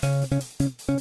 Hello 0.00 0.08
and 0.32 0.44
welcome 0.58 0.91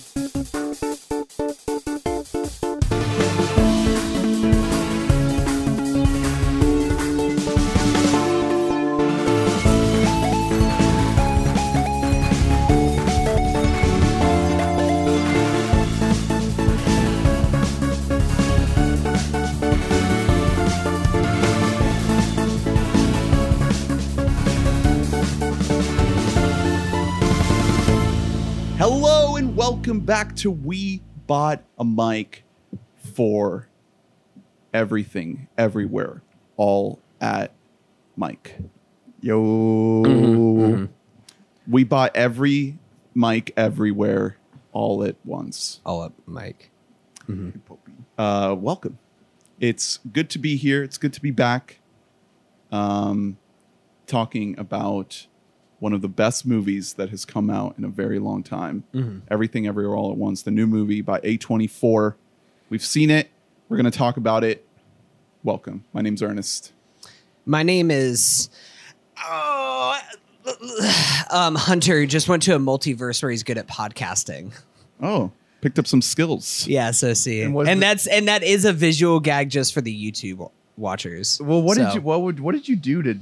back 30.21 30.35
to 30.35 30.51
We 30.51 31.01
Bought 31.25 31.63
a 31.79 31.83
Mic 31.83 32.43
for 33.15 33.67
Everything, 34.71 35.47
Everywhere, 35.57 36.21
All 36.57 36.99
at 37.19 37.51
Mike. 38.15 38.59
Yo. 39.19 40.87
We 41.67 41.83
bought 41.83 42.15
every 42.15 42.77
mic 43.15 43.51
everywhere, 43.57 44.37
all 44.71 45.03
at 45.03 45.15
once. 45.25 45.79
All 45.83 46.03
up, 46.03 46.13
Mike. 46.27 46.69
Uh, 48.15 48.55
welcome. 48.59 48.99
It's 49.59 49.97
good 50.13 50.29
to 50.29 50.37
be 50.37 50.55
here. 50.55 50.83
It's 50.83 50.99
good 50.99 51.13
to 51.13 51.21
be 51.21 51.31
back. 51.31 51.79
Um, 52.71 53.39
talking 54.05 54.53
about 54.59 55.25
one 55.81 55.93
of 55.93 56.01
the 56.03 56.07
best 56.07 56.45
movies 56.45 56.93
that 56.93 57.09
has 57.09 57.25
come 57.25 57.49
out 57.49 57.75
in 57.75 57.83
a 57.83 57.87
very 57.87 58.19
long 58.19 58.43
time. 58.43 58.83
Everything 59.31 59.65
Everywhere 59.65 59.97
All 59.97 60.11
at 60.11 60.17
Once, 60.17 60.43
the 60.43 60.51
new 60.51 60.67
movie 60.67 61.01
by 61.01 61.19
A24. 61.21 62.13
We've 62.69 62.85
seen 62.85 63.09
it. 63.09 63.31
We're 63.67 63.77
going 63.77 63.89
to 63.91 63.97
talk 63.97 64.15
about 64.15 64.43
it. 64.43 64.63
Welcome. 65.43 65.83
My 65.91 66.01
name's 66.01 66.21
Ernest. 66.21 66.71
My 67.47 67.63
name 67.63 67.89
is 67.89 68.51
oh, 69.25 69.99
um, 71.31 71.55
Hunter. 71.55 72.05
Just 72.05 72.29
went 72.29 72.43
to 72.43 72.55
a 72.55 72.59
multiverse 72.59 73.23
where 73.23 73.31
he's 73.31 73.41
good 73.41 73.57
at 73.57 73.67
podcasting. 73.67 74.53
Oh, 75.01 75.31
picked 75.61 75.79
up 75.79 75.87
some 75.87 76.03
skills. 76.03 76.67
Yeah, 76.67 76.91
so 76.91 77.15
see, 77.15 77.41
And 77.41 77.57
and, 77.57 77.67
the- 77.67 77.75
that's 77.85 78.05
and 78.05 78.27
that 78.27 78.43
is 78.43 78.65
a 78.65 78.73
visual 78.73 79.19
gag 79.19 79.49
just 79.49 79.73
for 79.73 79.81
the 79.81 80.11
YouTube 80.11 80.47
watchers. 80.77 81.41
Well, 81.41 81.63
what 81.63 81.75
did 81.79 81.91
you 81.95 82.01
what 82.01 82.21
would 82.21 82.39
what 82.39 82.53
did 82.53 82.67
you 82.69 82.75
do 82.75 83.01
to 83.01 83.17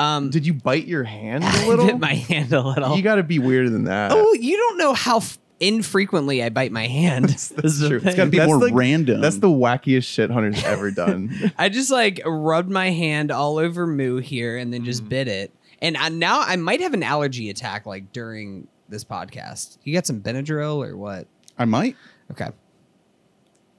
Um, 0.00 0.30
did 0.30 0.46
you 0.46 0.54
bite 0.54 0.86
your 0.86 1.04
hand 1.04 1.44
I 1.46 1.62
a 1.64 1.68
little? 1.68 1.86
bit 1.86 1.98
my 1.98 2.14
hand 2.14 2.52
a 2.52 2.60
little. 2.60 2.96
you 2.96 3.02
got 3.02 3.16
to 3.16 3.22
be 3.22 3.38
weirder 3.38 3.70
than 3.70 3.84
that. 3.84 4.12
oh, 4.14 4.32
you 4.34 4.56
don't 4.56 4.78
know 4.78 4.94
how 4.94 5.18
f- 5.18 5.38
infrequently 5.60 6.42
I 6.42 6.48
bite 6.48 6.72
my 6.72 6.86
hand. 6.86 7.24
that's 7.28 7.50
is 7.52 7.78
the 7.80 7.88
true. 7.88 8.00
thing. 8.00 8.16
gotta 8.16 8.30
be 8.30 8.38
That's 8.38 8.48
more 8.48 8.60
the- 8.68 8.74
random. 8.74 9.20
That's 9.20 9.38
the 9.38 9.48
wackiest 9.48 10.04
shit 10.04 10.30
Hunter's 10.30 10.62
ever 10.64 10.90
done. 10.92 11.52
I 11.58 11.68
just 11.68 11.90
like 11.90 12.20
rubbed 12.24 12.70
my 12.70 12.90
hand 12.90 13.30
all 13.30 13.58
over 13.58 13.86
Moo 13.86 14.16
here 14.18 14.56
and 14.56 14.72
then 14.72 14.84
just 14.84 15.08
bit 15.08 15.28
it. 15.28 15.52
And 15.82 15.96
I, 15.96 16.08
now 16.08 16.40
I 16.40 16.56
might 16.56 16.80
have 16.80 16.94
an 16.94 17.02
allergy 17.02 17.50
attack 17.50 17.84
like 17.86 18.12
during 18.12 18.68
this 18.88 19.04
podcast. 19.04 19.78
You 19.84 19.94
got 19.94 20.06
some 20.06 20.20
Benadryl 20.20 20.76
or 20.86 20.96
what? 20.96 21.26
I 21.58 21.64
might. 21.66 21.96
Okay. 22.30 22.48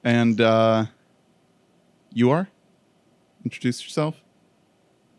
And 0.04 0.40
uh, 0.40 0.86
you 2.12 2.30
are? 2.30 2.48
Introduce 3.44 3.82
yourself. 3.84 4.21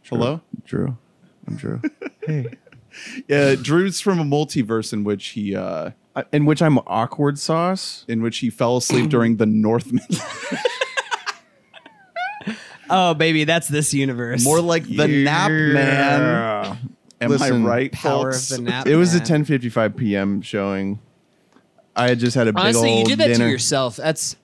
Hello? 0.10 0.42
Drew. 0.66 0.98
I'm 1.48 1.56
Drew. 1.56 1.82
hey. 2.26 2.48
Yeah, 3.28 3.56
Drew's 3.56 4.00
from 4.02 4.20
a 4.20 4.24
multiverse 4.24 4.94
in 4.94 5.04
which 5.04 5.30
he 5.30 5.56
uh, 5.56 5.92
I- 6.16 6.26
In 6.32 6.46
which 6.46 6.62
I'm 6.62 6.78
awkward 6.86 7.40
sauce. 7.40 8.06
in 8.08 8.22
which 8.22 8.38
he 8.40 8.50
fell 8.50 8.78
asleep 8.78 9.10
during 9.10 9.38
the 9.38 9.46
Northman. 9.46 10.06
Oh, 12.90 13.14
baby, 13.16 13.46
that's 13.46 13.68
this 13.70 13.92
universe. 13.94 14.44
More 14.44 14.60
like 14.62 14.84
the 14.84 15.08
nap 15.08 15.50
man. 15.50 16.78
Am 17.22 17.30
Listen, 17.30 17.66
I 17.66 17.68
right? 17.68 17.92
power 17.92 18.34
folks? 18.34 18.52
of 18.52 18.58
the 18.58 18.64
nap. 18.64 18.86
It 18.86 18.98
was 18.98 19.16
a 19.16 19.20
10:55 19.22 19.96
p.m. 19.96 20.42
showing. 20.42 21.00
I 21.96 22.10
had 22.10 22.20
just 22.20 22.36
had 22.36 22.48
a 22.48 22.54
big 22.54 22.60
Honestly, 22.62 22.90
old 22.92 23.00
you 23.10 23.16
did 23.16 23.20
that 23.20 23.28
dinner. 23.30 23.46
to 23.46 23.52
yourself. 23.52 23.96
That's 23.96 24.36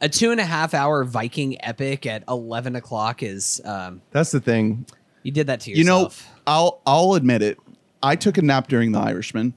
a 0.00 0.08
two 0.08 0.30
and 0.30 0.40
a 0.40 0.44
half 0.44 0.74
hour 0.74 1.04
Viking 1.04 1.62
epic 1.64 2.06
at 2.06 2.24
eleven 2.28 2.76
o'clock. 2.76 3.22
Is 3.22 3.60
um, 3.64 4.02
That's 4.10 4.30
the 4.30 4.40
thing. 4.40 4.86
you 5.22 5.32
did 5.32 5.46
that 5.48 5.60
to 5.60 5.70
yourself. 5.70 6.22
You 6.22 6.34
know. 6.34 6.42
I'll 6.46 6.80
I'll 6.86 7.14
admit 7.14 7.42
it. 7.42 7.58
I 8.02 8.16
took 8.16 8.38
a 8.38 8.42
nap 8.42 8.68
during 8.68 8.92
The 8.92 8.98
Irishman. 9.00 9.54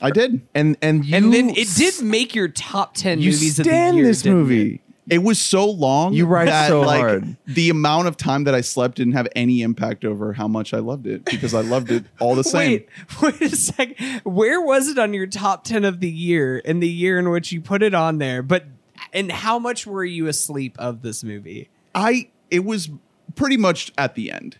I 0.00 0.10
did. 0.10 0.40
And 0.54 0.76
and 0.82 1.04
you 1.04 1.16
and 1.16 1.32
then 1.32 1.50
it 1.50 1.68
did 1.76 2.02
make 2.02 2.34
your 2.34 2.48
top 2.48 2.94
ten 2.94 3.20
you 3.20 3.30
movies 3.30 3.58
of 3.58 3.64
the 3.64 3.70
stand 3.70 3.96
year. 3.96 4.06
this 4.06 4.24
movie. 4.24 4.74
It? 4.74 4.80
It 5.10 5.22
was 5.22 5.40
so 5.40 5.68
long. 5.68 6.12
You 6.14 6.26
ride 6.26 6.46
that, 6.46 6.68
so 6.68 6.82
like, 6.82 7.00
hard. 7.00 7.36
The 7.46 7.70
amount 7.70 8.06
of 8.06 8.16
time 8.16 8.44
that 8.44 8.54
I 8.54 8.60
slept 8.60 8.96
didn't 8.96 9.14
have 9.14 9.26
any 9.34 9.62
impact 9.62 10.04
over 10.04 10.32
how 10.32 10.46
much 10.46 10.72
I 10.72 10.78
loved 10.78 11.08
it 11.08 11.24
because 11.24 11.54
I 11.54 11.60
loved 11.60 11.90
it 11.90 12.04
all 12.20 12.36
the 12.36 12.44
same. 12.44 12.84
Wait, 13.20 13.40
wait 13.40 13.52
a 13.52 13.56
second. 13.56 13.96
Where 14.22 14.60
was 14.60 14.88
it 14.88 14.98
on 14.98 15.12
your 15.12 15.26
top 15.26 15.64
ten 15.64 15.84
of 15.84 15.98
the 16.00 16.08
year? 16.10 16.58
In 16.58 16.78
the 16.80 16.88
year 16.88 17.18
in 17.18 17.30
which 17.30 17.50
you 17.50 17.60
put 17.60 17.82
it 17.82 17.94
on 17.94 18.18
there, 18.18 18.42
but 18.42 18.64
and 19.12 19.30
how 19.30 19.58
much 19.58 19.86
were 19.86 20.04
you 20.04 20.26
asleep 20.26 20.76
of 20.78 21.02
this 21.02 21.22
movie? 21.24 21.68
I 21.94 22.30
it 22.50 22.64
was 22.64 22.90
pretty 23.34 23.56
much 23.56 23.92
at 23.98 24.14
the 24.14 24.30
end. 24.32 24.56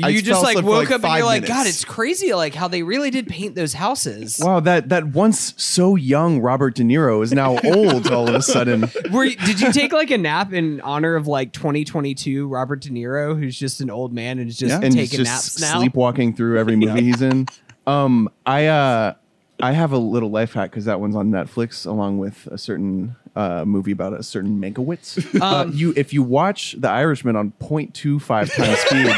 I 0.00 0.10
You 0.10 0.22
just 0.22 0.44
like 0.44 0.56
woke 0.64 0.88
like, 0.88 0.90
up 0.92 1.02
and 1.02 1.16
you're 1.16 1.26
like, 1.26 1.44
God, 1.44 1.66
it's 1.66 1.84
crazy, 1.84 2.32
like 2.32 2.54
how 2.54 2.68
they 2.68 2.84
really 2.84 3.10
did 3.10 3.26
paint 3.26 3.56
those 3.56 3.72
houses. 3.74 4.40
Wow, 4.40 4.60
that 4.60 4.90
that 4.90 5.08
once 5.08 5.54
so 5.60 5.96
young 5.96 6.38
Robert 6.40 6.76
De 6.76 6.84
Niro 6.84 7.20
is 7.20 7.32
now 7.32 7.58
old 7.64 8.06
all 8.08 8.28
of 8.28 8.34
a 8.36 8.40
sudden. 8.42 8.88
Were 9.10 9.24
you- 9.24 9.34
did 9.34 9.60
you 9.60 9.72
take 9.72 9.92
like 9.92 10.12
a 10.12 10.18
nap 10.18 10.52
in 10.52 10.80
honor 10.82 11.16
of 11.16 11.26
like 11.26 11.52
2022 11.52 12.46
Robert 12.46 12.80
De 12.82 12.90
Niro, 12.90 13.36
who's 13.36 13.58
just 13.58 13.80
an 13.80 13.90
old 13.90 14.12
man 14.12 14.38
and 14.38 14.48
is 14.48 14.56
just 14.56 14.70
Yeah. 14.70 14.80
and 14.86 14.94
he's 14.94 15.10
taking 15.10 15.24
just 15.24 15.58
naps 15.58 15.60
now? 15.72 15.80
sleepwalking 15.80 16.32
through 16.34 16.60
every 16.60 16.76
movie 16.84 17.02
he's 17.02 17.20
in. 17.20 17.46
Um, 17.88 18.28
I 18.46 18.66
uh, 18.66 19.14
I 19.60 19.72
have 19.72 19.92
a 19.92 19.98
little 19.98 20.30
life 20.30 20.52
hack 20.52 20.70
because 20.70 20.84
that 20.84 21.00
one's 21.00 21.16
on 21.16 21.30
Netflix 21.30 21.86
along 21.86 22.18
with 22.18 22.46
a 22.50 22.58
certain 22.58 23.16
uh, 23.34 23.64
movie 23.64 23.92
about 23.92 24.12
a 24.12 24.22
certain 24.22 24.60
Mankiewicz. 24.60 25.40
uh, 25.40 25.44
Um, 25.62 25.72
you 25.72 25.92
if 25.96 26.12
you 26.12 26.22
watch 26.22 26.76
The 26.78 26.88
Irishman 26.88 27.34
on 27.36 27.52
0.25 27.60 28.54
times 28.54 28.78
speed, 28.78 29.16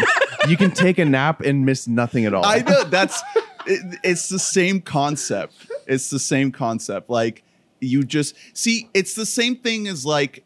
you 0.50 0.56
can 0.56 0.70
take 0.70 0.98
a 0.98 1.04
nap 1.04 1.40
and 1.42 1.66
miss 1.66 1.86
nothing 1.86 2.24
at 2.24 2.32
all. 2.34 2.44
I 2.44 2.60
know 2.60 2.84
that's 2.88 3.22
it, 3.66 3.98
it's 4.02 4.28
the 4.28 4.38
same 4.38 4.80
concept. 4.80 5.54
It's 5.86 6.08
the 6.10 6.18
same 6.18 6.52
concept. 6.52 7.10
Like 7.10 7.42
you 7.80 8.02
just 8.04 8.34
see, 8.54 8.88
it's 8.94 9.14
the 9.14 9.26
same 9.26 9.56
thing 9.56 9.88
as 9.88 10.06
like 10.06 10.44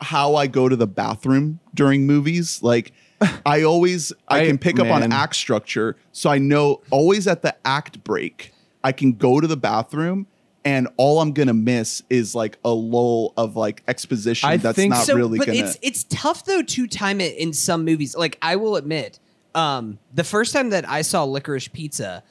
how 0.00 0.34
I 0.34 0.46
go 0.48 0.68
to 0.68 0.76
the 0.76 0.86
bathroom 0.86 1.60
during 1.74 2.06
movies. 2.06 2.60
Like 2.62 2.92
I 3.46 3.62
always 3.62 4.12
I, 4.26 4.40
I- 4.42 4.46
can 4.46 4.58
pick 4.58 4.80
up 4.80 4.88
on 4.88 5.12
act 5.12 5.36
structure, 5.36 5.96
so 6.12 6.28
I 6.30 6.38
know 6.38 6.82
always 6.90 7.26
at 7.28 7.42
the 7.42 7.54
act 7.64 8.02
break 8.02 8.52
I 8.84 8.92
can 8.92 9.12
go 9.12 9.40
to 9.40 9.46
the 9.46 9.56
bathroom. 9.56 10.26
And 10.64 10.88
all 10.98 11.20
I'm 11.20 11.32
gonna 11.32 11.54
miss 11.54 12.02
is 12.10 12.34
like 12.34 12.58
a 12.64 12.70
lull 12.70 13.32
of 13.38 13.56
like 13.56 13.82
exposition 13.88 14.48
I 14.50 14.56
that's 14.58 14.76
think- 14.76 14.90
not 14.90 15.06
so, 15.06 15.14
really 15.14 15.38
but 15.38 15.46
gonna. 15.46 15.60
it's 15.60 15.78
it's 15.80 16.04
tough 16.10 16.44
though 16.44 16.62
to 16.62 16.86
time 16.86 17.20
it 17.22 17.36
in 17.38 17.52
some 17.54 17.84
movies. 17.84 18.14
Like 18.16 18.36
I 18.42 18.56
will 18.56 18.76
admit, 18.76 19.18
um, 19.54 19.98
the 20.12 20.24
first 20.24 20.52
time 20.52 20.70
that 20.70 20.86
I 20.86 21.02
saw 21.02 21.24
Licorice 21.24 21.72
Pizza, 21.72 22.22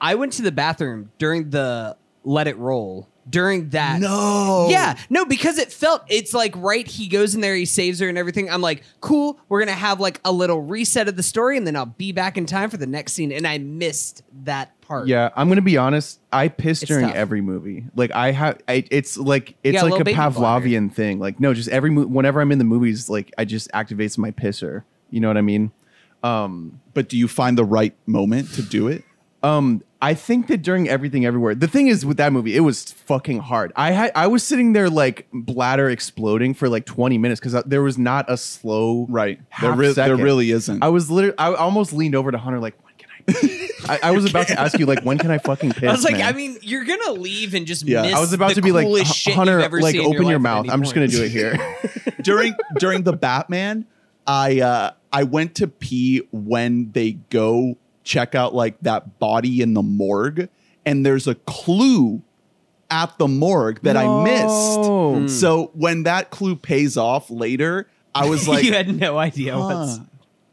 I 0.00 0.14
went 0.14 0.32
to 0.34 0.42
the 0.42 0.52
bathroom 0.52 1.10
during 1.18 1.50
the 1.50 1.96
Let 2.24 2.46
It 2.46 2.56
Roll. 2.56 3.08
During 3.28 3.68
that, 3.70 4.00
no, 4.00 4.66
Yeah, 4.68 4.96
no, 5.08 5.24
because 5.24 5.56
it 5.58 5.72
felt 5.72 6.02
it's 6.08 6.34
like 6.34 6.54
right. 6.56 6.86
He 6.86 7.06
goes 7.06 7.36
in 7.36 7.40
there, 7.40 7.54
he 7.54 7.64
saves 7.66 8.00
her 8.00 8.08
and 8.08 8.18
everything. 8.18 8.50
I'm 8.50 8.60
like, 8.60 8.82
cool. 9.00 9.38
We're 9.48 9.60
gonna 9.60 9.72
have 9.72 10.00
like 10.00 10.20
a 10.24 10.32
little 10.32 10.60
reset 10.60 11.06
of 11.06 11.14
the 11.16 11.22
story, 11.22 11.56
and 11.56 11.64
then 11.64 11.76
I'll 11.76 11.86
be 11.86 12.10
back 12.10 12.36
in 12.36 12.46
time 12.46 12.68
for 12.68 12.78
the 12.78 12.86
next 12.86 13.12
scene. 13.12 13.30
And 13.30 13.46
I 13.46 13.58
missed 13.58 14.22
that 14.44 14.78
part. 14.80 15.06
Yeah, 15.06 15.30
I'm 15.36 15.48
gonna 15.48 15.62
be 15.62 15.76
honest. 15.76 16.18
I 16.32 16.48
piss 16.48 16.82
It's 16.82 16.88
during 16.88 17.06
tough. 17.06 17.14
every 17.14 17.40
movie. 17.40 17.84
Like 17.94 18.10
I 18.10 18.32
have, 18.32 18.60
I, 18.66 18.84
it's 18.90 19.16
like 19.16 19.54
it's 19.62 19.74
got 19.80 19.82
a 19.82 19.84
like 19.84 19.90
a 19.90 19.98
little 19.98 20.04
baby 20.04 20.18
Pavlovian 20.18 20.92
thing. 20.92 21.20
Like 21.20 21.38
no, 21.38 21.54
just 21.54 21.68
every 21.68 21.90
mo- 21.90 22.06
whenever 22.06 22.40
I'm 22.40 22.50
in 22.50 22.58
the 22.58 22.64
movies, 22.64 23.08
like 23.08 23.32
I 23.38 23.44
just 23.44 23.70
activates 23.70 24.18
my 24.18 24.32
pisser. 24.32 24.82
You 25.10 25.20
know 25.20 25.28
what 25.28 25.36
I 25.36 25.42
mean? 25.42 25.70
Um, 26.24 26.80
but 26.94 27.08
do 27.08 27.16
you 27.16 27.28
find 27.28 27.56
the 27.56 27.64
right 27.64 27.94
moment 28.06 28.52
to 28.54 28.62
do 28.62 28.88
it? 28.88 29.04
Um, 29.42 29.82
I 30.00 30.14
think 30.14 30.48
that 30.48 30.62
during 30.62 30.88
everything 30.88 31.24
everywhere, 31.24 31.54
the 31.54 31.68
thing 31.68 31.86
is 31.88 32.04
with 32.04 32.16
that 32.16 32.32
movie, 32.32 32.56
it 32.56 32.60
was 32.60 32.92
fucking 32.92 33.38
hard. 33.40 33.72
I 33.76 33.92
had 33.92 34.12
I 34.14 34.26
was 34.26 34.42
sitting 34.42 34.72
there 34.72 34.90
like 34.90 35.26
bladder 35.32 35.88
exploding 35.90 36.54
for 36.54 36.68
like 36.68 36.86
20 36.86 37.18
minutes 37.18 37.40
because 37.40 37.62
there 37.64 37.82
was 37.82 37.98
not 37.98 38.30
a 38.30 38.36
slow 38.36 39.06
Right. 39.08 39.40
half 39.50 39.62
There, 39.62 39.72
re- 39.88 39.92
there 39.92 40.16
really 40.16 40.50
isn't. 40.50 40.82
I 40.82 40.88
was 40.88 41.10
literally 41.10 41.38
I 41.38 41.54
almost 41.54 41.92
leaned 41.92 42.14
over 42.14 42.30
to 42.32 42.38
Hunter 42.38 42.58
like 42.60 42.74
when 42.84 42.94
can 42.98 43.08
I? 43.10 43.32
pee?" 43.32 43.68
I, 43.88 43.98
I 44.04 44.10
was 44.12 44.24
about 44.24 44.46
to 44.48 44.58
ask 44.60 44.78
you 44.78 44.86
like 44.86 45.02
when 45.04 45.18
can 45.18 45.30
I 45.30 45.38
fucking 45.38 45.72
piss? 45.72 45.88
I 45.88 45.92
was 45.92 46.04
like, 46.04 46.14
man? 46.18 46.22
I 46.22 46.32
mean, 46.36 46.56
you're 46.62 46.84
gonna 46.84 47.12
leave 47.12 47.54
and 47.54 47.66
just 47.66 47.84
Yeah. 47.86 48.02
miss. 48.02 48.14
I 48.14 48.20
was 48.20 48.32
about 48.32 48.50
the 48.50 48.54
to 48.56 48.62
be 48.62 48.70
like, 48.72 48.86
coolest 48.86 49.14
shit 49.14 49.34
Hunter, 49.34 49.60
ever 49.60 49.80
like 49.80 49.96
open 49.96 50.12
your, 50.12 50.24
life 50.24 50.34
at 50.34 50.40
mouth. 50.40 50.66
I'm 50.70 50.82
just 50.82 50.94
gonna 50.94 51.08
do 51.08 51.22
it 51.22 51.30
here. 51.30 51.56
during 52.22 52.54
during 52.78 53.02
the 53.02 53.12
Batman, 53.12 53.86
I 54.26 54.60
uh 54.60 54.90
I 55.12 55.24
went 55.24 55.56
to 55.56 55.66
pee 55.68 56.22
when 56.32 56.90
they 56.92 57.12
go 57.12 57.76
check 58.04 58.34
out 58.34 58.54
like 58.54 58.78
that 58.80 59.18
body 59.18 59.60
in 59.62 59.74
the 59.74 59.82
morgue 59.82 60.48
and 60.84 61.04
there's 61.06 61.26
a 61.28 61.34
clue 61.34 62.22
at 62.90 63.16
the 63.18 63.28
morgue 63.28 63.80
that 63.82 63.96
I 63.96 64.04
No. 64.04 64.22
missed. 65.16 65.30
Hmm. 65.34 65.40
So 65.40 65.70
when 65.74 66.02
that 66.02 66.30
clue 66.30 66.56
pays 66.56 66.96
off 66.96 67.30
later, 67.30 67.86
I 68.14 68.28
was 68.28 68.46
like, 68.48 68.64
you 68.64 68.72
had 68.72 68.94
no 69.00 69.16
idea 69.18 69.58
what's. 69.58 69.98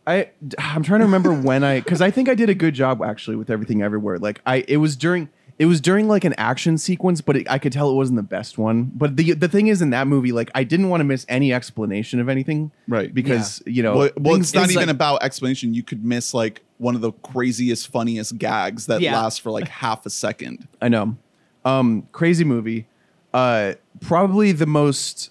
I 0.07 0.30
I'm 0.57 0.81
trying 0.84 1.00
to 1.01 1.06
remember 1.06 1.34
when 1.34 1.63
I 1.63 1.80
because 1.81 2.01
I 2.01 2.10
think 2.12 2.30
I 2.30 2.36
did 2.36 2.50
a 2.50 2.56
good 2.56 2.74
job 2.74 3.04
actually 3.04 3.36
with 3.36 3.50
everything 3.50 3.81
everywhere. 3.84 4.18
Like 4.18 4.42
I 4.45 4.63
it 4.68 4.78
was 4.78 4.95
during 4.95 5.30
it 5.59 5.65
was 5.65 5.81
during 5.81 6.07
like 6.07 6.23
an 6.23 6.33
action 6.38 6.77
sequence, 6.77 7.19
but 7.19 7.35
it, 7.35 7.51
I 7.51 7.59
could 7.59 7.73
tell 7.73 7.91
it 7.91 7.94
wasn't 7.94 8.15
the 8.15 8.23
best 8.23 8.57
one. 8.57 8.91
But 8.95 9.17
the 9.17 9.33
the 9.33 9.50
thing 9.50 9.67
is 9.67 9.81
in 9.81 9.89
that 9.91 10.07
movie, 10.07 10.31
like 10.31 10.50
I 10.56 10.63
didn't 10.63 10.89
want 10.89 11.01
to 11.01 11.03
miss 11.06 11.25
any 11.29 11.53
explanation 11.53 12.19
of 12.21 12.29
anything, 12.29 12.71
Right. 12.88 13.13
Because 13.13 13.61
you 13.65 13.83
know, 13.83 13.95
well, 13.97 14.09
well 14.17 14.35
it's 14.38 14.53
not 14.53 14.63
it's 14.63 14.71
even 14.73 14.88
like- 14.88 14.95
about 14.95 15.21
explanation. 15.21 15.73
You 15.73 15.83
could 15.83 16.03
miss 16.06 16.33
like 16.33 16.61
one 16.77 16.95
of 16.95 17.01
the 17.01 17.11
craziest, 17.11 17.89
funniest 17.89 18.38
gags 18.38 18.85
that 18.85 19.01
Yeah. 19.01 19.21
lasts 19.21 19.38
for 19.38 19.51
like 19.51 19.67
half 19.67 20.06
a 20.06 20.09
second. 20.09 20.65
I 20.81 20.88
know. 20.88 21.17
Um, 21.65 22.07
crazy 22.13 22.45
movie. 22.45 22.88
Uh, 23.33 23.73
probably 24.00 24.53
the 24.53 24.65
most, 24.65 25.29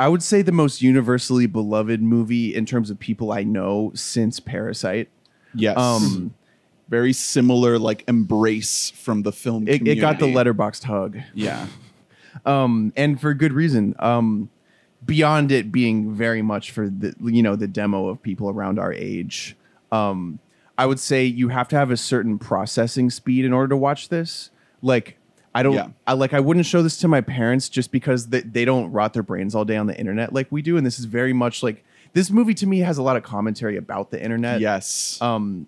I 0.00 0.08
would 0.08 0.22
say 0.22 0.40
the 0.40 0.52
most 0.52 0.80
universally 0.80 1.46
beloved 1.46 2.02
movie 2.02 2.54
in 2.54 2.64
terms 2.64 2.88
of 2.90 2.98
people 2.98 3.30
I 3.30 3.42
know 3.44 3.92
since 3.94 4.40
Parasite. 4.40 5.10
Yes. 5.54 5.76
Um, 5.76 6.34
Very 6.90 7.12
similar, 7.12 7.78
like 7.78 8.04
embrace 8.08 8.90
from 8.90 9.22
the 9.22 9.32
film. 9.32 9.66
it, 9.68 9.86
it 9.86 9.94
got 10.00 10.18
the 10.18 10.26
Letterboxd 10.26 10.84
hug. 10.84 11.18
Yeah. 11.34 11.66
um, 12.44 12.92
and 12.96 13.20
for 13.20 13.32
good 13.32 13.52
reason. 13.52 13.94
Um, 13.98 14.50
beyond 15.04 15.50
it 15.50 15.72
being 15.72 16.14
very 16.14 16.42
much 16.42 16.72
for 16.72 16.88
the 16.90 17.14
you 17.22 17.42
know 17.42 17.56
the 17.56 17.66
demo 17.66 18.08
of 18.08 18.20
people 18.20 18.50
around 18.50 18.78
our 18.78 18.92
age, 18.92 19.56
um, 19.92 20.38
I 20.76 20.86
would 20.86 21.00
say 21.00 21.24
you 21.24 21.48
have 21.48 21.68
to 21.68 21.76
have 21.76 21.90
a 21.90 21.96
certain 21.96 22.38
processing 22.38 23.08
speed 23.10 23.44
in 23.44 23.52
order 23.52 23.68
to 23.68 23.76
watch 23.76 24.08
this. 24.08 24.50
Like 24.82 25.16
I 25.54 25.62
don't, 25.62 25.74
Yeah. 25.74 25.88
I 26.06 26.12
like 26.14 26.32
I 26.34 26.40
wouldn't 26.40 26.66
show 26.66 26.82
this 26.82 26.98
to 26.98 27.08
my 27.08 27.20
parents 27.20 27.68
just 27.68 27.92
because 27.92 28.28
they, 28.28 28.40
they 28.40 28.64
don't 28.64 28.90
rot 28.92 29.12
their 29.14 29.22
brains 29.22 29.54
all 29.54 29.64
day 29.64 29.76
on 29.76 29.86
the 29.86 29.98
internet 29.98 30.32
like 30.32 30.48
we 30.50 30.60
do, 30.62 30.76
and 30.76 30.84
this 30.84 30.98
is 30.98 31.04
very 31.06 31.32
much 31.32 31.62
like 31.62 31.84
this 32.12 32.30
movie 32.30 32.54
to 32.54 32.66
me 32.66 32.80
has 32.80 32.98
a 32.98 33.02
lot 33.02 33.16
of 33.16 33.22
commentary 33.22 33.76
about 33.76 34.10
the 34.10 34.22
internet. 34.22 34.60
yes. 34.60 35.20
Um, 35.22 35.66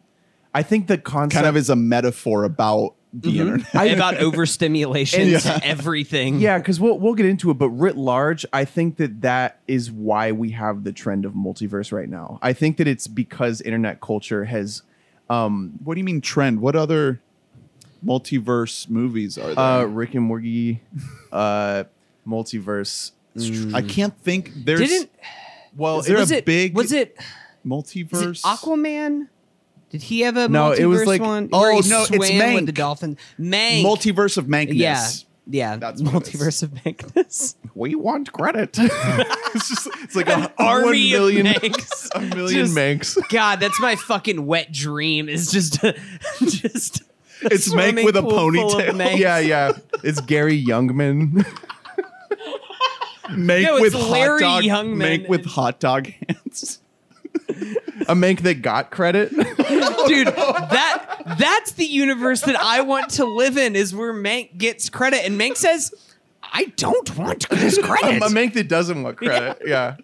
I 0.54 0.62
think 0.62 0.86
the 0.86 0.98
concept 0.98 1.34
kind 1.34 1.46
of 1.46 1.56
is 1.56 1.70
a 1.70 1.76
metaphor 1.76 2.44
about 2.44 2.94
the 3.14 3.28
Mm-hmm. 3.38 3.40
internet. 3.74 3.94
about 3.94 4.16
overstimulation 4.22 5.20
And- 5.34 5.42
to 5.42 5.60
everything. 5.64 6.40
Yeah, 6.40 6.58
because 6.58 6.80
we'll 6.80 6.98
we'll 6.98 7.14
get 7.14 7.26
into 7.26 7.50
it, 7.50 7.54
but 7.58 7.68
writ 7.70 7.96
large, 7.96 8.46
I 8.52 8.64
think 8.64 8.96
that 8.96 9.20
that 9.22 9.60
is 9.68 9.90
why 9.90 10.32
we 10.32 10.50
have 10.52 10.84
the 10.84 10.92
trend 10.92 11.24
of 11.26 11.32
multiverse 11.34 11.92
right 11.92 12.08
now. 12.08 12.38
I 12.42 12.52
think 12.54 12.78
that 12.78 12.86
it's 12.88 13.06
because 13.06 13.60
internet 13.60 14.00
culture 14.00 14.44
has, 14.46 14.82
um, 15.28 15.72
What 15.84 15.94
do 15.94 16.00
you 16.00 16.04
mean 16.04 16.20
trend? 16.22 16.60
What 16.62 16.74
other 16.74 17.20
multiverse 18.04 18.88
movies 18.88 19.38
are 19.38 19.48
there? 19.54 19.58
uh, 19.58 19.84
Rick 19.84 20.14
and 20.14 20.24
Morty, 20.24 20.80
uh, 21.32 21.84
multiverse. 22.26 23.12
I 23.74 23.82
can't 23.82 24.16
think. 24.18 24.52
There's 24.64 24.80
Didn't 24.80 25.10
well, 25.76 26.00
is 26.00 26.08
was 26.08 26.28
there 26.28 26.36
a 26.36 26.40
it 26.40 26.44
big 26.44 26.74
was 26.74 26.92
it, 26.92 27.18
multiverse? 27.66 28.32
is 28.32 28.38
it 28.38 28.46
Aquaman? 28.46 29.28
Did 29.92 30.02
he 30.02 30.20
have 30.22 30.36
a 30.36 30.48
No, 30.48 30.70
multiverse 30.70 30.78
it 30.78 30.86
was 30.86 31.06
like- 31.06 31.20
one? 31.20 31.48
oh, 31.52 31.62
no, 31.64 31.78
it's 31.78 31.86
swam 32.08 32.54
with 32.54 32.66
the 32.66 32.72
dolphins. 32.72 33.18
Mank. 33.38 33.82
multiverse 33.84 34.36
of 34.38 34.46
Mankness. 34.46 34.74
yeah, 34.74 35.06
yeah. 35.46 35.76
That's 35.76 36.02
what 36.02 36.14
it 36.26 36.34
is. 36.34 36.40
multiverse 36.40 36.62
of 36.64 36.70
Mankness. 36.70 37.54
We 37.74 37.94
want 37.94 38.32
credit. 38.32 38.76
it's 38.80 39.68
just 39.68 39.88
it's 40.02 40.14
like 40.16 40.28
a 40.28 40.52
Army 40.58 40.84
one 40.84 40.94
of 40.94 40.98
million, 41.34 41.44
Manks. 41.44 42.10
a 42.14 42.20
million 42.20 42.64
Just- 42.66 42.74
Manx. 42.74 43.18
God, 43.30 43.60
that's 43.60 43.80
my 43.80 43.96
fucking 43.96 44.44
wet 44.46 44.72
dream. 44.72 45.28
Is 45.30 45.50
just, 45.50 45.80
just. 46.40 47.00
a 47.00 47.46
It's 47.46 47.72
Mank 47.74 48.04
with 48.04 48.16
a 48.16 48.20
of 48.20 48.26
ponytail. 48.26 49.18
Yeah, 49.18 49.38
yeah. 49.38 49.72
It's 50.04 50.20
Gary 50.20 50.62
Youngman. 50.62 51.46
Mank 53.28 53.62
No, 53.62 53.74
with 53.80 53.94
it's 53.94 54.02
hot 54.02 54.10
Larry 54.10 54.40
dog. 54.40 54.62
Youngman. 54.64 54.96
Mank 55.24 55.28
with 55.28 55.44
hot 55.46 55.80
dog 55.80 56.06
hands. 56.28 56.80
A 58.08 58.14
Mank 58.14 58.40
that 58.40 58.62
got 58.62 58.90
credit. 58.90 59.30
dude 60.06 60.26
that 60.26 61.36
that's 61.38 61.72
the 61.72 61.84
universe 61.84 62.40
that 62.42 62.56
i 62.56 62.80
want 62.80 63.08
to 63.10 63.24
live 63.24 63.56
in 63.56 63.76
is 63.76 63.94
where 63.94 64.12
mank 64.12 64.56
gets 64.58 64.88
credit 64.90 65.24
and 65.24 65.40
mank 65.40 65.56
says 65.56 65.94
i 66.52 66.64
don't 66.76 67.16
want 67.16 67.46
his 67.52 67.78
credit. 67.78 68.16
a 68.16 68.18
credit 68.18 68.22
Mank 68.34 68.54
that 68.54 68.68
doesn't 68.68 69.02
want 69.02 69.16
credit. 69.18 69.58
yeah. 69.64 69.96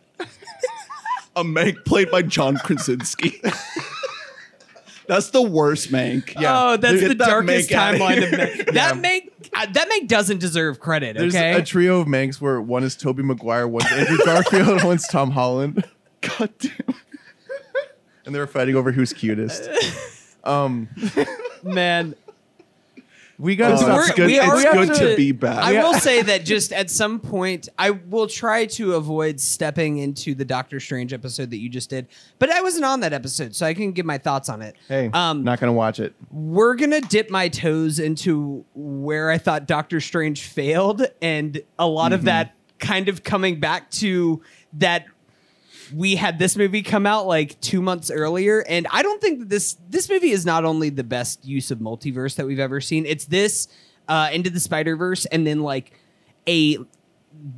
A 1.37 1.43
Mank 1.45 1.85
played 1.85 2.11
by 2.11 2.23
John 2.23 2.56
Krasinski. 2.56 3.41
That's 5.06 5.31
the 5.31 5.41
worst 5.43 5.91
Mank. 5.91 6.39
Yeah. 6.39 6.73
oh 6.73 6.77
that's 6.77 7.00
Get 7.00 7.09
the 7.09 7.15
that 7.15 7.29
darkest 7.29 7.71
Mank 7.71 7.77
outta 7.77 7.99
timeline 7.99 8.23
of 8.25 8.29
here. 8.31 8.39
mank 8.39 8.73
that 8.75 8.95
mank 8.97 9.31
uh, 9.55 9.67
that 9.73 9.89
mank 9.89 10.06
doesn't 10.09 10.39
deserve 10.39 10.81
credit 10.81 11.17
There's 11.17 11.35
okay 11.35 11.53
a 11.53 11.62
trio 11.62 12.00
of 12.00 12.06
Manks 12.09 12.41
where 12.41 12.61
one 12.61 12.85
is 12.85 12.95
Tobey 12.95 13.23
Maguire, 13.23 13.67
one's 13.67 13.91
Andrew 13.91 14.19
Garfield, 14.25 14.69
and 14.69 14.83
one's 14.85 15.06
Tom 15.09 15.31
Holland, 15.31 15.83
God 16.21 16.50
damn. 16.59 16.95
And 18.29 18.35
they 18.35 18.39
were 18.39 18.47
fighting 18.47 18.77
over 18.77 18.93
who's 18.93 19.13
cutest. 19.13 19.69
Um, 20.45 20.89
man 21.63 22.15
we 23.39 23.55
gotta 23.55 23.75
Oh, 23.75 23.79
stop. 23.79 24.01
it's 24.01 24.11
good, 24.13 24.27
we 24.27 24.39
it's 24.39 24.65
going 24.65 24.89
good 24.89 25.11
to, 25.11 25.17
be 25.17 25.33
back. 25.33 25.59
I 25.63 25.81
will 25.83 25.95
say 25.95 26.23
that 26.23 26.45
just 26.45 26.73
at 26.73 26.91
some 26.91 27.21
point, 27.21 27.69
I 27.79 27.91
will 27.91 28.27
try 28.27 28.67
to 28.67 28.95
avoid 28.95 29.41
stepping 29.41 29.99
into 29.99 30.35
the 30.35 30.45
Doctor 30.45 30.81
Strange 30.81 31.13
episode 31.13 31.51
that 31.51 31.59
you 31.59 31.69
just 31.69 31.89
did, 31.89 32.09
but 32.41 32.51
I 32.51 32.63
wasn't 32.63 32.85
on 32.85 33.01
that 33.01 33.13
episode, 33.13 33.55
so 33.55 33.65
I 33.65 33.75
can 33.75 33.93
give 33.93 34.05
my 34.05 34.19
thoughts 34.19 34.49
on 34.49 34.61
it. 34.61 34.75
Hey, 34.89 35.09
um, 35.13 35.45
not 35.45 35.61
gonna 35.61 35.73
watch 35.73 36.01
it. 36.01 36.15
we're 36.33 36.75
gonna 36.75 37.01
dip 37.01 37.31
my 37.31 37.49
toes 37.49 38.01
into 38.01 38.65
where 38.75 39.31
I 39.31 39.39
thought 39.39 39.67
Doctor 39.67 40.01
Strange 40.01 40.43
failed, 40.43 41.07
and 41.23 41.61
a 41.79 41.87
lot 41.87 42.13
of 42.13 42.25
that 42.25 42.55
kind 42.81 43.09
of 43.09 43.23
coming 43.23 43.61
back 43.61 43.91
to 43.91 44.43
that 44.75 45.07
we 45.94 46.17
had 46.17 46.38
this 46.38 46.56
movie 46.56 46.82
come 46.82 47.06
out 47.06 47.26
like 47.26 47.61
two 47.61 47.81
months 47.82 48.11
earlier, 48.11 48.64
and 48.69 48.87
I 48.90 49.02
don't 49.02 49.20
think 49.20 49.40
that 49.40 49.49
this 49.49 49.76
this 49.88 50.08
movie 50.08 50.31
is 50.31 50.44
not 50.44 50.64
only 50.64 50.90
the 50.90 51.05
best 51.05 51.44
use 51.44 51.70
of 51.70 51.79
multiverse 51.79 52.37
that 52.37 52.46
we've 52.46 52.58
ever 52.58 52.81
seen. 52.81 53.06
It's 53.06 53.25
this 53.26 53.69
uh, 54.08 54.31
into 54.32 54.50
the 54.50 54.61
Spider 54.61 54.96
Verse, 54.96 55.26
and 55.26 55.46
then 55.46 55.61
like 55.61 55.93
a 56.49 56.79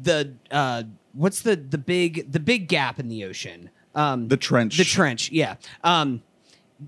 the 0.02 0.34
uh, 0.50 0.84
what's 1.12 1.42
the 1.42 1.56
the 1.56 1.78
big 1.78 2.30
the 2.30 2.40
big 2.40 2.68
gap 2.68 2.98
in 2.98 3.08
the 3.08 3.24
ocean. 3.24 3.70
Um, 3.94 4.28
the 4.28 4.36
trench. 4.36 4.76
the 4.76 4.84
trench, 4.84 5.32
yeah. 5.32 5.56
Um, 5.82 6.22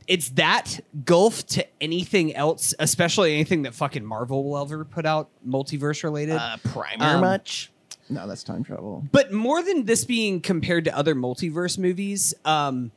it's 0.07 0.31
that 0.31 0.81
gulf 1.05 1.45
to 1.49 1.67
anything 1.81 2.35
else, 2.35 2.75
especially 2.79 3.35
anything 3.35 3.63
that 3.63 3.75
fucking 3.75 4.05
Marvel 4.05 4.45
will 4.45 4.59
ever 4.59 4.85
put 4.85 5.05
out 5.05 5.29
multiverse 5.47 6.03
related. 6.05 6.39
primer 6.65 7.17
Um, 7.17 7.21
much? 7.21 7.71
No, 8.13 8.27
that's 8.29 8.43
time 8.45 8.63
travel. 8.65 9.05
but 9.13 9.33
more 9.33 9.63
than 9.63 9.85
this 9.85 10.05
being 10.05 10.41
compared 10.41 10.85
to 10.85 10.97
other 10.97 11.15
multiverse 11.15 11.79
movies, 11.79 12.35
um, 12.45 12.93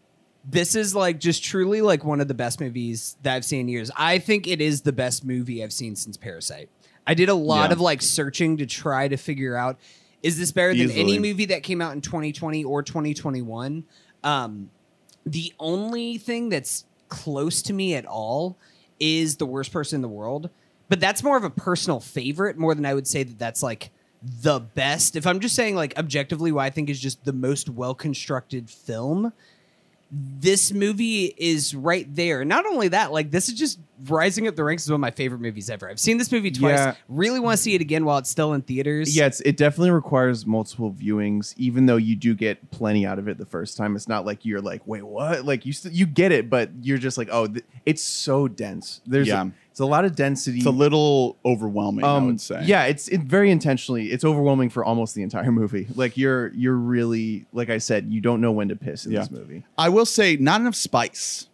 this 0.48 0.76
is 0.76 0.94
like 0.94 1.20
just 1.20 1.44
truly 1.44 1.82
like 1.82 2.04
one 2.04 2.22
of 2.22 2.28
the 2.28 2.34
best 2.34 2.60
movies 2.62 3.18
that 3.24 3.36
I've 3.36 3.46
seen 3.46 3.62
in 3.62 3.68
years. 3.68 3.90
I 3.96 4.20
think 4.20 4.48
it 4.48 4.62
is 4.62 4.82
the 4.82 4.94
best 4.94 5.26
movie 5.26 5.64
I've 5.64 5.74
seen 5.74 5.96
since 5.96 6.18
Parasite. 6.18 6.70
I 7.08 7.14
did 7.14 7.30
a 7.30 7.34
lot 7.36 7.70
Yeah. 7.70 7.74
of 7.74 7.82
like 7.82 8.02
searching 8.02 8.58
to 8.58 8.66
try 8.66 9.08
to 9.08 9.18
figure 9.18 9.56
out 9.56 9.78
is 10.24 10.38
this 10.40 10.52
better 10.52 10.74
than 10.74 10.90
any 10.92 11.20
movie 11.20 11.46
that 11.46 11.62
came 11.62 11.82
out 11.82 11.94
in 11.94 12.02
2020 12.02 12.64
or 12.64 12.82
2021? 12.82 13.84
Um, 14.24 14.72
the 15.26 15.54
only 15.60 16.18
thing 16.18 16.50
that's 16.50 16.86
close 17.10 17.62
to 17.64 17.74
me 17.74 17.94
at 17.96 18.06
all 18.08 18.58
is 19.00 19.38
the 19.38 19.46
worst 19.46 19.72
person 19.72 19.98
in 19.98 20.02
the 20.02 20.08
world 20.08 20.50
but 20.90 21.00
that's 21.00 21.22
more 21.24 21.36
of 21.38 21.44
a 21.44 21.50
personal 21.50 22.00
favorite 22.00 22.58
more 22.58 22.74
than 22.74 22.86
i 22.86 22.94
would 22.94 23.06
say 23.08 23.22
that 23.24 23.38
that's 23.38 23.62
like 23.62 23.92
the 24.42 24.60
best 24.60 25.16
if 25.16 25.28
i'm 25.28 25.40
just 25.40 25.56
saying 25.56 25.76
like 25.76 25.98
objectively 25.98 26.52
what 26.52 26.64
i 26.64 26.70
think 26.70 26.90
is 26.90 27.00
just 27.00 27.24
the 27.26 27.34
most 27.34 27.70
well 27.70 27.94
constructed 27.94 28.70
film 28.70 29.32
this 30.12 30.72
movie 30.72 31.34
is 31.38 31.74
right 31.76 32.14
there 32.16 32.46
not 32.46 32.66
only 32.66 32.88
that 32.88 33.12
like 33.12 33.32
this 33.32 33.50
is 33.50 33.56
just 33.56 33.80
rising 34.08 34.48
up 34.48 34.56
the 34.56 34.64
ranks 34.64 34.84
as 34.86 34.90
one 34.92 34.96
of 34.96 35.02
my 35.02 35.10
favorite 35.12 35.42
movies 35.42 35.70
ever 35.70 35.90
i've 35.90 36.00
seen 36.00 36.18
this 36.18 36.32
movie 36.32 36.52
twice 36.52 36.78
Yeah. 36.78 36.96
really 37.10 37.40
want 37.40 37.58
to 37.58 37.62
see 37.62 37.74
it 37.76 37.82
again 37.82 38.06
while 38.06 38.20
it's 38.20 38.30
still 38.30 38.54
in 38.54 38.62
theaters 38.62 39.16
Yeah, 39.16 39.30
it 39.44 39.58
definitely 39.58 39.92
requires 39.92 40.46
multiple 40.46 40.94
viewings, 40.94 41.54
even 41.58 41.86
though 41.88 41.98
you 41.98 42.16
do 42.16 42.34
get 42.36 42.70
plenty 42.72 43.06
out 43.06 43.18
of 43.20 43.28
it 43.28 43.38
the 43.38 43.46
first 43.46 43.78
time. 43.78 43.96
It's 43.96 44.08
not 44.08 44.26
like 44.26 44.46
you're 44.46 44.62
like, 44.62 44.86
wait, 44.86 45.04
what? 45.04 45.44
Like 45.46 45.66
you 45.66 45.74
st- 45.74 45.94
you 45.94 46.06
get 46.06 46.32
it, 46.32 46.50
but 46.50 46.70
you're 46.82 46.98
just 46.98 47.18
like, 47.18 47.30
oh, 47.32 47.48
th- 47.48 47.66
it's 47.86 48.02
so 48.04 48.48
dense. 48.48 49.02
There's 49.06 49.28
Yeah. 49.28 49.46
a, 49.46 49.52
it's 49.76 49.82
a 49.82 49.86
lot 49.86 50.06
of 50.06 50.16
density. 50.16 50.60
It's 50.60 50.66
a 50.68 50.72
little 50.72 51.36
overwhelming, 51.44 52.06
I 52.06 52.18
would 52.20 52.40
say. 52.40 52.56
Um, 52.56 52.64
Yeah, 52.64 52.86
it's 52.86 53.10
it 53.10 53.20
very 53.20 53.52
intentionally. 53.52 54.06
It's 54.10 54.24
overwhelming 54.24 54.70
for 54.70 54.86
almost 54.86 55.16
the 55.16 55.22
entire 55.22 55.52
movie. 55.52 55.86
Like 55.96 56.16
you're 56.16 56.54
you're 56.54 56.78
really 56.78 57.46
like 57.52 57.70
I 57.70 57.80
said, 57.80 58.08
you 58.10 58.22
don't 58.22 58.40
know 58.40 58.54
when 58.54 58.70
to 58.70 58.78
piss 58.78 59.06
in 59.06 59.12
Yeah. 59.12 59.20
this 59.20 59.32
movie. 59.32 59.66
I 59.78 59.90
will 59.90 60.06
say, 60.06 60.38
not 60.38 60.62
enough 60.62 60.76
spice. 60.76 61.50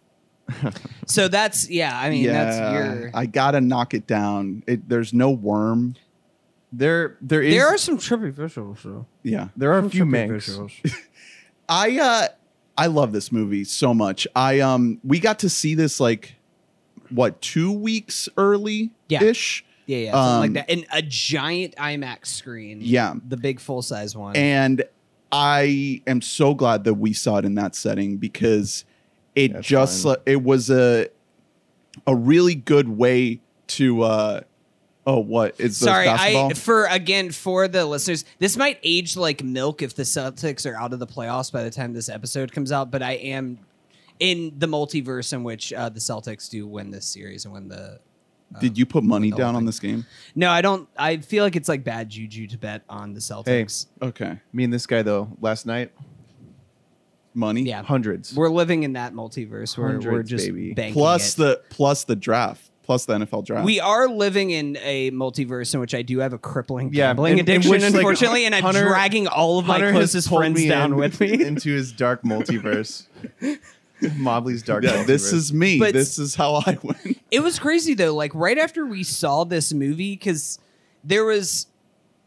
so 1.06 1.26
that's 1.26 1.68
yeah 1.68 1.98
i 1.98 2.10
mean 2.10 2.26
that's 2.26 2.58
your 2.58 3.10
I 3.12 3.26
gotta 3.26 3.60
knock 3.60 3.92
it 3.92 4.06
down. 4.06 4.62
It, 4.68 4.88
there's 4.88 5.12
no 5.12 5.32
worm. 5.32 5.96
There 6.72 7.16
there 7.20 7.42
is 7.42 7.52
there 7.56 7.66
are 7.66 7.76
some 7.78 7.98
trippy 7.98 8.32
visuals 8.32 8.82
though 8.84 9.06
Yeah, 9.24 9.48
there 9.56 9.72
are 9.72 9.78
a 9.80 9.90
few 9.90 10.04
trippy 10.04 10.30
visuals. 10.30 10.94
I 11.68 11.98
uh, 11.98 12.28
I 12.78 12.86
love 12.86 13.10
this 13.10 13.32
movie 13.32 13.64
so 13.64 13.92
much. 13.92 14.28
I 14.36 14.60
um, 14.60 15.00
we 15.02 15.18
got 15.18 15.40
to 15.40 15.48
see 15.48 15.74
this 15.74 15.98
like 15.98 16.36
what 17.14 17.40
two 17.40 17.70
weeks 17.72 18.28
early 18.36 18.90
ish. 19.10 19.64
Yeah, 19.86 19.98
yeah, 19.98 20.12
something 20.12 20.40
like 20.40 20.48
Um, 20.48 20.52
that. 20.54 20.70
And 20.70 20.86
a 20.92 21.02
giant 21.02 21.74
IMAX 21.76 22.26
screen. 22.26 22.78
Yeah. 22.82 23.14
the 23.28 23.36
big 23.36 23.58
full 23.60 23.82
size 23.82 24.16
one. 24.16 24.36
And 24.36 24.84
I 25.32 26.02
am 26.06 26.20
so 26.20 26.54
glad 26.54 26.84
that 26.84 26.94
we 26.94 27.12
saw 27.12 27.38
it 27.38 27.44
in 27.44 27.54
that 27.56 27.74
setting 27.74 28.16
because 28.18 28.84
it 29.34 29.52
That's 29.54 29.66
just 29.66 30.02
fine. 30.04 30.16
it 30.26 30.42
was 30.42 30.70
a 30.70 31.08
a 32.06 32.14
really 32.14 32.54
good 32.54 32.88
way 32.88 33.40
to 33.68 34.02
uh 34.02 34.40
oh 35.06 35.18
what 35.18 35.54
is 35.58 35.78
this 35.80 35.88
Sorry. 35.88 36.06
I 36.08 36.52
for 36.54 36.84
again 36.86 37.30
for 37.30 37.66
the 37.66 37.84
listeners, 37.86 38.24
this 38.38 38.56
might 38.56 38.78
age 38.82 39.16
like 39.16 39.42
milk 39.42 39.82
if 39.82 39.94
the 39.94 40.02
Celtics 40.04 40.70
are 40.70 40.76
out 40.76 40.92
of 40.92 40.98
the 41.00 41.06
playoffs 41.06 41.50
by 41.50 41.62
the 41.64 41.70
time 41.70 41.92
this 41.92 42.08
episode 42.08 42.52
comes 42.52 42.70
out. 42.72 42.90
But 42.90 43.02
I 43.02 43.12
am 43.12 43.58
in 44.22 44.52
the 44.56 44.66
multiverse 44.68 45.32
in 45.32 45.42
which 45.42 45.72
uh, 45.72 45.88
the 45.88 45.98
Celtics 46.00 46.48
do 46.48 46.66
win 46.66 46.90
this 46.92 47.06
series 47.06 47.44
and 47.44 47.52
win 47.52 47.68
the. 47.68 47.98
Did 48.60 48.76
you 48.76 48.84
put 48.86 49.02
money 49.02 49.30
down 49.30 49.56
on 49.56 49.64
this 49.64 49.80
game? 49.80 50.04
No, 50.34 50.50
I 50.50 50.60
don't. 50.60 50.86
I 50.96 51.16
feel 51.16 51.42
like 51.42 51.56
it's 51.56 51.68
like 51.70 51.84
bad 51.84 52.10
juju 52.10 52.46
to 52.48 52.58
bet 52.58 52.82
on 52.88 53.14
the 53.14 53.20
Celtics. 53.20 53.86
Okay. 54.00 54.38
Me 54.52 54.62
and 54.64 54.72
this 54.72 54.86
guy 54.86 55.02
though 55.02 55.28
last 55.40 55.64
night 55.66 55.90
Money? 57.34 57.62
Yeah, 57.62 57.82
hundreds. 57.82 58.34
we're 58.36 58.50
living 58.50 58.82
in 58.82 58.92
that 58.92 59.14
multiverse 59.14 59.76
where 59.78 59.86
we're 59.88 59.92
Hundreds, 59.94 60.28
just 60.30 60.44
baby. 60.46 60.74
banking 60.74 60.92
Plus 60.92 61.32
it. 61.32 61.36
the 61.38 61.62
plus 61.70 62.04
the 62.04 62.14
draft. 62.14 62.68
Plus 62.82 63.06
the 63.06 63.14
NFL 63.16 63.44
draft. 63.46 63.64
We 63.64 63.78
are 63.80 64.06
living 64.08 64.50
in 64.50 64.76
a 64.82 65.10
multiverse 65.12 65.72
in 65.72 65.78
which 65.80 65.94
I 65.94 66.02
do 66.02 66.18
have 66.18 66.32
a 66.34 66.38
crippling 66.38 66.92
Yeah, 66.92 67.10
gambling 67.10 67.34
in- 67.34 67.38
in 67.38 67.44
addiction, 67.44 67.70
which, 67.70 67.80
like, 67.82 67.94
unfortunately, 67.94 68.44
and 68.44 68.54
I'm 68.54 68.62
Hunter- 68.62 68.84
dragging 68.88 69.28
all 69.28 69.58
of 69.60 69.66
my 69.66 69.74
Hunter 69.74 69.92
has 69.92 70.10
closest 70.12 70.28
friends 70.28 70.62
down 70.66 70.90
in- 70.92 70.96
with 70.98 71.20
me. 71.20 71.42
into 71.42 71.70
his 71.72 71.90
dark 71.92 72.22
multiverse. 72.22 73.06
Mobley's 74.16 74.62
dark. 74.62 74.84
yeah, 74.84 75.04
this 75.04 75.32
is 75.32 75.52
me. 75.52 75.78
But- 75.78 75.92
this 75.94 76.18
is 76.18 76.34
how 76.34 76.56
I 76.66 76.78
win. 76.82 77.16
it 77.30 77.40
was 77.40 77.58
crazy 77.58 77.94
though. 77.94 78.14
Like 78.14 78.34
right 78.34 78.58
after 78.58 78.86
we 78.86 79.02
saw 79.02 79.44
this 79.44 79.72
movie, 79.72 80.14
because 80.14 80.58
there 81.04 81.24
was 81.24 81.66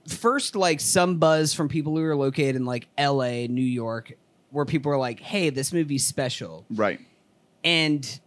first 0.07 0.55
like 0.55 0.79
some 0.79 1.17
buzz 1.17 1.53
from 1.53 1.67
people 1.69 1.95
who 1.95 2.01
were 2.03 2.15
located 2.15 2.55
in 2.55 2.65
like 2.65 2.87
L.A., 2.97 3.47
New 3.47 3.61
York, 3.61 4.13
where 4.51 4.65
people 4.65 4.89
were 4.91 4.97
like, 4.97 5.19
"Hey, 5.19 5.49
this 5.49 5.73
movie's 5.73 6.05
special," 6.05 6.65
Right. 6.69 6.99
and 7.63 8.19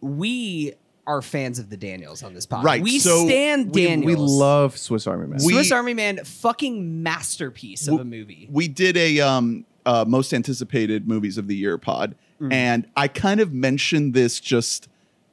we 0.00 0.74
are 1.06 1.20
fans 1.20 1.58
of 1.58 1.68
the 1.68 1.76
Daniels 1.76 2.22
on 2.22 2.32
this 2.32 2.46
podcast. 2.46 2.62
Right, 2.64 2.82
We 2.82 2.98
so 2.98 3.26
stand 3.26 3.74
we, 3.74 3.84
Daniels. 3.86 4.06
we 4.06 4.14
love 4.16 4.76
Swiss 4.78 5.06
Army 5.06 5.26
Man. 5.26 5.38
We- 5.44 5.52
Swiss 5.52 5.70
Army 5.70 5.92
Man, 5.94 6.24
fucking 6.24 7.02
masterpiece 7.02 7.86
of 7.88 8.00
a 8.00 8.04
movie. 8.04 8.48
we 8.50 8.68
did 8.68 8.96
a 8.96 9.20
um 9.20 9.66
uh 9.84 10.04
most 10.08 10.32
anticipated 10.32 11.06
movies 11.06 11.36
of 11.36 11.46
the 11.46 11.54
year 11.54 11.76
pod 11.76 12.14
Mm. 12.40 12.52
and 12.52 12.86
i 12.96 13.06
kind 13.08 13.40
of 13.40 13.52
mentioned 13.52 14.12
this 14.12 14.40
just 14.40 14.88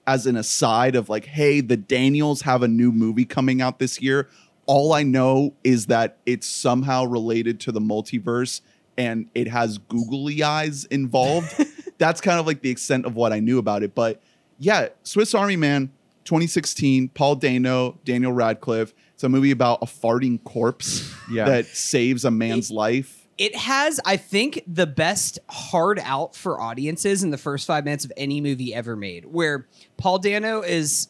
as 0.05 0.27
an 0.27 0.35
aside 0.35 0.95
of 0.95 1.09
like 1.09 1.25
hey 1.25 1.59
the 1.61 1.75
daniels 1.77 2.41
have 2.43 2.61
a 2.63 2.67
new 2.67 2.91
movie 2.91 3.25
coming 3.25 3.61
out 3.61 3.79
this 3.79 4.01
year. 4.01 4.27
All 4.67 4.93
i 4.93 5.03
know 5.03 5.53
is 5.63 5.87
that 5.87 6.17
it's 6.25 6.45
somehow 6.47 7.05
related 7.05 7.59
to 7.61 7.71
the 7.71 7.81
multiverse 7.81 8.61
and 8.97 9.27
it 9.33 9.47
has 9.47 9.77
googly 9.79 10.43
eyes 10.43 10.85
involved. 10.85 11.53
That's 11.97 12.21
kind 12.21 12.39
of 12.39 12.45
like 12.47 12.61
the 12.61 12.69
extent 12.69 13.05
of 13.05 13.15
what 13.15 13.33
i 13.33 13.39
knew 13.39 13.57
about 13.57 13.83
it. 13.83 13.95
But 13.95 14.21
yeah 14.59 14.89
swiss 15.03 15.33
army 15.33 15.55
man 15.55 15.91
2016 16.25 17.09
paul 17.09 17.35
dano 17.35 17.97
daniel 18.05 18.31
radcliffe. 18.31 18.93
It's 19.15 19.23
a 19.23 19.29
movie 19.29 19.51
about 19.51 19.79
a 19.81 19.85
farting 19.85 20.43
corpse 20.43 21.11
Yeah. 21.29 21.45
that 21.45 21.65
saves 21.65 22.25
a 22.25 22.31
man's 22.31 22.69
life 22.71 23.20
it 23.41 23.55
has, 23.55 23.99
I 24.05 24.17
think, 24.17 24.61
the 24.67 24.85
best 24.85 25.39
hard 25.49 25.99
out 26.03 26.35
for 26.35 26.61
audiences 26.61 27.23
in 27.23 27.31
the 27.31 27.39
first 27.39 27.65
five 27.65 27.83
minutes 27.85 28.05
of 28.05 28.11
any 28.15 28.39
movie 28.39 28.71
ever 28.71 28.95
made. 28.95 29.25
Where 29.25 29.65
Paul 29.97 30.19
Dano 30.19 30.61
is, 30.61 31.07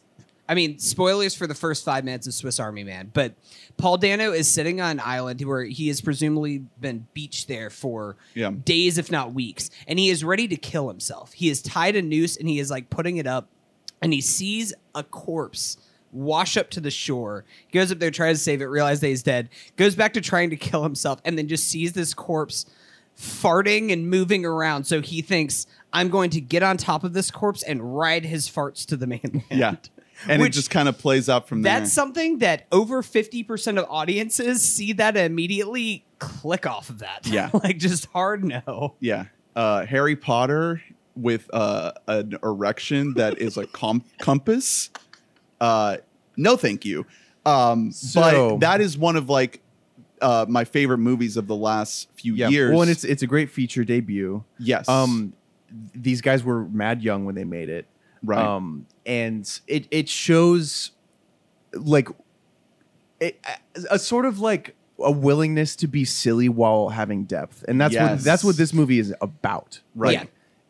I 0.47 0.55
mean, 0.55 0.79
spoilers 0.79 1.35
for 1.35 1.45
the 1.45 1.53
first 1.53 1.83
five 1.83 2.05
minutes 2.05 2.27
of 2.27 2.33
Swiss 2.33 2.57
Army 2.57 2.85
Man, 2.85 3.11
but 3.13 3.33
Paul 3.75 3.97
Dano 3.97 4.31
is 4.31 4.49
sitting 4.49 4.79
on 4.79 4.91
an 4.91 5.01
island 5.03 5.41
where 5.41 5.65
he 5.65 5.89
has 5.89 5.99
presumably 5.99 6.59
been 6.79 7.05
beached 7.13 7.49
there 7.49 7.69
for 7.69 8.15
Yeah. 8.33 8.51
days, 8.51 8.97
if 8.97 9.11
not 9.11 9.33
weeks, 9.33 9.69
and 9.85 9.99
he 9.99 10.09
is 10.09 10.23
ready 10.23 10.47
to 10.47 10.55
kill 10.55 10.87
himself. 10.87 11.33
He 11.33 11.49
has 11.49 11.61
tied 11.61 11.97
a 11.97 12.01
noose 12.01 12.37
and 12.37 12.47
he 12.47 12.59
is 12.59 12.71
like 12.71 12.89
putting 12.89 13.17
it 13.17 13.27
up, 13.27 13.49
and 14.01 14.13
he 14.13 14.21
sees 14.21 14.73
a 14.95 15.03
corpse 15.03 15.75
wash 16.11 16.57
up 16.57 16.69
to 16.71 16.81
the 16.81 16.91
shore. 16.91 17.45
He 17.67 17.77
goes 17.77 17.91
up 17.91 17.99
there, 17.99 18.11
tries 18.11 18.37
to 18.39 18.43
save 18.43 18.61
it, 18.61 18.65
realizes 18.65 19.01
that 19.01 19.07
he's 19.07 19.23
dead, 19.23 19.49
goes 19.77 19.95
back 19.95 20.13
to 20.13 20.21
trying 20.21 20.49
to 20.49 20.55
kill 20.55 20.83
himself, 20.83 21.21
and 21.25 21.37
then 21.37 21.47
just 21.47 21.67
sees 21.67 21.93
this 21.93 22.13
corpse 22.13 22.65
farting 23.17 23.91
and 23.91 24.09
moving 24.09 24.45
around. 24.45 24.85
So 24.85 25.01
he 25.01 25.21
thinks, 25.21 25.67
I'm 25.93 26.09
going 26.09 26.29
to 26.31 26.41
get 26.41 26.63
on 26.63 26.77
top 26.77 27.03
of 27.03 27.13
this 27.13 27.31
corpse 27.31 27.63
and 27.63 27.97
ride 27.97 28.25
his 28.25 28.49
farts 28.49 28.85
to 28.87 28.97
the 28.97 29.07
mainland. 29.07 29.43
Yeah. 29.49 29.75
And 30.27 30.41
Which- 30.41 30.49
it 30.49 30.53
just 30.53 30.69
kind 30.69 30.87
of 30.87 30.97
plays 30.97 31.29
out 31.29 31.47
from 31.47 31.61
there. 31.61 31.79
That's 31.79 31.91
something 31.93 32.39
that 32.39 32.67
over 32.71 33.01
50% 33.01 33.77
of 33.79 33.85
audiences 33.89 34.63
see 34.63 34.93
that 34.93 35.17
and 35.17 35.25
immediately 35.25 36.05
click 36.19 36.65
off 36.67 36.89
of 36.89 36.99
that. 36.99 37.25
Yeah. 37.25 37.49
like 37.63 37.77
just 37.77 38.05
hard 38.07 38.43
no. 38.43 38.95
yeah. 38.99 39.25
Uh, 39.55 39.85
Harry 39.85 40.15
Potter 40.15 40.81
with 41.15 41.49
uh, 41.53 41.91
an 42.07 42.37
erection 42.43 43.15
that 43.15 43.39
is 43.39 43.57
a 43.57 43.67
com- 43.67 44.03
compass. 44.19 44.89
Uh, 45.61 45.97
no, 46.35 46.57
thank 46.57 46.83
you. 46.83 47.05
Um, 47.45 47.91
So- 47.93 48.51
but 48.51 48.59
that 48.59 48.81
is 48.81 48.97
one 48.97 49.15
of 49.15 49.29
like 49.29 49.61
uh, 50.21 50.45
my 50.49 50.63
favorite 50.65 50.97
movies 50.99 51.37
of 51.37 51.47
the 51.47 51.55
last 51.55 52.09
few 52.15 52.35
yeah. 52.35 52.49
years. 52.49 52.71
Well, 52.71 52.81
and 52.81 52.91
it's 52.91 53.03
it's 53.03 53.23
a 53.23 53.27
great 53.27 53.49
feature 53.49 53.83
debut. 53.83 54.43
yes. 54.59 54.87
Um, 54.89 55.33
these 55.95 56.19
guys 56.21 56.43
were 56.43 56.65
mad 56.65 57.01
young 57.01 57.23
when 57.25 57.33
they 57.35 57.45
made 57.45 57.69
it. 57.69 57.85
right. 58.23 58.37
Um, 58.45 58.85
and 59.05 59.49
it 59.67 59.87
it 59.89 60.09
shows 60.09 60.91
like 61.73 62.09
it, 63.19 63.39
a 63.89 63.97
sort 63.97 64.25
of 64.25 64.39
like 64.39 64.75
a 64.99 65.09
willingness 65.11 65.75
to 65.77 65.87
be 65.87 66.05
silly 66.05 66.49
while 66.49 66.89
having 66.89 67.23
depth, 67.23 67.63
and 67.67 67.79
that's 67.81 67.95
what 67.95 68.19
that's 68.19 68.43
what 68.43 68.57
this 68.57 68.73
movie 68.73 68.99
is 68.99 69.13
about. 69.21 69.79
right. 69.95 70.13
Yeah. 70.13 70.23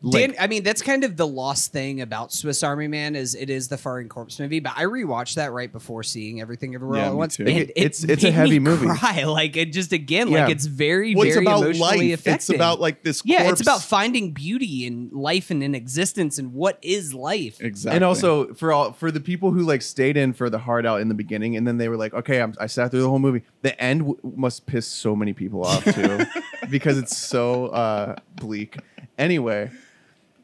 Dan, 0.10 0.34
I 0.40 0.48
mean, 0.48 0.64
that's 0.64 0.82
kind 0.82 1.04
of 1.04 1.16
the 1.16 1.28
lost 1.28 1.72
thing 1.72 2.02
about 2.02 2.34
Swiss 2.34 2.64
Army 2.64 2.88
Man 2.88 3.16
is 3.16 3.36
it 3.36 3.52
is 3.52 3.68
the 3.68 3.76
farting 3.76 4.10
corpse 4.10 4.40
movie. 4.40 4.60
But 4.60 4.74
I 4.76 4.86
rewatched 4.86 5.36
that 5.36 5.52
right 5.52 5.72
before 5.72 6.02
seeing 6.02 6.42
everything 6.42 6.74
everywhere 6.74 6.98
Yeah, 7.00 7.06
all 7.06 7.12
at 7.12 7.18
once. 7.18 7.36
too. 7.38 7.44
and 7.46 7.52
It- 7.58 7.70
it 7.70 7.74
it's- 7.76 8.04
it's 8.04 8.24
a 8.24 8.32
heavy 8.32 8.58
me 8.58 8.60
movie. 8.60 8.88
Cry 8.98 9.24
like 9.26 9.56
it 9.58 9.72
just 9.74 9.92
again 9.94 10.30
Yeah. 10.30 10.44
like 10.46 10.52
it's 10.56 10.66
very 10.66 11.14
Well, 11.16 11.28
it's 11.28 11.36
very 11.36 11.46
about 11.46 11.62
emotionally 11.62 12.10
life. 12.12 12.20
affecting. 12.20 12.34
It's 12.36 12.50
about 12.50 12.80
like 12.82 13.04
this. 13.04 13.22
yeah, 13.26 13.50
it's 13.52 13.62
about 13.62 13.84
finding 13.84 14.32
beauty 14.32 14.88
in 14.88 15.10
life 15.14 15.52
and 15.52 15.62
in 15.62 15.76
existence 15.76 16.40
and 16.40 16.54
what 16.54 16.80
is 16.82 17.14
life. 17.14 17.62
exactly. 17.62 17.96
And 17.98 18.04
also 18.04 18.54
for 18.56 18.74
all 18.74 18.94
for 18.94 19.12
the 19.12 19.20
people 19.20 19.52
who 19.52 19.62
like 19.62 19.84
stayed 19.84 20.18
in 20.18 20.34
for 20.34 20.50
the 20.50 20.58
hard 20.60 20.86
out 20.88 21.02
in 21.02 21.10
the 21.10 21.14
beginning, 21.14 21.56
and 21.56 21.68
then 21.68 21.78
they 21.78 21.88
were 21.90 21.98
like, 21.98 22.14
"Okay, 22.16 22.42
I'm, 22.42 22.56
I 22.60 22.66
sat 22.66 22.90
through 22.90 23.02
the 23.02 23.10
whole 23.10 23.20
movie." 23.20 23.44
The 23.62 23.80
end 23.80 24.00
w- 24.02 24.18
must 24.36 24.66
piss 24.66 24.88
so 24.88 25.16
many 25.16 25.34
people 25.34 25.64
off 25.64 25.84
too, 25.84 26.20
because 26.72 26.98
it's 26.98 27.16
so 27.16 27.68
uh, 27.68 28.16
bleak. 28.36 28.78
Anyway, 29.18 29.70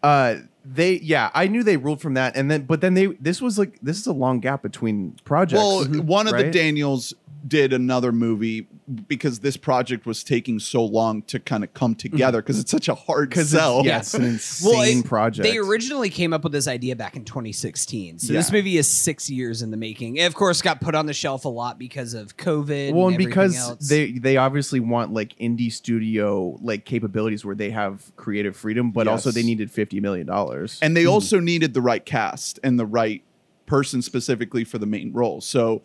uh, 0.03 0.35
they 0.65 0.99
yeah, 0.99 1.31
I 1.33 1.47
knew 1.47 1.63
they 1.63 1.77
ruled 1.77 2.01
from 2.01 2.15
that, 2.15 2.35
and 2.35 2.51
then 2.51 2.63
but 2.63 2.81
then 2.81 2.93
they 2.93 3.07
this 3.07 3.41
was 3.41 3.57
like 3.57 3.79
this 3.81 3.99
is 3.99 4.07
a 4.07 4.13
long 4.13 4.39
gap 4.39 4.61
between 4.61 5.17
projects. 5.23 5.61
Well, 5.61 5.85
one 5.85 6.27
of 6.27 6.37
the? 6.37 6.51
Daniels 6.51 7.13
did 7.47 7.73
another 7.73 8.11
movie 8.11 8.67
because 9.07 9.39
this 9.39 9.57
project 9.57 10.05
was 10.05 10.23
taking 10.23 10.59
so 10.59 10.83
long 10.83 11.21
to 11.23 11.39
kind 11.39 11.63
of 11.63 11.73
come 11.73 11.95
mm-hmm. 11.95 12.11
together 12.11 12.41
because 12.41 12.59
it's 12.59 12.71
such 12.71 12.87
a 12.87 12.95
hard 12.95 13.29
because 13.29 13.51
sell. 13.51 13.85
yeah, 13.85 13.99
it's 13.99 14.13
an 14.13 14.23
insane 14.25 14.71
Well, 14.71 14.81
it- 14.81 15.05
project. 15.05 15.43
They 15.43 15.57
originally 15.57 16.09
came 16.09 16.33
up 16.33 16.43
with 16.43 16.51
this 16.51 16.67
idea 16.67 16.95
back 16.95 17.15
in 17.15 17.25
2016. 17.25 18.19
So 18.19 18.33
this 18.33 18.51
movie 18.51 18.77
is 18.77 18.87
six 18.87 19.29
years 19.29 19.61
in 19.61 19.71
the 19.71 19.77
making. 19.77 20.17
It, 20.17 20.25
of 20.25 20.35
course, 20.35 20.61
got 20.61 20.81
put 20.81 20.95
on 20.95 21.05
the 21.05 21.13
shelf 21.13 21.45
a 21.45 21.49
lot 21.49 21.77
because 21.77 22.13
of 22.13 22.37
COVID. 22.37 22.93
well, 22.93 23.07
and, 23.07 23.15
and 23.15 23.25
because 23.25 23.57
else. 23.57 23.87
they 23.87 24.11
they 24.13 24.37
obviously 24.37 24.79
want 24.79 25.13
like 25.13 25.37
indie 25.37 25.71
studio 25.71 26.57
like 26.61 26.85
capabilities 26.85 27.45
where 27.45 27.55
they 27.55 27.69
have 27.69 28.11
creative 28.15 28.55
freedom, 28.55 28.91
but 28.91 29.07
also 29.07 29.31
they 29.31 29.43
needed 29.43 29.71
fifty 29.71 29.99
million 29.99 30.25
dollars. 30.27 30.79
And 30.81 30.95
they 30.95 31.03
hmm. 31.03 31.09
also 31.09 31.39
needed 31.39 31.73
the 31.73 31.81
right 31.81 32.05
cast 32.05 32.59
and 32.63 32.79
the 32.79 32.85
right 32.85 33.23
person 33.67 34.01
specifically 34.01 34.63
for 34.63 34.79
the 34.79 34.85
main 34.87 35.13
role. 35.13 35.41
So 35.41 35.83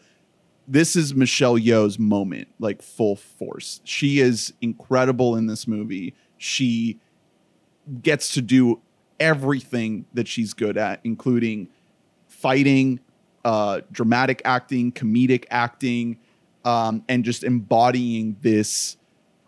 this 0.68 0.96
is 0.96 1.14
Michelle 1.14 1.58
Yeoh's 1.58 1.98
moment, 1.98 2.48
like 2.58 2.82
full 2.82 3.16
force. 3.16 3.80
She 3.84 4.20
is 4.20 4.52
incredible 4.60 5.36
in 5.36 5.46
this 5.46 5.66
movie. 5.66 6.14
She 6.38 7.00
gets 8.00 8.34
to 8.34 8.42
do 8.42 8.80
everything 9.18 10.04
that 10.14 10.28
she's 10.28 10.54
good 10.54 10.76
at, 10.76 11.00
including 11.04 11.68
fighting, 12.28 13.00
uh, 13.44 13.80
dramatic 13.90 14.42
acting, 14.44 14.92
comedic 14.92 15.44
acting, 15.50 16.18
um, 16.64 17.04
and 17.08 17.24
just 17.24 17.44
embodying 17.44 18.36
this, 18.40 18.96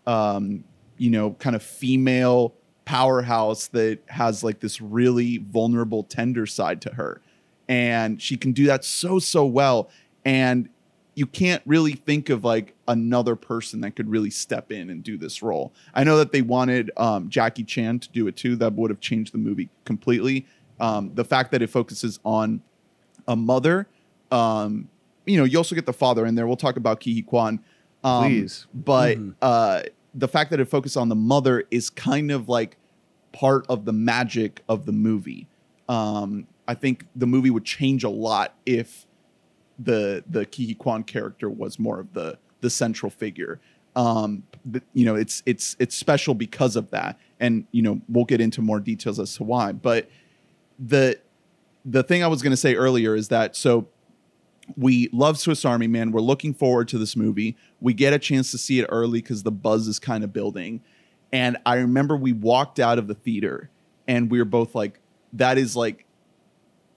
um, 0.05 0.63
you 0.97 1.09
know, 1.09 1.31
kind 1.31 1.55
of 1.55 1.63
female 1.63 2.53
powerhouse 2.83 3.67
that 3.67 3.99
has 4.07 4.43
like 4.43 4.59
this 4.59 4.79
really 4.79 5.37
vulnerable, 5.37 6.03
tender 6.03 6.45
side 6.45 6.81
to 6.81 6.93
her. 6.93 7.21
And 7.67 8.21
she 8.21 8.37
can 8.37 8.51
do 8.51 8.65
that 8.67 8.85
so, 8.85 9.17
so 9.19 9.45
well. 9.45 9.89
And 10.23 10.69
you 11.15 11.25
can't 11.25 11.63
really 11.65 11.93
think 11.93 12.29
of 12.29 12.43
like 12.43 12.75
another 12.87 13.35
person 13.35 13.81
that 13.81 13.95
could 13.95 14.09
really 14.09 14.29
step 14.29 14.71
in 14.71 14.89
and 14.89 15.01
do 15.01 15.17
this 15.17 15.41
role. 15.41 15.73
I 15.93 16.03
know 16.03 16.17
that 16.17 16.33
they 16.33 16.41
wanted 16.41 16.91
um, 16.97 17.29
Jackie 17.29 17.63
Chan 17.63 17.99
to 17.99 18.09
do 18.09 18.27
it 18.27 18.35
too. 18.35 18.57
That 18.57 18.73
would 18.73 18.91
have 18.91 18.99
changed 18.99 19.33
the 19.33 19.37
movie 19.37 19.69
completely. 19.85 20.45
Um, 20.79 21.11
the 21.15 21.23
fact 21.23 21.51
that 21.51 21.61
it 21.61 21.69
focuses 21.69 22.19
on 22.25 22.61
a 23.27 23.35
mother. 23.35 23.87
Um, 24.29 24.89
you 25.25 25.37
know, 25.37 25.45
you 25.45 25.57
also 25.57 25.73
get 25.73 25.85
the 25.85 25.93
father 25.93 26.25
in 26.25 26.35
there. 26.35 26.45
We'll 26.47 26.57
talk 26.57 26.75
about 26.75 26.99
Ke 26.99 27.25
Quan. 27.25 27.59
Um, 28.03 28.23
Please. 28.25 28.67
But 28.73 29.17
uh, 29.41 29.83
the 30.13 30.27
fact 30.27 30.51
that 30.51 30.59
it 30.59 30.65
focuses 30.65 30.97
on 30.97 31.07
the 31.07 31.15
mother 31.15 31.63
is 31.71 31.89
kind 31.89 32.29
of 32.29 32.49
like 32.49 32.77
part 33.31 33.65
of 33.69 33.85
the 33.85 33.93
magic 33.93 34.63
of 34.67 34.85
the 34.85 34.91
movie. 34.91 35.47
Um, 35.87 36.47
I 36.67 36.73
think 36.73 37.05
the 37.15 37.27
movie 37.27 37.49
would 37.49 37.65
change 37.65 38.03
a 38.03 38.09
lot 38.09 38.55
if 38.65 39.05
the 39.79 40.23
the 40.29 40.45
Ke 40.45 40.77
Quan 40.77 41.03
character 41.03 41.49
was 41.49 41.79
more 41.79 41.99
of 41.99 42.13
the 42.13 42.37
the 42.61 42.69
central 42.69 43.09
figure. 43.09 43.59
Um, 43.95 44.43
you 44.93 45.05
know, 45.05 45.15
it's 45.15 45.41
it's 45.45 45.75
it's 45.79 45.95
special 45.95 46.33
because 46.33 46.75
of 46.75 46.89
that, 46.91 47.17
and 47.39 47.65
you 47.71 47.81
know, 47.81 48.01
we'll 48.09 48.25
get 48.25 48.41
into 48.41 48.61
more 48.61 48.79
details 48.79 49.19
as 49.19 49.35
to 49.35 49.43
why. 49.43 49.71
But 49.71 50.09
the 50.79 51.19
the 51.85 52.03
thing 52.03 52.23
I 52.23 52.27
was 52.27 52.41
going 52.41 52.51
to 52.51 52.57
say 52.57 52.75
earlier 52.75 53.15
is 53.15 53.29
that 53.29 53.55
so 53.55 53.87
we 54.75 55.09
love 55.13 55.37
Swiss 55.37 55.63
Army 55.63 55.87
Man. 55.87 56.11
We're 56.11 56.21
looking 56.21 56.53
forward 56.53 56.87
to 56.89 56.97
this 56.97 57.15
movie. 57.15 57.55
We 57.79 57.93
get 57.93 58.13
a 58.13 58.19
chance 58.19 58.51
to 58.51 58.57
see 58.57 58.79
it 58.79 58.87
early 58.89 59.21
because 59.21 59.43
the 59.43 59.51
buzz 59.51 59.87
is 59.87 59.99
kind 59.99 60.23
of 60.23 60.33
building. 60.33 60.81
And 61.31 61.57
I 61.65 61.75
remember 61.75 62.17
we 62.17 62.33
walked 62.33 62.79
out 62.79 62.97
of 62.97 63.07
the 63.07 63.13
theater 63.13 63.69
and 64.07 64.31
we 64.31 64.39
were 64.39 64.45
both 64.45 64.73
like, 64.73 64.99
that 65.33 65.57
is 65.57 65.75
like 65.75 66.04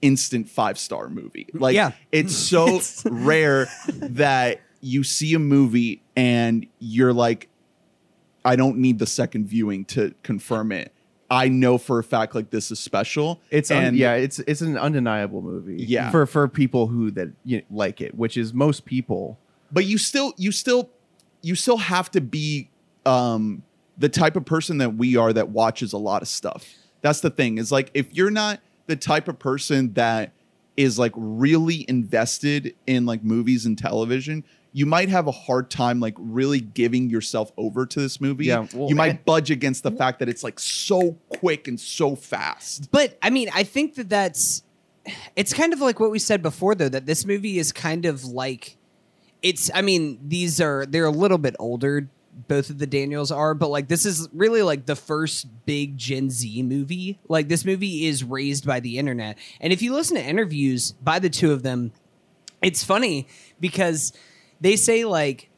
instant 0.01 0.49
five 0.49 0.77
star 0.77 1.09
movie. 1.09 1.47
Like, 1.53 1.75
Yeah. 1.75 1.91
it's 2.11 2.35
so 2.35 2.81
rare 3.09 3.67
that 3.95 4.61
you 4.81 5.03
see 5.03 5.33
a 5.33 5.39
movie 5.39 6.01
and 6.15 6.65
you're 6.79 7.13
like, 7.13 7.49
I 8.45 8.55
don't 8.55 8.77
need 8.77 8.99
the 8.99 9.05
second 9.05 9.47
viewing 9.47 9.85
to 9.85 10.13
confirm 10.23 10.71
it. 10.71 10.93
I 11.31 11.47
know 11.49 11.77
for 11.77 11.99
a 11.99 12.03
fact 12.03 12.33
like 12.33 12.49
this 12.49 12.71
is 12.71 12.79
special. 12.79 13.39
It's 13.51 13.69
un- 13.69 13.95
yeah, 13.95 14.13
it's 14.13 14.39
it's 14.39 14.61
an 14.61 14.77
undeniable 14.77 15.41
movie. 15.43 15.83
Yeah. 15.87 16.09
for 16.09 16.25
for 16.25 16.47
people 16.47 16.87
who 16.87 17.11
that 17.11 17.29
you 17.45 17.57
know, 17.57 17.63
like 17.69 18.01
it, 18.01 18.15
which 18.15 18.35
is 18.37 18.53
most 18.53 18.85
people. 18.85 19.37
but 19.71 19.85
you 19.85 19.97
still 19.99 20.33
you 20.37 20.51
still 20.51 20.89
you 21.43 21.53
still 21.55 21.77
have 21.77 22.09
to 22.11 22.21
be 22.21 22.69
um 23.05 23.61
the 23.97 24.09
type 24.09 24.35
of 24.35 24.45
person 24.45 24.79
that 24.79 24.95
we 24.95 25.17
are 25.17 25.31
that 25.33 25.49
watches 25.49 25.93
a 25.93 25.97
lot 25.97 26.21
of 26.21 26.27
stuff 26.27 26.73
that's 27.01 27.19
the 27.21 27.29
thing 27.29 27.57
is 27.57 27.71
like 27.71 27.91
if 27.93 28.13
you're 28.13 28.31
not 28.31 28.59
the 28.89 28.97
type 28.97 29.27
of 29.27 29.39
person 29.39 29.93
that 29.93 30.33
is 30.75 30.99
like 30.99 31.13
really 31.15 31.85
invested 31.87 32.75
in 32.87 33.05
like 33.05 33.23
movies 33.23 33.65
and 33.65 33.77
television 33.77 34.43
you 34.71 34.85
might 34.85 35.09
have 35.09 35.27
a 35.27 35.31
hard 35.31 35.69
time 35.69 35.99
like 35.99 36.15
really 36.17 36.59
giving 36.59 37.09
yourself 37.09 37.51
over 37.57 37.85
to 37.85 37.99
this 37.99 38.21
movie. 38.21 38.45
Yeah, 38.45 38.67
well, 38.73 38.89
you 38.89 38.95
might 38.95 39.25
budge 39.25 39.49
against 39.51 39.83
the 39.83 39.91
fact 39.91 40.19
that 40.19 40.29
it's 40.29 40.43
like 40.43 40.59
so 40.59 41.17
quick 41.29 41.67
and 41.67 41.79
so 41.79 42.15
fast. 42.15 42.91
But 42.91 43.17
I 43.21 43.29
mean, 43.29 43.49
I 43.53 43.63
think 43.63 43.95
that 43.95 44.09
that's 44.09 44.63
it's 45.35 45.53
kind 45.53 45.73
of 45.73 45.81
like 45.81 45.99
what 45.99 46.11
we 46.11 46.19
said 46.19 46.41
before 46.41 46.75
though 46.75 46.89
that 46.89 47.05
this 47.05 47.25
movie 47.25 47.57
is 47.57 47.71
kind 47.71 48.05
of 48.05 48.25
like 48.25 48.77
it's 49.41 49.71
I 49.73 49.81
mean, 49.81 50.19
these 50.27 50.61
are 50.61 50.85
they're 50.85 51.05
a 51.05 51.11
little 51.11 51.39
bit 51.39 51.55
older 51.57 52.07
both 52.47 52.69
of 52.69 52.77
the 52.77 52.87
Daniels 52.87 53.31
are, 53.31 53.53
but 53.53 53.69
like 53.69 53.87
this 53.87 54.05
is 54.05 54.27
really 54.33 54.61
like 54.61 54.85
the 54.85 54.95
first 54.95 55.47
big 55.65 55.97
Gen 55.97 56.29
Z 56.29 56.63
movie. 56.63 57.19
Like 57.27 57.47
this 57.47 57.65
movie 57.65 58.05
is 58.05 58.23
raised 58.23 58.65
by 58.65 58.79
the 58.79 58.97
internet. 58.97 59.37
And 59.59 59.73
if 59.73 59.81
you 59.81 59.93
listen 59.93 60.15
to 60.17 60.23
interviews 60.23 60.91
by 60.93 61.19
the 61.19 61.29
two 61.29 61.51
of 61.51 61.63
them, 61.63 61.91
it's 62.61 62.83
funny 62.83 63.27
because 63.59 64.13
they 64.61 64.75
say 64.75 65.05
like 65.05 65.49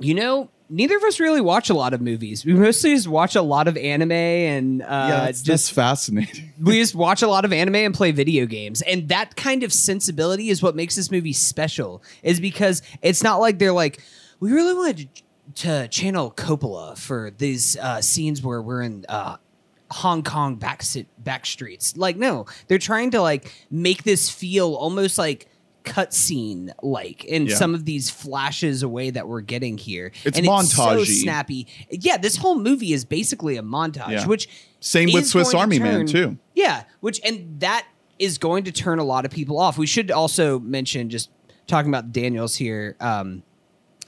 you 0.00 0.14
know, 0.14 0.48
neither 0.68 0.96
of 0.96 1.02
us 1.04 1.18
really 1.18 1.40
watch 1.40 1.70
a 1.70 1.74
lot 1.74 1.92
of 1.92 2.00
movies. 2.00 2.44
We 2.44 2.52
mostly 2.52 2.94
just 2.94 3.08
watch 3.08 3.34
a 3.34 3.42
lot 3.42 3.68
of 3.68 3.76
anime 3.76 4.12
and 4.12 4.82
uh, 4.82 4.86
yeah 4.86 5.24
it's 5.26 5.42
just 5.42 5.72
fascinating 5.72 6.52
we 6.62 6.78
just 6.78 6.94
watch 6.94 7.22
a 7.22 7.28
lot 7.28 7.44
of 7.44 7.52
anime 7.52 7.76
and 7.76 7.94
play 7.94 8.12
video 8.12 8.46
games 8.46 8.82
and 8.82 9.08
that 9.08 9.36
kind 9.36 9.62
of 9.62 9.72
sensibility 9.72 10.50
is 10.50 10.62
what 10.62 10.76
makes 10.76 10.96
this 10.96 11.10
movie 11.10 11.32
special 11.32 12.02
is 12.22 12.40
because 12.40 12.82
it's 13.02 13.22
not 13.22 13.40
like 13.40 13.58
they're 13.58 13.72
like 13.72 14.02
we 14.40 14.52
really 14.52 14.74
wanted 14.74 15.14
to, 15.14 15.22
to 15.56 15.88
channel 15.88 16.30
coppola 16.36 16.96
for 16.98 17.30
these 17.36 17.76
uh, 17.78 18.00
scenes 18.00 18.42
where 18.42 18.60
we're 18.62 18.82
in 18.82 19.04
uh, 19.08 19.36
hong 19.90 20.22
kong 20.22 20.56
back, 20.56 20.82
back 21.18 21.46
streets 21.46 21.96
like 21.96 22.16
no 22.16 22.44
they're 22.66 22.78
trying 22.78 23.10
to 23.10 23.20
like 23.22 23.52
make 23.70 24.02
this 24.02 24.28
feel 24.28 24.74
almost 24.74 25.16
like 25.16 25.48
cutscene 25.84 26.70
like 26.82 27.24
in 27.24 27.46
Yeah. 27.46 27.56
some 27.56 27.74
of 27.74 27.86
these 27.86 28.10
flashes 28.10 28.82
away 28.82 29.08
that 29.10 29.26
we're 29.26 29.40
getting 29.40 29.78
here 29.78 30.12
It's 30.24 30.36
and 30.38 30.46
it's 30.46 30.74
so 30.74 31.02
snappy 31.04 31.66
yeah 31.90 32.18
this 32.18 32.36
whole 32.36 32.58
movie 32.58 32.92
is 32.92 33.06
basically 33.06 33.56
a 33.56 33.62
montage 33.62 34.10
Yeah. 34.10 34.26
which 34.26 34.48
Same 34.80 35.10
with 35.12 35.26
Swiss 35.26 35.44
going 35.52 35.52
to 35.52 35.58
Army 35.58 35.78
Man, 35.78 36.06
too. 36.06 36.38
Yeah, 36.54 36.84
which 37.00 37.20
and 37.24 37.58
that 37.60 37.86
is 38.18 38.38
going 38.38 38.64
to 38.64 38.72
turn 38.72 38.98
a 39.00 39.04
lot 39.04 39.24
of 39.24 39.30
people 39.32 39.58
off. 39.58 39.76
We 39.78 39.86
should 39.86 40.10
also 40.12 40.60
mention 40.60 41.08
just 41.10 41.30
talking 41.66 41.88
about 41.90 42.12
Daniels 42.12 42.54
here. 42.54 42.94
Um, 43.00 43.42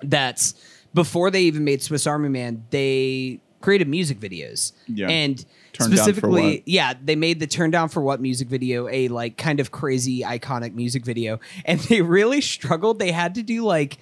that's 0.03 0.55
before 0.94 1.31
they 1.31 1.42
even 1.42 1.64
made 1.64 1.83
Swiss 1.83 2.07
Army 2.07 2.29
Man, 2.29 2.64
they 2.70 3.40
created 3.61 3.88
music 3.88 4.18
videos. 4.18 4.72
Yeah. 4.87 5.09
and 5.09 5.44
Turned 5.72 5.92
specifically, 5.92 6.62
yeah, 6.66 6.94
they 7.03 7.14
made 7.16 7.38
the 7.40 7.46
"Turn 7.46 7.70
Down 7.70 7.88
for 7.88 8.00
What" 8.00 8.20
music 8.20 8.48
video 8.48 8.88
a 8.88 9.09
like 9.09 9.37
kind 9.37 9.61
of 9.61 9.70
crazy, 9.70 10.22
iconic 10.22 10.74
music 10.74 11.05
video, 11.05 11.38
and 11.64 11.79
they 11.81 12.03
really 12.03 12.40
struggled. 12.40 12.98
They 12.98 13.12
had 13.12 13.37
to 13.37 13.42
do 13.42 13.64
like 13.64 13.98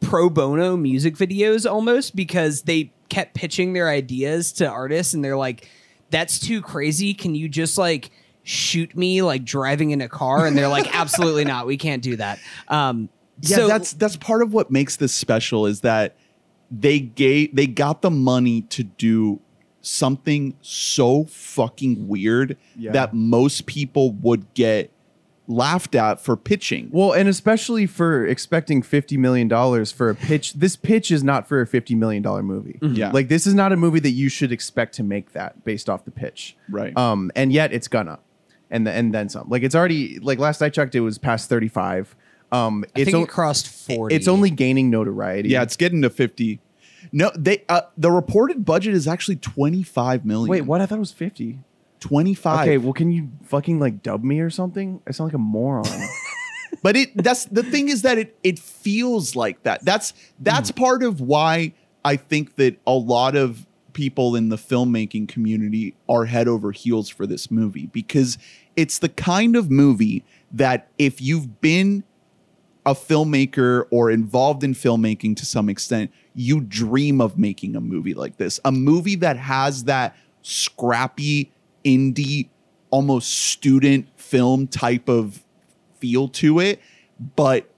pro 0.00 0.28
bono 0.28 0.76
music 0.76 1.16
videos 1.16 1.70
almost 1.70 2.14
because 2.14 2.62
they 2.62 2.92
kept 3.08 3.34
pitching 3.34 3.72
their 3.72 3.88
ideas 3.88 4.52
to 4.52 4.68
artists 4.68 5.14
and 5.14 5.24
they're 5.24 5.36
like 5.36 5.68
that's 6.10 6.38
too 6.38 6.60
crazy 6.60 7.14
can 7.14 7.34
you 7.34 7.48
just 7.48 7.78
like 7.78 8.10
shoot 8.42 8.96
me 8.96 9.22
like 9.22 9.44
driving 9.44 9.90
in 9.90 10.00
a 10.00 10.08
car 10.08 10.46
and 10.46 10.56
they're 10.56 10.68
like 10.68 10.94
absolutely 10.94 11.44
not 11.44 11.66
we 11.66 11.76
can't 11.76 12.02
do 12.02 12.16
that 12.16 12.38
um 12.68 13.08
yeah 13.40 13.56
so 13.56 13.68
that's 13.68 13.92
that's 13.94 14.16
part 14.16 14.42
of 14.42 14.52
what 14.52 14.70
makes 14.70 14.96
this 14.96 15.14
special 15.14 15.66
is 15.66 15.80
that 15.80 16.16
they 16.70 16.98
gave 17.00 17.54
they 17.54 17.66
got 17.66 18.02
the 18.02 18.10
money 18.10 18.62
to 18.62 18.82
do 18.82 19.40
something 19.82 20.56
so 20.60 21.24
fucking 21.24 22.08
weird 22.08 22.56
Yeah. 22.76 22.92
that 22.92 23.14
most 23.14 23.66
people 23.66 24.12
would 24.12 24.52
get 24.54 24.90
laughed 25.48 25.94
at 25.94 26.20
for 26.20 26.36
pitching 26.36 26.88
Well, 26.90 27.12
and 27.12 27.28
especially 27.28 27.86
for 27.86 28.26
expecting 28.26 28.82
fifty 28.82 29.16
million 29.16 29.46
dollars 29.46 29.92
for 29.92 30.10
a 30.10 30.14
pitch. 30.16 30.54
This 30.54 30.74
pitch 30.74 31.12
is 31.12 31.22
not 31.22 31.46
for 31.46 31.60
a 31.60 31.66
fifty 31.68 31.94
million 31.94 32.20
dollar 32.22 32.42
movie. 32.42 32.78
Yeah. 32.82 33.12
like 33.12 33.28
this 33.28 33.46
is 33.46 33.54
not 33.54 33.72
a 33.72 33.76
movie 33.76 34.00
that 34.00 34.10
you 34.10 34.28
should 34.28 34.50
expect 34.50 34.94
to 34.96 35.04
make 35.04 35.32
that 35.34 35.64
based 35.64 35.88
off 35.88 36.04
the 36.04 36.10
pitch. 36.10 36.56
Right. 36.68 36.96
Um, 36.96 37.30
and 37.36 37.52
yet 37.52 37.72
it's 37.72 37.86
gonna, 37.86 38.18
and 38.72 38.84
the, 38.88 38.90
and 38.90 39.14
then 39.14 39.28
some. 39.28 39.48
Like 39.48 39.62
it's 39.62 39.76
already 39.76 40.18
like 40.18 40.40
last 40.40 40.62
I 40.62 40.68
checked, 40.68 40.96
it 40.96 41.00
was 41.00 41.16
past 41.16 41.48
thirty 41.48 41.68
five. 41.68 42.16
Um, 42.52 42.84
i 42.94 43.00
it's 43.00 43.04
think 43.10 43.16
o- 43.16 43.22
it 43.24 43.28
crossed 43.28 43.68
40 43.68 44.14
It's 44.14 44.28
only 44.28 44.50
gaining 44.50 44.88
notoriety. 44.90 45.48
yeah 45.48 45.62
it's 45.62 45.76
getting 45.76 46.02
to 46.02 46.10
50 46.10 46.60
no 47.12 47.30
they 47.36 47.64
uh, 47.68 47.82
the 47.96 48.10
reported 48.10 48.64
budget 48.64 48.94
is 48.94 49.08
actually 49.08 49.36
25 49.36 50.24
million 50.24 50.48
Wait, 50.48 50.62
what? 50.62 50.80
I 50.80 50.86
thought 50.86 50.96
it 50.96 51.00
was 51.00 51.12
fifty. 51.12 51.58
25 52.00 52.60
Okay, 52.60 52.78
well, 52.78 52.92
can 52.92 53.10
you 53.10 53.30
fucking 53.44 53.80
like 53.80 54.02
dub 54.02 54.22
me 54.22 54.40
or 54.40 54.50
something? 54.50 55.00
I 55.06 55.12
sound 55.12 55.28
like 55.28 55.34
a 55.34 55.38
moron. 55.38 55.86
but 56.82 56.96
it 56.96 57.16
that's 57.16 57.46
the 57.46 57.62
thing 57.62 57.88
is 57.88 58.02
that 58.02 58.18
it 58.18 58.36
it 58.42 58.58
feels 58.58 59.34
like 59.36 59.62
that 59.62 59.84
that's 59.84 60.12
that's 60.40 60.70
part 60.70 61.02
of 61.02 61.20
why 61.20 61.72
i 62.04 62.16
think 62.16 62.56
that 62.56 62.76
a 62.86 62.92
lot 62.92 63.34
of 63.36 63.66
people 63.92 64.34
in 64.36 64.48
the 64.50 64.56
filmmaking 64.56 65.26
community 65.28 65.94
are 66.08 66.26
head 66.26 66.48
over 66.48 66.72
heels 66.72 67.08
for 67.08 67.26
this 67.26 67.50
movie 67.50 67.86
because 67.92 68.36
it's 68.74 68.98
the 68.98 69.08
kind 69.08 69.56
of 69.56 69.70
movie 69.70 70.22
that 70.52 70.88
if 70.98 71.22
you've 71.22 71.60
been 71.60 72.02
a 72.86 72.94
filmmaker 72.94 73.84
or 73.90 74.10
involved 74.10 74.62
in 74.64 74.72
filmmaking 74.72 75.36
to 75.36 75.44
some 75.44 75.68
extent, 75.68 76.10
you 76.34 76.60
dream 76.60 77.20
of 77.20 77.36
making 77.38 77.74
a 77.76 77.80
movie 77.80 78.14
like 78.14 78.36
this. 78.36 78.60
A 78.64 78.70
movie 78.72 79.16
that 79.16 79.36
has 79.36 79.84
that 79.84 80.16
scrappy, 80.42 81.52
indie, 81.84 82.48
almost 82.90 83.32
student 83.32 84.06
film 84.16 84.66
type 84.68 85.08
of 85.08 85.42
feel 85.98 86.28
to 86.28 86.60
it, 86.60 86.80
but 87.34 87.68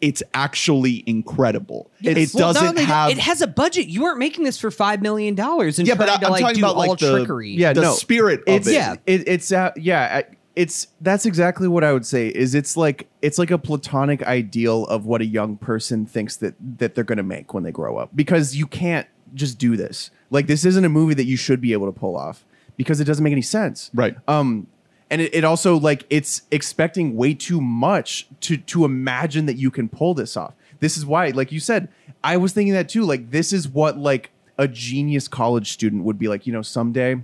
it's 0.00 0.22
actually 0.32 1.02
incredible. 1.08 1.90
Yes. 2.00 2.16
It 2.16 2.38
Well, 2.38 2.52
doesn't 2.52 2.68
only 2.68 2.82
that, 2.82 2.86
have 2.86 3.10
it 3.10 3.18
has 3.18 3.40
a 3.42 3.48
budget 3.48 3.88
you 3.88 4.02
weren't 4.02 4.18
making 4.20 4.44
this 4.44 4.56
for 4.58 4.70
five 4.70 5.02
million 5.02 5.34
dollars 5.34 5.80
and 5.80 5.88
Yeah, 5.88 5.94
but 5.96 6.08
I- 6.08 6.18
to 6.18 6.26
I'm 6.26 6.30
like 6.32 6.40
talking 6.42 6.56
do 6.60 6.64
about, 6.66 6.76
all 6.76 6.86
like, 6.90 6.98
the- 7.00 7.16
trickery 7.18 7.50
Yeah, 7.50 7.72
the 7.72 7.80
no, 7.80 7.92
spirit 7.94 8.40
of 8.46 8.54
it's 8.58 8.68
it. 8.68 8.74
Yeah. 8.74 8.94
it, 9.06 9.26
it's 9.26 9.50
uh, 9.50 9.72
yeah 9.76 10.22
I- 10.22 10.34
it's 10.58 10.88
that's 11.00 11.24
exactly 11.24 11.68
what 11.68 11.84
i 11.84 11.92
would 11.92 12.04
say 12.04 12.26
is 12.26 12.52
it's 12.52 12.76
like 12.76 13.06
it's 13.22 13.38
like 13.38 13.52
a 13.52 13.58
platonic 13.58 14.24
ideal 14.24 14.86
of 14.86 15.06
what 15.06 15.20
a 15.20 15.24
young 15.24 15.56
person 15.56 16.04
thinks 16.04 16.34
that 16.34 16.56
that 16.78 16.96
they're 16.96 17.04
going 17.04 17.16
to 17.16 17.22
make 17.22 17.54
when 17.54 17.62
they 17.62 17.70
grow 17.70 17.96
up. 17.96 18.10
Because 18.14 18.56
you 18.56 18.66
can't 18.66 19.06
just 19.34 19.56
do 19.58 19.76
this. 19.76 20.10
Like 20.30 20.48
this 20.48 20.64
isn't 20.64 20.84
a 20.84 20.88
movie 20.88 21.14
that 21.14 21.26
you 21.26 21.36
should 21.36 21.60
be 21.60 21.72
able 21.72 21.86
to 21.86 21.92
pull 21.92 22.16
off 22.16 22.44
because 22.76 22.98
it 22.98 23.04
doesn't 23.04 23.22
make 23.22 23.30
any 23.30 23.42
sense. 23.42 23.90
Right. 23.94 24.16
um 24.26 24.66
and 25.10 25.22
it, 25.22 25.32
it 25.32 25.44
also 25.44 25.78
like 25.78 26.04
it's 26.10 26.42
expecting 26.50 27.16
way 27.16 27.34
too 27.34 27.60
much 27.60 28.26
to 28.40 28.56
to 28.56 28.84
imagine 28.84 29.46
that 29.46 29.58
you 29.58 29.70
can 29.70 29.88
pull 29.88 30.12
this 30.12 30.36
off. 30.36 30.54
This 30.80 30.96
is 30.98 31.06
why 31.06 31.28
like 31.28 31.52
you 31.52 31.60
said 31.60 31.88
i 32.24 32.36
was 32.36 32.52
thinking 32.52 32.74
that 32.74 32.88
too. 32.88 33.04
Like 33.04 33.30
this 33.30 33.52
is 33.52 33.68
what 33.68 33.96
like 33.96 34.32
a 34.58 34.66
genius 34.66 35.28
college 35.28 35.70
student 35.70 36.02
would 36.02 36.18
be 36.18 36.26
like 36.26 36.48
you 36.48 36.52
know 36.52 36.62
someday 36.62 37.22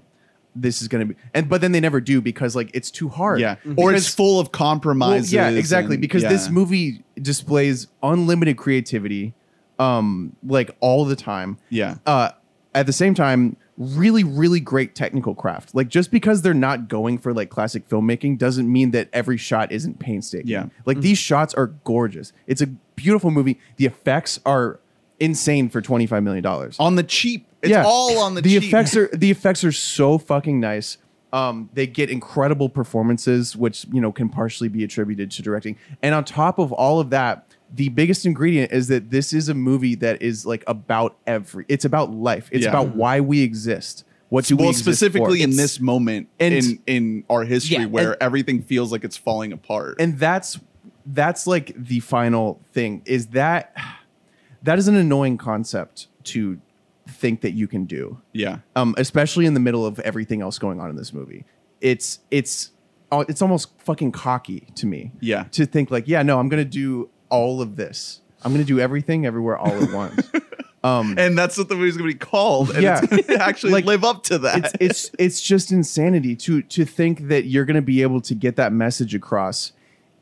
this 0.56 0.80
is 0.82 0.88
going 0.88 1.06
to 1.08 1.14
be 1.14 1.20
and 1.34 1.48
but 1.48 1.60
then 1.60 1.72
they 1.72 1.80
never 1.80 2.00
do 2.00 2.20
because 2.20 2.54
like 2.54 2.70
it's 2.74 2.90
too 2.90 3.08
hard 3.08 3.40
Yeah. 3.40 3.56
Or 3.76 3.92
it's 3.92 4.12
full 4.12 4.38
of 4.40 4.46
well, 4.46 4.50
compromises. 4.52 5.32
yeah 5.32 5.48
exactly 5.48 5.94
and- 5.96 6.00
because 6.02 6.22
this 6.22 6.48
movie 6.50 7.02
displays 7.20 7.88
unlimited 8.02 8.56
creativity 8.56 9.34
um 9.78 10.36
like 10.46 10.70
all 10.80 11.04
the 11.04 11.16
time 11.16 11.58
Yeah. 11.70 11.96
uh 12.06 12.30
at 12.74 12.86
the 12.86 12.92
same 12.92 13.14
time 13.14 13.56
really 13.76 14.22
really 14.22 14.60
great 14.60 14.94
technical 14.94 15.34
craft 15.34 15.74
like 15.74 15.88
just 15.88 16.12
because 16.12 16.42
they're 16.42 16.54
not 16.54 16.86
going 16.88 17.18
for 17.18 17.34
like 17.34 17.50
classic 17.50 17.88
filmmaking 17.88 18.38
doesn't 18.38 18.70
mean 18.72 18.92
that 18.92 19.08
every 19.12 19.36
shot 19.36 19.72
isn't 19.72 19.98
painstaking 19.98 20.46
Yeah. 20.48 20.66
like 20.86 21.00
these 21.00 21.18
shots 21.18 21.54
are 21.54 21.68
gorgeous 21.82 22.32
it's 22.46 22.62
a 22.62 22.68
beautiful 22.68 23.32
movie 23.32 23.58
the 23.76 23.86
effects 23.86 24.38
are 24.46 24.78
insane 25.18 25.68
for 25.68 25.80
25 25.80 26.22
million 26.22 26.42
dollars 26.44 26.76
On 26.78 26.94
the 26.96 27.02
cheap. 27.02 27.46
It's 27.70 27.87
all 27.87 28.18
on 28.18 28.35
the, 28.35 28.40
the 28.42 28.61
cheap. 28.61 28.64
effects 28.64 28.96
are 28.96 29.09
the 29.12 29.31
effects 29.31 29.64
are 29.64 29.72
so 29.72 30.18
fucking 30.18 30.61
nice. 30.61 30.98
Um, 31.33 31.68
they 31.74 31.87
get 31.88 32.11
incredible 32.11 32.68
performances, 32.68 33.57
which 33.57 33.87
you 33.92 34.00
know 34.00 34.12
can 34.12 34.29
partially 34.29 34.68
be 34.68 34.85
attributed 34.85 35.31
to 35.33 35.42
directing. 35.42 35.77
And 36.03 36.14
on 36.14 36.24
top 36.24 36.59
of 36.61 36.72
all 36.72 37.00
of 37.00 37.11
that, 37.11 37.46
the 37.72 37.88
biggest 37.88 38.24
ingredient 38.24 38.70
is 38.70 38.87
that 38.88 39.11
this 39.11 39.33
is 39.33 39.48
a 39.48 39.55
movie 39.55 39.96
that 39.96 40.22
is 40.22 40.46
like 40.46 40.62
about 40.68 41.16
every. 41.27 41.64
It's 41.68 41.85
about 41.85 42.12
life. 42.12 42.48
It's 42.53 42.62
Yeah. 42.64 42.70
about 42.70 42.94
why 42.94 43.20
we 43.20 43.40
exist. 43.42 44.05
What 44.29 44.44
do 44.46 44.57
we 44.57 44.61
well, 44.62 44.70
exist 44.70 44.85
specifically 44.85 45.38
for? 45.40 45.44
in 45.44 45.50
It's- 45.50 45.57
this 45.57 45.81
moment 45.81 46.29
and- 46.40 46.55
in 46.55 46.79
in 46.87 47.24
our 47.29 47.44
history 47.44 47.79
Yeah, 47.79 47.87
where 47.87 48.12
and- 48.12 48.22
everything 48.22 48.62
feels 48.62 48.92
like 48.92 49.03
it's 49.05 49.16
falling 49.16 49.53
apart. 49.53 49.96
and 50.00 50.18
that's 50.18 50.61
that's 51.07 51.46
like 51.46 51.72
the 51.77 52.00
final 52.00 52.61
thing 52.72 53.03
is 53.05 53.27
that 53.29 53.74
that 54.62 54.79
is 54.79 54.87
an 54.88 54.94
annoying 54.96 55.37
concept 55.37 56.07
to 56.24 56.59
think 57.08 57.42
that 57.42 57.52
you 57.52 57.68
can 57.68 57.84
do 57.84 58.20
yeah. 58.32 58.58
um, 58.76 58.94
especially 58.98 59.44
in 59.46 59.54
the 59.54 59.60
middle 59.60 59.84
of 59.84 59.98
everything 60.00 60.40
else 60.40 60.58
going 60.58 60.80
on 60.80 60.88
in 60.90 60.96
this 60.96 61.12
movie. 61.12 61.44
It's 61.80 62.20
it's 62.30 62.70
uh, 63.12 63.24
it's 63.28 63.42
almost 63.42 63.68
fucking 63.78 64.12
cocky 64.12 64.66
to 64.76 64.86
me. 64.86 65.12
Yeah. 65.20 65.44
To 65.52 65.66
think 65.66 65.90
like, 65.90 66.08
yeah, 66.08 66.22
no, 66.22 66.38
I'm 66.38 66.48
gonna 66.48 66.64
do 66.64 67.10
all 67.28 67.60
of 67.60 67.76
this. 67.76 68.20
I'm 68.42 68.52
gonna 68.52 68.64
do 68.64 68.80
everything 68.80 69.26
everywhere 69.26 69.58
all 69.58 69.68
at 69.82 69.92
once. 69.92 70.30
um, 70.84 71.14
And 71.18 71.36
that's 71.36 71.58
what 71.58 71.68
the 71.68 71.74
movie's 71.76 71.96
gonna 71.96 72.08
be 72.08 72.14
called. 72.14 72.70
And 72.70 72.82
Yeah. 72.82 73.00
it's 73.10 73.26
gonna 73.26 73.42
actually 73.42 73.72
Like, 73.72 73.84
live 73.84 74.02
up 74.04 74.22
to 74.24 74.38
that. 74.38 74.58
it's 74.64 74.72
it's 74.80 75.10
it's 75.18 75.42
just 75.42 75.72
insanity 75.72 76.34
to 76.36 76.62
to 76.62 76.84
think 76.86 77.28
that 77.28 77.44
you're 77.44 77.66
gonna 77.66 77.82
be 77.82 78.00
able 78.02 78.20
to 78.22 78.34
get 78.34 78.56
that 78.56 78.72
message 78.72 79.14
across. 79.14 79.72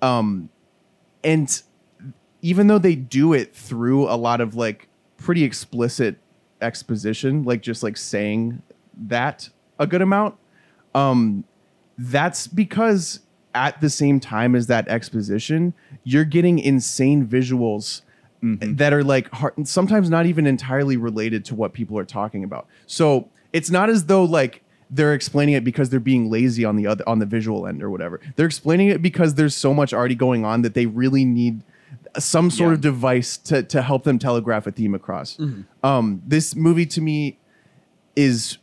Um, 0.00 0.48
and 1.22 1.62
even 2.42 2.66
though 2.66 2.78
they 2.78 2.96
do 2.96 3.32
it 3.32 3.54
through 3.54 4.08
a 4.08 4.16
lot 4.16 4.40
of 4.40 4.56
like 4.56 4.88
pretty 5.16 5.44
explicit 5.44 6.18
exposition, 6.62 7.42
like 7.44 7.62
just 7.62 7.83
like 7.83 7.96
saying 7.96 8.62
that 9.09 9.48
a 9.79 9.87
good 9.87 10.03
amount, 10.03 10.37
um, 10.94 11.44
that's 11.98 12.46
because 12.46 13.20
at 13.55 13.81
the 13.81 13.90
same 13.90 14.20
time 14.20 14.55
as 14.55 14.66
that 14.68 14.88
exposition, 14.88 15.75
you're 16.05 16.25
getting 16.25 16.59
insane 16.59 17.27
visuals 17.27 18.03
that 18.42 18.92
are 18.92 19.05
like 19.05 19.31
hard, 19.31 19.68
sometimes 19.68 20.11
not 20.11 20.27
even 20.27 20.46
entirely 20.46 20.96
related 20.96 21.44
to 21.44 21.55
what 21.55 21.72
people 21.72 21.96
are 21.98 22.05
talking 22.05 22.42
about. 22.42 22.66
So 22.87 23.29
it's 23.53 23.70
not 23.70 23.88
as 23.88 24.07
though 24.07 24.25
like 24.25 24.62
they're 24.90 25.14
explaining 25.14 25.55
it 25.55 25.64
because 25.64 25.90
they're 25.90 26.01
being 26.01 26.29
lazy 26.29 26.64
on 26.64 26.77
the 26.77 26.87
other 26.87 27.09
on 27.09 27.18
the 27.18 27.27
visual 27.27 27.66
end 27.66 27.83
or 27.83 27.90
whatever. 27.90 28.20
They're 28.37 28.46
explaining 28.46 28.88
it 28.88 29.01
because 29.01 29.35
there's 29.35 29.55
so 29.55 29.72
much 29.72 29.92
already 29.92 30.16
going 30.16 30.44
on 30.44 30.62
that 30.62 30.75
they 30.75 30.87
really 30.87 31.25
need 31.25 31.62
some 32.18 32.51
sort 32.51 32.70
Yeah. 32.70 32.75
of 32.75 32.81
device 32.81 33.37
to 33.38 33.62
to 33.62 33.83
help 33.83 34.05
them 34.05 34.18
telegraph 34.18 34.66
a 34.66 34.70
theme 34.72 34.94
across. 34.94 35.38
Um, 35.83 36.22
this 36.27 36.55
movie 36.55 36.87
to 36.87 37.01
me 37.01 37.38
is 38.16 38.59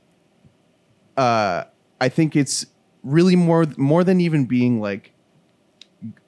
uh, 1.17 1.63
I 1.99 2.09
think 2.09 2.35
it's 2.35 2.65
really 3.03 3.35
more 3.35 3.65
more 3.77 4.03
than 4.03 4.21
even 4.21 4.45
being 4.45 4.79
like 4.79 5.13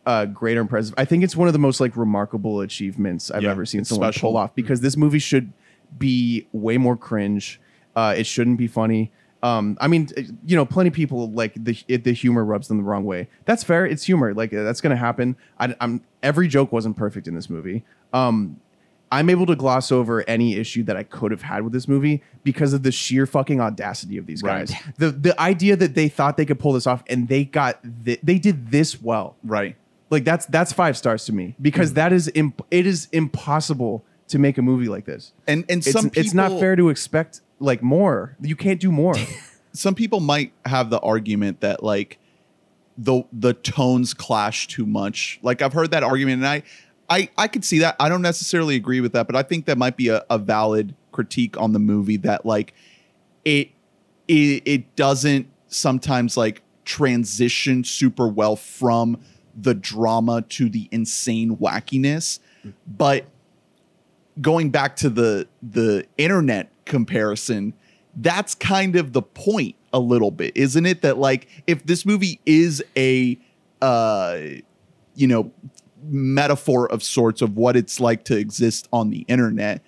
uh, 0.06 0.26
great 0.26 0.58
or 0.58 0.62
impressive. 0.62 0.94
I 0.98 1.06
think 1.06 1.24
it's 1.24 1.36
one 1.36 1.48
of 1.48 1.54
the 1.54 1.60
most 1.60 1.80
like 1.80 1.96
remarkable 1.96 2.62
achievements 2.62 3.32
I've 3.32 3.44
Yeah, 3.44 3.52
ever 3.52 3.66
seen 3.66 3.86
someone 3.86 4.12
special. 4.12 4.32
pull 4.32 4.38
off 4.38 4.54
because 4.56 4.82
this 4.82 4.98
movie 4.98 5.20
should 5.20 5.54
be 5.98 6.48
way 6.52 6.78
more 6.78 6.98
cringe. 6.98 7.62
Uh, 7.96 8.16
it 8.18 8.26
shouldn't 8.26 8.58
be 8.58 8.68
funny. 8.68 9.12
Um, 9.44 9.78
I 9.82 9.88
mean, 9.88 10.08
uh, 10.18 10.22
you 10.46 10.56
know, 10.56 10.66
plenty 10.66 10.90
of 10.90 10.94
people 10.94 11.32
like 11.32 11.54
the 11.56 11.78
it, 11.88 12.04
the 12.04 12.14
humor 12.14 12.46
rubs 12.46 12.68
them 12.68 12.78
the 12.78 12.84
wrong 12.84 13.06
way. 13.06 13.28
That's 13.46 13.64
fair. 13.64 13.86
It's 13.86 14.04
humor. 14.04 14.34
Like 14.34 14.54
uh, 14.54 14.64
that's 14.64 14.82
gonna 14.82 14.96
happen. 14.96 15.36
I, 15.60 15.76
am 15.82 16.04
every 16.22 16.48
joke 16.48 16.72
wasn't 16.72 16.96
perfect 16.98 17.28
in 17.28 17.36
this 17.36 17.50
movie. 17.50 17.84
Um, 18.14 18.60
I'm 19.12 19.30
able 19.30 19.46
to 19.48 19.56
gloss 19.56 19.92
over 19.92 20.24
any 20.28 20.56
issue 20.56 20.84
that 20.84 20.96
I 20.96 21.04
could 21.04 21.32
have 21.32 21.42
had 21.42 21.64
with 21.64 21.74
this 21.74 21.88
movie 21.88 22.24
because 22.44 22.72
of 22.72 22.84
the 22.84 22.92
sheer 22.92 23.26
fucking 23.26 23.60
audacity 23.60 24.18
of 24.18 24.26
these 24.26 24.42
guys. 24.42 24.72
Right. 24.72 24.98
The 24.98 25.12
the 25.12 25.42
idea 25.42 25.76
that 25.76 25.96
they 25.96 26.08
thought 26.08 26.38
they 26.38 26.46
could 26.46 26.60
pull 26.60 26.74
this 26.74 26.88
off 26.88 27.04
and 27.08 27.28
they 27.28 27.44
got 27.44 27.80
th- 28.06 28.20
they 28.24 28.40
did 28.40 28.72
this 28.72 29.02
well. 29.02 29.36
right. 29.44 29.76
Like 30.10 30.26
that's 30.26 30.46
that's 30.48 30.74
five 30.74 30.98
stars 30.98 31.24
to 31.26 31.34
me 31.34 31.56
because 31.62 31.94
that 31.94 32.12
is 32.12 32.30
imp- 32.36 32.66
it 32.70 32.86
is 32.86 33.08
impossible 33.14 34.04
to 34.28 34.40
make 34.40 34.58
a 34.58 34.62
movie 34.62 34.90
like 34.90 35.06
this. 35.06 35.32
And 35.48 35.64
and 35.70 35.80
It's, 35.80 35.92
some 35.92 36.10
people, 36.10 36.22
it's 36.22 36.34
not 36.34 36.60
fair 36.60 36.76
to 36.76 36.90
expect 36.90 37.40
like 37.62 37.82
more. 37.82 38.36
You 38.42 38.56
can't 38.56 38.80
do 38.80 38.92
more. 38.92 39.16
some 39.74 39.96
people 39.96 40.20
might 40.20 40.54
have 40.66 40.90
the 40.90 41.00
argument 41.00 41.62
that 41.62 41.84
like 41.84 42.18
the 42.98 43.24
the 43.32 43.54
tones 43.54 44.14
clash 44.14 44.68
too 44.68 44.86
much. 44.86 45.40
Like 45.42 45.62
I've 45.62 45.74
heard 45.74 45.92
that 45.92 46.04
argument, 46.04 46.44
and 46.44 46.48
I 46.48 46.64
I 47.10 47.30
I 47.38 47.48
could 47.48 47.64
see 47.64 47.80
that. 47.80 47.96
I 48.00 48.10
don't 48.10 48.22
necessarily 48.22 48.76
agree 48.76 49.02
with 49.02 49.14
that, 49.14 49.28
but 49.28 49.36
I 49.36 49.44
think 49.44 49.66
that 49.66 49.78
might 49.78 49.98
be 49.98 50.10
a, 50.10 50.24
a 50.30 50.38
valid 50.38 50.96
critique 51.12 51.58
on 51.58 51.74
the 51.74 51.80
movie 51.80 52.18
that 52.18 52.46
like 52.46 52.74
it 53.46 53.70
it 54.28 54.64
it 54.66 54.96
doesn't 54.96 55.48
sometimes 55.68 56.36
like 56.36 56.62
transition 56.84 57.84
super 57.84 58.28
well 58.28 58.56
from 58.56 59.22
the 59.56 59.74
drama 59.74 60.42
to 60.42 60.70
the 60.70 60.88
insane 60.92 61.58
wackiness, 61.58 62.40
mm. 62.66 62.74
but 62.88 63.26
going 64.40 64.70
back 64.70 64.96
to 64.98 65.10
the 65.10 65.48
the 65.62 66.06
internet 66.18 66.70
comparison 66.92 67.74
that's 68.18 68.54
kind 68.54 68.98
of 68.98 69.14
the 69.14 69.22
point 69.22 69.76
a 69.94 70.00
little 70.00 70.32
bit 70.32 70.56
isn't 70.56 70.86
it? 70.86 71.02
That 71.02 71.18
like 71.18 71.48
if 71.66 71.86
this 71.86 72.06
movie 72.06 72.40
is 72.46 72.84
a 72.98 73.40
uh 73.82 74.40
you 75.16 75.28
know 75.28 75.52
metaphor 76.04 76.92
of 76.92 77.02
sorts 77.02 77.42
of 77.42 77.56
what 77.56 77.76
it's 77.78 78.00
like 78.00 78.26
to 78.26 78.38
exist 78.38 78.88
on 78.92 79.10
the 79.10 79.26
internet 79.28 79.82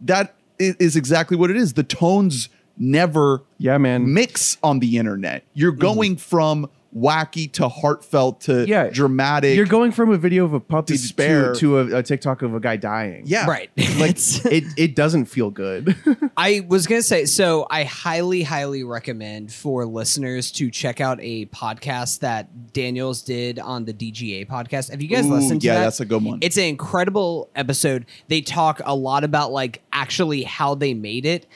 that 0.00 0.34
is 0.58 0.96
exactly 0.96 1.36
what 1.36 1.50
it 1.50 1.56
is. 1.56 1.74
The 1.74 1.82
tones 1.82 2.48
never 2.76 3.42
yeah, 3.58 3.78
man. 3.78 4.12
mix 4.12 4.56
on 4.62 4.78
the 4.78 4.98
internet. 4.98 5.44
You're 5.54 5.72
going 5.72 6.16
from 6.16 6.70
wacky 6.96 7.52
to 7.52 7.68
heartfelt 7.68 8.40
to 8.40 8.66
Yeah. 8.66 8.88
dramatic 8.88 9.56
You're 9.56 9.66
going 9.66 9.92
from 9.92 10.10
a 10.10 10.16
video 10.16 10.44
of 10.46 10.54
a 10.54 10.60
puppy 10.60 10.94
Despair. 10.94 11.52
to, 11.52 11.60
to 11.60 11.78
a, 11.78 11.98
a 11.98 12.02
TikTok 12.02 12.40
of 12.42 12.54
a 12.54 12.60
guy 12.60 12.76
dying. 12.76 13.24
yeah 13.26 13.46
Right. 13.46 13.70
like 13.98 14.16
it. 14.46 14.64
It 14.78 14.96
doesn't 14.96 15.26
feel 15.26 15.50
good. 15.50 15.94
I 16.36 16.64
was 16.66 16.86
gonna 16.86 17.02
say, 17.02 17.26
so 17.26 17.66
I 17.70 17.84
highly, 17.84 18.42
highly 18.42 18.84
recommend 18.84 19.52
for 19.52 19.84
listeners 19.84 20.50
to 20.52 20.70
check 20.70 21.00
out 21.00 21.18
a 21.20 21.44
podcast 21.46 22.20
that 22.20 22.72
Daniels 22.72 23.20
did 23.22 23.58
on 23.58 23.84
the 23.84 23.92
DGA 23.92 24.46
podcast. 24.48 24.90
Have 24.90 25.02
you 25.02 25.08
guys 25.08 25.26
Ooh, 25.26 25.34
listened 25.34 25.60
to 25.60 25.66
yeah 25.66 25.74
that? 25.74 25.84
that's 25.84 26.00
a 26.00 26.06
good 26.06 26.24
one 26.24 26.38
It's 26.40 26.56
an 26.56 26.64
incredible 26.64 27.50
episode. 27.54 28.06
They 28.28 28.40
talk 28.40 28.80
a 28.84 28.94
lot 28.94 29.24
about 29.24 29.52
like 29.52 29.82
actually 29.92 30.42
how 30.44 30.74
they 30.74 30.94
made 30.94 31.26
it. 31.26 31.46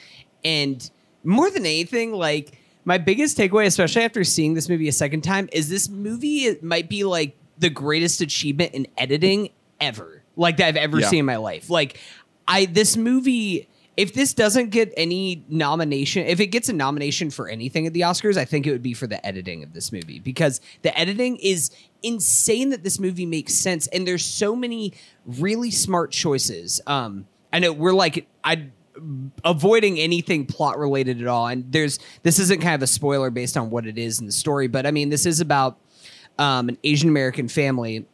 And 0.44 0.88
more 1.24 1.50
than 1.50 1.64
anything, 1.64 2.12
like 2.12 2.58
my 2.84 2.98
biggest 2.98 3.38
takeaway, 3.38 3.66
especially 3.66 4.02
after 4.02 4.24
seeing 4.24 4.54
this 4.54 4.68
movie 4.68 4.88
a 4.88 4.92
second 4.92 5.22
time, 5.22 5.48
is 5.52 5.68
this 5.68 5.88
movie 5.88 6.44
it 6.46 6.62
might 6.62 6.88
be 6.88 7.04
like 7.04 7.36
the 7.58 7.70
greatest 7.70 8.20
achievement 8.20 8.74
in 8.74 8.86
editing 8.98 9.50
ever. 9.80 10.22
Like 10.36 10.56
that 10.56 10.68
I've 10.68 10.76
ever 10.76 11.00
Yeah. 11.00 11.08
seen 11.08 11.20
in 11.20 11.26
my 11.26 11.36
life. 11.36 11.70
Like 11.70 11.98
I 12.48 12.66
this 12.66 12.96
movie 12.96 13.68
if 13.94 14.14
this 14.14 14.32
doesn't 14.32 14.70
get 14.70 14.90
any 14.96 15.44
nomination, 15.50 16.26
if 16.26 16.40
it 16.40 16.46
gets 16.46 16.70
a 16.70 16.72
nomination 16.72 17.28
for 17.30 17.46
anything 17.46 17.86
at 17.86 17.92
the 17.92 18.00
Oscars, 18.00 18.38
I 18.38 18.46
think 18.46 18.66
it 18.66 18.72
would 18.72 18.82
be 18.82 18.94
for 18.94 19.06
the 19.06 19.24
editing 19.24 19.62
of 19.62 19.74
this 19.74 19.92
movie 19.92 20.18
because 20.18 20.62
the 20.80 20.98
editing 20.98 21.36
is 21.36 21.70
insane 22.02 22.70
that 22.70 22.84
this 22.84 22.98
movie 22.98 23.26
makes 23.26 23.52
sense 23.54 23.86
and 23.88 24.08
there's 24.08 24.24
so 24.24 24.56
many 24.56 24.94
really 25.26 25.70
smart 25.70 26.10
choices. 26.10 26.80
Um 26.86 27.26
I 27.52 27.58
know 27.58 27.72
we're 27.72 27.92
like 27.92 28.26
I 28.42 28.68
avoiding 29.44 29.98
anything 29.98 30.44
plot 30.44 30.78
related 30.78 31.20
at 31.22 31.26
all 31.26 31.46
and 31.46 31.70
there's 31.72 31.98
this 32.22 32.38
isn't 32.38 32.61
kind 32.61 32.74
of 32.74 32.83
a 32.83 32.87
spoiler 32.87 33.31
based 33.31 33.57
on 33.57 33.70
what 33.70 33.87
it 33.87 33.98
is 33.98 34.20
in 34.20 34.26
the 34.26 34.33
story, 34.33 34.66
but 34.68 34.87
I 34.87 34.90
mean 34.90 35.09
this 35.09 35.26
is 35.26 35.40
about 35.40 35.78
um 36.38 36.68
an 36.68 36.78
Asian 36.85 37.09
American 37.09 37.48
family 37.48 38.07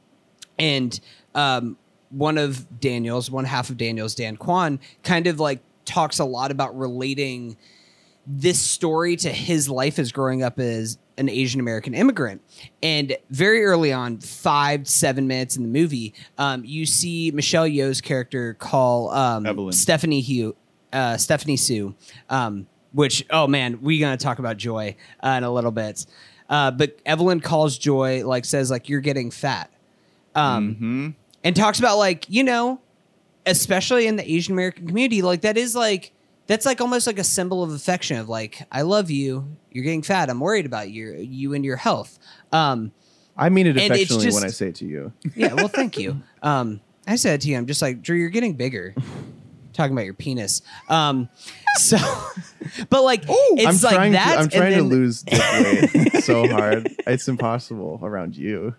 and 0.58 0.98
um, 1.34 1.76
one 2.10 2.38
of 2.38 2.80
Daniel's, 2.80 3.30
one 3.30 3.44
half 3.44 3.70
of 3.70 3.76
Daniel's, 3.76 4.14
Dan 4.14 4.36
Kwan, 4.36 4.80
kind 5.02 5.26
of 5.26 5.40
like 5.40 5.60
talks 5.84 6.18
a 6.18 6.24
lot 6.24 6.50
about 6.50 6.76
relating 6.76 7.56
this 8.26 8.60
story 8.60 9.16
to 9.16 9.30
his 9.30 9.70
life 9.70 9.98
as 9.98 10.12
growing 10.12 10.42
up 10.42 10.58
as 10.58 10.98
an 11.16 11.28
Asian 11.28 11.60
American 11.60 11.94
immigrant. 11.94 12.42
And 12.82 13.16
very 13.30 13.64
early 13.64 13.92
on, 13.92 14.18
five, 14.18 14.86
seven 14.86 15.26
minutes 15.26 15.56
in 15.56 15.62
the 15.62 15.68
movie, 15.68 16.14
um, 16.36 16.64
you 16.64 16.84
see 16.86 17.30
Michelle 17.30 17.66
Yeoh's 17.66 18.00
character 18.00 18.54
call 18.54 19.10
um, 19.10 19.46
Evelyn. 19.46 19.72
Stephanie 19.72 20.20
Hugh, 20.20 20.56
uh, 20.92 21.16
Stephanie 21.16 21.56
Hsu, 21.56 21.94
um, 22.30 22.66
which 22.92 23.24
oh 23.30 23.46
man, 23.46 23.80
we 23.82 23.98
gonna 23.98 24.16
talk 24.16 24.38
about 24.38 24.56
Joy 24.56 24.96
uh, 25.22 25.28
in 25.38 25.44
a 25.44 25.50
little 25.52 25.70
bit. 25.72 26.06
Uh, 26.48 26.70
but 26.70 26.98
Evelyn 27.04 27.40
calls 27.40 27.76
Joy 27.78 28.26
like 28.26 28.44
says 28.44 28.70
like 28.70 28.88
you're 28.88 29.00
getting 29.00 29.30
fat, 29.30 29.70
um, 30.34 30.74
Mm-hmm. 30.74 31.08
and 31.44 31.56
talks 31.56 31.78
about 31.78 31.98
like 31.98 32.24
you 32.28 32.42
know, 32.44 32.80
especially 33.46 34.06
in 34.06 34.16
the 34.16 34.30
Asian 34.30 34.52
American 34.54 34.86
community, 34.86 35.22
like 35.22 35.42
that 35.42 35.56
is 35.58 35.74
like 35.74 36.12
that's 36.46 36.64
like 36.64 36.80
almost 36.80 37.06
like 37.06 37.18
a 37.18 37.24
symbol 37.24 37.62
of 37.62 37.70
affection 37.72 38.16
of 38.18 38.28
like 38.28 38.62
I 38.72 38.82
love 38.82 39.10
you, 39.10 39.56
you're 39.70 39.84
getting 39.84 40.02
fat, 40.02 40.30
I'm 40.30 40.40
worried 40.40 40.64
about 40.66 40.88
you, 40.90 41.12
you 41.16 41.52
and 41.54 41.64
your 41.64 41.76
health. 41.76 42.18
Um, 42.52 42.92
I 43.36 43.50
mean 43.50 43.66
it 43.66 43.76
And 43.76 43.92
it's 43.94 44.10
affectionately 44.10 44.32
when 44.34 44.44
I 44.44 44.48
say 44.48 44.68
it 44.68 44.74
to 44.76 44.86
you. 44.86 45.12
yeah, 45.36 45.52
well, 45.52 45.68
thank 45.68 45.98
you. 45.98 46.22
Um, 46.42 46.80
I 47.06 47.16
said 47.16 47.34
it 47.34 47.40
to 47.42 47.48
you. 47.50 47.56
I'm 47.58 47.66
just 47.66 47.80
like, 47.82 48.00
Drew, 48.02 48.16
you're 48.16 48.30
getting 48.30 48.54
bigger. 48.54 48.94
Talking 49.78 49.92
about 49.92 50.06
your 50.06 50.14
penis. 50.14 50.62
Um, 50.88 51.28
so, 51.76 51.98
but 52.90 53.04
like, 53.04 53.22
it's 53.28 53.84
I'm 53.84 53.88
like 53.88 53.94
trying 53.94 54.12
that. 54.14 54.34
to 54.34 54.40
I'm 54.40 54.48
trying 54.48 54.74
to 54.74 54.82
lose 54.82 55.22
dick 55.22 55.40
weight 55.94 56.24
so 56.24 56.48
hard. 56.48 56.92
It's 57.06 57.28
impossible 57.28 58.00
around 58.02 58.36
you. 58.36 58.74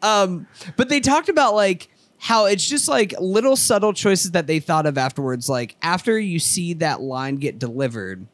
Um, 0.00 0.46
but 0.78 0.88
they 0.88 1.00
talked 1.00 1.28
about 1.28 1.54
like 1.54 1.90
how 2.16 2.46
it's 2.46 2.66
just 2.66 2.88
like 2.88 3.12
little 3.20 3.56
subtle 3.56 3.92
choices 3.92 4.30
that 4.30 4.46
they 4.46 4.58
thought 4.58 4.86
of 4.86 4.96
afterwards. 4.96 5.50
Like 5.50 5.76
after 5.82 6.18
you 6.18 6.38
see 6.38 6.72
that 6.72 7.02
line 7.02 7.36
get 7.36 7.58
delivered, 7.58 8.26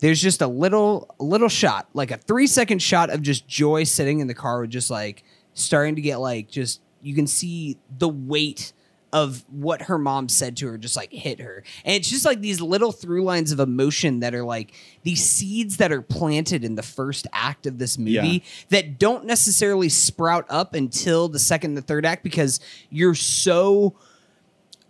there's 0.00 0.20
just 0.20 0.42
a 0.42 0.46
little, 0.46 1.14
a 1.18 1.24
little 1.24 1.48
shot, 1.48 1.88
like 1.94 2.10
a 2.10 2.18
three 2.18 2.46
second 2.46 2.82
shot 2.82 3.08
of 3.08 3.22
just 3.22 3.48
Joy 3.48 3.84
sitting 3.84 4.20
in 4.20 4.26
the 4.26 4.34
car 4.34 4.60
with 4.60 4.68
just 4.68 4.90
like 4.90 5.24
starting 5.54 5.96
to 5.96 6.02
get 6.02 6.16
like 6.16 6.50
just 6.50 6.82
you 7.00 7.14
can 7.14 7.26
see 7.26 7.78
the 7.96 8.08
weight 8.10 8.74
of 9.14 9.44
what 9.48 9.82
her 9.82 9.96
mom 9.96 10.28
said 10.28 10.56
to 10.56 10.66
her 10.66 10.76
just 10.76 10.96
like 10.96 11.12
hit 11.12 11.38
her. 11.40 11.62
And 11.84 11.94
it's 11.94 12.10
just 12.10 12.24
like 12.24 12.40
these 12.40 12.60
little 12.60 12.90
through 12.90 13.22
lines 13.22 13.52
of 13.52 13.60
emotion 13.60 14.20
that 14.20 14.34
are 14.34 14.42
like 14.44 14.74
these 15.04 15.24
seeds 15.24 15.76
that 15.76 15.92
are 15.92 16.02
planted 16.02 16.64
in 16.64 16.74
the 16.74 16.82
first 16.82 17.28
act 17.32 17.64
of 17.66 17.78
this 17.78 17.96
movie 17.96 18.10
Yeah. 18.12 18.38
that 18.70 18.98
don't 18.98 19.24
necessarily 19.24 19.88
sprout 19.88 20.46
up 20.50 20.74
until 20.74 21.28
the 21.28 21.38
second 21.38 21.70
and 21.70 21.78
the 21.78 21.82
third 21.82 22.04
act 22.04 22.24
because 22.24 22.58
you're 22.90 23.14
so 23.14 23.94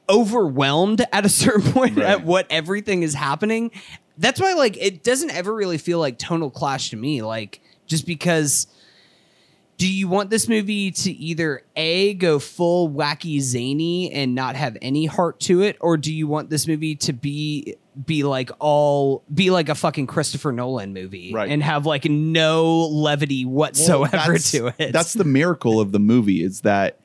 overwhelmed 0.09 1.05
at 1.13 1.25
a 1.25 1.29
certain 1.45 1.71
point 1.73 1.97
Right. 1.97 2.07
at 2.07 2.25
what 2.25 2.47
everything 2.51 3.03
is 3.03 3.15
happening. 3.15 3.71
That's 4.17 4.41
why 4.41 4.55
like 4.55 4.77
it 4.79 5.03
doesn't 5.03 5.31
ever 5.33 5.55
really 5.55 5.79
feel 5.79 5.99
like 5.99 6.19
tonal 6.19 6.51
clash 6.51 6.91
to 6.91 6.97
me 6.97 7.23
like 7.23 7.61
just 7.87 8.07
because 8.07 8.67
do 9.77 9.93
you 9.93 10.07
want 10.09 10.31
this 10.31 10.49
movie 10.49 10.91
to 10.93 11.11
either 11.13 11.63
a 11.75 12.15
go 12.15 12.39
full 12.39 12.89
wacky 12.91 13.41
zany 13.41 14.11
and 14.13 14.35
not 14.35 14.57
have 14.57 14.77
any 14.81 15.07
heart 15.07 15.41
to 15.41 15.63
it 15.63 15.77
or 15.81 15.97
do 15.97 16.13
you 16.15 16.27
want 16.27 16.51
this 16.51 16.67
movie 16.69 16.95
to 16.95 17.13
be 17.13 17.77
be 18.07 18.25
like 18.25 18.51
all 18.59 19.23
be 19.33 19.51
like 19.51 19.69
a 19.69 19.75
fucking 19.75 20.07
Christopher 20.07 20.53
Nolan 20.53 20.93
movie 20.93 21.33
Right. 21.33 21.51
and 21.51 21.63
have 21.63 21.87
like 21.87 22.05
no 22.05 22.87
levity 22.87 23.45
whatsoever 23.45 24.33
that's, 24.33 24.51
to 24.53 24.73
it 24.79 24.93
That's 24.93 25.13
the 25.13 25.25
miracle 25.25 25.81
of 25.81 25.93
the 25.93 26.01
movie 26.01 26.43
is 26.43 26.63
that 26.63 27.01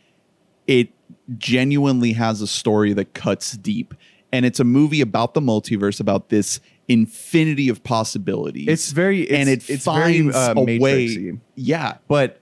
it 0.67 0.89
genuinely 1.37 2.13
has 2.13 2.41
a 2.41 2.47
story 2.47 2.93
that 2.93 3.13
cuts 3.13 3.53
deep. 3.53 3.93
And 4.31 4.45
it's 4.45 4.59
a 4.59 4.63
movie 4.63 5.01
about 5.01 5.33
the 5.33 5.41
multiverse, 5.41 5.99
about 5.99 6.29
this 6.29 6.59
infinity 6.87 7.69
of 7.69 7.83
possibilities. 7.83 8.67
It's 8.67 8.91
very 8.91 9.21
it's, 9.21 9.31
and 9.31 9.49
it 9.49 9.69
it's 9.69 9.85
finds 9.85 10.35
very 10.35 10.49
uh, 10.49 10.53
a 10.55 10.79
way. 10.79 11.39
Yeah. 11.55 11.97
But 12.07 12.39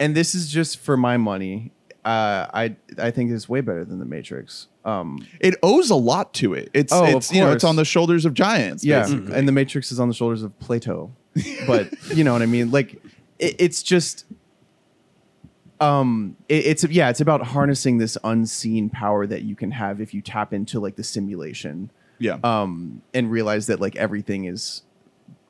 and 0.00 0.14
this 0.14 0.34
is 0.34 0.50
just 0.50 0.78
for 0.78 0.96
my 0.96 1.16
money. 1.16 1.72
Uh, 2.04 2.46
I 2.54 2.76
I 2.98 3.10
think 3.10 3.30
it's 3.30 3.48
way 3.48 3.60
better 3.60 3.84
than 3.84 3.98
the 3.98 4.04
Matrix. 4.06 4.68
Um, 4.84 5.26
It 5.40 5.56
owes 5.62 5.90
a 5.90 5.94
lot 5.96 6.32
to 6.34 6.54
it. 6.54 6.70
It's 6.72 6.92
Oh, 6.92 7.04
it's 7.04 7.32
you 7.32 7.40
know, 7.40 7.52
it's 7.52 7.64
on 7.64 7.76
the 7.76 7.84
shoulders 7.84 8.24
of 8.24 8.32
giants. 8.34 8.84
yeah, 8.84 9.02
basically. 9.02 9.34
and 9.34 9.46
the 9.46 9.52
Matrix 9.52 9.92
is 9.92 10.00
on 10.00 10.08
the 10.08 10.14
shoulders 10.14 10.42
of 10.42 10.58
Plato. 10.58 11.10
But 11.66 11.92
you 12.14 12.24
know 12.24 12.32
what 12.32 12.40
I 12.42 12.46
mean? 12.46 12.70
Like 12.70 12.92
it, 13.38 13.56
it's 13.58 13.82
just 13.82 14.24
um 15.80 16.36
it, 16.48 16.66
it's 16.66 16.84
yeah 16.84 17.08
it's 17.08 17.20
about 17.20 17.42
harnessing 17.48 17.98
this 17.98 18.18
unseen 18.24 18.90
power 18.90 19.26
that 19.26 19.42
you 19.42 19.54
can 19.54 19.70
have 19.70 20.00
if 20.00 20.12
you 20.12 20.20
tap 20.20 20.52
into 20.52 20.80
like 20.80 20.96
the 20.96 21.04
simulation 21.04 21.90
yeah. 22.18 22.38
um 22.42 23.00
and 23.14 23.30
realize 23.30 23.68
that 23.68 23.80
like 23.80 23.94
everything 23.94 24.44
is 24.46 24.82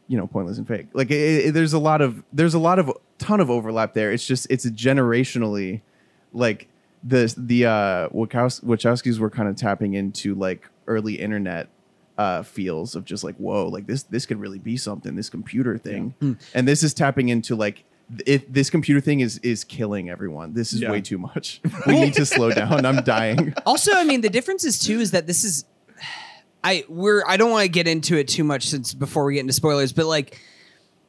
you 0.07 0.19
know 0.19 0.27
pointless 0.27 0.59
and 0.59 0.69
fake 0.69 0.87
like 0.93 1.11
it, 1.11 1.47
it- 1.47 1.55
there's 1.55 1.73
a 1.73 1.79
lot 1.79 2.03
of 2.03 2.23
there's 2.33 2.53
a 2.55 2.59
lot 2.59 2.79
of 2.79 2.93
ton 3.19 3.41
of 3.41 3.51
overlap 3.51 3.95
there. 3.95 4.11
It's 4.13 4.27
just 4.27 4.47
it's 4.51 4.67
generationally 4.67 5.81
like 6.33 6.69
the 7.05 7.33
the 7.37 7.67
uh 7.67 8.09
Wachowski, 8.11 8.65
wachowskis 8.65 9.19
were 9.19 9.31
kind 9.31 9.49
of 9.49 9.57
tapping 9.57 9.95
into 9.95 10.35
like 10.35 10.69
early 10.87 11.15
internet 11.15 11.69
uh 12.17 12.43
feels 12.43 12.97
of 12.97 13.05
just 13.05 13.23
like 13.23 13.37
whoa 13.37 13.67
like 13.69 13.87
this 13.87 14.03
this 14.05 14.27
could 14.27 14.41
really 14.41 14.59
be 14.59 14.77
something 14.77 15.15
this 15.15 15.31
computer 15.31 15.79
thing. 15.79 16.15
And 16.55 16.67
this 16.67 16.83
is 16.83 16.93
tapping 16.95 17.29
into 17.29 17.55
like 17.55 17.85
it, 18.27 18.53
this 18.53 18.71
computer 18.71 19.01
thing 19.01 19.21
is 19.21 19.39
is 19.39 19.65
killing 19.65 20.09
everyone 20.11 20.55
this 20.55 20.73
is 20.73 20.81
Yeah. 20.81 20.91
way 20.91 21.01
too 21.01 21.19
much. 21.19 21.61
We 21.87 22.01
need 22.01 22.15
to 22.15 22.25
slow 22.27 22.51
down. 22.51 22.85
I'm 22.87 23.03
dying. 23.05 23.55
Also 23.67 23.93
i 23.95 24.03
mean 24.05 24.21
the 24.23 24.31
difference 24.31 24.65
is 24.65 24.79
too 24.79 24.99
is 25.01 25.11
that 25.13 25.27
this 25.27 25.45
is 25.45 25.65
i 26.65 26.85
we're 26.89 27.23
i 27.27 27.37
don't 27.37 27.51
want 27.53 27.63
to 27.65 27.69
get 27.69 27.87
into 27.87 28.17
it 28.17 28.27
too 28.27 28.43
much 28.45 28.67
since 28.67 28.93
before 28.95 29.25
we 29.25 29.35
get 29.35 29.41
into 29.41 29.53
spoilers 29.53 29.93
but 29.93 30.07
like 30.07 30.41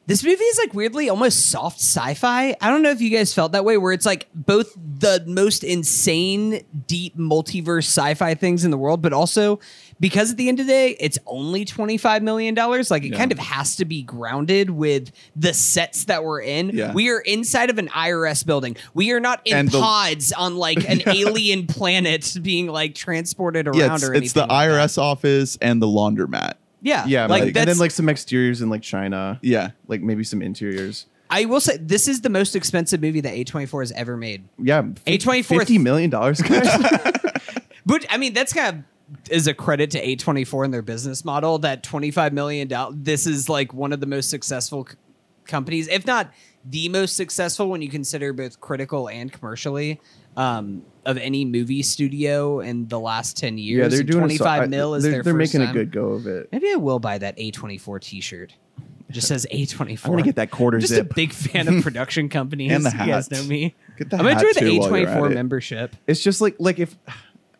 this 0.06 0.24
movie 0.24 0.42
is 0.42 0.58
like 0.58 0.74
weirdly 0.74 1.08
almost 1.08 1.50
soft 1.50 1.78
sci-fi 1.80 2.56
i 2.60 2.68
don't 2.70 2.82
know 2.82 2.90
if 2.90 3.00
you 3.00 3.10
guys 3.10 3.32
felt 3.32 3.52
that 3.52 3.64
way 3.64 3.76
where 3.76 3.92
it's 3.92 4.06
like 4.06 4.28
both 4.34 4.74
the 4.76 5.22
most 5.26 5.62
insane 5.62 6.64
deep 6.86 7.16
multiverse 7.16 7.84
sci-fi 7.84 8.34
things 8.34 8.64
in 8.64 8.70
the 8.70 8.78
world 8.78 9.00
but 9.02 9.12
also 9.12 9.60
because 10.00 10.30
at 10.32 10.36
the 10.38 10.48
end 10.48 10.58
of 10.58 10.66
the 10.66 10.72
day 10.72 10.96
it's 10.98 11.18
only 11.26 11.64
25 11.64 12.22
million 12.22 12.54
dollars 12.54 12.90
like 12.90 13.04
it 13.04 13.12
Yeah. 13.12 13.18
kind 13.18 13.30
of 13.32 13.38
has 13.38 13.76
to 13.76 13.84
be 13.84 14.02
grounded 14.02 14.70
with 14.70 15.12
the 15.36 15.54
sets 15.54 16.04
that 16.06 16.24
we're 16.24 16.40
in 16.42 16.70
Yeah. 16.70 16.92
we 16.92 17.08
are 17.10 17.20
inside 17.20 17.70
of 17.70 17.78
an 17.78 17.88
irs 17.88 18.44
building 18.44 18.76
we 18.94 19.12
are 19.12 19.20
not 19.20 19.42
in 19.46 19.56
And 19.56 19.68
the- 19.70 19.80
pods 19.80 20.32
on 20.32 20.56
like 20.56 20.88
an 20.88 21.02
alien 21.06 21.66
planet 21.66 22.36
being 22.42 22.66
like 22.66 22.94
transported 22.94 23.68
around 23.68 23.78
yeah, 23.78 23.94
it's, 23.94 24.02
or 24.04 24.14
it's 24.14 24.32
the 24.32 24.42
anything 24.42 24.48
like 24.56 24.68
that. 24.68 24.88
IRS 24.88 24.98
office 24.98 25.58
and 25.60 25.80
the 25.80 25.86
laundromat. 25.86 26.54
Yeah, 26.82 27.04
yeah 27.06 27.26
like, 27.26 27.42
like, 27.44 27.56
and 27.56 27.68
then 27.68 27.78
like 27.78 27.90
some 27.90 28.08
exteriors 28.08 28.62
in 28.62 28.70
like 28.70 28.82
china 28.82 29.38
Yeah. 29.42 29.70
like 29.88 30.00
maybe 30.02 30.24
some 30.24 30.42
interiors 30.42 31.06
I 31.32 31.44
will 31.44 31.60
say 31.60 31.76
this 31.76 32.08
is 32.08 32.22
the 32.22 32.28
most 32.28 32.56
expensive 32.56 33.00
movie 33.00 33.20
that 33.20 33.32
A24 33.32 33.82
has 33.82 33.92
ever 33.92 34.16
made. 34.16 34.48
Yeah, 34.58 34.82
A24 35.06 35.44
fifty 35.44 35.78
million 35.78 36.10
dollars, 36.10 36.42
guys. 36.42 36.66
But 37.86 38.04
I 38.10 38.18
mean, 38.18 38.34
that's 38.34 38.52
kind 38.52 38.84
of 39.24 39.30
is 39.30 39.46
a 39.46 39.54
credit 39.54 39.90
to 39.92 40.04
A24 40.04 40.64
and 40.64 40.74
their 40.74 40.82
business 40.82 41.24
model 41.24 41.58
that 41.60 41.82
25 41.82 42.32
million 42.32 42.68
dollars 42.68 42.94
this 42.98 43.26
is 43.26 43.48
like 43.48 43.72
one 43.74 43.92
of 43.92 44.00
the 44.00 44.06
most 44.06 44.30
successful 44.30 44.86
c- 44.88 44.96
companies, 45.46 45.88
if 45.88 46.06
not 46.06 46.32
the 46.64 46.88
most 46.88 47.16
successful 47.16 47.68
when 47.68 47.80
you 47.82 47.88
consider 47.88 48.32
both 48.32 48.60
critical 48.60 49.08
and 49.08 49.32
commercially 49.32 50.00
um, 50.40 50.82
of 51.06 51.16
any 51.18 51.44
movie 51.44 51.82
studio 51.82 52.60
in 52.60 52.88
the 52.88 52.98
last 53.00 53.36
10 53.36 53.58
years. 53.58 53.82
yeah, 53.82 53.88
they're 53.88 54.02
doing 54.04 54.20
25 54.20 54.38
so- 54.38 54.46
I- 54.62 54.66
mil 54.66 54.94
is 54.94 55.02
they're, 55.02 55.12
their 55.12 55.22
they're 55.22 55.34
first 55.34 55.54
making 55.54 55.66
time. 55.66 55.76
a 55.76 55.78
good 55.78 55.92
go 55.92 56.08
of 56.10 56.26
it. 56.26 56.48
Maybe 56.52 56.70
I 56.72 56.76
will 56.76 56.98
buy 56.98 57.18
that 57.18 57.36
A24 57.38 58.00
t-shirt. 58.00 58.54
It 59.08 59.12
just 59.12 59.26
says 59.28 59.46
A24. 59.52 60.04
I'm 60.04 60.10
gonna 60.12 60.22
get 60.22 60.36
that 60.36 60.50
quarter 60.50 60.76
I'm 60.76 60.80
just 60.82 60.92
zip. 60.94 61.10
a 61.10 61.14
big 61.14 61.32
fan 61.32 61.66
of 61.68 61.82
production 61.82 62.28
companies. 62.28 62.70
And 62.72 62.84
the 62.84 62.90
You 62.90 62.96
guys 62.98 63.28
hats. 63.28 63.30
know 63.30 63.42
me. 63.44 63.74
Get 63.98 64.10
the 64.10 64.16
I'm 64.16 64.22
gonna 64.24 64.34
hat 64.36 64.44
join 64.54 64.64
the 64.64 64.78
while 64.78 64.96
you're 64.98 65.08
at 65.08 65.16
A24 65.18 65.30
it. 65.30 65.34
membership. 65.34 65.96
It's 66.06 66.20
just 66.22 66.40
like 66.40 66.56
like 66.60 66.78
if 66.78 66.96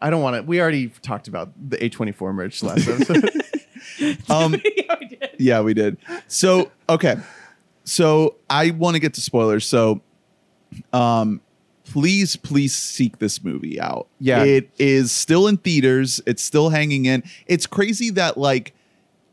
I 0.01 0.11
don't 0.11 0.23
want 0.23 0.37
to. 0.37 0.43
We 0.43 0.61
already 0.61 0.89
talked 0.89 1.27
about 1.29 1.53
the 1.71 1.77
A24 1.79 2.33
merch 2.35 2.63
last 2.63 2.89
episode. 2.89 3.31
Um, 4.31 4.55
Yeah, 4.77 4.97
we 5.01 5.07
did. 5.09 5.31
yeah, 5.39 5.61
we 5.63 5.75
did. 5.75 5.97
So 6.29 6.71
okay, 6.89 7.17
so 7.85 8.37
I 8.49 8.71
want 8.71 8.95
to 8.95 9.01
get 9.01 9.15
to 9.15 9.21
spoilers. 9.21 9.67
So, 9.67 10.01
um, 10.93 11.41
please, 11.91 12.37
please 12.37 12.75
seek 12.75 13.19
this 13.19 13.43
movie 13.43 13.81
out. 13.81 14.07
Yeah. 14.21 14.45
it 14.45 14.71
is 14.79 15.11
still 15.13 15.47
in 15.49 15.57
theaters. 15.57 16.21
It's 16.27 16.43
still 16.43 16.69
hanging 16.71 17.07
in. 17.07 17.23
It's 17.47 17.67
crazy 17.67 18.11
that 18.11 18.39
like, 18.39 18.75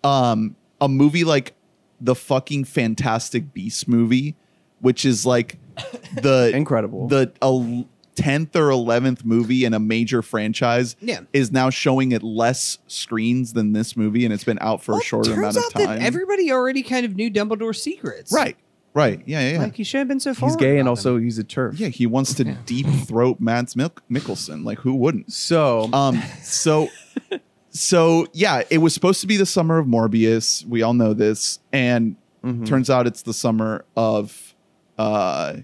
um, 0.04 0.56
a 0.82 0.88
movie 0.88 1.24
like 1.24 1.54
the 2.02 2.16
fucking 2.16 2.66
Fantastic 2.66 3.54
Beast 3.54 3.88
movie, 3.88 4.36
which 4.82 5.06
is 5.06 5.26
like 5.26 5.58
the 6.22 6.52
Incredible. 6.54 7.08
the 7.08 7.32
el- 7.42 7.86
tenth 8.16 8.56
or 8.56 8.70
eleventh 8.72 9.24
movie 9.24 9.64
in 9.66 9.74
a 9.76 9.80
major 9.80 10.22
franchise, 10.24 10.96
Yeah. 11.02 11.22
is 11.34 11.52
now 11.52 11.70
showing 11.70 12.14
at 12.14 12.24
less 12.24 12.78
screens 12.88 13.54
than 13.54 13.74
this 13.74 13.96
movie, 13.96 14.26
and 14.26 14.34
it's 14.34 14.44
been 14.44 14.58
out 14.62 14.84
for 14.84 14.94
Well, 14.94 15.02
a 15.02 15.04
shorter 15.04 15.34
amount 15.34 15.58
of 15.58 15.64
out 15.66 15.72
time. 15.72 15.86
that 15.86 16.00
everybody 16.02 16.52
already 16.52 16.82
kind 16.84 17.06
of 17.06 17.16
knew 17.16 17.30
Dumbledore's 17.30 17.82
secrets. 17.82 18.32
right, 18.32 18.56
right, 18.98 19.22
yeah, 19.26 19.40
yeah, 19.42 19.52
yeah. 19.54 19.60
Like 19.60 19.76
he 19.76 19.84
should 19.84 20.00
have 20.00 20.08
been 20.08 20.20
so 20.20 20.34
far. 20.34 20.50
he's 20.50 20.56
gay 20.56 20.80
and 20.80 20.90
also 20.90 21.14
them. 21.16 21.24
he's 21.24 21.38
a 21.38 21.44
turf. 21.44 21.80
yeah, 21.80 21.88
he 21.90 22.06
wants 22.06 22.34
to 22.36 22.44
deep 22.44 22.88
throat 23.06 23.40
Mads 23.40 23.76
Mik- 23.76 24.02
Mikkelsen. 24.10 24.66
Like 24.66 24.80
who 24.80 24.94
wouldn't? 24.96 25.32
So 25.32 25.90
Um, 25.94 26.22
so, 26.42 26.90
so 27.70 28.28
yeah, 28.34 28.64
it 28.70 28.80
was 28.80 28.94
supposed 28.94 29.22
to 29.22 29.28
be 29.28 29.38
the 29.38 29.46
summer 29.46 29.78
of 29.78 29.86
Morbius. 29.88 30.66
We 30.66 30.82
all 30.82 30.94
know 30.94 31.14
this, 31.14 31.60
and 31.72 32.16
Mhm. 32.44 32.66
turns 32.66 32.90
out 32.90 33.08
it's 33.08 33.22
the 33.24 33.34
summer 33.34 33.86
of 33.96 34.54
uh, 34.98 35.58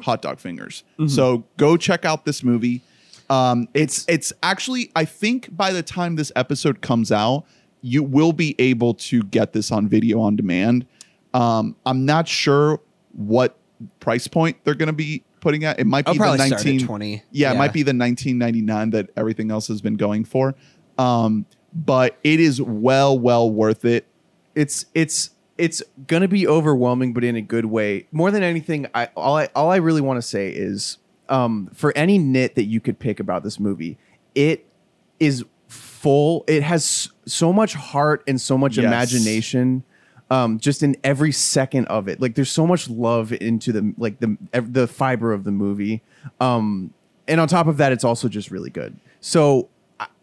hot 0.00 0.22
dog 0.22 0.38
fingers. 0.40 0.82
Mm-hmm. 0.98 1.08
So 1.08 1.44
go 1.56 1.76
check 1.76 2.04
out 2.04 2.24
this 2.24 2.42
movie. 2.42 2.82
Um, 3.28 3.68
it's 3.74 4.04
it's 4.08 4.32
actually 4.42 4.90
I 4.96 5.04
think 5.04 5.54
by 5.56 5.72
the 5.72 5.82
time 5.82 6.16
this 6.16 6.32
episode 6.34 6.80
comes 6.80 7.12
out, 7.12 7.44
you 7.82 8.02
will 8.02 8.32
be 8.32 8.56
able 8.58 8.94
to 8.94 9.22
get 9.24 9.52
this 9.52 9.70
on 9.70 9.86
video 9.88 10.20
on 10.20 10.34
demand. 10.36 10.86
Um, 11.34 11.76
I'm 11.86 12.04
not 12.04 12.26
sure 12.28 12.80
what 13.12 13.56
price 14.00 14.26
point 14.26 14.58
they're 14.64 14.74
going 14.74 14.88
to 14.88 14.92
be 14.92 15.22
putting 15.40 15.64
at. 15.64 15.78
It 15.80 15.86
might 15.86 16.06
I'll 16.06 16.14
be 16.14 16.18
the 16.18 16.24
probably 16.24 16.46
start 16.48 16.64
19 16.64 16.86
20. 16.86 17.22
Yeah, 17.30 17.52
it 17.52 17.56
might 17.56 17.72
be 17.72 17.82
the 17.82 17.94
1999 17.94 18.90
that 18.90 19.10
everything 19.16 19.50
else 19.50 19.68
has 19.68 19.80
been 19.80 19.94
going 19.96 20.24
for. 20.24 20.54
Um, 20.98 21.46
but 21.72 22.16
it 22.24 22.40
is 22.40 22.60
well, 22.60 23.18
well 23.18 23.50
worth 23.50 23.84
it. 23.84 24.06
it's 24.54 24.86
it's 24.94 25.30
it's 25.56 25.82
gonna 26.06 26.26
be 26.28 26.46
overwhelming, 26.48 27.12
but 27.12 27.22
in 27.22 27.36
a 27.36 27.42
good 27.42 27.66
way. 27.66 28.06
More 28.12 28.30
than 28.30 28.42
anything, 28.42 28.86
I 28.94 29.06
all 29.16 29.36
I 29.36 29.48
all 29.54 29.70
I 29.70 29.76
really 29.76 30.00
want 30.00 30.16
to 30.18 30.22
say 30.22 30.50
is, 30.50 30.98
um, 31.28 31.70
for 31.74 31.96
any 31.96 32.18
nit 32.18 32.54
that 32.56 32.64
you 32.64 32.80
could 32.80 32.98
pick 32.98 33.20
about 33.20 33.44
this 33.44 33.60
movie, 33.60 33.98
it 34.34 34.66
is 35.20 35.44
full. 35.68 36.44
It 36.48 36.62
has 36.62 37.10
so 37.26 37.52
much 37.52 37.74
heart 37.74 38.24
and 38.26 38.40
so 38.40 38.58
much 38.58 38.76
Yes. 38.76 38.86
imagination. 38.86 39.84
Um, 40.30 40.58
just 40.60 40.82
in 40.84 40.96
every 41.02 41.32
second 41.32 41.86
of 41.86 42.06
it, 42.08 42.20
like 42.20 42.36
there's 42.36 42.50
so 42.50 42.66
much 42.66 42.88
love 42.88 43.32
into 43.32 43.72
the 43.72 43.92
like 43.98 44.20
the 44.20 44.36
the 44.52 44.86
fiber 44.86 45.32
of 45.32 45.42
the 45.44 45.50
movie. 45.50 46.02
Um, 46.40 46.94
and 47.26 47.40
on 47.40 47.48
top 47.48 47.66
of 47.66 47.78
that, 47.78 47.90
it's 47.92 48.04
also 48.04 48.28
just 48.28 48.50
really 48.50 48.70
good. 48.70 48.96
So 49.20 49.68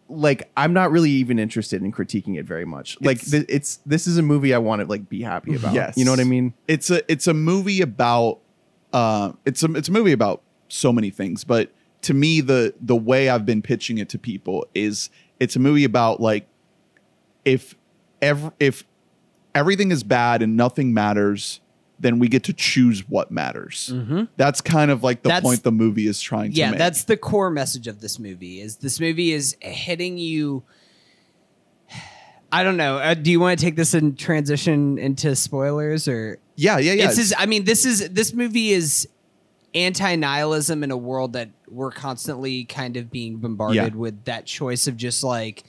like 0.10 0.50
I'm 0.56 0.72
not 0.72 0.92
really 0.92 1.12
even 1.12 1.38
interested 1.40 1.82
in 1.84 1.92
critiquing 1.92 2.38
it 2.40 2.44
very 2.46 2.64
much. 2.64 2.98
Like 3.02 3.18
It's- 3.18 3.32
th- 3.32 3.46
it's 3.50 3.80
this 3.86 4.08
is 4.08 4.18
a 4.18 4.22
movie 4.22 4.54
I 4.54 4.58
want 4.60 4.82
to 4.82 4.88
like 4.88 5.10
be 5.10 5.22
happy 5.22 5.56
about. 5.56 5.74
Yes. 5.74 5.98
you 5.98 6.06
know 6.06 6.12
what 6.12 6.22
I 6.22 6.26
mean. 6.26 6.54
It's 6.70 6.90
a 6.90 7.10
it's 7.12 7.28
a 7.28 7.34
movie 7.34 7.82
about 7.82 8.40
uh 8.94 9.34
it's 9.46 9.62
a 9.64 9.72
it's 9.74 9.90
a 9.90 9.92
movie 9.92 10.14
about 10.14 10.42
so 10.70 10.94
many 10.94 11.10
things, 11.10 11.44
but 11.44 11.72
to 12.04 12.14
me 12.14 12.40
the 12.40 12.74
the 12.80 12.96
way 12.96 13.28
I've 13.28 13.46
been 13.46 13.62
pitching 13.62 13.98
it 13.98 14.08
to 14.10 14.18
people 14.18 14.66
is 14.74 15.10
it's 15.42 15.58
a 15.58 15.60
movie 15.60 15.84
about 15.84 16.22
like 16.22 16.48
if 17.44 17.76
ever 18.22 18.54
if 18.62 18.86
everything 19.58 19.92
is 19.92 20.04
bad 20.04 20.42
and 20.42 20.56
nothing 20.56 20.94
matters, 20.94 21.60
then 22.00 22.20
we 22.20 22.28
get 22.28 22.44
to 22.44 22.54
choose 22.54 23.08
what 23.10 23.32
matters. 23.32 23.92
That's 24.38 24.62
kind 24.62 24.92
of 24.92 25.04
like 25.04 25.24
the 25.24 25.30
That's- 25.30 25.44
point 25.44 25.64
the 25.64 25.72
movie 25.72 26.08
is 26.08 26.22
trying 26.22 26.52
to 26.52 26.58
yeah 26.58 26.70
make. 26.72 26.78
that's 26.80 27.04
the 27.06 27.18
core 27.18 27.50
message 27.50 27.88
of 27.88 28.00
this 28.02 28.20
movie 28.20 28.62
is 28.62 28.78
this 28.78 29.00
movie 29.00 29.32
is 29.34 29.58
hitting 29.62 30.18
you 30.18 30.64
i 32.52 32.64
don't 32.64 32.78
know 32.78 32.98
uh, 32.98 33.14
do 33.14 33.32
you 33.32 33.40
want 33.40 33.60
to 33.60 33.66
take 33.66 33.76
this 33.76 33.94
and 33.94 34.18
transition 34.18 34.98
into 34.98 35.36
spoilers 35.36 36.08
or 36.08 36.40
yeah, 36.56 36.78
yeah, 36.78 36.94
yeah. 36.94 37.08
This 37.08 37.18
is 37.20 37.34
i 37.38 37.46
mean 37.46 37.66
this 37.66 37.86
is 37.86 38.10
this 38.10 38.34
movie 38.34 38.70
is 38.72 39.08
anti-nihilism 39.76 40.84
in 40.84 40.92
a 40.92 40.98
world 40.98 41.34
that 41.34 41.50
we're 41.70 41.92
constantly 41.92 42.64
kind 42.64 42.98
of 42.98 43.12
being 43.12 43.38
bombarded 43.38 43.76
Yeah. 43.76 43.90
with 43.90 44.24
that 44.26 44.46
choice 44.46 44.88
of 44.88 44.98
just 44.98 45.24
like 45.24 45.64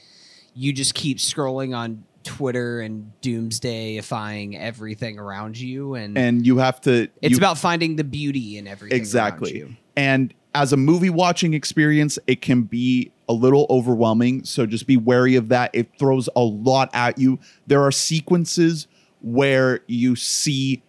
you 0.54 0.72
just 0.72 0.94
keep 0.94 1.18
scrolling 1.18 1.76
on 1.76 2.04
twitter 2.28 2.80
and 2.80 3.10
doomsdayifying 3.22 4.58
everything 4.58 5.18
around 5.18 5.58
you 5.58 5.94
and, 5.94 6.16
and 6.16 6.46
you 6.46 6.58
have 6.58 6.80
to 6.80 7.08
it's 7.22 7.32
you- 7.32 7.38
about 7.38 7.58
finding 7.58 7.96
the 7.96 8.04
beauty 8.04 8.58
in 8.58 8.66
everything 8.66 8.96
exactly. 8.96 9.76
and 9.96 10.34
as 10.54 10.72
a 10.72 10.76
movie 10.76 11.10
watching 11.10 11.54
experience 11.54 12.18
it 12.26 12.40
can 12.40 12.62
be 12.62 13.10
a 13.28 13.32
little 13.32 13.66
overwhelming. 13.68 14.44
So 14.44 14.66
just 14.66 14.86
be 14.86 14.96
wary 14.96 15.36
of 15.36 15.48
that. 15.50 15.70
It 15.74 15.90
throws 15.98 16.28
a 16.34 16.40
lot 16.40 16.90
at 16.94 17.18
you. 17.18 17.38
There 17.66 17.82
are 17.82 17.92
sequences 17.92 18.88
where 19.20 19.80
you 19.86 20.16
see 20.16 20.82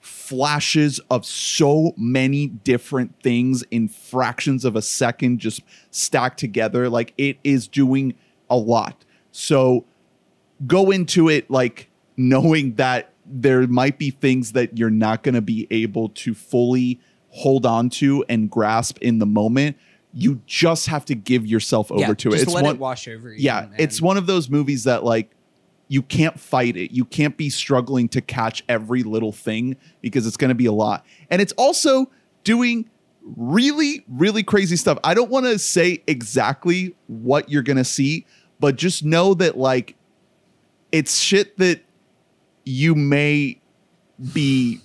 flashes 0.00 1.00
of 1.10 1.24
so 1.24 1.94
many 1.96 2.48
different 2.48 3.14
things 3.22 3.62
in 3.70 3.88
fractions 3.88 4.64
of 4.64 4.74
a 4.74 4.82
second 4.82 5.38
just 5.38 5.60
stacked 5.90 6.38
together. 6.38 6.88
Like 6.88 7.14
it 7.16 7.38
is 7.44 7.68
doing 7.68 8.14
a 8.50 8.56
lot. 8.56 9.04
So 9.30 9.84
go 10.66 10.90
into 10.90 11.28
it 11.28 11.50
like 11.50 11.90
knowing 12.16 12.74
that 12.74 13.12
there 13.26 13.66
might 13.66 13.98
be 13.98 14.10
things 14.10 14.52
that 14.52 14.76
you're 14.78 14.90
not 14.90 15.22
going 15.22 15.34
to 15.34 15.42
be 15.42 15.66
able 15.70 16.10
to 16.10 16.34
fully 16.34 17.00
hold 17.30 17.66
on 17.66 17.90
to 17.90 18.24
and 18.28 18.50
grasp 18.50 18.98
in 18.98 19.18
the 19.18 19.26
moment. 19.26 19.76
You 20.12 20.40
just 20.46 20.86
have 20.86 21.04
to 21.06 21.14
give 21.14 21.46
yourself 21.46 21.90
over 21.90 22.00
yeah, 22.00 22.14
to 22.14 22.28
it. 22.32 22.42
it's 22.42 22.52
let 22.52 22.64
one 22.64 22.76
it 22.76 22.78
wash 22.78 23.08
over 23.08 23.30
you 23.30 23.38
yeah 23.38 23.66
it's 23.78 24.00
one 24.00 24.16
of 24.16 24.26
those 24.26 24.48
movies 24.48 24.84
that 24.84 25.02
like 25.02 25.30
you 25.88 26.02
can't 26.02 26.40
fight 26.40 26.76
it. 26.76 26.92
You 26.92 27.04
can't 27.04 27.36
be 27.36 27.50
struggling 27.50 28.08
to 28.10 28.20
catch 28.20 28.64
every 28.68 29.02
little 29.02 29.32
thing 29.32 29.76
because 30.00 30.26
it's 30.26 30.36
going 30.36 30.48
to 30.48 30.54
be 30.54 30.64
a 30.66 30.72
lot. 30.72 31.04
And 31.28 31.42
it's 31.42 31.52
also 31.52 32.10
doing 32.42 32.88
really 33.36 34.04
really 34.08 34.42
crazy 34.42 34.76
stuff. 34.76 34.98
I 35.02 35.14
don't 35.14 35.30
want 35.30 35.46
to 35.46 35.58
say 35.58 36.02
exactly 36.06 36.94
what 37.06 37.50
you're 37.50 37.62
going 37.62 37.78
to 37.78 37.84
see 37.84 38.26
but 38.60 38.76
just 38.76 39.04
know 39.04 39.34
that 39.34 39.58
like 39.58 39.96
it's 40.94 41.18
shit 41.18 41.58
that 41.58 41.80
you 42.64 42.94
may 42.94 43.60
be 44.32 44.80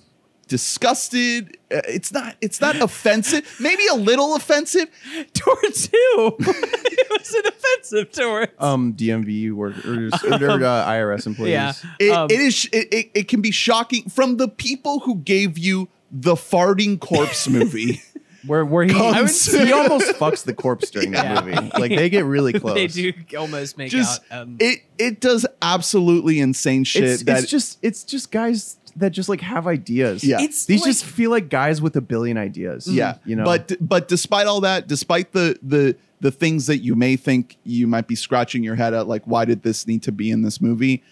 disgusted 0.48 1.56
Uh, 1.70 1.80
it's 1.86 2.12
not 2.12 2.34
it's 2.40 2.60
not 2.60 2.74
offensive 2.82 3.46
maybe 3.60 3.86
a 3.86 3.94
little 3.94 4.34
offensive 4.34 4.88
towards 5.32 5.86
who? 5.86 6.36
it 6.40 7.06
wasn't 7.10 7.46
offensive 7.46 8.10
towards. 8.10 8.52
Um, 8.58 8.92
DMV 8.94 9.52
workers 9.52 10.12
or, 10.24 10.34
uh, 10.34 10.88
IRS 10.88 11.26
employees. 11.26 11.52
yeah, 11.52 11.72
It, 12.00 12.10
Um, 12.10 12.28
it 12.28 12.40
is. 12.40 12.68
It, 12.72 12.92
it, 12.92 13.10
it 13.14 13.28
can 13.28 13.40
be 13.40 13.52
shocking 13.52 14.08
from 14.08 14.36
the 14.38 14.48
people 14.48 14.98
who 15.00 15.16
gave 15.16 15.56
you 15.56 15.88
the 16.10 16.34
farting 16.34 16.98
corpse 16.98 17.48
movie. 17.48 18.02
Where 18.46 18.64
where 18.64 18.84
he 18.84 18.92
I 18.94 19.26
he 19.26 19.72
almost 19.72 20.12
fucks 20.14 20.44
the 20.44 20.54
corpse 20.54 20.90
during 20.90 21.10
that 21.12 21.24
Yeah. 21.24 21.40
movie. 21.62 21.70
Like 21.78 21.90
they 21.90 22.08
get 22.08 22.24
really 22.24 22.52
close. 22.60 22.74
they 22.74 22.86
do 22.86 23.12
almost 23.38 23.76
make 23.76 23.90
just 23.90 24.22
out. 24.30 24.42
Um, 24.42 24.56
it 24.60 24.80
it 24.98 25.20
does 25.20 25.46
absolutely 25.60 26.40
insane 26.40 26.84
shit. 26.84 27.04
It's, 27.04 27.22
that 27.24 27.42
it's 27.42 27.50
just 27.50 27.78
it's 27.82 28.04
just 28.04 28.30
guys 28.30 28.76
that 28.96 29.10
just 29.10 29.28
like 29.28 29.40
have 29.40 29.66
ideas. 29.66 30.24
Yeah. 30.24 30.40
It's 30.40 30.64
These 30.66 30.80
like- 30.80 30.88
just 30.90 31.04
feel 31.04 31.30
like 31.30 31.48
guys 31.48 31.80
with 31.82 31.94
a 31.96 32.00
billion 32.00 32.36
ideas. 32.38 32.88
yeah, 32.88 33.18
You 33.24 33.36
know. 33.36 33.44
But 33.44 33.76
but 33.80 34.08
despite 34.08 34.46
all 34.46 34.60
that, 34.62 34.88
despite 34.88 35.32
the 35.32 35.58
the 35.62 35.96
the 36.20 36.30
things 36.30 36.66
that 36.66 36.78
you 36.78 36.94
may 36.94 37.16
think 37.16 37.56
you 37.64 37.86
might 37.86 38.06
be 38.06 38.14
scratching 38.14 38.62
your 38.64 38.74
head 38.74 38.92
at, 38.94 39.06
like 39.06 39.22
why 39.24 39.44
did 39.44 39.62
this 39.62 39.86
need 39.86 40.02
to 40.04 40.12
be 40.12 40.30
in 40.30 40.42
this 40.42 40.60
movie? 40.60 41.02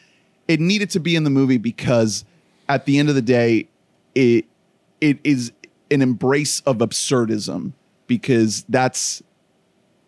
It 0.48 0.60
needed 0.60 0.90
to 0.90 1.00
be 1.00 1.14
in 1.14 1.24
the 1.24 1.30
movie 1.30 1.58
because 1.58 2.24
at 2.68 2.84
the 2.86 2.98
end 2.98 3.08
of 3.10 3.14
the 3.14 3.22
day, 3.22 3.68
it 4.14 4.46
it 5.00 5.18
is 5.22 5.52
an 5.90 6.03
embrace 6.03 6.61
of 6.61 6.79
absurdism 6.79 7.72
because 8.07 8.64
that's 8.68 9.22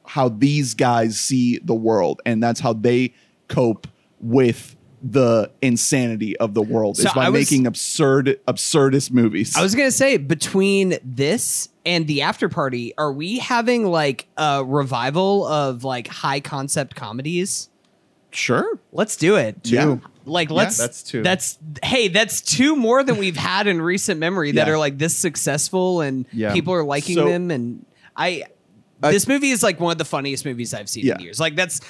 how 0.07 0.29
these 0.29 0.75
guys 0.75 1.19
see 1.21 1.59
the 1.59 1.75
world 1.75 2.21
and 2.27 2.43
that's 2.43 2.61
how 2.61 2.73
they 2.73 3.13
cope 3.49 3.87
with 4.21 4.77
the 5.03 5.51
insanity 5.63 6.37
of 6.37 6.53
the 6.53 6.61
world 6.61 6.97
So 6.99 7.09
is 7.09 7.15
by 7.15 7.31
was- 7.31 7.51
making 7.51 7.67
absurd 7.67 8.39
absurdist 8.47 9.11
movies. 9.13 9.57
I 9.57 9.63
was 9.63 9.75
gonna 9.75 9.91
say 9.91 10.19
between 10.19 10.99
this 11.03 11.71
and 11.87 12.07
the 12.07 12.21
after 12.23 12.51
party, 12.51 12.93
are 12.99 13.11
we 13.13 13.39
having 13.39 13.87
like 13.87 14.27
a 14.37 14.63
revival 14.63 15.47
of 15.47 15.85
like 15.85 16.07
high 16.07 16.41
concept 16.41 16.97
comedies? 16.97 17.70
Sure. 18.31 18.79
Let's 18.93 19.17
do 19.17 19.37
it. 19.37 19.57
Yeah. 19.65 19.97
Like 20.25 20.51
let's 20.51 20.77
that's 20.79 21.03
two. 21.03 21.23
That's 21.23 21.59
hey, 21.83 22.09
that's 22.09 22.41
two 22.41 22.77
more 22.77 23.03
than 23.03 23.17
we've 23.19 23.37
had 23.37 23.67
in 23.67 23.81
recent 23.83 24.21
memory 24.21 24.53
that 24.53 24.67
Yeah. 24.67 24.73
are 24.75 24.79
like 24.79 24.99
this 24.99 25.17
successful 25.17 26.01
and 26.03 26.27
Yeah. 26.33 26.53
people 26.53 26.73
are 26.75 26.85
liking 26.85 27.17
So- 27.17 27.29
them 27.29 27.51
and 27.51 27.85
I 28.17 28.45
I- 29.03 29.13
this 29.13 29.27
movie 29.27 29.51
is 29.51 29.63
like 29.63 29.81
one 29.81 29.93
of 29.93 29.99
the 29.99 30.05
funniest 30.05 30.45
movies 30.45 30.75
I've 30.75 30.89
seen 30.89 31.07
Yeah. 31.07 31.15
in 31.15 31.21
years. 31.21 31.41
Like 31.41 31.57
that's 31.57 31.81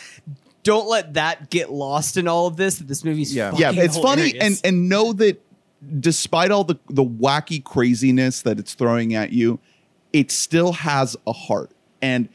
don't 0.62 0.88
let 0.88 1.14
that 1.14 1.50
get 1.50 1.72
lost 1.72 2.16
in 2.16 2.28
all 2.28 2.46
of 2.46 2.56
this. 2.56 2.76
That 2.76 2.86
this 2.88 3.04
movie's 3.04 3.34
Yeah. 3.34 3.52
yeah, 3.56 3.68
fucking 3.70 3.82
it's 3.84 3.98
funny 3.98 4.38
and 4.40 4.60
and 4.64 4.88
know 4.88 5.12
that 5.14 5.42
despite 5.98 6.50
all 6.50 6.64
the 6.64 6.78
the 6.88 7.04
wacky 7.04 7.62
craziness 7.62 8.42
that 8.42 8.58
it's 8.58 8.74
throwing 8.74 9.14
at 9.14 9.32
you, 9.32 9.58
it 10.12 10.30
still 10.30 10.72
has 10.72 11.16
a 11.26 11.32
heart. 11.32 11.70
And 12.02 12.28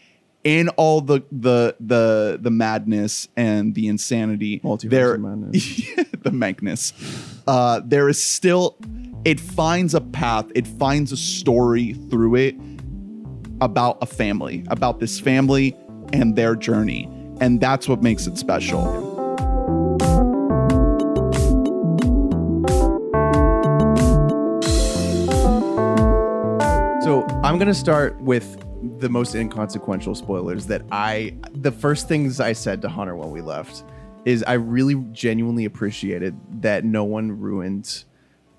in 0.46 0.70
all 0.70 1.02
the 1.02 1.24
the 1.32 1.76
the 1.82 2.38
the 2.40 2.52
madness 2.52 3.28
and 3.36 3.76
the 3.76 3.88
insanity, 3.88 4.62
Multiverse 4.62 4.90
there 4.90 5.14
of 5.16 5.22
madness. 5.22 5.82
the 6.22 6.30
mankness, 6.32 6.94
uh, 7.48 7.82
there 7.84 8.08
is 8.08 8.22
still 8.22 8.78
it 9.26 9.40
finds 9.40 9.96
a 9.96 10.02
path, 10.02 10.46
it 10.54 10.68
finds 10.68 11.12
a 11.12 11.18
story 11.18 11.94
through 11.94 12.36
it 12.36 12.56
about 13.60 13.98
a 14.02 14.06
family, 14.06 14.64
about 14.68 15.00
this 15.00 15.20
family 15.20 15.76
and 16.14 16.36
their 16.36 16.56
journey. 16.56 17.10
And 17.42 17.60
that's 17.60 17.90
what 17.90 18.04
makes 18.04 18.28
it 18.28 18.38
special. 18.38 18.84
So 27.02 27.26
I'm 27.44 27.58
gonna 27.58 27.74
start 27.74 28.22
with 28.22 28.65
the 29.00 29.10
most 29.10 29.36
inconsequential 29.36 30.16
spoilers 30.16 30.66
that 30.68 30.84
I 30.92 31.36
the 31.54 31.72
first 31.72 32.08
things 32.08 32.40
I 32.40 32.54
said 32.54 32.82
to 32.84 32.90
Hunter 32.90 33.16
when 33.16 33.32
we 33.32 33.42
left 33.42 33.84
is 34.26 34.44
I 34.44 34.54
really 34.54 34.96
genuinely 35.12 35.66
appreciated 35.66 36.36
that 36.62 36.84
no 36.84 37.04
one 37.04 37.40
ruined 37.40 38.04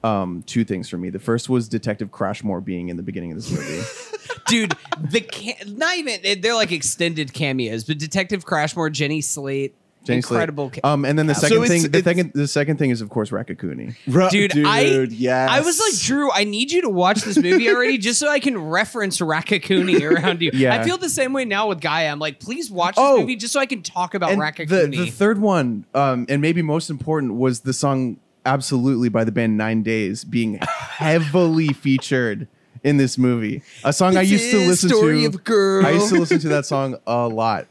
um, 0.05 0.43
two 0.47 0.65
things 0.65 0.89
for 0.89 0.97
me. 0.97 1.11
The 1.11 1.19
first 1.19 1.49
was 1.49 1.69
Detective 1.69 2.11
Crashmore 2.11 2.65
being 2.65 2.89
in 2.89 2.97
the 2.97 3.03
beginning 3.03 3.33
of 3.33 3.39
this 3.39 3.51
movie. 3.51 3.83
dude. 4.47 4.75
The 5.01 5.21
ca- 5.21 5.65
not 5.67 5.97
even 5.97 6.41
they're 6.41 6.55
like 6.55 6.73
extended 6.73 7.33
cameos, 7.33 7.85
but 7.85 7.99
Detective 7.99 8.45
Crashmore, 8.45 8.91
Jenny 8.91 9.21
Slate, 9.21 9.75
Jenny 10.07 10.17
Incredible 10.19 10.71
ca- 10.71 10.81
Um, 10.85 11.05
and 11.05 11.19
then 11.19 11.27
the 11.27 11.35
So 11.35 11.49
second 11.49 11.65
it's- 11.65 11.69
thing, 11.69 11.83
the 11.91 11.99
it's- 11.99 12.05
second, 12.05 12.33
the 12.35 12.49
second 12.49 12.77
thing 12.79 12.91
is 12.91 13.01
of 13.01 13.11
course 13.11 13.31
Raccacoonie. 13.31 13.95
Ru- 14.07 14.29
Dude, 14.31 14.65
I- 14.67 15.07
yes. 15.11 15.51
I 15.51 15.61
was 15.61 15.79
like, 15.79 15.99
Drew, 16.01 16.31
I 16.33 16.45
need 16.45 16.71
you 16.71 16.83
to 16.83 16.89
watch 16.89 17.23
this 17.23 17.37
movie 17.37 17.69
already 17.75 17.99
just 17.99 18.19
so 18.21 18.29
I 18.29 18.39
can 18.39 18.57
reference 18.59 19.19
Raccacoonie 19.19 20.03
around 20.03 20.41
you. 20.43 20.51
Yeah. 20.55 20.75
I 20.81 20.85
feel 20.85 20.97
the 20.99 21.09
same 21.09 21.33
way 21.33 21.45
now 21.45 21.69
with 21.69 21.81
Gaia. 21.81 22.11
I'm 22.11 22.19
like, 22.19 22.41
please 22.41 22.71
watch 22.71 22.95
this 22.97 23.05
Oh. 23.05 23.19
movie 23.21 23.37
just 23.37 23.53
so 23.53 23.61
I 23.61 23.67
can 23.67 23.83
talk 23.83 24.15
about 24.15 24.31
And 24.31 24.41
Raccacoonie. 24.41 24.69
the, 24.69 24.87
the 25.05 25.11
third 25.11 25.39
one, 25.41 25.85
um, 25.95 26.27
and 26.29 26.41
maybe 26.41 26.63
most 26.63 26.91
important, 26.91 27.35
was 27.35 27.61
the 27.61 27.73
song 27.73 28.19
"Absolutely" 28.45 29.09
by 29.09 29.25
the 29.25 29.33
band 29.33 29.57
Nine 29.57 29.83
Days 29.83 30.23
being 30.25 30.59
heavily 30.63 31.69
featured 31.73 32.47
in 32.85 32.97
this 32.97 33.19
movie. 33.19 33.63
A 33.83 33.93
song 33.93 34.17
I 34.17 34.21
This 34.23 34.31
used 34.31 34.51
to 34.53 34.57
is 34.59 34.69
listen 34.69 34.89
story 34.91 35.21
to. 35.23 35.27
of 35.27 35.35
a 35.35 35.39
girl. 35.39 35.85
I 35.85 35.91
used 35.91 36.09
to 36.11 36.21
listen 36.21 36.39
to 36.41 36.49
that 36.51 36.65
song 36.73 36.97
a 37.07 37.27
lot. 37.27 37.67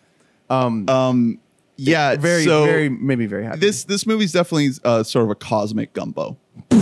Um, 0.50 0.88
um, 0.90 1.40
yeah, 1.78 2.16
very, 2.16 2.44
so 2.44 2.66
very, 2.66 2.90
maybe 2.90 3.26
very 3.26 3.44
happy. 3.46 3.60
this 3.60 3.84
this 3.84 4.06
movie's 4.08 4.32
definitely 4.32 4.70
uh, 4.84 5.04
sort 5.04 5.26
of 5.26 5.32
a 5.32 5.36
cosmic 5.36 5.94
gumbo. 5.94 6.38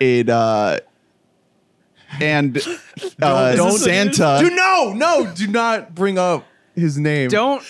it 0.00 0.28
uh, 0.28 0.78
and 2.20 2.56
uh, 3.22 3.54
don't- 3.56 3.78
Santa. 3.78 4.38
do 4.40 4.50
no, 4.50 4.92
no, 4.94 5.32
do 5.34 5.46
not 5.46 5.94
bring 5.94 6.18
up 6.18 6.46
his 6.74 6.98
name. 6.98 7.28
Don't. 7.28 7.62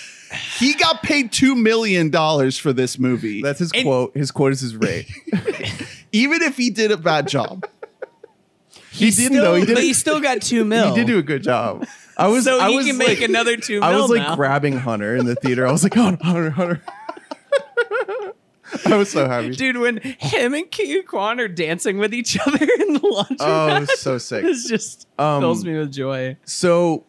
he 0.58 0.74
got 0.74 1.02
paid 1.02 1.32
two 1.32 1.54
million 1.54 2.10
dollars 2.10 2.58
for 2.58 2.72
this 2.72 2.98
movie. 2.98 3.42
That's 3.42 3.58
his 3.58 3.72
And- 3.72 3.84
quote. 3.84 4.16
His 4.16 4.30
quote 4.30 4.52
is 4.52 4.60
his 4.60 4.76
rate. 4.76 5.08
Even 6.12 6.42
if 6.42 6.56
he 6.56 6.70
did 6.70 6.90
a 6.90 6.96
bad 6.96 7.28
job, 7.28 7.66
he 8.90 9.10
didn't 9.10 9.32
still, 9.32 9.42
though. 9.44 9.54
He 9.56 9.64
did. 9.66 9.74
But 9.74 9.82
he 9.84 9.92
still 9.92 10.20
got 10.20 10.40
two 10.42 10.64
mil. 10.64 10.88
He 10.90 10.94
did 10.94 11.06
do 11.06 11.18
a 11.18 11.22
good 11.22 11.42
job. 11.42 11.86
I 12.18 12.26
was. 12.28 12.44
so 12.44 12.58
I 12.60 12.70
he 12.70 12.76
was 12.76 12.86
can 12.86 12.98
like, 12.98 13.06
make 13.08 13.20
another 13.20 13.56
two 13.56 13.80
I 13.82 13.96
was 13.96 14.10
like 14.10 14.20
now. 14.22 14.36
grabbing 14.36 14.78
Hunter 14.78 15.14
in 15.16 15.24
the 15.26 15.34
theater. 15.36 15.66
I 15.66 15.72
was 15.72 15.82
like, 15.82 15.96
oh, 15.96 16.16
Hunter, 16.20 16.50
Hunter. 16.50 16.82
I 18.84 18.96
was 18.96 19.10
so 19.10 19.26
happy. 19.26 19.50
Dude, 19.50 19.78
when 19.78 19.96
him 19.98 20.52
and 20.52 20.66
Ke 20.70 21.06
Quan 21.06 21.40
are 21.40 21.48
dancing 21.48 21.96
with 21.98 22.12
each 22.12 22.38
other 22.46 22.58
in 22.80 22.92
the 22.94 23.00
laundry 23.02 23.36
Oh, 23.40 23.66
mat, 23.80 23.88
so 23.96 24.18
sick. 24.18 24.44
It 24.44 24.56
just 24.68 25.08
Um, 25.18 25.40
fills 25.40 25.64
me 25.64 25.78
with 25.78 25.90
joy. 25.92 26.36
So, 26.44 27.04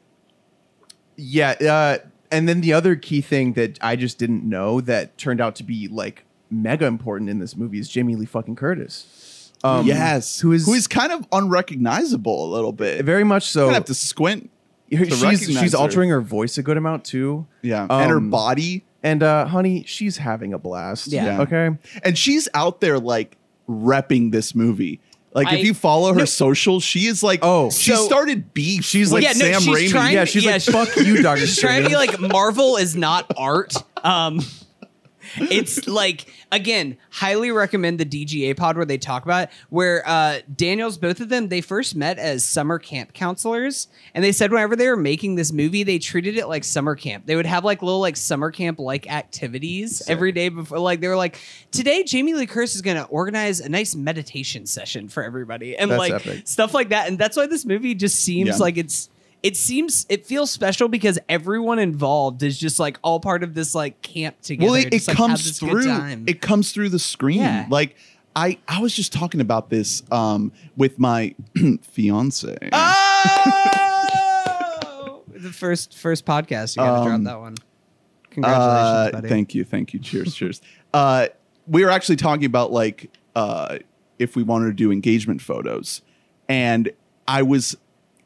yeah, 1.18 1.52
uh, 1.62 1.98
and 2.32 2.48
then 2.48 2.62
the 2.62 2.72
other 2.74 2.96
key 2.96 3.20
thing 3.22 3.54
that 3.54 3.78
I 3.82 3.96
just 3.98 4.18
didn't 4.18 4.48
know 4.48 4.80
that 4.82 5.18
turned 5.18 5.42
out 5.42 5.56
to 5.58 5.64
be 5.64 5.88
like 5.90 6.24
mega 6.50 6.86
important 6.86 7.30
in 7.30 7.40
this 7.40 7.58
movie 7.58 7.80
is 7.80 7.90
Jamie 7.90 8.16
Lee 8.16 8.26
fucking 8.26 8.56
Curtis. 8.56 9.52
Um, 9.62 9.86
yes, 9.86 10.40
who 10.40 10.54
is 10.54 10.66
who 10.66 10.74
is 10.74 10.88
kind 10.88 11.12
of 11.12 11.28
unrecognizable 11.34 12.46
a 12.46 12.50
little 12.54 12.72
bit. 12.72 13.04
very 13.04 13.26
much 13.26 13.44
so. 13.50 13.66
Gonna 13.66 13.74
have 13.74 13.86
to 13.86 13.94
squint. 13.94 14.50
Her- 14.96 15.06
she's 15.06 15.46
she's 15.46 15.72
her. 15.74 15.78
altering 15.78 16.10
her 16.10 16.22
voice 16.22 16.58
a 16.58 16.64
good 16.64 16.78
amount 16.78 17.06
too. 17.06 17.46
Yeah, 17.62 17.86
and 17.90 18.10
her 18.12 18.18
Um, 18.18 18.30
body, 18.30 18.86
And 19.04 19.24
uh, 19.24 19.46
honey, 19.46 19.84
she's 19.88 20.18
having 20.18 20.54
a 20.54 20.58
blast. 20.60 21.08
Yeah. 21.08 21.26
Yeah. 21.26 21.42
Okay. 21.42 21.70
and 22.04 22.18
she's 22.18 22.50
out 22.54 22.82
there 22.82 23.00
like 23.00 23.38
repping 23.70 24.32
this 24.32 24.54
movie. 24.56 25.00
Like 25.34 25.48
I- 25.48 25.58
if 25.58 25.66
you 25.66 25.74
follow 25.74 26.12
her 26.14 26.20
No. 26.20 26.26
socials, 26.26 26.84
she 26.84 27.06
is 27.06 27.22
like, 27.22 27.40
Oh. 27.44 27.70
she 27.70 27.92
So- 27.94 28.06
started 28.06 28.54
beef. 28.54 28.84
She's 28.84 29.12
like 29.12 29.24
Yeah, 29.24 29.34
no, 29.34 29.52
Sam 29.52 29.62
she's 29.62 29.76
Raimi. 29.78 29.90
trying- 29.92 30.14
Yeah, 30.16 30.26
she's 30.26 30.44
Yeah, 30.44 30.52
like, 30.54 30.62
she- 30.64 30.72
fuck 30.72 30.96
you, 30.98 31.22
Doctor 31.22 31.46
She's 31.46 31.60
trying 31.60 31.84
to 31.84 31.90
be 31.90 31.96
like 31.96 32.20
Marvel 32.20 32.78
is 32.78 32.96
not 32.96 33.32
art. 33.38 33.74
Um, 34.04 34.40
it's 35.38 35.88
like 35.88 36.32
again, 36.52 36.98
highly 37.12 37.52
recommend 37.52 38.00
the 38.00 38.06
DGA 38.06 38.58
pod 38.58 38.76
where 38.76 38.86
they 38.86 38.98
talk 38.98 39.24
about 39.26 39.44
it, 39.44 39.50
where 39.70 40.08
uh, 40.08 40.40
Daniels, 40.56 40.98
both 40.98 41.20
of 41.20 41.30
them, 41.30 41.50
they 41.50 41.62
first 41.62 41.96
met 41.96 42.18
as 42.18 42.44
summer 42.44 42.80
camp 42.80 43.14
counselors, 43.14 43.88
and 44.14 44.24
they 44.24 44.32
said 44.32 44.52
whenever 44.52 44.76
they 44.76 44.88
were 44.88 44.98
making 44.98 45.36
this 45.36 45.52
movie, 45.52 45.84
they 45.84 46.00
treated 46.00 46.38
it 46.38 46.48
like 46.48 46.64
summer 46.64 46.96
camp. 46.96 47.26
They 47.26 47.36
would 47.36 47.46
have 47.46 47.64
like 47.64 47.82
little 47.82 48.00
like 48.00 48.18
summer 48.18 48.52
camp 48.52 48.80
like 48.80 49.10
activities 49.12 50.02
every 50.08 50.32
day 50.32 50.50
before. 50.50 50.80
Like 50.80 51.02
they 51.02 51.08
were 51.08 51.16
like, 51.16 51.40
today 51.72 52.04
Jamie 52.04 52.34
Lee 52.34 52.46
Curtis 52.46 52.76
is 52.76 52.82
gonna 52.82 53.04
organize 53.04 53.60
a 53.60 53.70
nice 53.70 53.96
meditation 53.96 54.66
session 54.66 55.08
for 55.08 55.24
everybody, 55.24 55.78
and 55.78 55.92
That's 55.92 56.00
like 56.00 56.14
epic. 56.14 56.48
stuff 56.48 56.74
like 56.74 56.90
that. 56.90 57.08
And 57.08 57.18
that's 57.18 57.38
why 57.38 57.48
this 57.48 57.66
movie 57.66 57.96
just 57.96 58.18
seems 58.20 58.50
Yeah. 58.50 58.56
like 58.58 58.78
it's 58.78 59.10
it 59.42 59.56
seems 59.56 60.06
it 60.10 60.26
feels 60.26 60.52
special 60.52 60.88
because 60.88 61.18
everyone 61.30 61.80
involved 61.80 62.44
is 62.44 62.58
just 62.58 62.80
like 62.80 62.98
all 63.02 63.20
part 63.20 63.44
of 63.44 63.54
this 63.54 63.74
like 63.74 64.02
camp 64.02 64.42
together. 64.42 64.72
well, 64.72 64.82
it, 64.82 64.94
it 64.94 65.08
like, 65.08 65.18
comes 65.18 65.58
through. 65.58 66.26
It 66.28 66.42
comes 66.42 66.72
through 66.72 66.90
the 66.90 67.00
screen. 67.00 67.40
Yeah. 67.40 67.66
Like 67.70 67.96
I, 68.36 68.58
I 68.68 68.82
was 68.82 68.94
just 68.94 69.12
talking 69.14 69.42
about 69.42 69.70
this 69.70 70.04
um, 70.12 70.52
with 70.78 71.00
my 71.00 71.36
fiance. 71.82 72.58
oh, 72.72 74.02
the 75.28 75.52
first 75.52 75.98
first 75.98 76.26
podcast. 76.26 76.76
You 76.76 76.84
gotta 76.84 77.02
Um, 77.02 77.08
drop 77.08 77.22
that 77.34 77.40
one. 77.40 77.56
Congratulations, 78.32 78.78
Uh, 78.78 79.10
buddy. 79.14 79.30
Thank 79.30 79.56
you, 79.56 79.64
thank 79.64 79.94
you. 79.94 80.00
Cheers, 80.00 80.36
cheers. 80.36 80.62
Uh, 80.94 81.28
we 81.68 81.84
were 81.84 81.90
actually 81.90 82.16
talking 82.18 82.46
about 82.46 82.72
like 82.72 83.10
uh, 83.36 83.80
if 84.20 84.36
we 84.36 84.44
wanted 84.44 84.68
to 84.68 84.74
do 84.74 84.92
engagement 84.92 85.42
photos, 85.42 86.02
and 86.48 86.92
I 87.28 87.42
was 87.42 87.76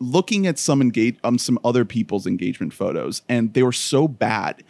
looking 0.03 0.45
at 0.47 0.59
some 0.59 0.81
engage 0.81 1.17
um 1.23 1.37
some 1.37 1.59
other 1.63 1.85
people's 1.85 2.27
engagement 2.27 2.73
photos, 2.73 3.21
and 3.29 3.53
they 3.53 3.63
were 3.63 3.71
so 3.71 4.07
bad 4.07 4.63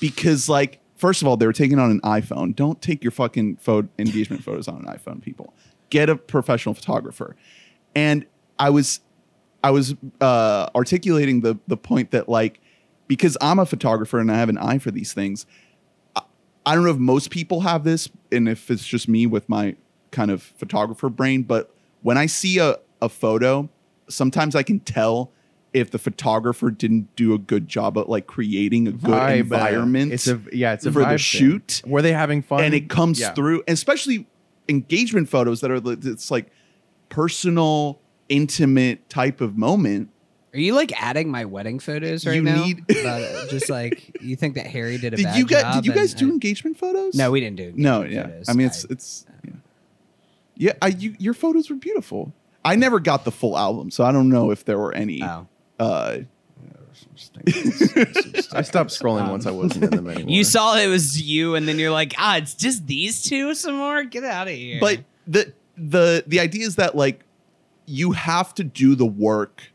because 0.00 0.48
like 0.48 0.80
first 0.96 1.22
of 1.22 1.28
all 1.28 1.36
they 1.36 1.46
were 1.46 1.52
taken 1.52 1.78
on 1.78 1.90
an 1.90 2.00
iPhone. 2.00 2.54
Don't 2.54 2.80
take 2.80 3.04
your 3.04 3.10
fucking 3.10 3.56
photo 3.56 3.88
engagement 3.98 4.42
photos 4.44 4.68
on 4.68 4.76
an 4.76 4.86
iPhone, 4.86 5.22
people. 5.22 5.54
Get 5.90 6.08
a 6.08 6.16
professional 6.16 6.74
photographer. 6.74 7.36
And 7.94 8.26
I 8.58 8.70
was 8.70 9.00
I 9.62 9.70
was 9.70 9.94
uh, 10.20 10.68
articulating 10.74 11.40
the 11.40 11.58
the 11.66 11.76
point 11.76 12.10
that 12.12 12.28
like 12.28 12.60
because 13.08 13.36
I'm 13.40 13.58
a 13.58 13.66
photographer 13.66 14.18
and 14.18 14.30
I 14.30 14.36
have 14.36 14.48
an 14.48 14.58
eye 14.58 14.78
for 14.78 14.90
these 14.90 15.12
things. 15.12 15.46
I, 16.16 16.22
I 16.64 16.74
don't 16.74 16.84
know 16.84 16.90
if 16.90 16.98
most 16.98 17.30
people 17.30 17.60
have 17.60 17.84
this, 17.84 18.08
and 18.30 18.48
if 18.48 18.70
it's 18.70 18.86
just 18.86 19.08
me 19.08 19.26
with 19.26 19.48
my 19.48 19.76
kind 20.10 20.30
of 20.30 20.42
photographer 20.42 21.08
brain. 21.08 21.42
But 21.42 21.74
when 22.02 22.16
I 22.16 22.26
see 22.26 22.58
a 22.58 22.78
a 23.00 23.08
photo, 23.08 23.68
sometimes 24.08 24.54
I 24.54 24.62
can 24.62 24.80
tell 24.80 25.30
if 25.72 25.90
the 25.90 25.98
photographer 25.98 26.70
didn't 26.70 27.14
do 27.16 27.32
a 27.32 27.38
good 27.38 27.66
job 27.68 27.96
at 27.96 28.08
like 28.08 28.26
creating 28.26 28.86
a 28.88 28.92
good 28.92 29.00
Vibe, 29.10 29.30
uh, 29.30 29.34
environment. 29.36 30.12
It's 30.12 30.28
a 30.28 30.40
yeah, 30.52 30.74
it's 30.74 30.84
a 30.86 30.92
for 30.92 30.98
the 31.00 31.04
vibe 31.06 31.08
thing. 31.10 31.16
shoot. 31.18 31.82
Were 31.86 32.02
they 32.02 32.12
having 32.12 32.42
fun? 32.42 32.62
and 32.64 32.74
it 32.74 32.88
comes 32.90 33.18
Yeah. 33.20 33.32
through, 33.32 33.62
especially 33.66 34.26
engagement 34.68 35.28
photos 35.28 35.60
that 35.62 35.70
are 35.70 35.80
the- 35.80 36.10
it's 36.10 36.30
like 36.30 36.50
personal, 37.08 38.00
intimate 38.28 39.08
type 39.08 39.40
of 39.40 39.56
moment. 39.56 40.08
Are 40.54 40.58
you 40.60 40.74
like 40.74 40.92
adding 41.00 41.30
my 41.30 41.46
wedding 41.46 41.78
photos 41.78 42.26
right 42.26 42.34
You 42.34 42.42
now? 42.42 42.64
need- 42.64 42.84
About 42.90 43.48
just 43.48 43.70
like 43.70 44.14
you 44.20 44.36
think 44.36 44.54
that 44.56 44.66
Harry 44.66 44.98
did 44.98 45.14
a 45.14 45.16
Did 45.18 45.24
bad 45.24 45.36
you 45.38 45.46
guys? 45.46 45.62
job 45.62 45.74
Did 45.76 45.86
you 45.86 45.92
guys 45.94 46.12
do 46.14 46.28
I- 46.28 46.32
engagement 46.32 46.76
photos? 46.78 47.14
no, 47.14 47.30
we 47.30 47.40
didn't 47.40 47.56
do. 47.56 47.72
No, 47.74 48.02
yeah. 48.02 48.24
photos. 48.24 48.48
I 48.50 48.52
mean, 48.52 48.66
it's 48.66 48.84
it's 48.84 49.26
yeah. 49.44 49.52
Yeah, 50.54 50.72
I, 50.82 50.88
you, 50.88 51.14
your 51.18 51.32
photos 51.32 51.70
were 51.70 51.76
beautiful. 51.76 52.34
I 52.64 52.76
never 52.76 53.00
got 53.00 53.24
the 53.24 53.32
full 53.32 53.58
album, 53.58 53.90
so 53.90 54.04
I 54.04 54.12
don't 54.12 54.28
know 54.28 54.50
if 54.50 54.64
there 54.64 54.78
were 54.78 54.94
any. 54.94 55.22
Oh. 55.22 55.46
Uh, 55.78 56.18
I 58.52 58.62
stopped 58.62 58.90
scrolling 58.90 59.30
once 59.30 59.46
I 59.46 59.50
wasn't 59.50 59.84
in 59.84 59.90
them 59.90 60.08
anymore. 60.08 60.30
You 60.30 60.44
saw 60.44 60.76
it 60.76 60.86
was 60.86 61.20
you, 61.20 61.54
and 61.54 61.66
then 61.66 61.78
you're 61.78 61.90
like, 61.90 62.14
ah, 62.18 62.36
it's 62.36 62.54
just 62.54 62.86
these 62.86 63.22
two 63.22 63.54
some 63.54 63.76
more. 63.76 64.04
Get 64.04 64.24
out 64.24 64.48
of 64.48 64.54
here. 64.54 64.78
but 64.80 65.00
the 65.26 65.52
the 65.76 66.24
the 66.26 66.40
idea 66.40 66.66
is 66.66 66.76
that 66.76 66.94
like 66.94 67.24
you 67.86 68.12
have 68.12 68.54
to 68.54 68.64
do 68.64 68.94
the 68.94 69.06
work. 69.06 69.71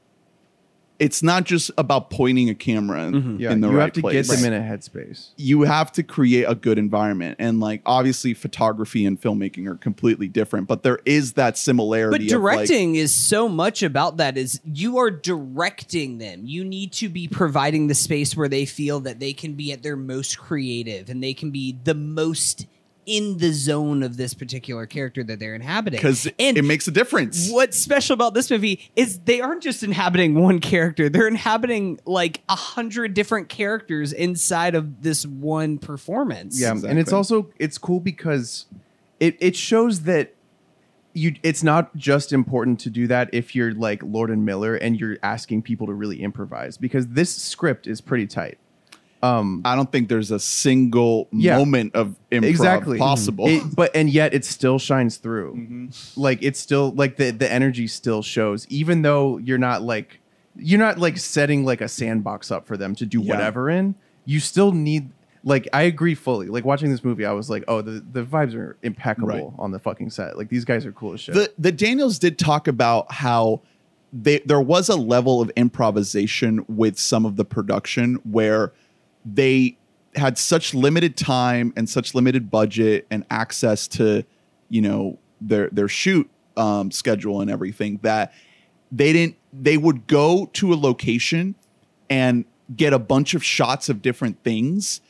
It's 1.00 1.22
not 1.22 1.44
just 1.44 1.70
about 1.78 2.10
pointing 2.10 2.50
a 2.50 2.56
camera 2.56 3.06
in, 3.08 3.14
Mhm. 3.14 3.40
yeah, 3.40 3.52
in 3.52 3.62
the 3.62 3.70
you 3.70 3.78
right 3.78 3.84
have 3.84 3.94
to 3.94 4.02
place. 4.02 4.28
get 4.28 4.36
them 4.42 4.52
in 4.52 4.60
a 4.60 4.64
headspace. 4.64 5.28
you 5.38 5.62
have 5.62 5.92
to 5.92 6.02
create 6.04 6.46
a 6.48 6.56
good 6.56 6.80
environment 6.80 7.36
and 7.40 7.60
like 7.60 7.82
obviously 7.86 8.34
photography 8.34 9.06
and 9.06 9.22
filmmaking 9.22 9.68
are 9.68 9.76
completely 9.76 10.28
different 10.28 10.68
but 10.68 10.82
there 10.84 11.00
is 11.06 11.34
that 11.34 11.58
similarity 11.58 12.28
But 12.28 12.36
of, 12.36 12.42
like- 12.42 12.58
directing 12.68 12.96
is 12.96 13.14
so 13.14 13.48
much 13.48 13.84
about 13.84 14.18
that 14.18 14.38
is 14.38 14.60
you 14.66 14.98
are 14.98 15.12
directing 15.12 16.18
them. 16.18 16.42
You 16.46 16.64
need 16.66 16.92
to 16.94 17.10
be 17.10 17.28
providing 17.28 17.88
the 17.88 17.96
space 17.96 18.36
where 18.36 18.48
they 18.48 18.66
feel 18.66 19.00
that 19.02 19.20
they 19.20 19.34
can 19.34 19.54
be 19.54 19.72
at 19.72 19.84
their 19.84 19.96
most 19.96 20.38
creative 20.38 21.10
and 21.10 21.24
they 21.24 21.34
can 21.34 21.52
be 21.52 21.78
the 21.84 21.94
most 21.94 22.66
in 23.08 23.38
the 23.38 23.52
zone 23.54 24.04
of 24.04 24.18
this 24.18 24.34
particular 24.36 24.86
character 24.86 25.24
that 25.24 25.40
they're 25.40 25.56
inhabiting. 25.56 25.98
because 25.98 26.28
it 26.38 26.64
makes 26.64 26.88
a 26.88 26.92
difference 26.92 27.50
What's 27.50 27.78
special 27.78 28.14
about 28.14 28.34
this 28.34 28.52
movie 28.52 28.92
is 28.96 29.20
they 29.20 29.42
aren't 29.42 29.64
just 29.64 29.82
inhabiting 29.82 30.36
one 30.36 30.60
character; 30.60 31.10
they're 31.10 31.28
inhabiting 31.28 32.00
like 32.06 32.42
a 32.50 32.56
hundred 32.56 33.14
different 33.14 33.50
characters 33.50 34.14
inside 34.14 34.76
of 34.76 35.02
this 35.02 35.26
one 35.26 35.80
performance. 35.80 36.60
Yeah, 36.60 36.72
and 36.72 37.00
it's 37.00 37.14
also 37.14 37.50
it's 37.58 37.78
cool 37.78 38.02
because 38.02 38.66
it 39.20 39.38
it 39.40 39.56
shows 39.56 40.02
that 40.02 40.36
you 41.14 41.36
it's 41.44 41.64
not 41.64 41.96
just 41.96 42.34
important 42.34 42.80
to 42.82 42.90
do 42.90 43.08
that 43.08 43.30
if 43.34 43.56
you're 43.56 43.74
like 43.74 44.04
Lord 44.04 44.30
and 44.30 44.46
Miller 44.46 44.76
and 44.76 45.00
you're 45.00 45.18
asking 45.24 45.64
people 45.64 45.88
to 45.88 45.94
really 45.94 46.22
improvise 46.22 46.78
because 46.78 47.08
this 47.08 47.34
script 47.34 47.88
is 47.88 48.02
pretty 48.02 48.28
tight. 48.28 48.60
Um 49.24 49.62
i 49.66 49.76
don't 49.76 49.92
think 49.92 50.10
there's 50.10 50.32
a 50.32 50.40
single 50.40 51.28
Yeah. 51.32 51.58
moment 51.58 51.96
of 51.96 52.16
improv 52.32 52.44
exactly 52.44 52.98
possible 53.00 53.48
It- 53.48 53.76
but 53.76 53.96
and 53.96 54.10
yet 54.10 54.34
it 54.34 54.46
still 54.46 54.78
shines 54.80 55.18
through. 55.18 55.56
Mhm. 55.56 56.18
Like 56.18 56.40
it's 56.42 56.60
still 56.60 56.92
like 56.92 57.18
the 57.18 57.32
the 57.32 57.52
energy 57.52 57.88
still 57.88 58.22
shows 58.22 58.68
even 58.70 59.02
though 59.02 59.38
you're 59.40 59.58
not 59.58 59.82
like 59.82 60.20
you're 60.56 60.80
not 60.80 60.98
like 61.00 61.18
setting 61.18 61.66
like 61.66 61.82
a 61.82 61.88
sandbox 61.88 62.52
up 62.52 62.66
for 62.68 62.78
them 62.78 62.96
to 62.96 63.06
do 63.06 63.22
Yeah. 63.22 63.34
whatever 63.34 63.70
in. 63.70 63.96
you 64.26 64.40
still 64.40 64.72
need 64.72 65.10
like 65.44 65.68
I 65.72 65.84
agree 65.84 66.16
fully. 66.16 66.48
Like 66.48 66.66
watching 66.66 66.92
this 66.92 67.04
movie, 67.04 67.26
I 67.26 67.32
was 67.32 67.50
like, 67.50 67.64
oh, 67.70 67.82
the, 67.82 68.04
the 68.12 68.24
vibes 68.24 68.54
are 68.54 68.76
impeccable 68.84 69.28
Right. 69.30 69.54
on 69.58 69.72
the 69.72 69.80
fucking 69.80 70.10
set. 70.10 70.38
Like 70.38 70.50
these 70.50 70.66
guys 70.66 70.86
are 70.86 70.92
cool 70.92 71.14
as 71.14 71.22
shit. 71.22 71.34
the 71.36 71.52
the 71.58 71.72
Daniels 71.72 72.20
did 72.20 72.38
talk 72.38 72.68
about 72.68 73.10
how 73.12 73.62
they 74.12 74.40
there 74.40 74.60
was 74.60 74.90
a 74.90 74.96
level 74.98 75.40
of 75.40 75.50
improvisation 75.56 76.66
with 76.68 77.00
some 77.00 77.26
of 77.26 77.36
the 77.38 77.46
production 77.46 78.16
where 78.30 78.74
they 79.34 79.78
had 80.16 80.38
such 80.38 80.74
limited 80.74 81.16
time 81.16 81.74
and 81.76 81.90
such 81.90 82.16
limited 82.16 82.50
budget 82.50 83.06
and 83.12 83.26
access 83.30 83.88
to 83.88 84.24
you 84.70 84.82
know 84.82 85.20
their 85.42 85.70
their 85.70 85.88
shoot 85.88 86.30
um, 86.56 86.92
schedule 86.92 87.42
and 87.42 87.52
everything 87.52 88.00
that 88.02 88.34
they 88.92 89.14
didn't 89.14 89.36
they 89.54 89.78
would 89.78 90.08
go 90.08 90.50
to 90.54 90.74
a 90.74 90.76
location 90.76 91.56
and 92.10 92.46
get 92.76 92.94
a 92.94 93.00
bunch 93.00 93.34
of 93.34 93.44
shots 93.44 93.90
of 93.90 94.02
different 94.02 94.44
things 94.44 95.02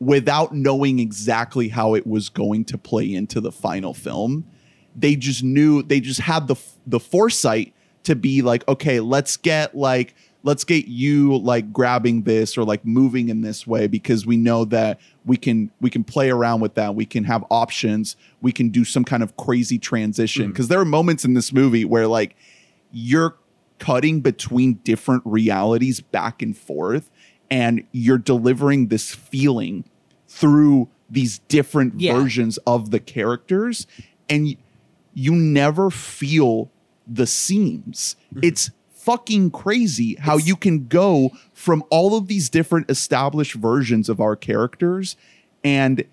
without 0.00 0.54
knowing 0.54 0.98
exactly 0.98 1.68
how 1.68 1.94
it 1.94 2.06
was 2.06 2.28
going 2.28 2.64
to 2.64 2.78
play 2.78 3.12
into 3.12 3.40
the 3.40 3.50
final 3.50 3.94
film. 3.94 4.46
They 4.94 5.16
just 5.16 5.42
knew 5.42 5.82
they 5.82 6.00
just 6.00 6.20
had 6.20 6.48
the 6.48 6.56
the 6.86 7.00
foresight 7.00 7.74
to 8.04 8.16
be 8.16 8.42
like 8.42 8.66
okay 8.68 9.00
let's 9.00 9.36
get 9.36 9.76
like 9.76 10.14
let's 10.42 10.64
get 10.64 10.86
you 10.86 11.36
like 11.38 11.72
grabbing 11.72 12.22
this 12.22 12.56
or 12.56 12.64
like 12.64 12.84
moving 12.84 13.28
in 13.28 13.40
this 13.40 13.66
way 13.66 13.86
because 13.86 14.24
we 14.24 14.36
know 14.36 14.64
that 14.66 15.00
we 15.24 15.36
can 15.36 15.70
we 15.80 15.90
can 15.90 16.04
play 16.04 16.30
around 16.30 16.60
with 16.60 16.74
that. 16.74 16.94
We 16.94 17.06
can 17.06 17.24
have 17.24 17.44
options. 17.50 18.16
We 18.40 18.52
can 18.52 18.68
do 18.68 18.84
some 18.84 19.04
kind 19.04 19.22
of 19.22 19.36
crazy 19.36 19.78
transition 19.78 20.46
mm. 20.46 20.48
because 20.48 20.68
there 20.68 20.80
are 20.80 20.84
moments 20.84 21.24
in 21.24 21.34
this 21.34 21.52
movie 21.52 21.84
where 21.84 22.06
like 22.06 22.36
you're 22.92 23.36
cutting 23.78 24.20
between 24.20 24.74
different 24.84 25.22
realities 25.24 26.00
back 26.00 26.42
and 26.42 26.56
forth 26.56 27.10
and 27.50 27.84
you're 27.92 28.18
delivering 28.18 28.88
this 28.88 29.14
feeling 29.14 29.84
through 30.28 30.88
these 31.10 31.38
different 31.40 32.00
Yeah. 32.00 32.14
versions 32.14 32.58
of 32.58 32.90
the 32.90 33.00
characters 33.00 33.86
and 34.28 34.44
y- 34.44 34.56
you 35.14 35.34
never 35.34 35.90
feel 35.90 36.70
the 37.06 37.26
seams. 37.26 38.16
Mm-hmm. 38.32 38.40
It's 38.44 38.70
fucking 39.08 39.50
crazy 39.50 40.16
how 40.16 40.34
It's- 40.34 40.46
you 40.46 40.54
can 40.54 40.86
go 40.86 41.30
from 41.54 41.82
all 41.88 42.16
of 42.16 42.26
these 42.26 42.50
different 42.50 42.90
established 42.90 43.54
versions 43.54 44.10
of 44.10 44.20
our 44.20 44.36
characters 44.36 45.16
and 45.64 46.04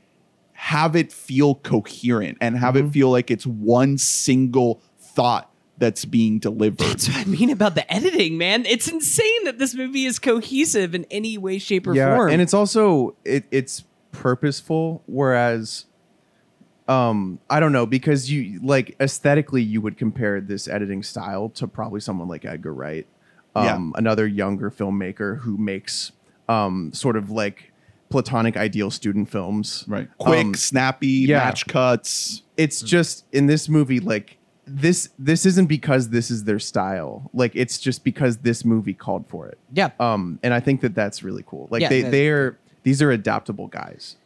have 0.54 0.96
it 0.96 1.12
feel 1.12 1.56
coherent 1.56 2.38
and 2.40 2.58
have 2.58 2.78
it 2.78 2.84
mm-hmm. 2.84 2.92
feel 2.92 3.12
like 3.12 3.30
it's 3.30 3.46
one 3.46 3.98
single 3.98 4.82
thought 4.98 5.52
that's 5.78 6.06
being 6.06 6.40
delivered 6.40 6.78
That's 6.78 7.10
what 7.10 7.18
I 7.18 7.26
mean 7.26 7.50
about 7.50 7.76
the 7.76 7.92
editing, 7.94 8.38
man. 8.38 8.66
It's 8.66 8.88
insane 8.88 9.44
that 9.44 9.60
this 9.60 9.76
movie 9.76 10.06
is 10.06 10.18
cohesive 10.18 10.96
in 10.96 11.06
any 11.12 11.38
way, 11.38 11.58
shape, 11.58 11.88
or 11.88 11.94
yeah, 11.94 12.16
form. 12.16 12.32
and 12.32 12.42
it's 12.42 12.54
also 12.54 13.14
it, 13.26 13.44
it's 13.52 13.84
purposeful, 14.14 15.04
whereas 15.06 15.86
um 16.88 17.40
I 17.50 17.60
don't 17.60 17.72
know 17.72 17.86
because 17.86 18.32
you 18.32 18.60
like 18.62 18.96
aesthetically 19.00 19.64
you 19.64 19.82
would 19.82 19.98
compare 19.98 20.40
this 20.42 20.68
editing 20.68 21.02
style 21.04 21.50
to 21.50 21.68
probably 21.68 22.00
someone 22.00 22.28
like 22.28 22.46
Edgar 22.46 22.74
Wright, 22.74 23.08
um, 23.56 23.94
another 23.98 24.28
younger 24.28 24.70
filmmaker 24.70 25.40
who 25.40 25.58
makes 25.58 26.12
um 26.48 26.94
sort 26.94 27.16
of 27.16 27.32
like 27.32 27.72
platonic 28.10 28.56
ideal 28.56 28.92
student 28.92 29.30
films. 29.30 29.84
right. 29.88 30.08
Quick 30.20 30.46
Um, 30.46 30.54
snappy 30.54 31.08
yeah. 31.28 31.40
match 31.40 31.66
cuts. 31.68 32.44
It's 32.56 32.82
just 32.82 33.26
in 33.32 33.48
this 33.48 33.68
movie 33.68 34.00
like 34.00 34.38
this 34.68 35.10
this 35.18 35.46
isn't 35.46 35.66
because 35.68 36.10
this 36.10 36.30
is 36.30 36.44
their 36.44 36.60
style. 36.60 37.30
Like 37.34 37.52
it's 37.56 37.80
just 37.80 38.04
because 38.04 38.38
this 38.38 38.64
movie 38.64 38.94
called 38.94 39.26
for 39.28 39.48
it. 39.48 39.58
Yeah. 39.74 39.90
um 40.00 40.40
and 40.44 40.54
i 40.54 40.60
think 40.60 40.82
that 40.82 40.94
that's 40.94 41.24
really 41.24 41.44
cool. 41.48 41.68
Like 41.72 41.82
Yeah, 41.82 41.90
they 41.90 42.02
they're 42.04 42.58
these 42.84 43.02
are 43.02 43.10
adaptable 43.12 43.68
guys 43.68 44.18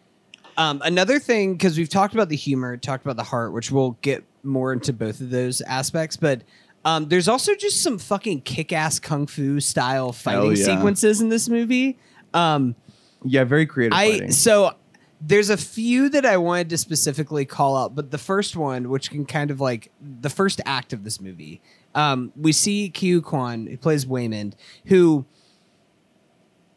Um, 0.60 0.82
another 0.84 1.20
thing, 1.20 1.54
because 1.54 1.78
we've 1.78 1.90
talked 1.90 2.14
about 2.14 2.28
the 2.28 2.36
humor, 2.36 2.76
talked 2.76 3.06
about 3.06 3.16
the 3.16 3.24
heart, 3.24 3.54
which 3.54 3.72
we'll 3.72 3.92
get 4.02 4.26
more 4.44 4.74
into 4.74 4.92
both 4.92 5.22
of 5.22 5.30
those 5.30 5.62
aspects, 5.62 6.18
but 6.18 6.42
um, 6.84 7.08
there's 7.08 7.30
also 7.30 7.56
just 7.56 7.82
some 7.82 7.98
fucking 7.98 8.42
kick-ass 8.42 9.00
kung 9.00 9.26
fu 9.26 9.62
style 9.62 10.12
fighting 10.12 10.58
yeah. 10.58 10.66
sequences 10.66 11.22
in 11.22 11.30
this 11.30 11.48
movie. 11.48 11.98
Um, 12.34 12.76
yeah 13.24 13.44
very 13.46 13.66
creative 13.66 13.98
I 13.98 14.12
fighting. 14.12 14.32
so 14.32 14.76
there's 15.22 15.50
a 15.50 15.58
few 15.58 16.10
that 16.10 16.26
I 16.26 16.38
wanted 16.38 16.70
to 16.72 16.78
specifically 16.78 17.46
call 17.46 17.78
out, 17.78 17.96
but 17.96 18.12
the 18.12 18.18
first 18.18 18.56
one, 18.56 18.90
which 18.90 19.12
can 19.12 19.26
kind 19.26 19.52
of 19.52 19.62
like 19.62 19.92
the 20.02 20.30
first 20.30 20.60
act 20.66 20.92
of 20.92 21.06
this 21.06 21.22
movie, 21.22 21.62
um, 21.96 22.34
we 22.36 22.52
see 22.52 22.90
Ke 22.90 23.24
Quan, 23.24 23.68
who 23.68 23.78
plays 23.78 24.06
Waymond, 24.06 24.54
who 24.86 25.26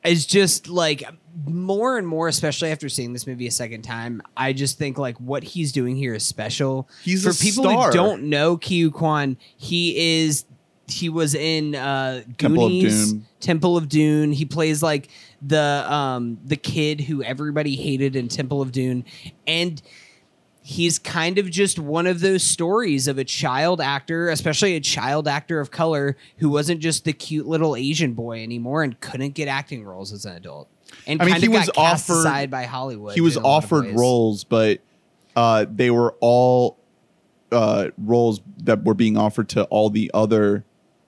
is 0.04 0.26
just 0.26 0.68
like 0.68 1.04
more 1.46 1.98
and 1.98 2.06
more, 2.06 2.28
especially 2.28 2.70
after 2.70 2.88
seeing 2.88 3.12
this 3.12 3.26
movie 3.26 3.46
a 3.46 3.50
second 3.50 3.82
time. 3.82 4.22
I 4.36 4.52
just 4.52 4.78
think 4.78 4.98
like 4.98 5.16
what 5.18 5.42
he's 5.42 5.72
doing 5.72 5.96
here 5.96 6.14
is 6.14 6.24
special. 6.24 6.88
He's 7.02 7.22
for 7.24 7.32
people 7.32 7.64
star. 7.64 7.86
who 7.88 7.92
don't 7.92 8.24
know 8.24 8.56
Ke 8.56 8.92
Quan. 8.92 9.36
He 9.56 10.22
is 10.24 10.44
he 10.86 11.08
was 11.08 11.34
in 11.34 11.74
uh, 11.74 12.22
Temple 12.36 12.64
of 12.64 12.70
Goonies, 12.70 13.12
Doom. 13.12 13.26
Temple 13.40 13.76
of 13.76 13.88
Doom. 13.88 14.32
He 14.32 14.44
plays 14.44 14.82
like 14.82 15.08
the 15.40 15.84
um 15.88 16.38
the 16.44 16.56
kid 16.56 17.02
who 17.02 17.22
everybody 17.22 17.76
hated 17.76 18.16
in 18.16 18.28
Temple 18.28 18.60
of 18.60 18.72
Doom, 18.72 19.04
and 19.46 19.80
he's 20.62 20.98
kind 20.98 21.38
of 21.38 21.50
just 21.50 21.78
one 21.78 22.06
of 22.06 22.20
those 22.20 22.42
stories 22.42 23.08
of 23.08 23.18
a 23.18 23.24
child 23.24 23.80
actor, 23.80 24.28
especially 24.28 24.76
a 24.76 24.80
child 24.80 25.26
actor 25.26 25.60
of 25.60 25.70
color 25.70 26.16
who 26.38 26.48
wasn't 26.48 26.80
just 26.80 27.04
the 27.04 27.12
cute 27.12 27.46
little 27.46 27.74
Asian 27.74 28.12
boy 28.12 28.42
anymore 28.42 28.82
and 28.82 29.00
couldn't 29.00 29.30
get 29.30 29.48
acting 29.48 29.84
roles 29.84 30.12
as 30.12 30.24
an 30.24 30.36
adult. 30.36 30.68
And 31.06 31.20
I 31.20 31.26
mean, 31.26 31.34
he 31.40 31.48
was 31.48 31.70
offered- 31.76 32.20
aside 32.20 32.50
by 32.50 32.64
Hollywood. 32.64 33.14
he 33.14 33.20
was 33.20 33.36
of 33.36 33.44
offered 33.44 33.86
roles 33.94 34.44
but 34.44 34.80
uh 35.36 35.64
they 35.72 35.90
were 35.90 36.14
all 36.20 36.78
uh 37.50 37.88
roles 37.98 38.40
that 38.64 38.84
were 38.84 38.94
being 38.94 39.16
offered 39.16 39.48
to 39.50 39.64
all 39.64 39.90
the 39.90 40.10
other 40.14 40.64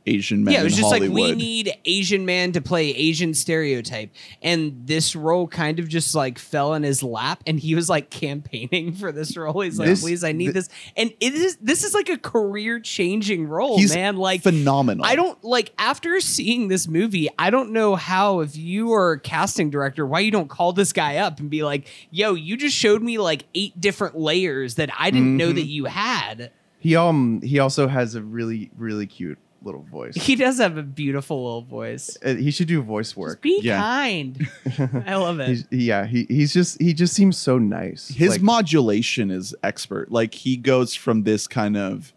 asian 0.07 0.45
man. 0.45 0.55
Yeah, 0.55 0.61
it 0.61 0.65
was 0.65 0.77
just 0.77 0.85
Hollywood. 0.93 1.11
like 1.19 1.31
we 1.31 1.35
need 1.35 1.73
Asian 1.87 2.27
man 2.27 2.53
to 2.53 2.61
play 2.61 2.91
Asian 2.91 3.33
stereotype, 3.35 4.11
and 4.43 4.87
this 4.87 5.17
role 5.17 5.49
kind 5.49 5.79
of 5.79 5.89
just 5.89 6.15
like 6.15 6.39
fell 6.39 6.75
in 6.75 6.83
his 6.83 7.03
lap, 7.03 7.43
and 7.47 7.59
he 7.59 7.75
was 7.75 7.89
like 7.89 8.11
campaigning 8.11 8.93
for 8.93 9.13
this 9.13 9.37
role. 9.37 9.61
He's 9.61 9.79
like, 9.79 9.89
This- 9.89 10.03
"Please, 10.03 10.23
I 10.25 10.33
need 10.33 10.47
thi- 10.49 10.53
this," 10.53 10.69
and 10.97 11.13
it 11.21 11.35
is 11.35 11.57
this 11.61 11.85
is 11.85 11.95
like 11.95 12.09
a 12.09 12.19
career 12.19 12.81
changing 12.81 13.47
role, 13.47 13.79
he's 13.79 13.95
man. 13.95 14.17
Like 14.17 14.43
phenomenal 14.43 15.05
I 15.05 15.17
don't 15.17 15.43
like 15.43 15.73
after 15.79 16.21
seeing 16.21 16.69
this 16.69 16.87
movie, 16.87 17.29
I 17.39 17.51
don't 17.51 17.73
know 17.73 17.97
how 17.97 18.41
if 18.41 18.57
you 18.57 18.93
are 18.93 19.13
a 19.13 19.21
casting 19.21 19.71
director, 19.71 20.07
why 20.07 20.21
you 20.21 20.31
don't 20.31 20.49
call 20.49 20.73
this 20.73 20.93
guy 20.93 21.17
up 21.17 21.41
and 21.41 21.49
be 21.51 21.63
like, 21.65 21.89
"Yo, 22.11 22.35
you 22.35 22.57
just 22.57 22.77
showed 22.77 23.03
me 23.03 23.19
like 23.19 23.45
eight 23.55 23.81
different 23.81 24.19
layers 24.19 24.75
that 24.75 24.91
I 24.99 25.11
didn't 25.11 25.37
know 25.37 25.53
Mhm. 25.53 25.55
that 25.57 25.67
you 25.67 25.85
had." 25.87 26.51
he 26.79 26.95
um 26.97 27.41
he 27.43 27.59
also 27.59 27.89
has 27.89 28.15
a 28.15 28.23
really 28.23 28.71
really 28.77 29.07
cute 29.07 29.39
little 29.65 29.83
voice 29.83 30.15
He 30.15 30.37
does 30.37 30.59
have 30.59 30.77
a 30.77 30.83
beautiful 30.83 31.43
little 31.45 31.63
voice. 31.63 32.17
Uh, 32.25 32.35
he 32.35 32.51
should 32.51 32.69
do 32.69 32.83
voice 32.83 33.09
Just 33.09 33.17
work 33.17 33.43
be 33.43 33.61
Yeah. 33.63 33.81
kind. 33.81 34.47
I 35.07 35.17
love 35.17 35.41
it. 35.41 35.49
He's, 35.49 35.65
yeah 35.71 36.07
he, 36.07 36.27
he's 36.29 36.53
just 36.53 36.81
he 36.81 36.93
just 36.95 37.15
seems 37.15 37.37
so 37.39 37.59
nice 37.59 38.09
his 38.09 38.31
Like, 38.31 38.43
modulation 38.43 39.31
is 39.31 39.55
expert 39.63 40.11
like 40.13 40.35
he 40.35 40.57
goes 40.57 40.95
from 40.95 41.23
this 41.25 41.47
kind 41.47 41.77
of 41.77 42.13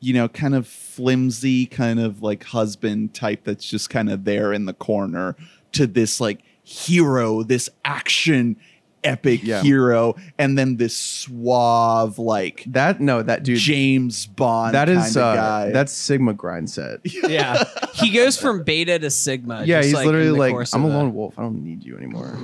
you 0.00 0.12
know 0.12 0.28
kind 0.28 0.54
of 0.54 0.66
flimsy 0.66 1.66
kind 1.66 1.98
of 2.00 2.22
like 2.22 2.44
husband 2.44 3.14
type 3.14 3.44
that's 3.44 3.68
just 3.68 3.88
kind 3.90 4.10
of 4.10 4.24
there 4.24 4.52
in 4.52 4.66
the 4.66 4.74
corner 4.74 5.36
to 5.72 5.86
this 5.86 6.20
like 6.20 6.40
hero 6.62 7.42
this 7.42 7.68
action 7.84 8.56
epic 9.04 9.40
Yeah. 9.42 9.62
hero 9.62 10.16
and 10.38 10.56
then 10.58 10.76
this 10.76 10.96
suave 10.96 12.18
like 12.18 12.64
that 12.68 13.00
no 13.00 13.22
that 13.22 13.42
dude 13.42 13.58
james 13.58 14.26
bond 14.26 14.74
that 14.74 14.88
is 14.88 15.16
uh 15.16 15.34
guy. 15.34 15.70
that's 15.70 15.92
sigma 15.92 16.32
grind 16.34 16.70
set 16.70 17.00
yeah. 17.04 17.64
He 17.94 18.10
goes 18.10 18.36
from 18.40 18.62
beta 18.64 18.98
to 18.98 19.10
sigma. 19.10 19.64
yeah 19.64 19.78
just, 19.78 19.86
he's 19.86 19.94
like, 19.94 20.06
literally 20.06 20.26
the 20.26 20.32
like 20.56 20.74
i'm 20.74 20.84
a 20.84 20.88
lone 20.88 21.06
that. 21.06 21.14
wolf 21.14 21.38
i 21.38 21.42
don't 21.42 21.62
need 21.62 21.84
you 21.84 21.96
anymore 21.96 22.38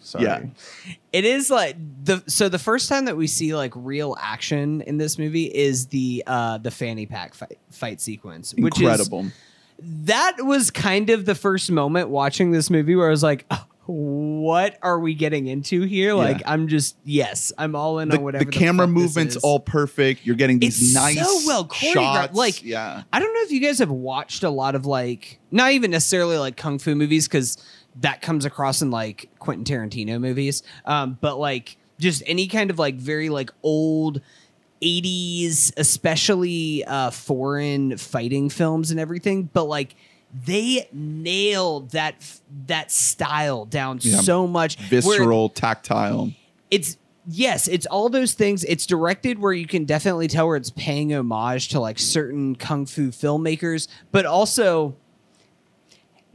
sorry 0.00 0.24
Yeah. 0.24 0.44
It 1.12 1.24
is 1.24 1.50
like 1.50 1.76
the 2.04 2.22
so 2.26 2.48
the 2.50 2.58
first 2.58 2.88
time 2.90 3.06
that 3.06 3.16
we 3.16 3.26
see 3.26 3.54
like 3.54 3.72
real 3.74 4.16
action 4.20 4.82
in 4.82 4.98
this 4.98 5.18
movie 5.18 5.44
is 5.44 5.86
the 5.86 6.22
uh 6.26 6.58
the 6.58 6.70
fanny 6.70 7.06
pack 7.06 7.34
fight 7.34 7.58
fight 7.70 8.00
sequence, 8.02 8.52
which 8.54 8.74
is 8.76 8.82
incredible 8.82 9.26
that 9.78 10.36
was 10.40 10.70
kind 10.70 11.10
of 11.10 11.26
the 11.26 11.34
first 11.34 11.70
moment 11.70 12.08
watching 12.08 12.50
this 12.50 12.70
movie 12.70 12.96
where 12.96 13.08
I 13.08 13.10
was 13.10 13.22
like, 13.22 13.44
"Oh, 13.50 13.65
what 13.86 14.78
are 14.82 14.98
we 14.98 15.14
getting 15.14 15.46
into 15.46 15.82
here? 15.82 16.14
Like, 16.14 16.42
I'm 16.44 16.68
just 16.68 16.96
yes, 17.04 17.52
I'm 17.56 17.74
all 17.74 17.98
in 18.00 18.08
the, 18.08 18.16
on 18.18 18.24
whatever. 18.24 18.44
the 18.44 18.50
camera 18.50 18.86
fuck 18.86 18.94
movements 18.94 19.36
all 19.36 19.60
perfect. 19.60 20.26
You're 20.26 20.36
getting 20.36 20.58
these 20.58 20.80
It's 20.82 20.94
nice 20.94 21.18
so 21.18 21.46
well 21.46 21.64
choreographed, 21.66 21.92
shots. 21.92 22.34
Like- 22.34 22.64
yeah. 22.64 23.02
I 23.12 23.20
don't 23.20 23.32
know 23.32 23.42
if 23.42 23.52
you 23.52 23.60
guys 23.60 23.78
have 23.78 23.90
watched 23.90 24.42
a 24.42 24.50
lot 24.50 24.74
of 24.74 24.86
like 24.86 25.38
not 25.50 25.72
even 25.72 25.90
necessarily 25.90 26.36
like 26.38 26.56
kung 26.56 26.78
fu 26.78 26.94
movies 26.94 27.28
because 27.28 27.56
that 28.00 28.22
comes 28.22 28.44
across 28.44 28.82
in 28.82 28.90
like 28.90 29.30
Quentin 29.38 29.64
Tarantino 29.64 30.20
movies, 30.20 30.62
um, 30.84 31.16
but 31.20 31.38
like 31.38 31.76
just 31.98 32.22
any 32.26 32.46
kind 32.48 32.70
of 32.70 32.78
like 32.78 32.96
very 32.96 33.28
like 33.28 33.50
old 33.62 34.20
80s 34.82 35.72
especially 35.78 36.84
uh 36.84 37.10
foreign 37.10 37.96
fighting 37.96 38.50
films 38.50 38.90
and 38.90 39.00
everything. 39.00 39.44
But 39.44 39.64
like 39.64 39.94
they 40.44 40.88
nailed 40.92 41.90
that 41.92 42.16
that 42.66 42.90
style 42.90 43.64
down 43.64 43.98
Yeah. 44.02 44.18
so 44.20 44.46
much. 44.46 44.76
Visceral, 44.76 45.48
tactile. 45.48 46.32
It's 46.70 46.98
yes, 47.28 47.68
it's 47.68 47.86
all 47.86 48.08
those 48.08 48.34
things. 48.34 48.64
It's 48.64 48.86
directed 48.86 49.38
where 49.38 49.52
you 49.52 49.66
can 49.66 49.84
definitely 49.84 50.28
tell 50.28 50.46
where 50.46 50.56
it's 50.56 50.70
paying 50.70 51.12
homage 51.14 51.68
to 51.68 51.80
like 51.80 51.98
certain 51.98 52.56
kung 52.56 52.86
fu 52.86 53.10
filmmakers, 53.10 53.88
but 54.12 54.26
also. 54.26 54.96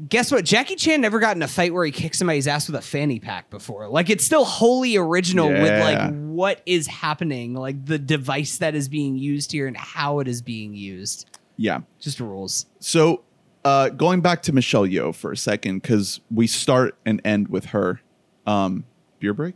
Guess 0.09 0.31
what? 0.31 0.45
Jackie 0.45 0.75
Chan 0.77 0.99
never 0.99 1.19
got 1.19 1.35
in 1.35 1.43
a 1.43 1.47
fight 1.47 1.75
where 1.75 1.85
he 1.85 1.91
kicked 1.91 2.15
somebody's 2.15 2.47
ass 2.47 2.65
with 2.65 2.75
a 2.75 2.81
fanny 2.81 3.19
pack 3.19 3.51
before. 3.51 3.87
Like 3.87 4.09
it's 4.09 4.25
still 4.25 4.45
wholly 4.45 4.97
original 4.97 5.47
with 5.47 5.79
like 5.79 6.11
what 6.15 6.59
is 6.65 6.87
happening, 6.87 7.53
like 7.53 7.85
the 7.85 7.99
device 7.99 8.57
that 8.57 8.73
is 8.73 8.89
being 8.89 9.15
used 9.15 9.51
here 9.51 9.67
and 9.67 9.77
how 9.77 10.17
it 10.17 10.27
is 10.27 10.41
being 10.41 10.73
used. 10.73 11.29
Yeah. 11.55 11.81
Just 11.99 12.19
rules. 12.19 12.65
So, 12.79 13.21
uh, 13.63 13.89
going 13.89 14.21
back 14.21 14.41
to 14.43 14.53
Michelle 14.53 14.87
Yeoh 14.87 15.13
for 15.13 15.31
a 15.31 15.37
second, 15.37 15.81
because 15.81 16.19
we 16.29 16.47
start 16.47 16.97
and 17.05 17.21
end 17.23 17.49
with 17.49 17.65
her. 17.65 18.01
Um, 18.47 18.85
beer 19.19 19.33
break. 19.33 19.55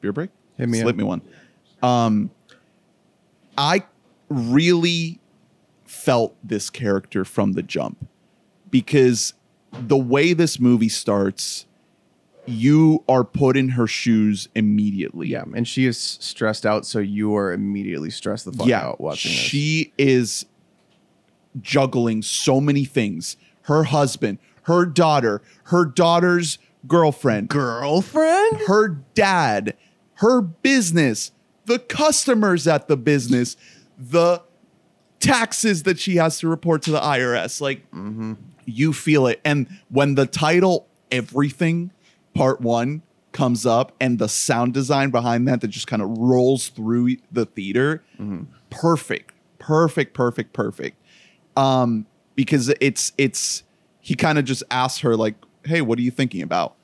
Beer 0.00 0.12
break. 0.12 0.30
Hit 0.58 0.68
me 0.68 0.80
Slip 0.80 0.94
up. 0.94 0.96
me 0.96 1.04
one. 1.04 1.22
Um, 1.82 2.30
I 3.56 3.84
really 4.28 5.20
felt 5.84 6.36
this 6.42 6.70
character 6.70 7.24
from 7.24 7.52
the 7.52 7.62
jump 7.62 8.06
because 8.70 9.34
the 9.72 9.96
way 9.96 10.32
this 10.32 10.58
movie 10.60 10.88
starts, 10.88 11.66
you 12.46 13.02
are 13.08 13.24
put 13.24 13.56
in 13.56 13.70
her 13.70 13.86
shoes 13.86 14.48
immediately. 14.54 15.28
Yeah, 15.28 15.44
and 15.54 15.66
she 15.66 15.86
is 15.86 15.98
stressed 15.98 16.66
out, 16.66 16.84
so 16.84 16.98
you 16.98 17.34
are 17.36 17.52
immediately 17.52 18.10
stressed 18.10 18.44
the 18.44 18.52
fuck 18.52 18.70
out 18.70 19.00
watching 19.00 19.30
this. 19.30 19.40
she 19.40 19.92
is 19.96 20.46
juggling 21.60 22.22
so 22.22 22.60
many 22.60 22.84
things. 22.84 23.36
Her 23.62 23.84
husband, 23.84 24.38
her 24.62 24.84
daughter, 24.86 25.42
her 25.64 25.84
daughter's 25.84 26.58
girlfriend, 26.86 27.48
Girlfriend? 27.48 28.60
her 28.66 28.88
dad, 29.14 29.76
her 30.14 30.40
business, 30.40 31.32
the 31.66 31.78
customers 31.78 32.66
at 32.66 32.88
the 32.88 32.96
business, 32.96 33.56
the 33.98 34.42
taxes 35.20 35.84
that 35.84 35.98
she 35.98 36.16
has 36.16 36.38
to 36.38 36.48
report 36.48 36.82
to 36.82 36.90
the 36.90 37.00
IRS. 37.00 37.60
Like 37.60 37.90
mm-hmm. 37.90 38.34
you 38.64 38.92
feel 38.92 39.26
it. 39.26 39.40
And 39.44 39.68
when 39.88 40.14
the 40.14 40.26
title 40.26 40.88
Everything 41.10 41.92
Part 42.34 42.60
1 42.60 43.02
comes 43.32 43.66
up 43.66 43.92
and 44.00 44.18
the 44.18 44.28
sound 44.28 44.74
design 44.74 45.10
behind 45.10 45.46
that 45.48 45.60
that 45.60 45.68
just 45.68 45.86
kind 45.86 46.02
of 46.02 46.16
rolls 46.18 46.68
through 46.68 47.16
the 47.30 47.46
theater, 47.46 48.02
mm-hmm. 48.14 48.44
perfect. 48.70 49.32
Perfect, 49.58 50.14
perfect, 50.14 50.52
perfect. 50.52 51.00
Um 51.56 52.06
because 52.36 52.72
it's 52.80 53.12
it's 53.18 53.62
he 54.00 54.14
kind 54.14 54.38
of 54.38 54.44
just 54.44 54.62
asks 54.70 55.00
her 55.00 55.16
like, 55.16 55.34
"Hey, 55.64 55.80
what 55.80 55.98
are 55.98 56.02
you 56.02 56.10
thinking 56.10 56.42
about?" 56.42 56.74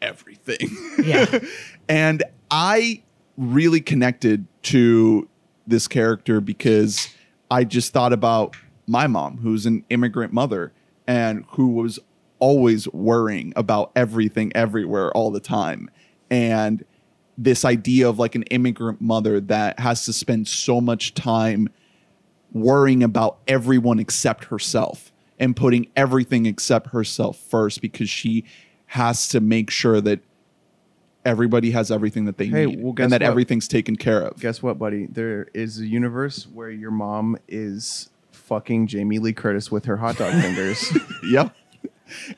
Everything. 0.00 0.76
Yeah. 1.02 1.38
And 1.90 2.22
I 2.50 3.02
really 3.38 3.80
connected 3.80 4.46
to 4.64 5.26
this 5.66 5.88
character 5.88 6.38
because 6.42 7.08
I 7.50 7.64
just 7.64 7.94
thought 7.94 8.12
about 8.12 8.54
my 8.86 9.06
mom, 9.06 9.38
who's 9.38 9.64
an 9.64 9.84
immigrant 9.88 10.34
mother 10.34 10.72
and 11.06 11.44
who 11.52 11.68
was 11.68 11.98
always 12.38 12.88
worrying 12.88 13.52
about 13.56 13.90
everything 13.96 14.52
everywhere 14.54 15.10
all 15.12 15.30
the 15.30 15.40
time. 15.40 15.90
And 16.30 16.84
this 17.36 17.64
idea 17.64 18.08
of 18.08 18.18
like 18.18 18.34
an 18.34 18.42
immigrant 18.44 19.00
mother 19.00 19.40
that 19.40 19.78
has 19.80 20.04
to 20.04 20.12
spend 20.12 20.48
so 20.48 20.80
much 20.80 21.14
time 21.14 21.68
worrying 22.52 23.02
about 23.02 23.38
everyone 23.46 23.98
except 23.98 24.44
herself 24.46 25.12
and 25.38 25.54
putting 25.54 25.86
everything 25.96 26.46
except 26.46 26.88
herself 26.88 27.36
first 27.38 27.80
because 27.80 28.08
she 28.10 28.44
has 28.86 29.28
to 29.28 29.40
make 29.40 29.70
sure 29.70 30.00
that 30.00 30.20
everybody 31.24 31.70
has 31.72 31.90
everything 31.90 32.24
that 32.24 32.38
they 32.38 32.46
Hey, 32.46 32.66
need 32.66 32.82
well, 32.82 32.94
and 32.98 33.12
that 33.12 33.20
what? 33.20 33.30
everything's 33.30 33.68
taken 33.68 33.96
care 33.96 34.22
of. 34.22 34.40
Guess 34.40 34.62
what, 34.62 34.78
buddy? 34.78 35.06
There 35.06 35.48
is 35.54 35.78
a 35.80 35.86
universe 35.86 36.46
where 36.46 36.70
your 36.70 36.90
mom 36.90 37.36
is 37.48 38.08
fucking 38.32 38.86
Jamie 38.86 39.18
Lee 39.18 39.32
Curtis 39.34 39.70
with 39.70 39.84
her 39.84 39.96
hot 39.98 40.16
dog 40.16 40.32
fingers. 40.40 40.90
yep. 41.30 41.54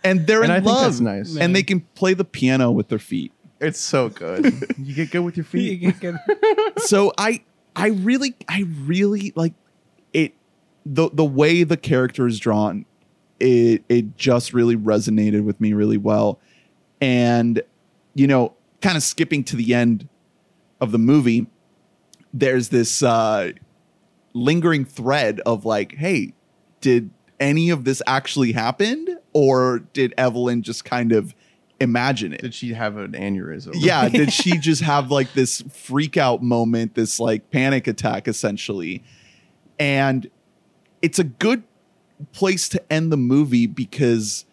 And 0.03 0.27
they're 0.27 0.43
And 0.43 0.51
in 0.51 0.57
I 0.57 0.61
think 0.61 0.67
love. 0.67 0.83
that's 0.85 1.01
nice. 1.01 1.37
And 1.37 1.55
they 1.55 1.63
can 1.63 1.81
play 1.95 2.15
the 2.15 2.25
piano 2.25 2.73
with 2.73 2.89
their 2.89 2.99
feet. 2.99 3.33
it's 3.61 3.79
so 3.79 4.09
good. 4.09 4.45
you 4.79 4.95
get 4.95 5.11
good 5.13 5.21
with 5.21 5.37
your 5.37 5.45
feet. 5.45 5.95
so 6.79 7.13
I 7.17 7.43
I 7.77 7.89
really 7.89 8.35
I 8.49 8.65
really 8.85 9.33
like 9.37 9.53
it 9.53 9.57
the 10.85 11.11
the 11.13 11.25
way 11.25 11.63
the 11.63 11.77
character 11.77 12.27
is 12.27 12.39
drawn 12.39 12.85
it 13.39 13.85
it 13.89 14.17
just 14.17 14.53
really 14.53 14.77
resonated 14.77 15.45
with 15.45 15.61
me 15.61 15.73
really 15.73 15.97
well. 15.97 16.39
And 17.01 17.63
you 18.15 18.27
know 18.27 18.55
kind 18.83 18.97
of 18.97 19.03
skipping 19.03 19.45
to 19.45 19.57
the 19.57 19.75
end 19.75 20.09
of 20.81 20.93
the 20.93 20.99
movie 20.99 21.47
there's 22.33 22.71
this 22.71 23.03
uh 23.03 23.51
lingering 24.33 24.85
thread 24.85 25.41
of 25.45 25.65
like 25.65 25.95
hey 25.97 26.33
did 26.81 27.11
any 27.39 27.71
of 27.71 27.85
this 27.85 28.03
actually 28.07 28.53
happen? 28.53 29.19
Or 29.33 29.81
did 29.95 30.13
Evelyn 30.19 30.63
just 30.63 30.85
kind 30.85 31.13
of 31.13 31.35
imagine 31.81 32.35
it? 32.35 32.43
Did 32.43 32.55
she 32.55 32.75
have 32.75 32.99
an 32.99 33.13
aneurysm? 33.13 33.73
yeah 33.75 34.09
did 34.11 34.33
she 34.33 34.59
just 34.59 34.83
have 34.83 35.11
like 35.11 35.33
this 35.33 35.63
freak 35.73 36.17
out 36.17 36.43
moment 36.43 36.95
this 36.95 37.19
like 37.19 37.51
panic 37.51 37.87
attack 37.87 38.29
essentially? 38.29 39.03
And 39.79 40.31
it's 41.03 41.19
a 41.19 41.25
good 41.25 41.63
place 42.33 42.69
to 42.69 42.93
end 42.93 43.11
the 43.11 43.17
movie 43.17 43.67
because 43.67 44.45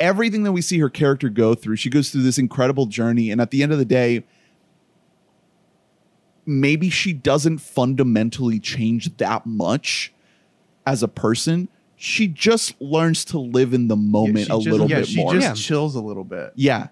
everything 0.00 0.44
that 0.44 0.52
we 0.52 0.62
see 0.62 0.78
her 0.78 0.88
character 0.88 1.28
go 1.28 1.54
through 1.54 1.76
she 1.76 1.90
goes 1.90 2.10
through 2.10 2.22
this 2.22 2.38
incredible 2.38 2.86
journey 2.86 3.30
and 3.30 3.40
at 3.40 3.50
the 3.50 3.62
end 3.62 3.70
of 3.70 3.78
the 3.78 3.84
day 3.84 4.24
maybe 6.46 6.90
she 6.90 7.12
doesn't 7.12 7.58
fundamentally 7.58 8.58
change 8.58 9.16
that 9.18 9.46
much 9.46 10.12
as 10.86 11.02
a 11.02 11.08
person 11.08 11.68
she 11.96 12.26
just 12.26 12.80
learns 12.80 13.24
to 13.24 13.38
live 13.38 13.72
in 13.74 13.86
the 13.88 13.94
moment 13.96 14.38
she 14.46 14.52
a 14.52 14.56
just- 14.56 14.66
little 14.66 14.90
yeah, 14.90 14.96
bit 15.00 15.06
she 15.06 15.16
more 15.22 15.32
She 15.34 15.40
just 15.40 15.60
Yeah. 15.60 15.66
chills 15.68 15.94
a 15.94 16.00
little 16.00 16.24
bit. 16.24 16.52
yeah. 16.56 16.88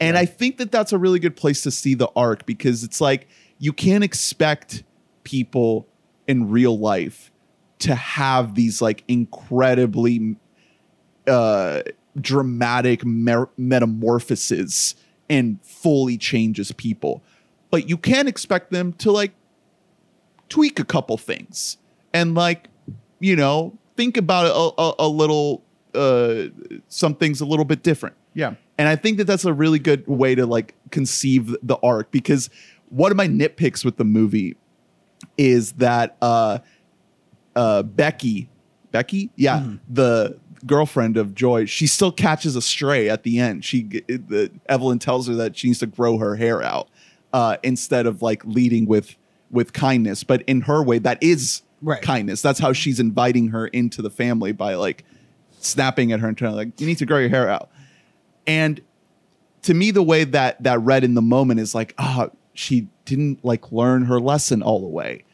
And 0.00 0.16
I 0.16 0.26
think 0.26 0.58
that 0.58 0.70
that's 0.72 0.92
a 0.92 0.98
really 0.98 1.18
good 1.18 1.34
place 1.36 1.60
to 1.62 1.70
see 1.72 1.94
the 1.94 2.08
arc 2.16 2.46
because 2.46 2.82
it's 2.84 3.00
like 3.00 3.28
you 3.58 3.72
can't 3.72 4.02
expect 4.02 4.82
people 5.24 5.86
in 6.26 6.50
real 6.50 6.76
life 6.78 7.30
to 7.80 7.94
have 7.94 8.54
these 8.54 8.80
like 8.82 9.04
incredibly 9.08 10.36
uh 11.26 11.82
dramatic 12.20 13.04
mer- 13.04 13.50
metamorphoses 13.56 14.94
and 15.30 15.58
fully 15.62 16.16
changes 16.16 16.72
people. 16.72 17.22
But 17.70 17.88
you 17.88 17.96
can 17.96 18.26
expect 18.26 18.70
them 18.70 18.92
to 18.94 19.12
like 19.12 19.32
tweak 20.48 20.80
a 20.80 20.84
couple 20.84 21.16
things 21.18 21.76
and 22.14 22.34
like 22.34 22.68
you 23.20 23.36
know 23.36 23.76
think 23.96 24.16
about 24.16 24.46
a, 24.46 24.80
a, 24.82 25.06
a 25.06 25.08
little 25.08 25.62
uh 25.94 26.44
some 26.88 27.14
things 27.14 27.40
a 27.42 27.44
little 27.44 27.66
bit 27.66 27.82
different 27.82 28.16
Yeah. 28.32 28.54
and 28.78 28.88
I 28.88 28.96
think 28.96 29.18
that 29.18 29.24
that's 29.24 29.44
a 29.44 29.52
really 29.52 29.78
good 29.78 30.06
way 30.08 30.34
to 30.34 30.46
like 30.46 30.74
conceive 30.90 31.54
the 31.62 31.76
arc 31.82 32.10
because 32.10 32.48
one 32.88 33.10
of 33.10 33.18
my 33.18 33.28
nitpicks 33.28 33.84
with 33.84 33.98
the 33.98 34.04
movie 34.04 34.56
is 35.36 35.72
that 35.72 36.16
uh 36.22 36.60
uh 37.56 37.82
Becky 37.82 38.48
Becky? 38.90 39.30
Yeah 39.36 39.64
the 39.88 40.38
girlfriend 40.66 41.16
of 41.16 41.34
Joy 41.34 41.66
she 41.66 41.86
still 41.86 42.10
catches 42.12 42.56
a 42.56 42.62
stray 42.62 43.08
at 43.08 43.22
the 43.22 43.38
end. 43.38 43.64
She 43.64 43.82
the 43.84 44.50
Evelyn 44.68 44.98
tells 44.98 45.28
her 45.28 45.34
that 45.34 45.56
she 45.56 45.68
needs 45.68 45.78
to 45.80 45.86
grow 45.86 46.18
her 46.18 46.36
hair 46.36 46.62
out 46.62 46.88
uh 47.32 47.56
instead 47.62 48.06
of 48.06 48.22
like 48.22 48.44
leading 48.44 48.86
with 48.86 49.16
with 49.50 49.72
kindness. 49.72 50.24
But 50.24 50.42
in 50.42 50.62
her 50.62 50.82
way 50.82 50.98
that 50.98 51.22
is 51.22 51.62
Right. 51.80 52.02
kindness. 52.02 52.42
That's 52.42 52.58
how 52.58 52.72
she's 52.72 52.98
inviting 52.98 53.48
her 53.48 53.68
into 53.68 54.02
the 54.02 54.10
family 54.10 54.50
by 54.50 54.74
like 54.74 55.04
snapping 55.60 56.10
at 56.10 56.18
her 56.18 56.26
and 56.26 56.36
telling 56.36 56.54
her 56.54 56.64
like 56.64 56.80
you 56.80 56.86
need 56.88 56.98
to 56.98 57.06
grow 57.06 57.18
your 57.18 57.28
hair 57.28 57.48
out. 57.48 57.70
And 58.48 58.80
to 59.62 59.74
me, 59.74 59.92
the 59.92 60.02
way 60.02 60.24
that 60.24 60.60
that 60.64 60.80
read 60.80 61.04
in 61.04 61.14
the 61.14 61.22
moment 61.22 61.60
is 61.60 61.76
like, 61.76 61.94
ah, 61.98 62.30
she 62.52 62.88
didn't 63.04 63.44
like 63.44 63.70
learn 63.70 64.06
her 64.06 64.18
lesson 64.20 64.60
all 64.60 64.80
the 64.80 64.88
way. 64.88 65.24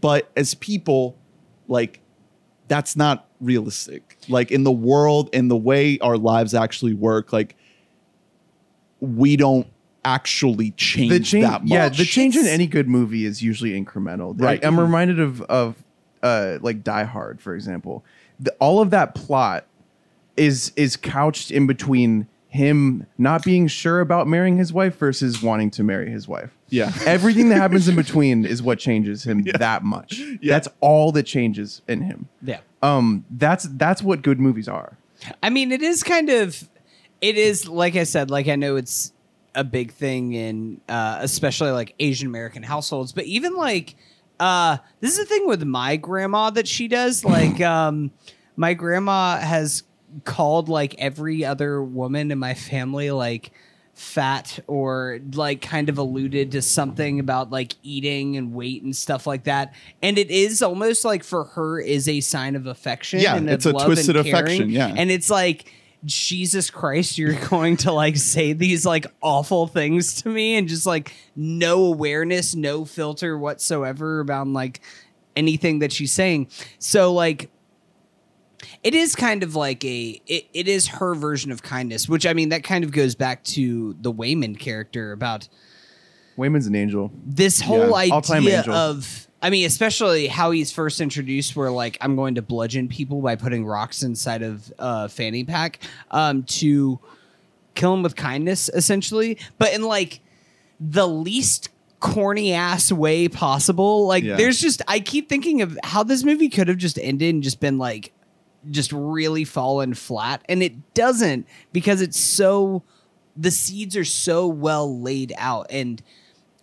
But 0.00 0.30
as 0.36 0.54
people, 0.54 1.16
like, 1.72 2.00
that's 2.68 2.96
not 2.96 3.28
realistic. 3.40 4.18
Like 4.28 4.50
in 4.50 4.64
the 4.64 4.72
world, 4.72 5.30
in 5.32 5.48
the 5.48 5.56
way 5.56 5.98
our 5.98 6.16
lives 6.16 6.54
actually 6.54 6.94
work, 6.94 7.32
like 7.32 7.56
we 9.00 9.36
don't 9.36 9.66
actually 10.04 10.70
change 10.72 11.10
the 11.10 11.20
change, 11.20 11.44
that 11.44 11.62
much. 11.62 11.70
yeah, 11.70 11.88
the 11.88 12.04
change 12.04 12.36
in 12.36 12.46
any 12.46 12.66
good 12.66 12.88
movie 12.88 13.24
is 13.24 13.42
usually 13.42 13.70
incremental. 13.70 14.40
Right. 14.40 14.62
I, 14.64 14.66
am 14.66 14.78
reminded 14.78 15.20
of 15.20 15.42
of 15.42 15.82
uh, 16.22 16.58
like 16.60 16.82
Die 16.82 17.04
Hard, 17.04 17.40
for 17.40 17.54
example. 17.54 18.04
The, 18.40 18.52
all 18.60 18.80
of 18.80 18.90
that 18.90 19.14
plot 19.14 19.66
is 20.36 20.72
is 20.76 20.96
couched 20.96 21.50
in 21.50 21.66
between 21.66 22.26
him 22.48 23.06
not 23.16 23.44
being 23.44 23.66
sure 23.66 24.00
about 24.00 24.26
marrying 24.26 24.56
his 24.58 24.72
wife 24.72 24.96
versus 24.96 25.42
wanting 25.42 25.70
to 25.70 25.82
marry 25.82 26.10
his 26.10 26.28
wife. 26.28 26.56
Yeah. 26.72 26.90
Everything 27.06 27.50
that 27.50 27.56
happens 27.56 27.86
in 27.86 27.94
between 27.94 28.46
is 28.46 28.62
what 28.62 28.78
changes 28.78 29.24
him 29.24 29.42
that 29.58 29.84
much. 29.84 30.18
Yeah. 30.18 30.54
That's 30.54 30.68
all 30.80 31.12
that 31.12 31.24
changes 31.24 31.82
in 31.86 32.00
him. 32.00 32.28
Yeah. 32.40 32.60
Um, 32.80 33.24
that's 33.30 33.64
that's 33.64 34.02
what 34.02 34.22
good 34.22 34.40
movies 34.40 34.68
are. 34.68 34.96
I 35.42 35.50
mean, 35.50 35.70
it 35.70 35.82
is 35.82 36.02
kind 36.02 36.30
of, 36.30 36.68
it 37.20 37.36
is 37.36 37.68
like 37.68 37.94
I 37.94 38.04
said, 38.04 38.30
like 38.30 38.48
I 38.48 38.56
know 38.56 38.76
it's 38.76 39.12
a 39.54 39.62
big 39.62 39.92
thing 39.92 40.32
in, 40.32 40.80
uh, 40.88 41.18
especially 41.20 41.70
like 41.70 41.94
Asian 42.00 42.26
American 42.26 42.62
households, 42.62 43.12
but 43.12 43.24
even 43.24 43.54
like, 43.54 43.94
uh, 44.40 44.78
this 45.00 45.12
is 45.12 45.18
the 45.18 45.26
thing 45.26 45.46
with 45.46 45.62
my 45.62 45.96
grandma 45.96 46.50
that 46.50 46.66
she 46.66 46.88
does. 46.88 47.24
Like, 47.32 47.60
um, 47.60 48.10
my 48.56 48.74
grandma 48.74 49.36
has 49.36 49.84
called 50.24 50.68
like 50.68 50.94
every 50.98 51.44
other 51.44 51.82
woman 51.82 52.30
in 52.30 52.38
my 52.38 52.54
family 52.54 53.10
like 53.10 53.52
fat 53.94 54.58
or 54.66 55.20
like 55.34 55.60
kind 55.60 55.88
of 55.88 55.98
alluded 55.98 56.52
to 56.52 56.62
something 56.62 57.20
about 57.20 57.50
like 57.50 57.74
eating 57.82 58.36
and 58.36 58.54
weight 58.54 58.82
and 58.82 58.96
stuff 58.96 59.26
like 59.26 59.44
that. 59.44 59.74
And 60.02 60.18
it 60.18 60.30
is 60.30 60.62
almost 60.62 61.04
like 61.04 61.24
for 61.24 61.44
her 61.44 61.80
is 61.80 62.08
a 62.08 62.20
sign 62.20 62.56
of 62.56 62.66
affection 62.66 63.20
Yeah, 63.20 63.36
and 63.36 63.48
it's 63.50 63.66
of 63.66 63.74
a 63.74 63.78
love 63.78 63.86
twisted 63.86 64.16
affection, 64.16 64.70
yeah. 64.70 64.94
and 64.96 65.10
it's 65.10 65.30
like 65.30 65.72
jesus 66.04 66.68
christ 66.68 67.16
you're 67.16 67.38
going 67.48 67.76
to 67.76 67.92
like 67.92 68.16
say 68.16 68.52
these 68.52 68.84
like 68.84 69.06
awful 69.20 69.68
things 69.68 70.20
to 70.20 70.28
me 70.28 70.56
and 70.56 70.66
just 70.66 70.84
like 70.84 71.14
no 71.36 71.84
awareness 71.84 72.56
no 72.56 72.84
filter 72.84 73.38
whatsoever 73.38 74.18
about 74.18 74.48
like 74.48 74.80
anything 75.36 75.80
that 75.80 75.92
she's 75.92 76.12
saying. 76.12 76.48
So 76.78 77.12
like 77.12 77.50
it 78.82 78.94
is 78.94 79.14
kind 79.14 79.42
of 79.42 79.54
like 79.54 79.84
a 79.84 80.20
it, 80.26 80.46
it 80.52 80.68
is 80.68 80.86
her 80.88 81.14
version 81.14 81.50
of 81.52 81.62
kindness 81.62 82.08
which 82.08 82.26
i 82.26 82.32
mean 82.32 82.48
that 82.50 82.62
kind 82.64 82.84
of 82.84 82.90
goes 82.92 83.14
back 83.14 83.42
to 83.44 83.94
the 84.00 84.12
Waymond 84.12 84.58
character 84.58 85.12
about 85.12 85.48
Waymond's 86.38 86.66
an 86.66 86.74
angel. 86.74 87.10
this 87.24 87.60
whole 87.60 87.88
Yeah, 88.00 88.14
idea 88.18 88.62
of 88.70 89.28
i 89.42 89.50
mean 89.50 89.66
especially 89.66 90.26
how 90.28 90.50
he's 90.50 90.72
first 90.72 91.00
introduced 91.00 91.54
where 91.56 91.70
like 91.70 91.98
i'm 92.00 92.16
going 92.16 92.34
to 92.36 92.42
bludgeon 92.42 92.88
people 92.88 93.20
by 93.20 93.36
putting 93.36 93.66
rocks 93.66 94.02
inside 94.02 94.42
of 94.42 94.72
a 94.78 95.08
fanny 95.08 95.44
pack 95.44 95.80
um, 96.10 96.42
to 96.44 96.98
kill 97.74 97.94
him 97.94 98.02
with 98.02 98.16
kindness 98.16 98.68
essentially 98.74 99.38
but 99.58 99.72
in 99.74 99.82
like 99.82 100.20
the 100.80 101.06
least 101.06 101.68
corny 102.00 102.52
ass 102.52 102.90
way 102.90 103.28
possible 103.28 104.06
like 104.08 104.24
Yeah. 104.24 104.36
there's 104.36 104.58
just 104.58 104.82
i 104.88 104.98
keep 104.98 105.28
thinking 105.28 105.62
of 105.62 105.78
how 105.84 106.02
this 106.02 106.24
movie 106.24 106.48
could 106.48 106.66
have 106.68 106.76
just 106.78 106.98
ended 106.98 107.32
and 107.34 107.42
just 107.44 107.60
been 107.60 107.78
like 107.78 108.12
just 108.70 108.92
really 108.92 109.44
fallen 109.44 109.94
flat 109.94 110.42
and 110.48 110.62
it 110.62 110.94
doesn't 110.94 111.46
because 111.72 112.00
it's 112.00 112.18
so 112.18 112.82
the 113.36 113.50
seeds 113.50 113.96
are 113.96 114.04
so 114.04 114.46
well 114.46 115.00
laid 115.00 115.32
out 115.36 115.66
and 115.70 116.02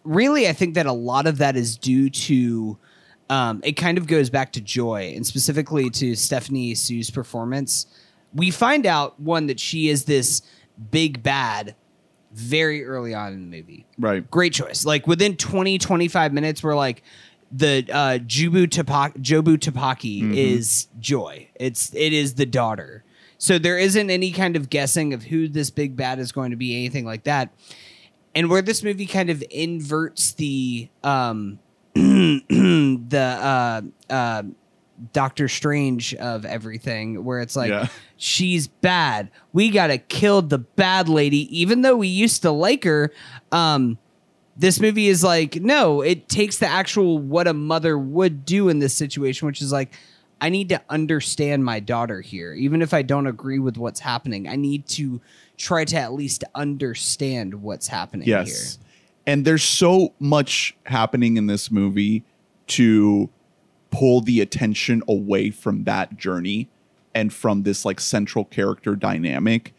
really 0.03 0.47
i 0.47 0.53
think 0.53 0.75
that 0.75 0.85
a 0.85 0.91
lot 0.93 1.27
of 1.27 1.37
that 1.39 1.55
is 1.55 1.77
due 1.77 2.09
to 2.09 2.77
um, 3.31 3.61
it 3.63 3.73
kind 3.73 3.97
of 3.99 4.07
goes 4.07 4.29
back 4.31 4.53
to 4.53 4.61
joy 4.61 5.13
and 5.15 5.23
specifically 5.25 5.91
to 5.91 6.15
Stephanie 6.15 6.73
Hsu's 6.73 7.11
performance 7.11 7.85
we 8.33 8.49
find 8.49 8.85
out 8.85 9.19
one 9.19 9.47
that 9.47 9.59
she 9.59 9.89
is 9.89 10.05
this 10.05 10.41
big 10.91 11.21
bad 11.21 11.75
very 12.31 12.85
early 12.85 13.13
on 13.13 13.33
in 13.33 13.49
the 13.49 13.57
movie 13.57 13.85
Right. 13.97 14.29
great 14.31 14.53
choice. 14.53 14.85
Like 14.85 15.07
within 15.07 15.35
20, 15.35 15.77
25 15.79 16.31
minutes, 16.31 16.63
we're 16.63 16.75
like 16.75 17.01
the 17.51 17.85
uh 17.91 18.19
Jubu 18.19 18.67
Tapaki 18.67 19.17
Jobu 19.21 19.57
Tupaki 19.57 20.35
is 20.35 20.87
Joy. 20.99 21.47
It's 21.55 21.93
it 21.95 22.13
is 22.13 22.35
the 22.35 22.45
daughter. 22.45 23.03
So 23.37 23.57
there 23.57 23.77
isn't 23.77 24.09
any 24.09 24.31
kind 24.31 24.55
of 24.55 24.69
guessing 24.69 25.13
of 25.13 25.23
who 25.23 25.47
this 25.47 25.69
big 25.69 25.95
bad 25.95 26.19
is 26.19 26.31
going 26.31 26.51
to 26.51 26.57
be, 26.57 26.75
anything 26.75 27.05
like 27.05 27.23
that. 27.23 27.53
And 28.35 28.49
where 28.49 28.61
this 28.61 28.83
movie 28.83 29.05
kind 29.05 29.29
of 29.29 29.43
inverts 29.49 30.33
the 30.33 30.89
um 31.03 31.59
the 31.95 33.17
uh 33.19 33.81
uh 34.13 34.43
Doctor 35.13 35.47
Strange 35.47 36.13
of 36.15 36.43
everything, 36.43 37.23
where 37.23 37.39
it's 37.39 37.55
like 37.55 37.69
Yeah. 37.69 37.87
she's 38.17 38.67
bad. 38.67 39.31
We 39.53 39.69
gotta 39.69 39.97
kill 39.97 40.41
the 40.41 40.57
bad 40.57 41.07
lady, 41.07 41.47
even 41.57 41.81
though 41.83 41.95
we 41.95 42.09
used 42.09 42.41
to 42.41 42.51
like 42.51 42.83
her. 42.83 43.11
Um, 43.51 43.97
this 44.59 44.81
movie 44.81 45.07
is 45.07 45.23
like, 45.23 45.55
no, 45.55 46.01
it 46.01 46.27
takes 46.27 46.57
the 46.57 46.67
actual 46.67 47.17
what 47.17 47.47
a 47.47 47.53
mother 47.53 47.97
would 47.97 48.45
do 48.45 48.67
in 48.67 48.79
this 48.79 48.93
situation, 48.93 49.45
which 49.45 49.61
is 49.61 49.71
like, 49.71 49.97
I 50.41 50.49
need 50.49 50.67
to 50.69 50.81
understand 50.89 51.63
my 51.63 51.79
daughter 51.79 52.19
here, 52.19 52.53
even 52.53 52.81
if 52.81 52.93
I 52.93 53.01
don't 53.01 53.25
agree 53.25 53.59
with 53.59 53.77
what's 53.77 54.01
happening. 54.01 54.49
I 54.49 54.57
need 54.57 54.85
to 54.89 55.21
try 55.57 55.85
to 55.85 55.95
at 55.95 56.11
least 56.11 56.43
understand 56.55 57.61
what's 57.61 57.87
happening 57.87 58.25
here. 58.25 58.39
Yes. 58.39 58.79
And 59.25 59.45
there's 59.45 59.63
so 59.63 60.13
much 60.19 60.75
happening 60.83 61.37
in 61.37 61.47
this 61.47 61.71
movie 61.71 62.25
to 62.67 63.29
pull 63.91 64.19
the 64.19 64.41
attention 64.41 65.03
away 65.07 65.51
from 65.51 65.85
that 65.85 66.17
journey 66.17 66.67
and 67.15 67.31
from 67.31 67.63
this 67.63 67.85
like 67.85 68.01
central 68.01 68.43
character 68.43 68.97
dynamic. 68.97 69.73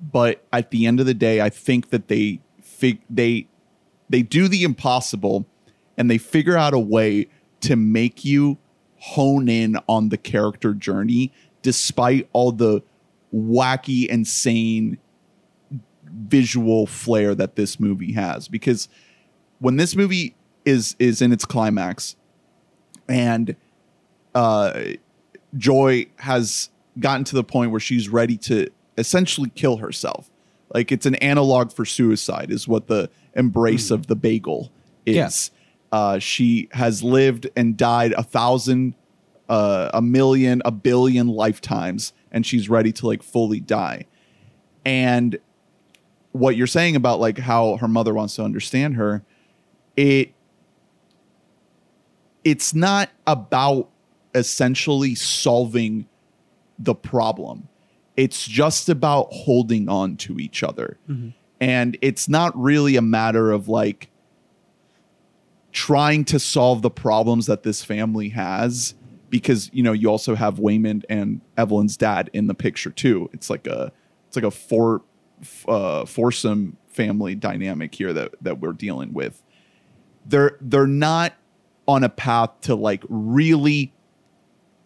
But 0.00 0.42
at 0.54 0.70
the 0.70 0.86
end 0.86 1.00
of 1.00 1.06
the 1.06 1.14
day, 1.14 1.42
I 1.42 1.50
think 1.50 1.90
that 1.90 2.08
they 2.08 2.40
fig- 2.62 3.02
they 3.10 3.48
they 4.08 4.22
do 4.22 4.48
the 4.48 4.62
impossible 4.62 5.46
and 5.96 6.10
they 6.10 6.18
figure 6.18 6.56
out 6.56 6.74
a 6.74 6.78
way 6.78 7.28
to 7.60 7.76
make 7.76 8.24
you 8.24 8.58
hone 8.98 9.48
in 9.48 9.78
on 9.88 10.08
the 10.08 10.16
character 10.16 10.74
journey 10.74 11.32
despite 11.62 12.28
all 12.32 12.52
the 12.52 12.82
wacky 13.34 14.06
insane 14.06 14.98
visual 16.04 16.86
flair 16.86 17.34
that 17.34 17.56
this 17.56 17.78
movie 17.80 18.12
has. 18.12 18.48
Because 18.48 18.88
when 19.58 19.76
this 19.76 19.96
movie 19.96 20.34
is 20.64 20.96
is 20.98 21.22
in 21.22 21.32
its 21.32 21.44
climax 21.44 22.16
and 23.08 23.54
uh 24.34 24.80
joy 25.56 26.06
has 26.16 26.70
gotten 26.98 27.24
to 27.24 27.34
the 27.34 27.44
point 27.44 27.70
where 27.70 27.80
she's 27.80 28.08
ready 28.08 28.36
to 28.36 28.68
essentially 28.98 29.50
kill 29.50 29.76
herself. 29.78 30.30
Like 30.74 30.90
it's 30.90 31.06
an 31.06 31.14
analog 31.16 31.72
for 31.72 31.84
suicide 31.84 32.50
is 32.50 32.66
what 32.66 32.88
the 32.88 33.10
embrace 33.36 33.90
of 33.90 34.06
the 34.06 34.16
bagel 34.16 34.72
is 35.04 35.14
uh 35.92 36.18
she 36.18 36.68
has 36.72 37.02
lived 37.02 37.48
and 37.56 37.76
died 37.76 38.12
a 38.12 38.22
thousand 38.22 38.94
uh, 39.48 39.90
a 39.94 40.02
million 40.02 40.60
a 40.64 40.72
billion 40.72 41.28
lifetimes 41.28 42.12
and 42.32 42.44
she's 42.44 42.68
ready 42.68 42.92
to 42.92 43.06
like 43.06 43.22
fully 43.22 43.60
die. 43.60 44.06
And 44.84 45.38
what 46.32 46.56
you're 46.56 46.66
saying 46.66 46.96
about 46.96 47.20
like 47.20 47.38
how 47.38 47.76
her 47.76 47.88
mother 47.88 48.12
wants 48.12 48.34
to 48.36 48.42
understand 48.42 48.96
her 48.96 49.22
it 49.96 50.32
it's 52.44 52.74
not 52.74 53.10
about 53.26 53.88
essentially 54.34 55.14
solving 55.14 56.06
the 56.78 56.94
problem. 56.94 57.68
It's 58.16 58.46
just 58.46 58.88
about 58.88 59.28
holding 59.32 59.88
on 59.88 60.16
to 60.18 60.38
each 60.38 60.62
other 60.62 60.98
and 61.60 61.96
it's 62.02 62.28
not 62.28 62.56
really 62.60 62.96
a 62.96 63.02
matter 63.02 63.50
of 63.50 63.68
like 63.68 64.10
trying 65.72 66.24
to 66.24 66.38
solve 66.38 66.82
the 66.82 66.90
problems 66.90 67.46
that 67.46 67.62
this 67.62 67.84
family 67.84 68.30
has 68.30 68.94
because 69.28 69.70
you 69.72 69.82
know 69.82 69.92
you 69.92 70.08
also 70.08 70.34
have 70.34 70.56
Waymond 70.56 71.04
and 71.08 71.40
Evelyn's 71.56 71.96
dad 71.96 72.30
in 72.32 72.46
the 72.46 72.54
picture 72.54 72.90
too. 72.90 73.28
It's 73.32 73.50
like 73.50 73.66
a 73.66 73.92
it's 74.26 74.36
like 74.36 74.44
a 74.44 74.50
four 74.50 75.02
uh, 75.68 76.04
foursome 76.04 76.76
family 76.88 77.34
dynamic 77.34 77.94
here 77.94 78.12
that 78.12 78.34
that 78.40 78.60
we're 78.60 78.72
dealing 78.72 79.12
with. 79.12 79.42
They're 80.24 80.56
they're 80.60 80.86
not 80.86 81.34
on 81.86 82.04
a 82.04 82.08
path 82.08 82.50
to 82.62 82.74
like 82.74 83.04
really 83.08 83.92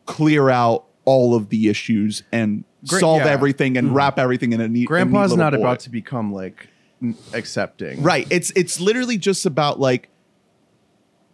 clear 0.07 0.51
out 0.51 0.87
all 1.05 1.35
of 1.35 1.49
the 1.49 1.69
issues 1.69 2.23
and 2.33 2.65
Gra- 2.89 3.01
solve 3.01 3.23
yeah. 3.23 3.31
everything 3.31 3.77
and 3.77 3.95
wrap 3.95 4.19
everything 4.19 4.53
in 4.53 4.61
a 4.61 4.69
neat. 4.69 4.87
Grandpa's 4.87 5.33
a 5.33 5.37
neat 5.37 5.39
not 5.39 5.53
little 5.53 5.67
about 5.67 5.81
to 5.81 5.91
become 5.91 6.33
like 6.33 6.69
n- 7.03 7.17
accepting. 7.33 8.03
Right. 8.03 8.27
It's 8.31 8.51
it's 8.53 8.81
literally 8.81 9.19
just 9.19 9.47
about 9.47 9.79
like 9.79 10.09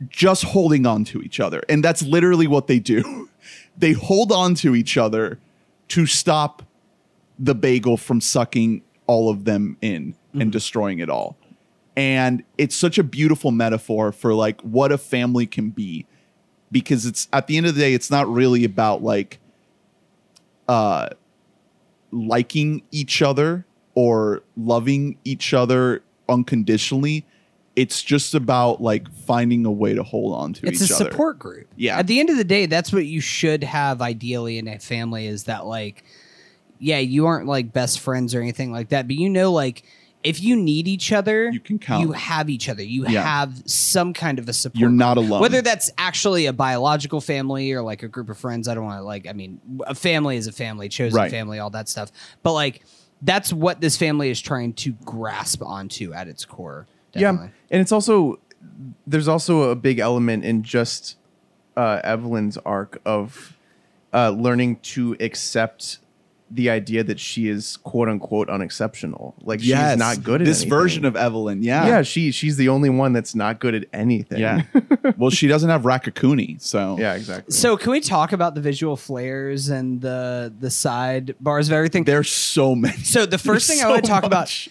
just 0.08 0.44
holding 0.44 0.86
on 0.86 1.04
to 1.04 1.22
each 1.22 1.40
other. 1.40 1.62
And 1.68 1.82
that's 1.82 2.02
literally 2.02 2.46
what 2.46 2.66
they 2.66 2.78
do. 2.78 3.28
they 3.78 3.92
hold 3.92 4.32
on 4.32 4.54
to 4.56 4.74
each 4.74 4.96
other 4.96 5.38
to 5.88 6.06
stop 6.06 6.62
the 7.38 7.54
bagel 7.54 7.96
from 7.96 8.20
sucking 8.20 8.82
all 9.06 9.30
of 9.30 9.44
them 9.44 9.76
in 9.80 10.14
and 10.38 10.52
destroying 10.52 10.98
it 10.98 11.08
all. 11.08 11.36
And 11.96 12.44
it's 12.58 12.76
such 12.76 12.98
a 12.98 13.02
beautiful 13.02 13.50
metaphor 13.50 14.12
for 14.12 14.34
like 14.34 14.60
what 14.60 14.92
a 14.92 14.98
family 14.98 15.46
can 15.46 15.70
be 15.70 16.06
because 16.70 17.06
it's 17.06 17.28
at 17.32 17.46
the 17.46 17.56
end 17.56 17.66
of 17.66 17.74
the 17.74 17.80
day 17.80 17.94
it's 17.94 18.10
not 18.10 18.28
really 18.28 18.64
about 18.64 19.02
like 19.02 19.38
uh 20.68 21.08
liking 22.10 22.82
each 22.90 23.22
other 23.22 23.64
or 23.94 24.42
loving 24.56 25.18
each 25.24 25.52
other 25.54 26.02
unconditionally. 26.28 27.24
It's 27.74 28.02
just 28.02 28.34
about 28.34 28.80
like 28.80 29.10
finding 29.12 29.66
a 29.66 29.70
way 29.72 29.92
to 29.94 30.02
hold 30.02 30.34
on 30.34 30.54
to 30.54 30.66
it's 30.66 30.82
each 30.82 30.90
other. 30.90 31.04
It's 31.04 31.08
a 31.08 31.12
support 31.12 31.38
group 31.38 31.66
Yeah. 31.76 31.98
at 31.98 32.06
the 32.06 32.20
end 32.20 32.30
of 32.30 32.36
the 32.38 32.44
day 32.44 32.66
that's 32.66 32.90
what 32.92 33.04
you 33.04 33.20
should 33.20 33.62
have 33.64 34.00
ideally 34.00 34.56
in 34.58 34.66
a 34.66 34.78
family 34.78 35.26
is 35.26 35.44
that 35.44 35.66
like 35.66 36.04
yeah, 36.78 36.98
you 36.98 37.24
aren't 37.26 37.46
like 37.46 37.72
best 37.72 38.00
friends 38.00 38.34
or 38.34 38.40
anything 38.42 38.70
like 38.70 38.90
that, 38.90 39.06
but 39.06 39.16
you 39.16 39.30
know, 39.30 39.50
like 39.50 39.82
if 40.26 40.42
you 40.42 40.56
need 40.56 40.88
each 40.88 41.12
other, 41.12 41.48
You 41.50 41.60
can 41.60 41.78
count. 41.78 42.02
You 42.02 42.12
have 42.12 42.50
each 42.50 42.68
other. 42.68 42.82
You 42.82 43.06
Yeah. 43.08 43.22
have 43.22 43.62
some 43.64 44.12
kind 44.12 44.38
of 44.38 44.48
a 44.48 44.52
support. 44.52 44.80
You're 44.80 44.90
not 44.90 45.16
alone. 45.16 45.40
Whether 45.40 45.62
that's 45.62 45.90
actually 45.98 46.46
a 46.46 46.52
biological 46.52 47.20
family 47.20 47.72
or 47.72 47.80
like 47.82 48.02
a 48.02 48.08
group 48.08 48.28
of 48.28 48.36
friends, 48.36 48.66
I 48.68 48.74
don't 48.74 48.84
want 48.84 48.98
to 48.98 49.04
like. 49.04 49.26
I 49.28 49.32
mean, 49.32 49.60
a 49.86 49.94
family 49.94 50.36
is 50.36 50.46
a 50.46 50.52
family, 50.52 50.88
chosen 50.88 51.16
Right. 51.16 51.30
family, 51.30 51.58
all 51.60 51.70
that 51.70 51.88
stuff. 51.88 52.10
But 52.42 52.52
like, 52.54 52.82
that's 53.22 53.52
what 53.52 53.80
this 53.80 53.96
family 53.96 54.28
is 54.30 54.40
trying 54.40 54.72
to 54.74 54.92
grasp 55.04 55.62
onto 55.62 56.12
at 56.12 56.28
its 56.28 56.44
core. 56.44 56.86
Definitely. 57.12 57.46
Yeah, 57.48 57.52
and 57.70 57.80
it's 57.80 57.92
also 57.92 58.38
there's 59.06 59.28
also 59.28 59.70
a 59.70 59.76
big 59.76 59.98
element 60.00 60.44
in 60.44 60.62
just 60.64 61.16
uh, 61.76 62.00
Evelyn's 62.02 62.58
arc 62.58 63.00
of 63.06 63.56
uh, 64.12 64.30
learning 64.30 64.76
to 64.82 65.16
accept 65.20 65.98
the 66.50 66.70
idea 66.70 67.02
that 67.02 67.18
she 67.18 67.48
is 67.48 67.76
quote 67.78 68.08
unquote 68.08 68.48
unexceptional. 68.48 69.34
Like 69.42 69.60
Yes. 69.62 69.92
she's 69.92 69.98
not 69.98 70.22
good 70.22 70.42
at 70.42 70.44
this 70.46 70.58
anything. 70.62 70.70
version 70.78 71.04
of 71.04 71.16
Evelyn. 71.16 71.62
Yeah. 71.62 71.86
yeah. 71.86 72.02
she 72.02 72.30
she's 72.30 72.56
the 72.56 72.68
only 72.68 72.88
one 72.88 73.12
that's 73.12 73.34
not 73.34 73.58
good 73.58 73.74
at 73.74 73.84
anything. 73.92 74.38
Yeah. 74.38 74.62
well, 75.16 75.30
she 75.30 75.48
doesn't 75.48 75.68
have 75.68 75.82
Raccacoonie, 75.82 76.60
so 76.62 76.96
yeah, 76.98 77.14
exactly. 77.14 77.52
So 77.52 77.76
can 77.76 77.90
we 77.90 78.00
talk 78.00 78.32
about 78.32 78.54
the 78.54 78.60
visual 78.60 78.96
flares 78.96 79.68
and 79.68 80.00
the 80.00 80.54
the 80.58 80.70
side 80.70 81.34
bars 81.40 81.68
of 81.68 81.72
everything? 81.72 82.04
there's 82.04 82.30
so 82.30 82.74
many. 82.76 82.96
So 82.98 83.26
the 83.26 83.38
first 83.38 83.66
There's 83.66 83.80
thing 83.80 83.86
I 83.86 83.90
want 83.90 84.04
to 84.04 84.08
so 84.08 84.14
talk 84.14 84.24
about. 84.24 84.68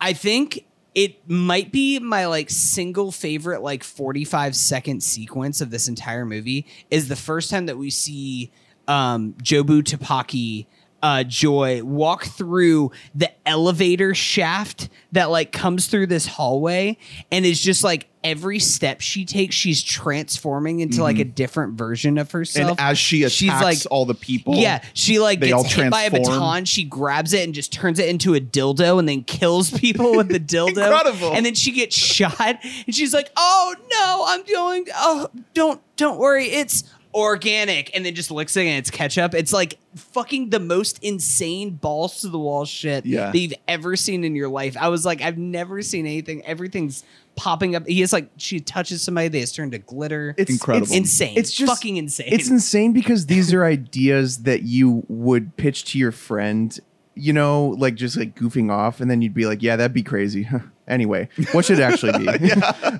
I 0.00 0.12
think 0.12 0.64
it 0.94 1.28
might 1.28 1.70
be 1.70 1.98
my 2.00 2.26
like 2.26 2.50
single 2.50 3.12
favorite 3.12 3.62
like 3.62 3.84
45 3.84 4.56
second 4.56 5.02
sequence 5.02 5.60
of 5.60 5.70
this 5.70 5.86
entire 5.86 6.24
movie 6.24 6.66
is 6.90 7.08
the 7.08 7.14
first 7.16 7.50
time 7.50 7.66
that 7.66 7.78
we 7.78 7.90
see 7.90 8.50
um 8.88 9.34
Jobu 9.42 9.82
Tupaki 9.82 10.66
uh 11.02 11.24
Joy 11.24 11.82
walk 11.84 12.24
through 12.24 12.90
the 13.14 13.30
elevator 13.46 14.14
shaft 14.14 14.88
that 15.12 15.26
like 15.30 15.52
comes 15.52 15.86
through 15.86 16.06
this 16.08 16.26
hallway 16.26 16.98
and 17.30 17.46
is 17.46 17.60
just 17.60 17.84
like 17.84 18.08
every 18.24 18.58
step 18.58 19.00
she 19.00 19.24
takes 19.24 19.54
she's 19.54 19.80
transforming 19.82 20.80
into 20.80 21.02
like 21.02 21.18
a 21.18 21.24
different 21.24 21.74
version 21.78 22.18
of 22.18 22.30
herself. 22.32 22.72
and 22.72 22.80
as 22.80 22.98
she 22.98 23.22
attacks 23.22 23.32
she's 23.34 23.48
like 23.48 23.78
all 23.90 24.04
the 24.04 24.14
people, 24.14 24.56
yeah, 24.56 24.82
she 24.92 25.18
like 25.20 25.40
gets 25.40 25.52
all 25.52 25.62
hit 25.64 25.90
by 25.90 26.02
a 26.02 26.10
baton. 26.10 26.64
She 26.64 26.82
grabs 26.84 27.32
it 27.32 27.44
and 27.44 27.54
just 27.54 27.72
turns 27.72 27.98
it 27.98 28.08
into 28.08 28.34
a 28.34 28.40
dildo, 28.40 28.98
and 28.98 29.08
then 29.08 29.22
kills 29.22 29.70
people 29.70 30.16
with 30.16 30.28
the 30.28 30.40
dildo. 30.54 30.68
Incredible. 30.84 31.32
And 31.32 31.46
then 31.46 31.54
she 31.54 31.70
gets 31.70 31.94
shot, 31.96 32.58
and 32.86 32.94
she's 32.94 33.14
like, 33.14 33.30
"Oh 33.36 33.74
no, 33.90 34.24
I'm 34.26 34.42
going. 34.44 34.86
Oh, 34.94 35.28
don't 35.54 35.80
don't 35.96 36.18
worry, 36.18 36.46
it's." 36.46 36.82
Organic, 37.14 37.94
and 37.96 38.04
then 38.04 38.14
just 38.14 38.30
licks 38.30 38.56
it 38.56 38.66
and 38.66 38.78
it's 38.78 38.90
ketchup. 38.90 39.34
It's 39.34 39.52
like 39.52 39.78
fucking 39.96 40.50
the 40.50 40.60
most 40.60 41.02
insane 41.02 41.70
balls 41.70 42.20
to 42.20 42.28
the 42.28 42.38
wall 42.38 42.64
shit 42.64 43.06
Yeah. 43.06 43.30
that 43.30 43.38
you've 43.38 43.54
ever 43.66 43.96
seen 43.96 44.24
in 44.24 44.36
your 44.36 44.48
life. 44.48 44.76
I 44.78 44.88
was 44.88 45.04
like, 45.06 45.22
I've 45.22 45.38
never 45.38 45.80
seen 45.82 46.06
anything. 46.06 46.44
Everything's 46.44 47.04
popping 47.34 47.74
up. 47.76 47.86
He 47.86 48.02
is 48.02 48.12
like, 48.12 48.30
she 48.36 48.60
touches 48.60 49.02
somebody, 49.02 49.28
they 49.28 49.40
just 49.40 49.54
turn 49.56 49.70
to 49.70 49.78
glitter. 49.78 50.34
It's 50.36 50.50
Incredible. 50.50 50.86
It's 50.86 50.94
insane. 50.96 51.36
It's 51.38 51.52
just 51.52 51.70
fucking 51.72 51.96
insane. 51.96 52.28
It's 52.30 52.50
insane 52.50 52.92
because 52.92 53.26
these 53.26 53.52
are 53.54 53.64
ideas 53.64 54.42
that 54.42 54.62
you 54.62 55.04
would 55.08 55.56
pitch 55.56 55.84
to 55.92 55.98
your 55.98 56.12
friend, 56.12 56.78
you 57.14 57.32
know, 57.32 57.68
like 57.78 57.94
just 57.94 58.16
like 58.16 58.34
goofing 58.36 58.70
off, 58.70 59.00
and 59.00 59.10
then 59.10 59.22
you'd 59.22 59.34
be 59.34 59.46
like, 59.46 59.62
"Yeah, 59.62 59.76
that'd 59.76 59.92
be 59.94 60.02
crazy." 60.02 60.48
anyway, 60.88 61.28
what 61.52 61.64
should 61.64 61.78
it 61.78 61.82
actually 61.82 62.18
be? 62.26 62.50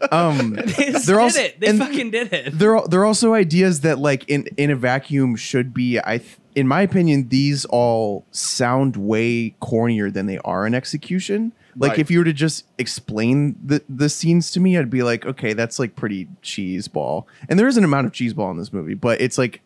um, 0.13 0.53
they 0.77 0.91
they're 0.91 0.93
did 1.01 1.11
also- 1.11 1.41
it. 1.41 1.61
They 1.61 1.77
fucking 1.77 2.11
did 2.11 2.33
it. 2.33 2.59
they're 2.59 2.81
they're 2.89 3.05
also 3.05 3.35
ideas 3.35 3.81
that 3.81 3.99
like 3.99 4.25
in 4.29 4.47
in 4.57 4.71
a 4.71 4.77
vacuum 4.77 5.37
should 5.37 5.75
be 5.75 5.99
I 5.99 6.19
th- 6.19 6.37
in 6.55 6.67
my 6.69 6.83
opinion 6.83 7.29
these 7.29 7.65
all 7.67 8.25
sound 8.31 8.97
way 8.97 9.55
cornier 9.61 10.13
than 10.13 10.27
they 10.27 10.39
are 10.39 10.67
in 10.67 10.75
execution. 10.75 11.53
Like 11.77 11.91
Right. 11.91 11.99
if 12.01 12.11
you 12.11 12.19
were 12.19 12.25
to 12.25 12.33
just 12.33 12.65
explain 12.79 13.55
the 13.65 13.83
the 13.89 14.09
scenes 14.09 14.51
to 14.53 14.61
me, 14.61 14.77
I'd 14.77 14.91
be 14.91 15.03
like, 15.05 15.25
okay, 15.27 15.53
that's 15.53 15.79
like 15.79 15.95
pretty 15.95 16.27
cheese 16.43 16.89
ball. 16.89 17.29
And 17.49 17.59
there 17.59 17.69
is 17.69 17.77
an 17.77 17.85
amount 17.85 18.07
of 18.09 18.13
cheese 18.13 18.35
ball 18.35 18.51
in 18.51 18.57
this 18.59 18.73
movie, 18.73 18.95
but 18.95 19.21
it's 19.21 19.39
like 19.39 19.61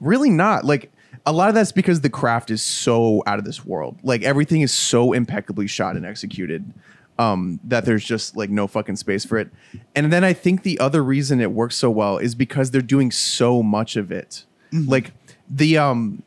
really 0.00 0.30
not. 0.30 0.64
Like 0.64 0.90
a 1.26 1.32
lot 1.32 1.50
of 1.50 1.54
that's 1.54 1.72
because 1.72 2.00
the 2.00 2.08
craft 2.08 2.50
is 2.50 2.62
so 2.62 3.22
out 3.26 3.38
of 3.38 3.44
this 3.44 3.62
world. 3.66 3.98
Like 4.02 4.22
everything 4.22 4.62
is 4.62 4.72
so 4.72 5.12
impeccably 5.12 5.66
shot 5.66 5.96
and 5.96 6.06
executed 6.06 6.72
um, 7.20 7.60
that 7.64 7.84
there's 7.84 8.04
just 8.04 8.34
like 8.36 8.48
no 8.50 8.66
fucking 8.66 8.96
space 8.96 9.24
for 9.24 9.36
it. 9.38 9.48
And 9.94 10.10
then 10.12 10.24
I 10.24 10.32
think 10.32 10.62
the 10.62 10.78
other 10.80 11.04
reason 11.04 11.40
it 11.40 11.52
works 11.52 11.76
so 11.76 11.90
well 11.90 12.16
is 12.18 12.34
because 12.34 12.70
they're 12.70 12.80
doing 12.96 13.10
so 13.10 13.62
much 13.62 13.96
of 13.96 14.10
it. 14.10 14.44
Like 14.72 15.12
the 15.48 15.76
um 15.78 16.22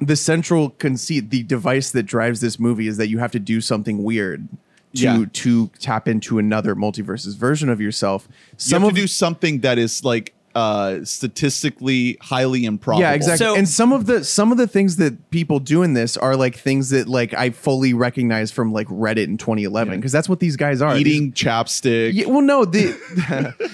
the 0.00 0.16
central 0.16 0.70
conceit, 0.70 1.30
the 1.30 1.42
device 1.44 1.92
that 1.92 2.02
drives 2.02 2.40
this 2.40 2.58
movie 2.58 2.88
is 2.88 2.96
that 2.96 3.08
you 3.08 3.18
have 3.20 3.30
to 3.32 3.38
do 3.38 3.60
something 3.60 4.02
weird 4.02 4.48
to 4.96 5.02
Yeah. 5.02 5.24
to 5.32 5.68
tap 5.78 6.08
into 6.08 6.38
another 6.38 6.74
multiverses 6.74 7.36
version 7.36 7.68
of 7.68 7.80
yourself. 7.80 8.26
you 8.28 8.54
Some 8.58 8.82
have 8.82 8.90
of 8.90 8.94
to 8.96 9.00
do 9.02 9.06
something 9.06 9.60
that 9.60 9.78
is 9.78 10.04
like 10.04 10.34
uh 10.54 11.04
statistically 11.04 12.16
highly 12.20 12.64
improbable. 12.64 13.02
Yeah, 13.02 13.12
exactly. 13.12 13.44
So- 13.44 13.54
and 13.56 13.68
some 13.68 13.92
of 13.92 14.06
the 14.06 14.24
some 14.24 14.52
of 14.52 14.58
the 14.58 14.66
things 14.66 14.96
that 14.96 15.30
people 15.30 15.58
do 15.60 15.82
in 15.82 15.94
this 15.94 16.16
are 16.16 16.36
like 16.36 16.56
things 16.56 16.90
that 16.90 17.08
like 17.08 17.34
I 17.34 17.50
fully 17.50 17.92
recognize 17.94 18.50
from 18.52 18.72
like 18.72 18.86
Reddit 18.88 19.24
in 19.24 19.36
2011 19.38 19.98
because 19.98 20.12
that's 20.12 20.28
what 20.28 20.40
these 20.40 20.56
guys 20.56 20.80
are. 20.80 20.96
Eating 20.96 21.32
chapstick. 21.32 22.12
Yeah, 22.14 22.26
well, 22.26 22.40
no, 22.42 22.64
the 22.64 22.94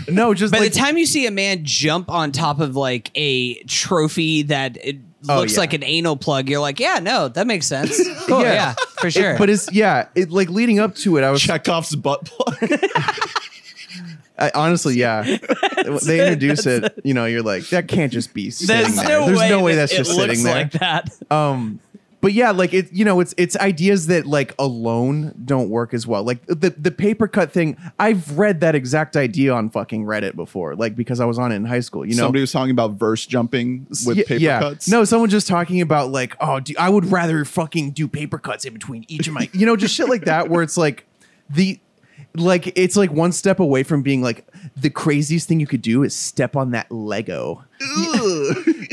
no, 0.10 0.34
just 0.34 0.52
By 0.52 0.60
like 0.60 0.72
the 0.72 0.78
time 0.78 0.96
you 0.98 1.06
see 1.06 1.26
a 1.26 1.30
man 1.30 1.60
jump 1.64 2.10
on 2.10 2.32
top 2.32 2.60
of 2.60 2.76
like 2.76 3.10
a 3.14 3.62
trophy 3.64 4.42
that 4.42 4.78
it 4.84 4.96
Oh, 5.28 5.36
looks 5.40 5.52
yeah. 5.52 5.58
like 5.60 5.74
an 5.74 5.84
anal 5.84 6.16
plug, 6.16 6.48
you're 6.48 6.60
like, 6.60 6.80
yeah, 6.80 6.98
no, 6.98 7.28
that 7.28 7.46
makes 7.46 7.66
sense. 7.66 7.94
Cool, 8.26 8.40
Yeah. 8.42 8.52
yeah. 8.54 8.74
for 9.00 9.10
sure. 9.10 9.36
but 9.36 9.50
it's 9.50 9.70
yeah, 9.70 10.08
it 10.14 10.30
like 10.30 10.48
leading 10.48 10.78
up 10.78 10.94
to 10.94 11.18
it, 11.18 11.24
I 11.24 11.30
was 11.30 11.42
Chekhov's 11.42 11.94
butt 11.94 12.24
plug. 12.24 12.56
I, 14.40 14.50
honestly, 14.54 14.96
yeah. 14.96 15.22
they 16.04 16.20
introduce 16.20 16.66
it, 16.66 16.98
you 17.04 17.14
know, 17.14 17.26
you're 17.26 17.42
like 17.42 17.68
that 17.68 17.88
can't 17.88 18.12
just 18.12 18.34
be 18.34 18.50
sitting 18.50 18.76
there's 18.76 18.96
there. 18.96 19.20
no 19.20 19.26
There's 19.26 19.38
way 19.38 19.48
no 19.50 19.62
way 19.62 19.74
that 19.74 19.80
that's 19.90 19.92
it 19.92 19.96
just 19.96 20.10
looks 20.16 20.20
sitting 20.40 20.44
there. 20.44 20.54
like 20.54 20.72
that. 20.72 21.10
um 21.30 21.80
but 22.22 22.34
yeah 22.34 22.50
like 22.50 22.74
it 22.74 22.92
you 22.92 23.02
know 23.02 23.20
it's 23.20 23.34
it's 23.38 23.56
ideas 23.56 24.08
that 24.08 24.26
like 24.26 24.54
alone 24.58 25.32
don't 25.46 25.70
work 25.70 25.94
as 25.94 26.06
well 26.06 26.22
like 26.22 26.44
the 26.46 26.68
the 26.76 26.90
paper 26.90 27.26
cut 27.26 27.50
thing 27.50 27.78
i've 27.98 28.36
read 28.38 28.60
that 28.60 28.74
exact 28.74 29.16
idea 29.16 29.50
on 29.54 29.70
fucking 29.70 30.04
reddit 30.04 30.36
before 30.36 30.76
like 30.76 30.94
because 30.94 31.18
i 31.18 31.24
was 31.24 31.38
on 31.38 31.50
it 31.50 31.56
in 31.56 31.64
high 31.64 31.80
school 31.80 32.04
you 32.04 32.14
know 32.14 32.24
Somebody 32.24 32.42
was 32.42 32.52
talking 32.52 32.72
about 32.72 32.92
verse 32.92 33.24
jumping 33.24 33.86
with 34.04 34.18
Ye- 34.18 34.24
paper 34.24 34.60
cuts. 34.60 34.86
no 34.86 35.04
someone 35.04 35.30
just 35.30 35.48
talking 35.48 35.80
about 35.80 36.10
like 36.10 36.36
oh 36.42 36.60
do, 36.60 36.74
i 36.78 36.90
would 36.90 37.06
rather 37.10 37.42
fucking 37.46 37.92
do 37.92 38.06
paper 38.06 38.38
cuts 38.38 38.66
in 38.66 38.74
between 38.74 39.06
each 39.08 39.26
of 39.26 39.32
my 39.32 39.48
you 39.54 39.64
know 39.64 39.74
just 39.76 39.94
shit 39.94 40.10
like 40.10 40.26
that 40.26 40.50
where 40.50 40.62
it's 40.62 40.76
like 40.76 41.06
the 41.48 41.80
like 42.36 42.72
it's 42.78 42.96
like 42.96 43.10
one 43.12 43.32
step 43.32 43.58
away 43.60 43.82
from 43.82 44.02
being 44.02 44.22
like 44.22 44.46
the 44.76 44.90
craziest 44.90 45.48
thing 45.48 45.58
you 45.58 45.66
could 45.66 45.82
do 45.82 46.02
is 46.04 46.14
step 46.14 46.54
on 46.54 46.70
that 46.70 46.90
lego 46.92 47.64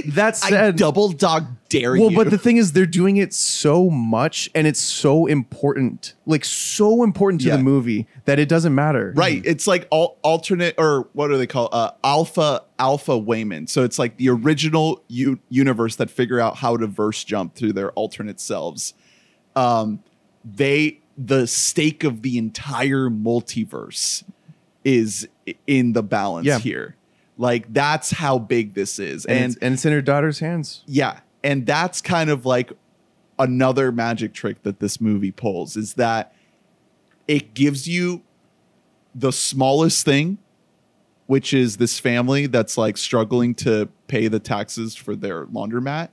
that 0.08 0.40
I 0.44 0.50
said 0.50 0.76
double 0.78 1.10
dog 1.10 1.46
dare 1.70 1.96
you. 1.96 2.02
well, 2.02 2.12
you. 2.12 2.18
but 2.18 2.30
the 2.30 2.38
thing 2.38 2.58
is, 2.58 2.72
they're 2.72 2.86
doing 2.86 3.18
it 3.18 3.34
so 3.34 3.90
much, 3.90 4.50
and 4.56 4.66
it's 4.66 4.80
so 4.80 5.26
important, 5.26 6.14
like 6.26 6.46
so 6.46 7.04
important 7.04 7.42
to 7.42 7.48
Yeah. 7.50 7.58
the 7.58 7.64
movie 7.64 8.08
that 8.26 8.40
it 8.40 8.48
doesn't 8.48 8.74
matter. 8.74 9.14
Right. 9.16 9.42
It's 9.46 9.68
like 9.68 9.88
all 9.92 10.18
alternate 10.24 10.76
or 10.78 11.08
what 11.14 11.28
do 11.28 11.38
they 11.38 11.48
call 11.48 11.70
uh, 11.72 11.92
alpha 12.04 12.64
alpha 12.80 13.12
Waymond. 13.20 13.70
So 13.70 13.84
it's 13.84 14.00
like 14.00 14.18
the 14.18 14.30
original 14.30 15.04
u- 15.10 15.40
universe 15.50 15.98
that 15.98 16.10
figure 16.10 16.40
out 16.40 16.56
how 16.58 16.78
to 16.78 16.88
verse 16.88 17.24
jump 17.24 17.56
through 17.56 17.74
their 17.74 17.92
alternate 17.92 18.40
selves. 18.40 18.94
Um, 19.56 20.02
they 20.46 21.02
the 21.18 21.48
stake 21.48 22.04
of 22.04 22.22
the 22.22 22.38
entire 22.38 23.10
multiverse 23.10 24.24
is 24.84 25.28
in 25.66 25.94
the 25.94 26.04
balance 26.04 26.46
Yeah. 26.46 26.60
here. 26.60 26.96
Like 27.38 27.72
that's 27.74 28.12
how 28.12 28.40
big 28.40 28.74
this 28.74 28.98
is, 29.00 29.26
and, 29.26 29.38
and 29.38 29.46
it's, 29.54 29.62
and 29.62 29.74
it's 29.76 29.86
in 29.86 29.94
her 29.94 30.02
daughter's 30.02 30.40
hands. 30.40 30.84
yeah, 30.88 31.20
and 31.44 31.66
that's 31.66 32.02
kind 32.02 32.30
of 32.32 32.46
like 32.46 32.72
another 33.38 33.92
magic 33.92 34.34
trick 34.34 34.64
that 34.64 34.80
this 34.80 35.00
movie 35.00 35.32
pulls 35.32 35.78
is 35.78 35.94
that 35.96 36.34
it 37.28 37.54
gives 37.54 37.88
you 37.88 38.24
the 39.14 39.32
smallest 39.32 40.04
thing, 40.06 40.40
which 41.28 41.54
is 41.54 41.78
this 41.78 42.00
family 42.00 42.48
that's 42.48 42.76
like 42.78 42.98
struggling 42.98 43.54
to 43.54 43.88
pay 44.08 44.28
the 44.28 44.40
taxes 44.40 44.96
for 44.96 45.16
their 45.16 45.46
laundromat, 45.46 46.10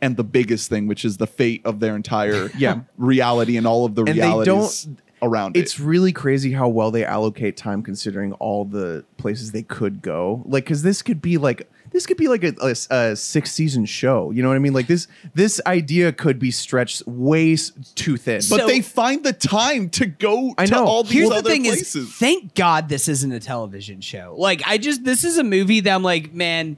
and 0.00 0.16
the 0.16 0.24
biggest 0.24 0.68
thing, 0.68 0.86
which 0.86 1.04
is 1.04 1.16
the 1.16 1.26
fate 1.26 1.62
of 1.64 1.80
their 1.80 1.96
entire 1.96 2.50
Yeah. 2.58 2.80
reality 2.98 3.56
and 3.56 3.66
all 3.66 3.84
of 3.84 3.94
the 3.94 4.02
And 4.04 4.08
they 4.18 4.22
realities 4.22 4.88
around 5.22 5.56
it. 5.56 5.60
It's 5.60 5.78
it. 5.78 5.84
really 5.84 6.12
crazy 6.12 6.52
how 6.52 6.68
well 6.68 6.90
they 6.90 7.04
allocate 7.04 7.56
time, 7.56 7.82
considering 7.82 8.32
all 8.34 8.64
the 8.64 9.04
places 9.16 9.52
they 9.52 9.62
could 9.62 10.02
go. 10.02 10.42
Like, 10.46 10.64
because 10.64 10.82
this 10.82 11.02
could 11.02 11.22
be 11.22 11.38
like 11.38 11.70
this 11.92 12.04
could 12.04 12.18
be 12.18 12.28
like 12.28 12.44
a, 12.44 12.52
a, 12.60 12.74
a 12.94 13.16
six 13.16 13.52
season 13.52 13.86
show. 13.86 14.30
You 14.30 14.42
know 14.42 14.48
what 14.50 14.56
I 14.56 14.58
mean? 14.58 14.74
Like 14.74 14.86
this 14.86 15.08
this 15.34 15.60
idea 15.66 16.12
could 16.12 16.38
be 16.38 16.50
stretched 16.50 17.06
way 17.06 17.56
too 17.94 18.18
thin. 18.18 18.36
But 18.36 18.42
So- 18.60 18.66
they 18.66 18.82
find 18.82 19.24
the 19.24 19.32
time 19.32 19.88
to 19.90 20.04
go 20.04 20.52
I 20.58 20.66
to 20.66 20.72
know. 20.72 20.84
all 20.84 21.02
these 21.04 21.12
Here's 21.14 21.30
the 21.30 21.42
thing 21.42 21.64
places. 21.64 21.96
is, 21.96 22.12
thank 22.16 22.54
God 22.54 22.90
this 22.90 23.08
isn't 23.08 23.32
a 23.32 23.40
television 23.40 24.02
show. 24.02 24.34
Like, 24.36 24.60
I 24.66 24.76
just 24.76 25.04
this 25.04 25.24
is 25.24 25.38
a 25.38 25.44
movie 25.44 25.80
that 25.80 25.94
I'm 25.94 26.02
like, 26.02 26.34
man. 26.34 26.76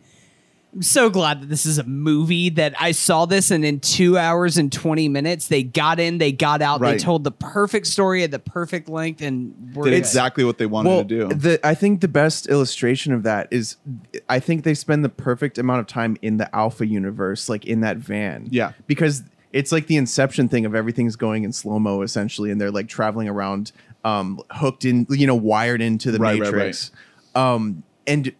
I'm 0.74 0.82
so 0.82 1.08
glad 1.08 1.40
that 1.40 1.48
this 1.48 1.64
is 1.64 1.78
a 1.78 1.84
movie 1.84 2.50
that 2.50 2.74
I 2.80 2.92
saw 2.92 3.24
this 3.24 3.50
and 3.50 3.64
in 3.64 3.80
two 3.80 4.18
hours 4.18 4.58
and 4.58 4.70
20 4.70 5.08
minutes, 5.08 5.48
they 5.48 5.62
got 5.62 5.98
in, 5.98 6.18
they 6.18 6.30
got 6.30 6.60
out, 6.60 6.80
Right. 6.80 6.92
they 6.92 6.98
told 6.98 7.24
the 7.24 7.30
perfect 7.30 7.86
story 7.86 8.22
at 8.22 8.30
the 8.30 8.38
perfect 8.38 8.88
length 8.88 9.22
and 9.22 9.72
we're 9.74 9.84
Did 9.84 9.94
exactly 9.94 10.44
what 10.44 10.58
they 10.58 10.66
wanted 10.66 10.90
well, 10.90 10.98
to 10.98 11.04
do. 11.04 11.28
The, 11.28 11.66
I 11.66 11.74
think 11.74 12.02
the 12.02 12.08
best 12.08 12.48
illustration 12.48 13.14
of 13.14 13.22
that 13.22 13.48
is 13.50 13.76
I 14.28 14.40
think 14.40 14.64
they 14.64 14.74
spend 14.74 15.04
the 15.04 15.08
perfect 15.08 15.56
amount 15.56 15.80
of 15.80 15.86
time 15.86 16.18
in 16.20 16.36
the 16.36 16.54
alpha 16.54 16.86
universe, 16.86 17.48
like 17.48 17.64
in 17.64 17.80
that 17.80 17.96
van. 17.96 18.48
Yeah. 18.50 18.72
Because 18.86 19.22
it's 19.54 19.72
like 19.72 19.86
the 19.86 19.96
inception 19.96 20.48
thing 20.48 20.66
of 20.66 20.74
everything's 20.74 21.16
going 21.16 21.44
in 21.44 21.52
slow-mo 21.52 22.02
essentially, 22.02 22.50
and 22.50 22.60
they're 22.60 22.70
like 22.70 22.88
traveling 22.88 23.28
around 23.28 23.72
um 24.04 24.40
hooked 24.50 24.84
in, 24.84 25.06
you 25.08 25.26
know, 25.26 25.34
wired 25.34 25.80
into 25.80 26.10
the 26.12 26.18
Right, 26.18 26.38
right, 26.38 26.52
matrix. 26.52 26.90
Um 27.34 27.82
and 28.06 28.32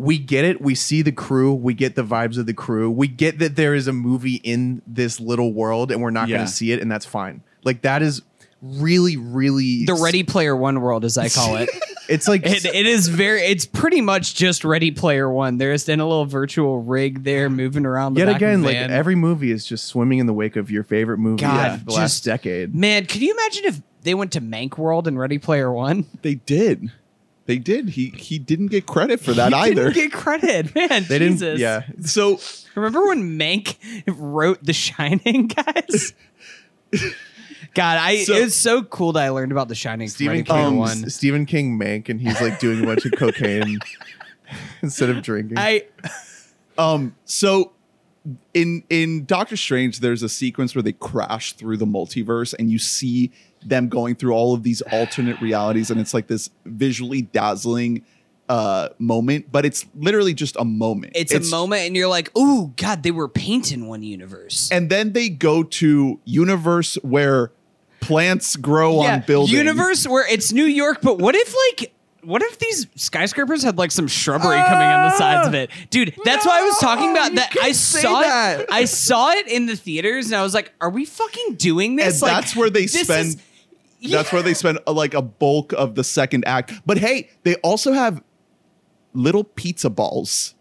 we 0.00 0.16
get 0.16 0.46
it. 0.46 0.62
We 0.62 0.74
see 0.74 1.02
the 1.02 1.12
crew. 1.12 1.52
We 1.52 1.74
get 1.74 1.94
the 1.94 2.02
vibes 2.02 2.38
of 2.38 2.46
the 2.46 2.54
crew. 2.54 2.90
We 2.90 3.06
get 3.06 3.38
that 3.40 3.54
there 3.54 3.74
is 3.74 3.86
a 3.86 3.92
movie 3.92 4.36
in 4.36 4.80
this 4.86 5.20
little 5.20 5.52
world, 5.52 5.90
and 5.92 6.00
we're 6.00 6.10
not 6.10 6.28
Yeah. 6.28 6.36
going 6.38 6.46
to 6.46 6.52
see 6.52 6.72
it, 6.72 6.80
and 6.80 6.90
that's 6.90 7.04
fine. 7.04 7.42
Like 7.64 7.82
that 7.82 8.00
is 8.00 8.22
really, 8.62 9.18
really 9.18 9.84
the 9.84 9.92
Ready 9.94 10.22
Player 10.22 10.56
One 10.56 10.80
world, 10.80 11.04
as 11.04 11.18
I 11.18 11.28
call 11.28 11.56
it. 11.56 11.68
It's 12.08 12.26
like 12.26 12.44
it, 12.44 12.64
it 12.64 12.86
is 12.86 13.06
very, 13.06 13.42
it's 13.42 13.64
pretty 13.66 14.00
much 14.00 14.34
just 14.34 14.64
Ready 14.64 14.90
Player 14.90 15.30
One. 15.30 15.58
There's 15.58 15.88
in 15.88 16.00
a 16.00 16.04
little 16.08 16.24
virtual 16.24 16.82
rig 16.82 17.22
there 17.22 17.48
moving 17.48 17.86
around 17.86 18.14
the 18.14 18.22
Yet 18.22 18.26
back 18.26 18.36
again, 18.36 18.54
of 18.54 18.60
the 18.62 18.66
like 18.66 18.76
every 18.78 19.14
movie 19.14 19.52
is 19.52 19.64
just 19.64 19.84
swimming 19.84 20.18
in 20.18 20.26
the 20.26 20.32
wake 20.32 20.56
of 20.56 20.72
your 20.72 20.82
favorite 20.82 21.18
movie 21.18 21.42
God, 21.42 21.70
of 21.72 21.84
the 21.84 21.92
last 21.92 22.24
decade. 22.24 22.74
Man, 22.74 23.06
could 23.06 23.20
you 23.22 23.30
imagine 23.32 23.64
if 23.66 23.80
they 24.02 24.14
went 24.14 24.32
to 24.32 24.40
Mank 24.40 24.76
World 24.76 25.06
and 25.06 25.16
Ready 25.20 25.38
Player 25.38 25.70
One? 25.72 26.04
they 26.22 26.34
did. 26.34 26.90
They 27.50 27.58
did. 27.58 27.88
He 27.88 28.10
he 28.10 28.38
didn't 28.38 28.68
get 28.68 28.86
credit 28.86 29.18
for 29.18 29.32
that 29.32 29.48
He 29.52 29.58
either. 29.58 29.90
Didn't 29.90 30.10
get 30.10 30.12
credit, 30.12 30.72
man. 30.76 31.04
They 31.08 31.18
Jesus. 31.18 31.40
didn't. 31.40 31.58
Yeah, 31.58 31.82
so 32.02 32.38
Remember 32.76 33.08
when 33.08 33.36
Mank 33.36 33.74
wrote 34.06 34.62
The 34.62 34.72
Shining, 34.72 35.46
guys? 35.48 36.12
God, 37.74 37.98
I 37.98 38.22
So- 38.22 38.34
it 38.34 38.42
was 38.44 38.54
so 38.56 38.84
cool 38.84 39.10
that 39.14 39.24
I 39.24 39.30
learned 39.30 39.50
about 39.50 39.66
The 39.66 39.74
Shining. 39.74 40.06
Stephen 40.08 40.44
King. 40.44 40.76
One. 40.76 41.10
Stephen 41.10 41.44
King 41.44 41.76
Mank, 41.76 42.08
and 42.08 42.20
he's 42.20 42.40
like 42.40 42.60
doing 42.60 42.84
a 42.84 42.86
bunch 42.86 43.04
of 43.04 43.10
cocaine 43.16 43.80
instead 44.82 45.10
of 45.10 45.20
drinking. 45.24 45.58
I 45.58 45.86
um 46.78 47.16
so 47.24 47.72
in 48.54 48.84
in 48.90 49.24
Doctor 49.24 49.56
Strange, 49.56 49.98
there's 49.98 50.22
a 50.22 50.28
sequence 50.28 50.76
where 50.76 50.82
they 50.82 50.92
crash 50.92 51.54
through 51.54 51.78
the 51.78 51.86
multiverse, 51.86 52.54
and 52.58 52.70
you 52.70 52.78
see 52.78 53.32
them 53.64 53.88
going 53.88 54.14
through 54.14 54.32
all 54.32 54.54
of 54.54 54.62
these 54.62 54.80
alternate 54.82 55.40
realities, 55.40 55.90
and 55.90 56.00
it's 56.00 56.14
like 56.14 56.26
this 56.26 56.50
visually 56.64 57.22
dazzling 57.22 58.04
uh 58.48 58.88
moment, 58.98 59.50
but 59.52 59.64
it's 59.64 59.86
literally 59.94 60.34
just 60.34 60.56
a 60.56 60.64
moment. 60.64 61.12
it's, 61.14 61.32
a 61.32 61.40
moment, 61.50 61.82
and 61.82 61.94
you're 61.94 62.08
like, 62.08 62.36
"Ooh, 62.36 62.72
God, 62.76 63.02
they 63.02 63.12
were 63.12 63.28
painting 63.28 63.86
one 63.86 64.02
universe." 64.02 64.68
and 64.72 64.90
then 64.90 65.12
they 65.12 65.28
go 65.28 65.62
to 65.62 66.18
universe 66.24 66.96
where 67.02 67.52
plants 68.00 68.56
grow 68.56 68.98
on 69.00 69.22
buildings. 69.26 69.52
universe 69.52 70.06
where 70.06 70.26
it's 70.28 70.52
New 70.52 70.64
York, 70.64 70.98
but 71.02 71.18
what 71.18 71.34
if 71.36 71.54
like 71.78 71.92
what 72.22 72.42
if 72.42 72.58
these 72.58 72.86
skyscrapers 72.96 73.62
had 73.62 73.78
like 73.78 73.90
some 73.90 74.06
shrubbery 74.06 74.58
coming 74.58 74.88
on 74.88 75.10
the 75.10 75.16
sides 75.16 75.48
of 75.48 75.54
it? 75.54 75.70
Dude, 75.90 76.14
that's 76.24 76.44
why 76.44 76.60
I 76.60 76.62
was 76.62 76.78
talking 76.78 77.10
about 77.10 77.34
that. 77.36 77.54
I 77.60 77.72
saw 77.72 78.20
that. 78.20 78.60
it. 78.62 78.68
I 78.70 78.84
saw 78.84 79.30
it 79.32 79.48
in 79.48 79.66
the 79.66 79.76
theaters 79.76 80.26
and 80.26 80.34
I 80.34 80.42
was 80.42 80.54
like, 80.54 80.72
are 80.80 80.90
we 80.90 81.04
fucking 81.04 81.54
doing 81.54 81.96
this? 81.96 82.20
Like, 82.20 82.32
that's 82.32 82.56
where 82.56 82.70
they 82.70 82.86
spend. 82.86 83.28
is- 83.28 83.36
That's 84.08 84.32
where 84.32 84.42
they 84.42 84.54
spend 84.54 84.78
uh, 84.86 84.92
like 84.92 85.14
a 85.14 85.22
bulk 85.22 85.72
of 85.74 85.94
the 85.94 86.04
second 86.04 86.44
act. 86.46 86.72
But 86.86 86.98
hey, 86.98 87.30
they 87.42 87.56
also 87.56 87.92
have 87.92 88.22
little 89.12 89.44
pizza 89.44 89.90
balls, 89.90 90.54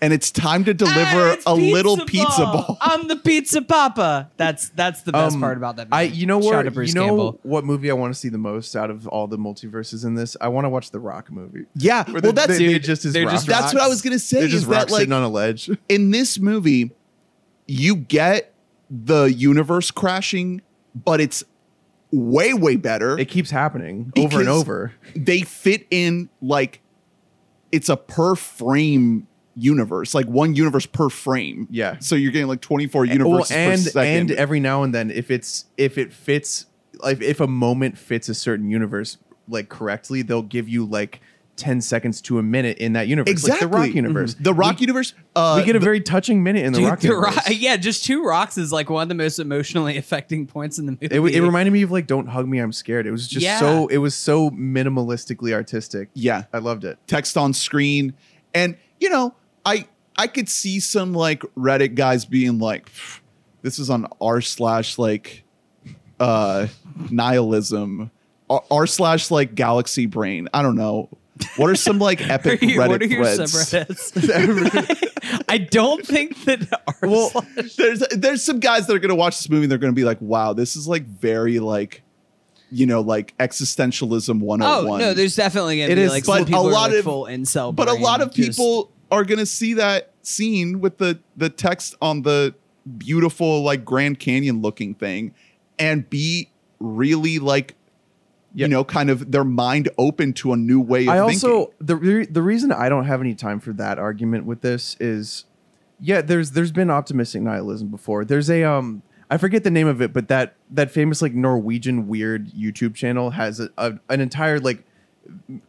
and 0.00 0.12
it's 0.12 0.30
time 0.30 0.64
to 0.64 0.74
deliver 0.74 0.98
Ah, 1.00 1.32
it's 1.34 1.44
a 1.46 1.54
little 1.54 1.98
pizza 2.04 2.42
ball. 2.44 2.78
I'm 2.80 3.06
the 3.08 3.16
pizza 3.16 3.62
papa. 3.62 4.30
That's 4.36 4.70
that's 4.70 5.02
the 5.02 5.12
best 5.12 5.34
Um, 5.36 5.40
part 5.40 5.56
about 5.56 5.76
that. 5.76 5.88
I, 5.92 6.02
you 6.02 6.26
know 6.26 6.40
Shout 6.40 6.52
what? 6.52 6.62
to 6.62 6.70
Bruce 6.70 6.88
You 6.88 6.94
know 6.94 7.06
Campbell. 7.08 7.40
what 7.42 7.64
movie 7.64 7.90
I 7.90 7.94
want 7.94 8.12
to 8.14 8.18
see 8.18 8.28
the 8.30 8.38
most 8.38 8.74
out 8.74 8.90
of 8.90 9.06
all 9.08 9.26
the 9.26 9.38
multiverses 9.38 10.04
in 10.04 10.14
this? 10.14 10.36
I 10.40 10.48
want 10.48 10.64
to 10.64 10.68
watch 10.70 10.90
the 10.90 11.00
Rock 11.00 11.30
movie. 11.30 11.66
Yeah, 11.76 12.04
Where 12.04 12.14
well, 12.14 12.20
the- 12.22 12.32
that's 12.32 12.48
they- 12.48 12.58
Dude, 12.58 12.82
just 12.82 13.04
is 13.04 13.12
they're 13.12 13.24
rock. 13.26 13.34
just 13.34 13.46
that's 13.46 13.72
what 13.74 13.82
I 13.82 13.88
was 13.88 14.02
gonna 14.02 14.18
say. 14.18 14.38
They're 14.38 14.46
Is 14.46 14.52
just 14.52 14.68
that 14.70 14.90
like 14.90 15.00
sitting 15.00 15.12
on 15.12 15.22
a 15.22 15.28
ledge. 15.28 15.70
in 15.88 16.10
this 16.10 16.38
movie, 16.38 16.90
you 17.66 17.94
get 17.96 18.52
the 18.90 19.26
universe 19.26 19.90
crashing, 19.92 20.62
but 20.94 21.20
it's 21.20 21.44
way 22.12 22.54
way 22.54 22.76
better. 22.76 23.18
It 23.18 23.28
keeps 23.28 23.50
happening 23.50 24.12
over 24.16 24.40
and 24.40 24.48
over. 24.48 24.92
they 25.14 25.42
fit 25.42 25.86
in 25.90 26.28
like 26.40 26.80
it's 27.72 27.88
a 27.88 27.96
per 27.96 28.34
frame 28.34 29.26
universe, 29.54 30.14
like 30.14 30.26
one 30.26 30.54
universe 30.54 30.86
per 30.86 31.08
frame. 31.08 31.68
Yeah. 31.70 31.98
So 32.00 32.14
you're 32.14 32.32
getting 32.32 32.48
like 32.48 32.60
24 32.60 33.04
eh, 33.04 33.12
universes 33.12 33.50
well, 33.50 33.58
and 33.58 33.84
per 33.84 33.90
second. 33.90 34.30
and 34.30 34.30
every 34.32 34.60
now 34.60 34.82
and 34.82 34.94
then, 34.94 35.10
if 35.10 35.30
it's 35.30 35.66
if 35.76 35.98
it 35.98 36.12
fits, 36.12 36.66
like 37.00 37.20
if 37.22 37.40
a 37.40 37.46
moment 37.46 37.98
fits 37.98 38.28
a 38.28 38.34
certain 38.34 38.70
universe 38.70 39.18
like 39.48 39.68
correctly, 39.68 40.22
they'll 40.22 40.42
give 40.42 40.68
you 40.68 40.84
like 40.84 41.20
ten 41.56 41.80
seconds 41.80 42.20
to 42.22 42.38
a 42.38 42.42
minute 42.42 42.78
in 42.78 42.94
that 42.94 43.06
universe, 43.08 43.30
exactly 43.30 43.66
like 43.66 43.70
the 43.72 43.76
Rock 43.78 43.94
universe. 43.94 44.34
The 44.40 44.54
Rock 44.54 44.76
we, 44.76 44.80
universe. 44.82 45.14
Uh, 45.36 45.56
we 45.60 45.66
get 45.66 45.76
a 45.76 45.78
the- 45.78 45.84
very 45.84 46.00
touching 46.00 46.42
minute 46.42 46.64
in 46.64 46.72
the 46.72 46.78
Dude, 46.80 46.88
Rock 46.88 47.00
the 47.00 47.08
universe. 47.08 47.36
Rock- 47.36 47.44
yeah, 47.50 47.76
just 47.76 48.04
two 48.04 48.24
rocks 48.24 48.56
is 48.56 48.72
like 48.72 48.88
one 48.88 49.02
of 49.02 49.08
the 49.08 49.14
most 49.14 49.38
emotionally 49.38 49.96
affecting 49.98 50.46
points 50.46 50.78
in 50.78 50.86
the 50.86 50.92
movie. 50.92 51.06
It, 51.06 51.20
it 51.36 51.42
reminded 51.42 51.72
me 51.72 51.82
of 51.82 51.90
like 51.90 52.06
"Don't 52.06 52.26
Hug 52.28 52.48
Me, 52.48 52.58
I'm 52.58 52.72
Scared." 52.72 53.06
It 53.06 53.10
was 53.10 53.28
just 53.28 53.44
Yeah. 53.44 53.58
so 53.60 53.86
it 53.88 53.98
was 53.98 54.14
so 54.14 54.50
minimalistically 54.50 55.52
artistic. 55.52 56.08
yeah 56.14 56.44
I 56.52 56.58
loved 56.58 56.84
it. 56.84 56.98
text 57.06 57.36
on 57.36 57.52
screen, 57.52 58.14
and 58.54 58.76
you 58.98 59.10
know 59.10 59.34
I 59.66 59.86
I 60.16 60.26
could 60.26 60.48
see 60.48 60.80
some 60.80 61.12
like 61.12 61.42
Reddit 61.56 61.94
guys 61.94 62.24
being 62.24 62.58
like, 62.58 62.88
this 63.62 63.78
is 63.78 63.90
on 63.90 64.06
r 64.20 64.40
slash 64.40 64.98
like 64.98 65.44
uh 66.18 66.66
nihilism 67.10 68.10
r 68.70 68.86
slash 68.86 69.30
like 69.30 69.54
galaxy 69.54 70.06
brain. 70.06 70.48
I 70.52 70.62
don't 70.62 70.74
know. 70.76 71.08
What 71.56 71.70
are 71.70 71.74
some 71.76 71.98
like 71.98 72.20
epic 72.28 72.62
you- 72.62 72.78
Reddit 72.78 72.88
what 72.88 73.02
are 73.02 73.06
your 73.06 73.24
threads? 73.24 73.52
subreddits? 73.52 75.42
I 75.48 75.58
don't 75.58 76.04
think 76.06 76.44
that 76.44 76.68
our 76.86 77.08
well, 77.08 77.30
slash- 77.30 77.74
there's 77.76 78.00
there's 78.10 78.42
some 78.42 78.60
guys 78.60 78.86
that 78.86 78.94
are 78.96 78.98
gonna 78.98 79.14
watch 79.14 79.36
this 79.38 79.48
movie. 79.48 79.64
and 79.64 79.70
They're 79.70 79.78
gonna 79.78 79.92
be 79.92 80.04
like, 80.04 80.20
"Wow, 80.20 80.52
this 80.52 80.76
is 80.76 80.86
like 80.88 81.04
very 81.04 81.58
like, 81.60 82.02
you 82.70 82.86
know, 82.86 83.00
like 83.00 83.36
existentialism 83.38 84.40
101." 84.40 84.62
Oh 84.62 84.96
no, 84.96 85.14
there's 85.14 85.36
definitely 85.36 85.78
gonna 85.80 85.92
It 85.92 85.96
be 85.96 86.02
is, 86.02 86.10
like 86.10 86.24
but 86.26 86.36
some 86.38 86.44
people 86.46 86.68
a 86.68 86.70
lot 86.70 86.90
like, 86.90 86.98
of- 86.98 87.04
full 87.04 87.24
incel. 87.24 87.74
but 87.74 87.88
a 87.88 87.94
lot 87.94 88.20
of 88.20 88.32
just- 88.32 88.50
people 88.58 88.90
are 89.10 89.24
gonna 89.24 89.46
see 89.46 89.74
that 89.74 90.12
scene 90.22 90.80
with 90.80 90.98
the 90.98 91.18
the 91.36 91.48
text 91.50 91.94
on 92.00 92.22
the 92.22 92.54
beautiful 92.98 93.62
like 93.62 93.84
Grand 93.84 94.18
Canyon 94.18 94.62
looking 94.62 94.94
thing, 94.94 95.34
and 95.78 96.08
be 96.08 96.50
really 96.78 97.38
like, 97.38 97.74
you 98.54 98.68
know, 98.68 98.84
kind 98.84 99.10
of 99.10 99.30
their 99.30 99.44
mind 99.44 99.88
open 99.98 100.32
to 100.34 100.52
a 100.52 100.56
new 100.56 100.80
way 100.80 101.04
of 101.04 101.10
I 101.10 101.26
thinking. 101.26 101.50
also 101.50 101.72
the 101.80 101.96
re- 101.96 102.26
the 102.26 102.42
reason 102.42 102.72
I 102.72 102.88
don't 102.88 103.04
have 103.04 103.20
any 103.20 103.34
time 103.34 103.60
for 103.60 103.72
that 103.74 103.98
argument 103.98 104.44
with 104.44 104.60
this 104.60 104.96
is, 104.98 105.44
yeah, 106.00 106.20
there's 106.20 106.52
there's 106.52 106.72
been 106.72 106.90
optimistic 106.90 107.42
nihilism 107.42 107.88
before. 107.88 108.24
There's 108.24 108.50
a 108.50 108.64
um 108.64 109.02
I 109.30 109.36
forget 109.36 109.62
the 109.62 109.70
name 109.70 109.86
of 109.86 110.02
it, 110.02 110.12
but 110.12 110.28
that 110.28 110.56
that 110.70 110.90
famous 110.90 111.22
like 111.22 111.32
Norwegian 111.32 112.08
weird 112.08 112.50
YouTube 112.52 112.94
channel 112.94 113.30
has 113.30 113.60
a, 113.60 113.70
a 113.78 113.94
an 114.08 114.20
entire 114.20 114.58
like 114.58 114.84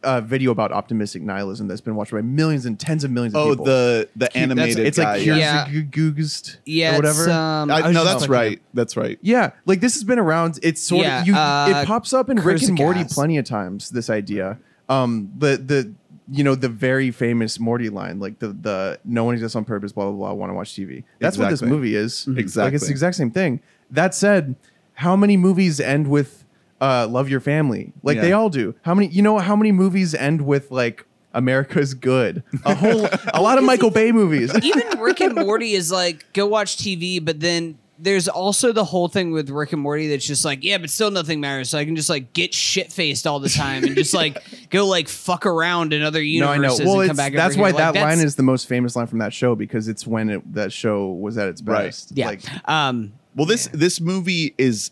uh, 0.02 0.20
video 0.20 0.50
about 0.50 0.72
optimistic 0.72 1.22
nihilism 1.22 1.68
that's 1.68 1.80
been 1.80 1.94
watched 1.94 2.10
by 2.12 2.20
millions 2.22 2.66
and 2.66 2.80
tens 2.80 3.04
of 3.04 3.10
millions 3.10 3.34
of 3.34 3.40
oh 3.46 3.50
people. 3.50 3.64
the 3.66 4.08
the 4.16 4.20
That's- 4.24 4.42
animated 4.42 4.78
it's 4.86 4.98
guy. 4.98 5.16
like 5.18 5.26
yeah. 5.26 5.36
Yeah. 5.36 5.68
Kierkegaard 5.68 6.58
yeah, 6.64 6.92
or 6.92 6.96
whatever. 6.96 7.30
Um, 7.30 7.70
I, 7.70 7.80
I 7.82 7.92
no, 7.92 8.04
that's 8.04 8.28
right. 8.28 8.58
up- 8.58 8.64
That's 8.74 8.96
right. 8.96 9.18
Yeah, 9.22 9.50
like 9.66 9.80
this 9.80 9.94
has 9.94 10.04
been 10.04 10.18
around. 10.18 10.58
It's 10.62 10.80
sort 10.80 11.04
Yeah, 11.04 11.20
of 11.20 11.26
you. 11.26 11.34
uh, 11.34 11.82
it 11.82 11.86
pops 11.86 12.12
up 12.12 12.28
in 12.30 12.38
Rick 12.38 12.62
and 12.62 12.76
Morty 12.76 13.00
Kurzgesagt. 13.00 13.14
plenty 13.14 13.38
of 13.38 13.44
times. 13.44 13.90
This 13.90 14.10
idea, 14.10 14.58
um, 14.88 15.30
the 15.38 15.56
the 15.58 15.92
you 16.30 16.42
know 16.44 16.54
the 16.54 16.68
very 16.68 17.10
famous 17.10 17.60
Morty 17.60 17.88
line, 17.90 18.18
like 18.20 18.38
the 18.38 18.48
the 18.48 18.98
no 19.04 19.24
one 19.24 19.34
exists 19.34 19.54
on 19.54 19.64
purpose, 19.64 19.92
blah 19.92 20.04
blah 20.06 20.12
blah. 20.12 20.32
Want 20.32 20.50
to 20.50 20.54
watch 20.54 20.72
TV? 20.72 21.04
That's 21.18 21.36
what 21.38 21.50
this 21.50 21.62
movie 21.62 21.94
is. 21.94 22.26
Like 22.26 22.38
Exactly. 22.38 22.64
Like 22.68 22.74
it's 22.74 22.86
the 22.86 22.90
exact 22.92 23.16
same 23.16 23.30
thing. 23.30 23.60
That 23.90 24.14
said, 24.14 24.54
how 24.94 25.14
many 25.16 25.36
movies 25.36 25.78
end 25.80 26.08
with 26.08 26.41
uh, 26.82 27.06
"Love 27.08 27.30
Your 27.30 27.40
Family"? 27.40 27.92
Like 28.02 28.20
they 28.20 28.32
all 28.32 28.50
do. 28.50 28.74
How 28.82 28.94
many? 28.94 29.06
You 29.08 29.22
know 29.22 29.38
how 29.38 29.56
many 29.56 29.72
movies 29.72 30.14
end 30.14 30.42
with 30.42 30.70
like 30.70 31.06
America's 31.32 31.94
Good? 31.94 32.42
A 32.66 32.74
whole 32.74 33.08
a 33.32 33.40
lot 33.40 33.56
of 33.58 33.64
Michael 33.64 33.90
Bay 33.90 34.12
movies. 34.12 34.52
even 34.62 34.98
Rick 35.00 35.20
and 35.20 35.34
Morty 35.34 35.72
is 35.72 35.90
like 35.90 36.30
go 36.34 36.46
watch 36.46 36.76
TV, 36.76 37.24
but 37.24 37.40
then 37.40 37.78
there's 37.98 38.26
also 38.26 38.72
the 38.72 38.82
whole 38.84 39.06
thing 39.06 39.30
with 39.30 39.48
Rick 39.48 39.72
and 39.72 39.80
Morty 39.80 40.08
that's 40.08 40.26
just 40.26 40.44
like 40.44 40.64
yeah, 40.64 40.76
but 40.78 40.90
still 40.90 41.12
nothing 41.12 41.40
matters. 41.40 41.70
So 41.70 41.78
I 41.78 41.84
can 41.84 41.94
just 41.94 42.08
like 42.10 42.32
get 42.32 42.52
shit 42.52 42.90
faced 42.92 43.26
all 43.28 43.38
the 43.38 43.48
time 43.48 43.84
and 43.84 43.94
just 43.94 44.12
like 44.12 44.38
go 44.70 44.86
like 44.88 45.08
fuck 45.08 45.46
around 45.46 45.92
in 45.92 46.02
other 46.02 46.20
No, 46.20 46.24
I 46.48 46.56
know. 46.56 46.62
universes 46.74 46.84
Well, 46.86 46.94
and 47.00 47.02
it's, 47.02 47.08
come 47.10 47.16
back. 47.16 47.32
that's 47.32 47.54
over 47.54 47.62
why 47.62 47.68
here. 47.70 47.78
Like, 47.80 47.94
that 47.94 48.02
line 48.02 48.18
is 48.18 48.34
the 48.34 48.42
most 48.42 48.66
famous 48.68 48.96
line 48.96 49.06
from 49.06 49.20
that 49.20 49.32
show 49.32 49.54
because 49.54 49.86
it's 49.86 50.04
when 50.06 50.30
it, 50.30 50.54
that 50.54 50.72
show 50.72 51.10
was 51.12 51.38
at 51.38 51.48
its 51.48 51.62
Right. 51.62 51.84
best. 51.86 52.10
yeah. 52.16 52.26
Like, 52.26 52.68
um, 52.68 53.12
Well, 53.36 53.46
this 53.46 53.68
this 53.72 54.00
movie 54.00 54.54
is 54.58 54.90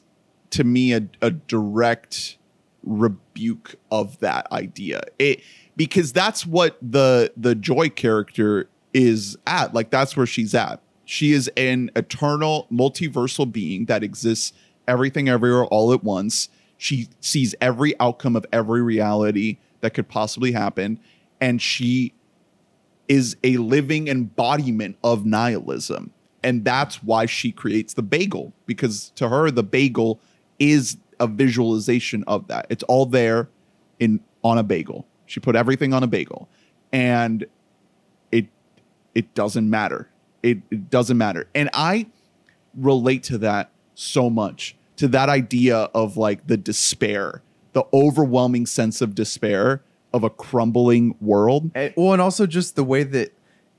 to 0.51 0.65
me 0.65 0.93
a, 0.93 1.03
a 1.23 1.31
direct 1.31 2.39
rebuke 2.83 3.77
of 3.91 4.19
that 4.21 4.51
idea. 4.53 5.03
It 5.19 5.43
because 5.77 6.13
that's 6.13 6.47
what 6.47 6.79
the 6.83 7.33
the 7.37 7.55
Joy 7.55 7.89
character 7.89 8.69
is 8.93 9.37
at. 9.47 9.75
Like 9.75 9.91
that's 9.91 10.17
where 10.17 10.27
she's 10.27 10.55
at. 10.55 10.83
She 11.05 11.33
is 11.33 11.51
an 11.57 11.91
eternal 11.97 12.69
multiversal 12.73 13.51
being 13.51 13.87
that 13.87 14.03
exists 14.03 14.53
everything 14.87 15.29
everywhere 15.29 15.65
all 15.65 15.93
at 15.93 16.05
once. 16.05 16.49
She 16.79 17.09
sees 17.21 17.55
every 17.61 17.99
outcome 18.01 18.37
of 18.37 18.47
every 18.53 18.83
reality 18.83 19.59
that 19.81 19.95
could 19.95 20.09
possibly 20.09 20.53
happen 20.53 21.01
and 21.41 21.61
she 21.61 22.13
is 23.09 23.37
a 23.43 23.57
living 23.57 24.09
embodiment 24.09 24.97
of 25.03 25.27
nihilism. 25.27 26.13
And 26.43 26.65
that's 26.65 27.03
why 27.03 27.27
she 27.27 27.51
creates 27.51 27.95
the 27.95 28.03
bagel 28.03 28.53
because 28.67 29.11
to 29.17 29.29
her 29.29 29.51
the 29.51 29.63
bagel 29.63 30.21
is 30.61 30.99
a 31.19 31.27
visualization 31.27 32.23
of 32.29 32.47
that. 32.47 32.67
It's 32.71 32.85
all 32.85 33.07
there 33.07 33.49
in 33.99 34.21
on 34.45 34.59
a 34.59 34.63
bagel. 34.63 35.07
She 35.27 35.41
put 35.41 35.57
everything 35.57 35.93
on 35.93 36.05
a 36.05 36.07
bagel. 36.07 36.49
And 36.93 37.47
it 38.31 38.47
it 39.15 39.35
doesn't 39.35 39.69
matter. 39.69 40.09
It, 40.43 40.59
it 40.71 40.89
doesn't 40.89 41.19
matter. 41.19 41.49
And 41.55 41.69
I 41.75 42.07
relate 42.75 43.25
to 43.25 43.39
that 43.39 43.71
so 43.95 44.31
much 44.31 44.77
to 44.97 45.09
that 45.09 45.29
idea 45.29 45.77
of 45.95 46.17
like 46.17 46.47
the 46.47 46.57
despair, 46.57 47.43
the 47.73 47.85
overwhelming 47.93 48.67
sense 48.67 49.01
of 49.01 49.15
despair 49.15 49.83
of 50.13 50.25
a 50.25 50.31
crumbling 50.31 51.15
world. 51.21 51.71
And, 51.75 51.95
well, 51.97 52.13
and 52.13 52.23
also 52.23 52.47
just 52.47 52.77
the 52.77 52.85
way 52.85 53.03
that 53.05 53.33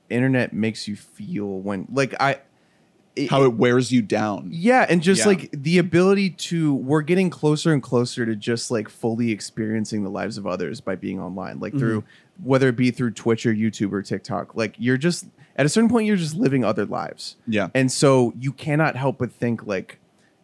internet 0.08 0.52
makes 0.52 0.88
you 0.88 0.96
feel 0.96 1.46
when, 1.46 1.86
like, 1.92 2.14
I. 2.20 2.38
How 3.28 3.42
it 3.44 3.54
wears 3.54 3.92
you 3.92 4.00
down. 4.02 4.48
Yeah, 4.52 4.86
and 4.88 5.02
just 5.02 5.20
Yeah. 5.22 5.26
like 5.28 5.50
the 5.52 5.78
ability 5.78 6.30
to, 6.30 6.74
we're 6.74 7.02
getting 7.02 7.28
closer 7.28 7.72
and 7.72 7.82
closer 7.82 8.24
to 8.24 8.34
just 8.34 8.70
like 8.70 8.88
fully 8.88 9.30
experiencing 9.30 10.02
the 10.02 10.08
lives 10.10 10.38
of 10.38 10.46
others 10.46 10.80
by 10.80 10.94
being 10.96 11.20
online, 11.20 11.60
like 11.60 11.72
through 11.76 12.04
whether 12.42 12.68
it 12.68 12.76
be 12.76 12.90
through 12.90 13.10
Twitch 13.10 13.44
or 13.44 13.52
YouTube 13.54 13.92
or 13.92 14.00
TikTok. 14.02 14.54
Like 14.54 14.74
you're 14.78 14.96
just 14.96 15.26
at 15.56 15.66
a 15.66 15.68
certain 15.68 15.90
point, 15.90 16.06
you're 16.06 16.16
just 16.16 16.34
living 16.36 16.64
other 16.64 16.86
lives. 16.86 17.36
Yeah. 17.46 17.68
and 17.74 17.92
so 17.92 18.32
you 18.40 18.52
cannot 18.52 18.96
help 18.96 19.18
but 19.18 19.30
think 19.30 19.66
like, 19.66 19.98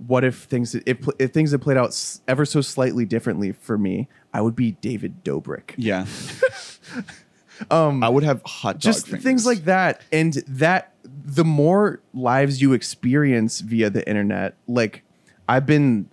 what 0.06 0.22
if 0.22 0.44
things 0.44 0.74
if, 0.74 1.08
if 1.18 1.32
things 1.32 1.50
had 1.52 1.62
played 1.62 1.76
out 1.78 1.98
ever 2.28 2.44
so 2.44 2.60
slightly 2.60 3.04
differently 3.06 3.52
for 3.52 3.78
me, 3.78 4.08
I 4.34 4.42
would 4.42 4.54
be 4.54 4.72
David 4.72 5.24
Dobrik. 5.24 5.72
Yeah. 5.78 6.04
um 7.70 8.02
I 8.04 8.08
would 8.08 8.22
have 8.22 8.42
hot 8.44 8.74
dog 8.74 8.80
just 8.80 9.06
fingers. 9.06 9.24
things 9.24 9.46
like 9.46 9.64
that 9.64 10.02
and 10.12 10.34
that 10.46 10.92
the 11.24 11.44
more 11.44 12.00
lives 12.14 12.60
you 12.60 12.72
experience 12.72 13.60
via 13.60 13.90
the 13.90 14.06
internet 14.08 14.54
like 14.66 15.02
i've 15.48 15.66
been 15.66 16.08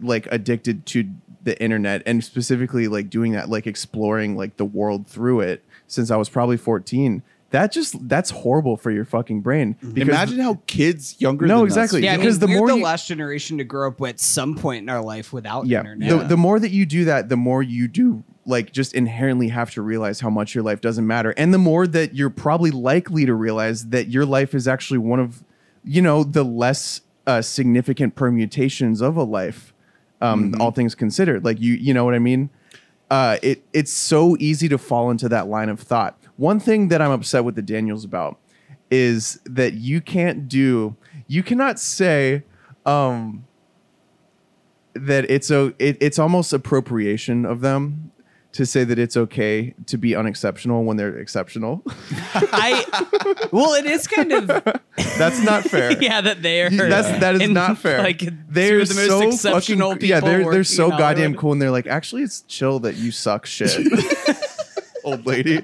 like 0.00 0.26
addicted 0.30 0.84
to 0.86 1.08
the 1.42 1.60
internet 1.62 2.02
and 2.06 2.22
specifically 2.22 2.86
like 2.88 3.08
doing 3.08 3.32
that 3.32 3.48
like 3.48 3.66
exploring 3.66 4.36
like 4.36 4.56
the 4.56 4.64
world 4.64 5.06
through 5.06 5.40
it 5.40 5.64
since 5.86 6.10
i 6.10 6.16
was 6.16 6.28
probably 6.28 6.56
14 6.56 7.22
that 7.50 7.72
just 7.72 8.08
that's 8.08 8.30
horrible 8.30 8.76
for 8.76 8.90
your 8.92 9.04
fucking 9.04 9.40
brain 9.40 9.74
mm-hmm. 9.74 9.90
because 9.92 10.08
Imagine 10.08 10.38
how 10.38 10.60
kids 10.66 11.16
younger 11.20 11.46
No, 11.46 11.58
than 11.58 11.66
exactly. 11.66 11.98
us 12.00 12.04
Yeah, 12.04 12.12
I 12.14 12.16
Because 12.18 12.40
mean, 12.40 12.48
the 12.50 12.54
we're 12.54 12.58
more 12.60 12.68
the 12.68 12.76
you- 12.76 12.84
last 12.84 13.08
generation 13.08 13.58
to 13.58 13.64
grow 13.64 13.88
up 13.88 14.00
at 14.02 14.20
some 14.20 14.56
point 14.56 14.82
in 14.84 14.88
our 14.88 15.02
life 15.02 15.32
without 15.32 15.66
yeah 15.66 15.80
internet. 15.80 16.10
The, 16.10 16.24
the 16.28 16.36
more 16.36 16.60
that 16.60 16.70
you 16.70 16.86
do 16.86 17.06
that 17.06 17.28
the 17.28 17.36
more 17.36 17.60
you 17.62 17.88
do 17.88 18.22
like 18.50 18.72
just 18.72 18.94
inherently 18.94 19.48
have 19.48 19.70
to 19.72 19.82
realize 19.82 20.20
how 20.20 20.30
much 20.30 20.54
your 20.54 20.62
life 20.62 20.80
doesn't 20.80 21.06
matter. 21.06 21.30
And 21.32 21.54
the 21.54 21.58
more 21.58 21.86
that 21.86 22.14
you're 22.14 22.30
probably 22.30 22.70
likely 22.70 23.24
to 23.24 23.34
realize 23.34 23.88
that 23.88 24.08
your 24.08 24.26
life 24.26 24.54
is 24.54 24.68
actually 24.68 24.98
one 24.98 25.20
of 25.20 25.42
you 25.82 26.02
know 26.02 26.24
the 26.24 26.44
less 26.44 27.00
uh, 27.26 27.40
significant 27.40 28.16
permutations 28.16 29.00
of 29.00 29.16
a 29.16 29.22
life 29.22 29.72
um, 30.20 30.54
all 30.60 30.70
things 30.70 30.94
considered. 30.94 31.44
Like 31.44 31.60
you 31.60 31.74
you 31.74 31.94
know 31.94 32.04
what 32.04 32.14
i 32.14 32.18
mean? 32.18 32.50
Uh, 33.10 33.38
it 33.42 33.64
it's 33.72 33.92
so 33.92 34.36
easy 34.38 34.68
to 34.68 34.78
fall 34.78 35.10
into 35.10 35.28
that 35.28 35.48
line 35.48 35.68
of 35.68 35.80
thought. 35.80 36.18
One 36.36 36.60
thing 36.60 36.88
that 36.88 37.02
I'm 37.02 37.10
upset 37.10 37.44
with 37.44 37.54
the 37.54 37.62
Daniels 37.62 38.04
about 38.04 38.38
is 38.90 39.40
that 39.44 39.74
you 39.74 40.00
can't 40.00 40.48
do 40.48 40.96
you 41.26 41.42
cannot 41.42 41.78
say 41.78 42.44
um, 42.86 43.46
that 44.94 45.30
it's 45.30 45.50
a 45.50 45.74
it, 45.78 45.96
it's 46.00 46.18
almost 46.18 46.52
appropriation 46.52 47.44
of 47.44 47.60
them 47.60 48.12
to 48.52 48.66
say 48.66 48.82
that 48.84 48.98
it's 48.98 49.16
okay 49.16 49.74
to 49.86 49.96
be 49.96 50.16
unexceptional 50.16 50.84
when 50.84 50.96
they're 50.96 51.16
exceptional. 51.18 51.82
I 52.34 52.84
well, 53.52 53.74
it 53.74 53.86
is 53.86 54.08
kind 54.08 54.32
of 54.32 54.46
That's 55.18 55.42
not 55.42 55.64
fair. 55.64 55.92
yeah 56.02 56.20
that 56.20 56.42
they 56.42 56.62
are. 56.62 56.70
That's 56.70 57.20
that 57.20 57.36
is 57.36 57.42
in, 57.42 57.52
not 57.52 57.78
fair. 57.78 58.02
Like 58.02 58.22
they're 58.48 58.84
the 58.84 58.94
most 58.94 59.06
so 59.06 59.28
exceptional 59.28 59.90
fucking 59.90 60.00
people. 60.00 60.08
yeah. 60.08 60.20
They're 60.20 60.50
they're 60.50 60.64
so 60.64 60.90
goddamn 60.90 61.34
cool, 61.34 61.52
and 61.52 61.62
they're 61.62 61.70
like, 61.70 61.86
actually, 61.86 62.22
it's 62.22 62.42
chill 62.42 62.80
that 62.80 62.96
you 62.96 63.12
suck 63.12 63.46
shit, 63.46 63.70
old 65.04 65.26
lady, 65.26 65.62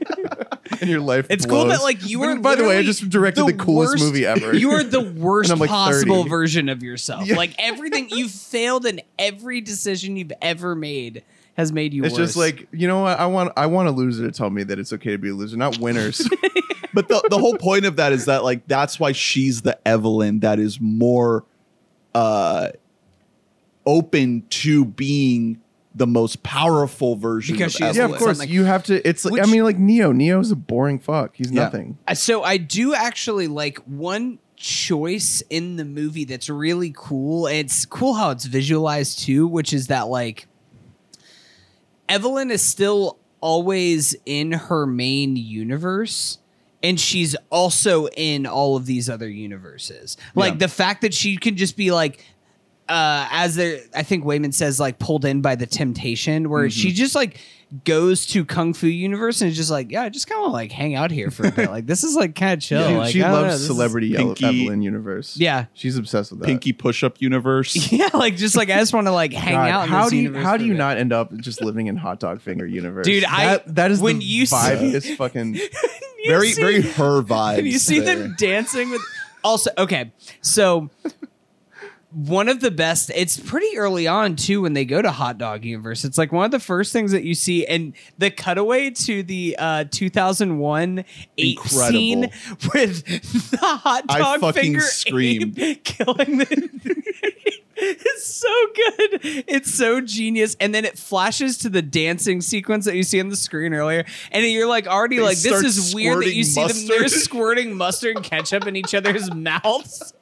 and 0.81 0.89
your 0.89 1.01
life. 1.01 1.27
It's 1.29 1.47
cool 1.47 1.67
that 1.67 1.83
like 1.83 2.09
you 2.09 2.21
were. 2.21 2.39
By 2.39 2.55
the 2.55 2.65
way, 2.65 2.79
I 2.79 2.83
just 2.83 3.09
directed 3.09 3.47
the, 3.47 3.55
coolest 3.55 3.95
worst- 3.95 4.05
movie 4.05 4.27
ever. 4.27 4.55
You 4.55 4.73
are 4.73 4.85
the 4.85 5.03
worst 5.03 5.55
like, 5.57 5.71
possible 5.71 6.23
30. 6.23 6.31
version 6.31 6.69
of 6.69 6.83
yourself. 6.83 7.27
Yeah. 7.27 7.37
Like 7.37 7.55
everything 7.59 8.11
you've 8.11 8.31
failed 8.31 8.87
in 8.87 9.01
every 9.19 9.61
decision 9.61 10.17
you've 10.17 10.33
ever 10.41 10.75
made 10.75 11.25
has 11.57 11.73
made 11.73 11.93
you. 11.95 12.05
It's 12.05 12.13
worse. 12.19 12.29
just 12.29 12.37
like 12.37 12.69
you 12.73 12.87
know 12.87 13.01
what 13.03 13.19
I 13.19 13.27
want. 13.27 13.53
I 13.57 13.67
want 13.67 13.89
a 13.89 13.91
loser 13.93 14.25
to 14.27 14.33
tell 14.33 14.51
me 14.51 14.63
that 14.65 14.79
it's 14.79 14.93
okay 14.93 15.11
to 15.13 15.19
be 15.19 15.31
a 15.31 15.35
loser, 15.35 15.57
not 15.57 15.79
winners. 15.79 16.29
But 16.95 17.09
the, 17.09 17.23
the 17.29 17.37
whole 17.37 17.57
point 17.59 17.85
of 17.85 17.97
that 17.97 18.13
is 18.15 18.25
that 18.25 18.43
like 18.43 18.67
that's 18.67 18.99
why 18.99 19.13
she's 19.13 19.61
the 19.61 19.79
Evelyn 19.87 20.41
that 20.41 20.59
is 20.59 20.81
more 20.81 21.45
uh 22.15 22.69
open 23.85 24.45
to 24.49 24.85
being 24.87 25.61
the 25.95 26.07
most 26.07 26.43
powerful 26.43 27.17
version 27.17 27.55
Because 27.55 27.75
of 27.75 27.79
she 27.79 27.85
is 27.85 27.97
yeah, 27.97 28.05
of 28.05 28.13
course. 28.13 28.39
Something- 28.39 28.49
you 28.55 28.65
have 28.65 28.85
to. 28.85 29.07
It's. 29.07 29.25
like 29.25 29.43
I 29.43 29.47
mean, 29.51 29.63
like 29.65 29.79
Neo. 29.79 30.13
Neo's 30.13 30.51
a 30.51 30.57
boring 30.57 30.99
fuck. 30.99 31.37
He's 31.37 31.51
Yeah. 31.51 31.65
nothing. 31.65 31.99
Uh, 32.09 32.15
So 32.15 32.43
I 32.43 32.57
do 32.57 32.95
actually 32.95 33.49
like 33.49 33.79
one 33.81 34.39
choice 34.57 35.43
in 35.51 35.77
the 35.77 35.85
movie 35.85 36.25
that's 36.25 36.49
really 36.49 36.93
cool. 36.97 37.47
It's 37.47 37.85
cool 37.87 38.15
how 38.15 38.31
it's 38.31 38.47
visualized 38.47 39.19
too, 39.21 39.47
which 39.47 39.73
is 39.73 39.89
that 39.89 40.09
like 40.09 40.49
Evelyn 42.09 42.51
is 42.51 42.63
still 42.63 43.19
always 43.41 44.17
in 44.25 44.53
her 44.53 44.87
main 44.87 45.37
universe 45.37 46.39
and 46.83 47.01
she's 47.01 47.35
also 47.51 48.07
in 48.09 48.47
all 48.47 48.77
of 48.77 48.87
these 48.87 49.09
other 49.11 49.29
universes. 49.29 50.17
Like 50.35 50.55
Yeah. 50.55 50.59
the 50.59 50.69
fact 50.69 51.03
that 51.03 51.15
she 51.15 51.37
can 51.37 51.57
just 51.57 51.77
be 51.77 51.91
like 51.91 52.25
uh 52.89 53.27
as 53.31 53.57
there 53.57 53.81
I 53.95 54.03
think 54.03 54.25
Waymond 54.25 54.55
says 54.55 54.79
like 54.79 54.99
pulled 54.99 55.25
in 55.25 55.41
by 55.43 55.57
the 55.57 55.67
temptation 55.67 56.49
where 56.49 56.71
she 56.71 56.93
just 56.93 57.15
like 57.15 57.41
goes 57.85 58.27
to 58.27 58.45
Kung 58.45 58.75
Fu 58.75 58.87
universe 58.87 59.41
and 59.41 59.51
is 59.51 59.57
just 59.57 59.73
like, 59.73 59.91
yeah, 59.91 60.03
I 60.03 60.09
just 60.09 60.29
kind 60.29 60.47
of 60.47 60.53
like 60.53 60.71
hang 60.71 60.95
out 60.95 61.11
here 61.11 61.33
for 61.33 61.49
a 61.49 61.51
bit. 61.51 61.69
Like 61.77 61.87
this 61.87 62.05
is 62.05 62.15
like 62.15 62.37
kind 62.37 62.53
of 62.55 62.61
chill. 62.61 62.87
She, 62.89 62.95
Like, 62.97 63.13
she 63.13 63.25
I 63.25 63.29
know, 63.33 63.43
loves 63.43 63.67
celebrity 63.67 64.15
Pinky- 64.15 64.45
Evelyn 64.63 64.83
universe. 64.83 65.37
Yeah. 65.37 65.65
she's 65.75 65.97
obsessed 65.99 66.31
with 66.31 66.41
that. 66.41 66.47
Pinky 66.47 66.73
push 66.73 67.03
up 67.03 67.21
universe. 67.21 67.75
Yeah, 67.93 68.09
like 68.15 68.37
just 68.37 68.55
like 68.57 68.71
I 68.71 68.77
just 68.79 68.95
want 68.95 69.09
to 69.09 69.13
like 69.13 69.33
hang 69.33 69.55
God, 69.55 69.69
out. 69.71 69.85
In 69.87 69.89
how 69.91 70.03
this 70.05 70.11
do 70.11 70.17
you 70.19 70.35
how 70.35 70.57
do 70.57 70.65
you 70.65 70.75
not 70.75 70.97
end 70.97 71.13
up 71.13 71.35
just 71.39 71.61
living 71.61 71.89
in 71.89 71.97
hot 71.97 72.21
dog 72.21 72.41
finger 72.41 72.67
universe, 72.67 73.05
Dude, 73.05 73.25
I- 73.25 73.47
that, 73.47 73.75
that 73.75 73.91
is 73.91 74.01
when 74.01 74.21
the 74.21 74.25
you 74.25 74.47
see- 74.47 74.55
vibiest 74.55 75.17
fucking. 75.17 75.59
Very 76.29 76.51
see- 76.53 76.61
very 76.63 76.83
her 76.83 77.21
vibes. 77.23 77.65
you 77.65 77.79
see 77.81 77.99
there. 77.99 78.17
them 78.17 78.35
dancing 78.39 78.91
with 78.91 79.03
also 79.45 79.71
okay 79.79 80.11
so 80.41 80.89
one 82.17 82.49
of 82.49 82.61
the 82.61 82.71
best 82.71 83.11
it's 83.15 83.39
pretty 83.39 83.77
early 83.77 84.07
on 84.07 84.35
too 84.35 84.63
when 84.63 84.73
they 84.73 84.87
go 84.87 85.03
to 85.03 85.11
hot 85.11 85.37
dog 85.37 85.67
universe 85.67 86.03
it's 86.03 86.17
like 86.17 86.33
one 86.33 86.47
of 86.47 86.51
the 86.51 86.59
first 86.59 86.91
things 86.91 87.13
that 87.13 87.25
you 87.25 87.35
see 87.35 87.67
and 87.67 87.93
the 88.17 88.31
cutaway 88.31 88.89
to 88.89 89.23
the 89.23 89.55
uh 89.59 89.85
2001 89.91 91.05
8 91.37 91.61
scene 91.61 92.31
with 92.73 93.05
the 93.51 93.59
hot 93.59 94.05
I 94.09 94.19
dog 94.19 94.41
fucking 94.41 94.63
finger 94.63 94.81
screamed. 94.81 95.57
Killing 95.85 96.39
the 96.39 97.57
It's 97.79 98.27
so 98.27 98.49
good. 98.75 99.45
It's 99.47 99.75
so 99.75 100.01
genius. 100.01 100.57
And 100.61 100.75
then 100.75 100.87
it 100.87 100.99
flashes 100.99 101.59
to 101.59 101.69
the 101.69 101.83
dancing 101.83 102.41
sequence 102.41 102.87
that 102.87 102.97
you 102.97 103.03
see 103.03 103.21
on 103.21 103.29
the 103.29 103.37
screen 103.37 103.75
earlier. 103.75 104.07
And 104.33 104.47
you're 104.47 104.67
like 104.67 104.87
already 104.87 105.19
They 105.19 105.23
like, 105.23 105.39
this 105.39 105.63
is 105.63 105.95
weird 105.95 106.23
that 106.23 106.33
you 106.33 106.43
see 106.43 106.67
them 106.67 106.87
they're 106.87 107.09
squirting 107.09 107.75
mustard 107.75 108.17
and 108.17 108.25
ketchup 108.25 108.67
in 108.67 108.77
each 108.77 108.95
other's 108.95 109.33
mouths. 109.35 110.15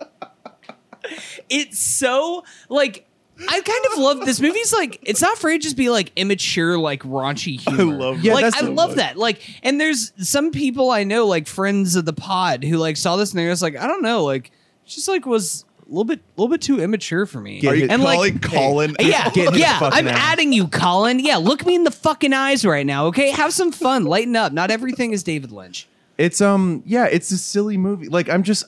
It's 1.48 1.78
so 1.78 2.44
like 2.68 3.06
I 3.36 3.60
kind 3.60 3.86
of 3.92 3.98
love 3.98 4.24
this 4.26 4.40
movie's 4.40 4.72
like 4.72 5.00
it's 5.02 5.20
not 5.20 5.36
afraid 5.36 5.58
to 5.58 5.62
just 5.64 5.76
be 5.76 5.90
like 5.90 6.12
immature, 6.16 6.78
like 6.78 7.02
raunchy 7.02 7.58
humor. 7.60 7.94
I 7.94 7.96
love 7.96 8.20
Yeah, 8.20 8.34
like 8.34 8.44
that's 8.44 8.58
I 8.62 8.62
the- 8.66 8.70
love 8.70 8.94
that. 8.96 9.16
Like, 9.16 9.40
and 9.64 9.80
there's 9.80 10.12
some 10.18 10.50
people 10.52 10.90
I 10.90 11.02
know, 11.04 11.26
like 11.26 11.46
friends 11.48 11.96
of 11.96 12.04
the 12.04 12.12
pod, 12.12 12.62
who 12.62 12.76
like 12.78 12.96
saw 12.96 13.16
this 13.16 13.32
and 13.32 13.38
they're 13.40 13.50
just 13.50 13.62
like, 13.62 13.76
I 13.76 13.86
don't 13.88 14.02
know, 14.02 14.22
like, 14.24 14.52
just 14.86 15.08
like 15.08 15.26
was 15.26 15.64
a 15.84 15.88
little 15.88 16.04
bit, 16.04 16.20
a 16.20 16.40
little 16.40 16.48
bit 16.52 16.62
too 16.62 16.80
immature 16.80 17.26
for 17.26 17.40
me. 17.40 17.58
Get 17.60 17.72
Are 17.72 17.74
you 17.74 17.80
hit- 17.82 17.90
and 17.90 18.02
calling 18.02 18.18
like, 18.34 18.42
Colin? 18.42 18.96
yeah, 19.00 19.28
yeah, 19.34 19.78
I'm 19.82 20.06
ass. 20.06 20.16
adding 20.32 20.52
you, 20.52 20.68
Colin. 20.68 21.18
Yeah, 21.18 21.36
look 21.38 21.66
me 21.66 21.74
in 21.74 21.82
the 21.82 21.90
fucking 21.90 22.32
eyes 22.32 22.64
right 22.64 22.86
now, 22.86 23.06
okay? 23.06 23.30
Have 23.30 23.52
some 23.52 23.72
fun, 23.72 24.04
lighten 24.04 24.36
up. 24.36 24.52
Not 24.52 24.70
everything 24.70 25.12
is 25.12 25.24
David 25.24 25.50
Lynch. 25.50 25.88
It's 26.18 26.40
um 26.40 26.84
yeah, 26.86 27.06
it's 27.06 27.32
a 27.32 27.36
silly 27.38 27.76
movie. 27.76 28.08
Like 28.08 28.28
I'm 28.28 28.44
just 28.44 28.64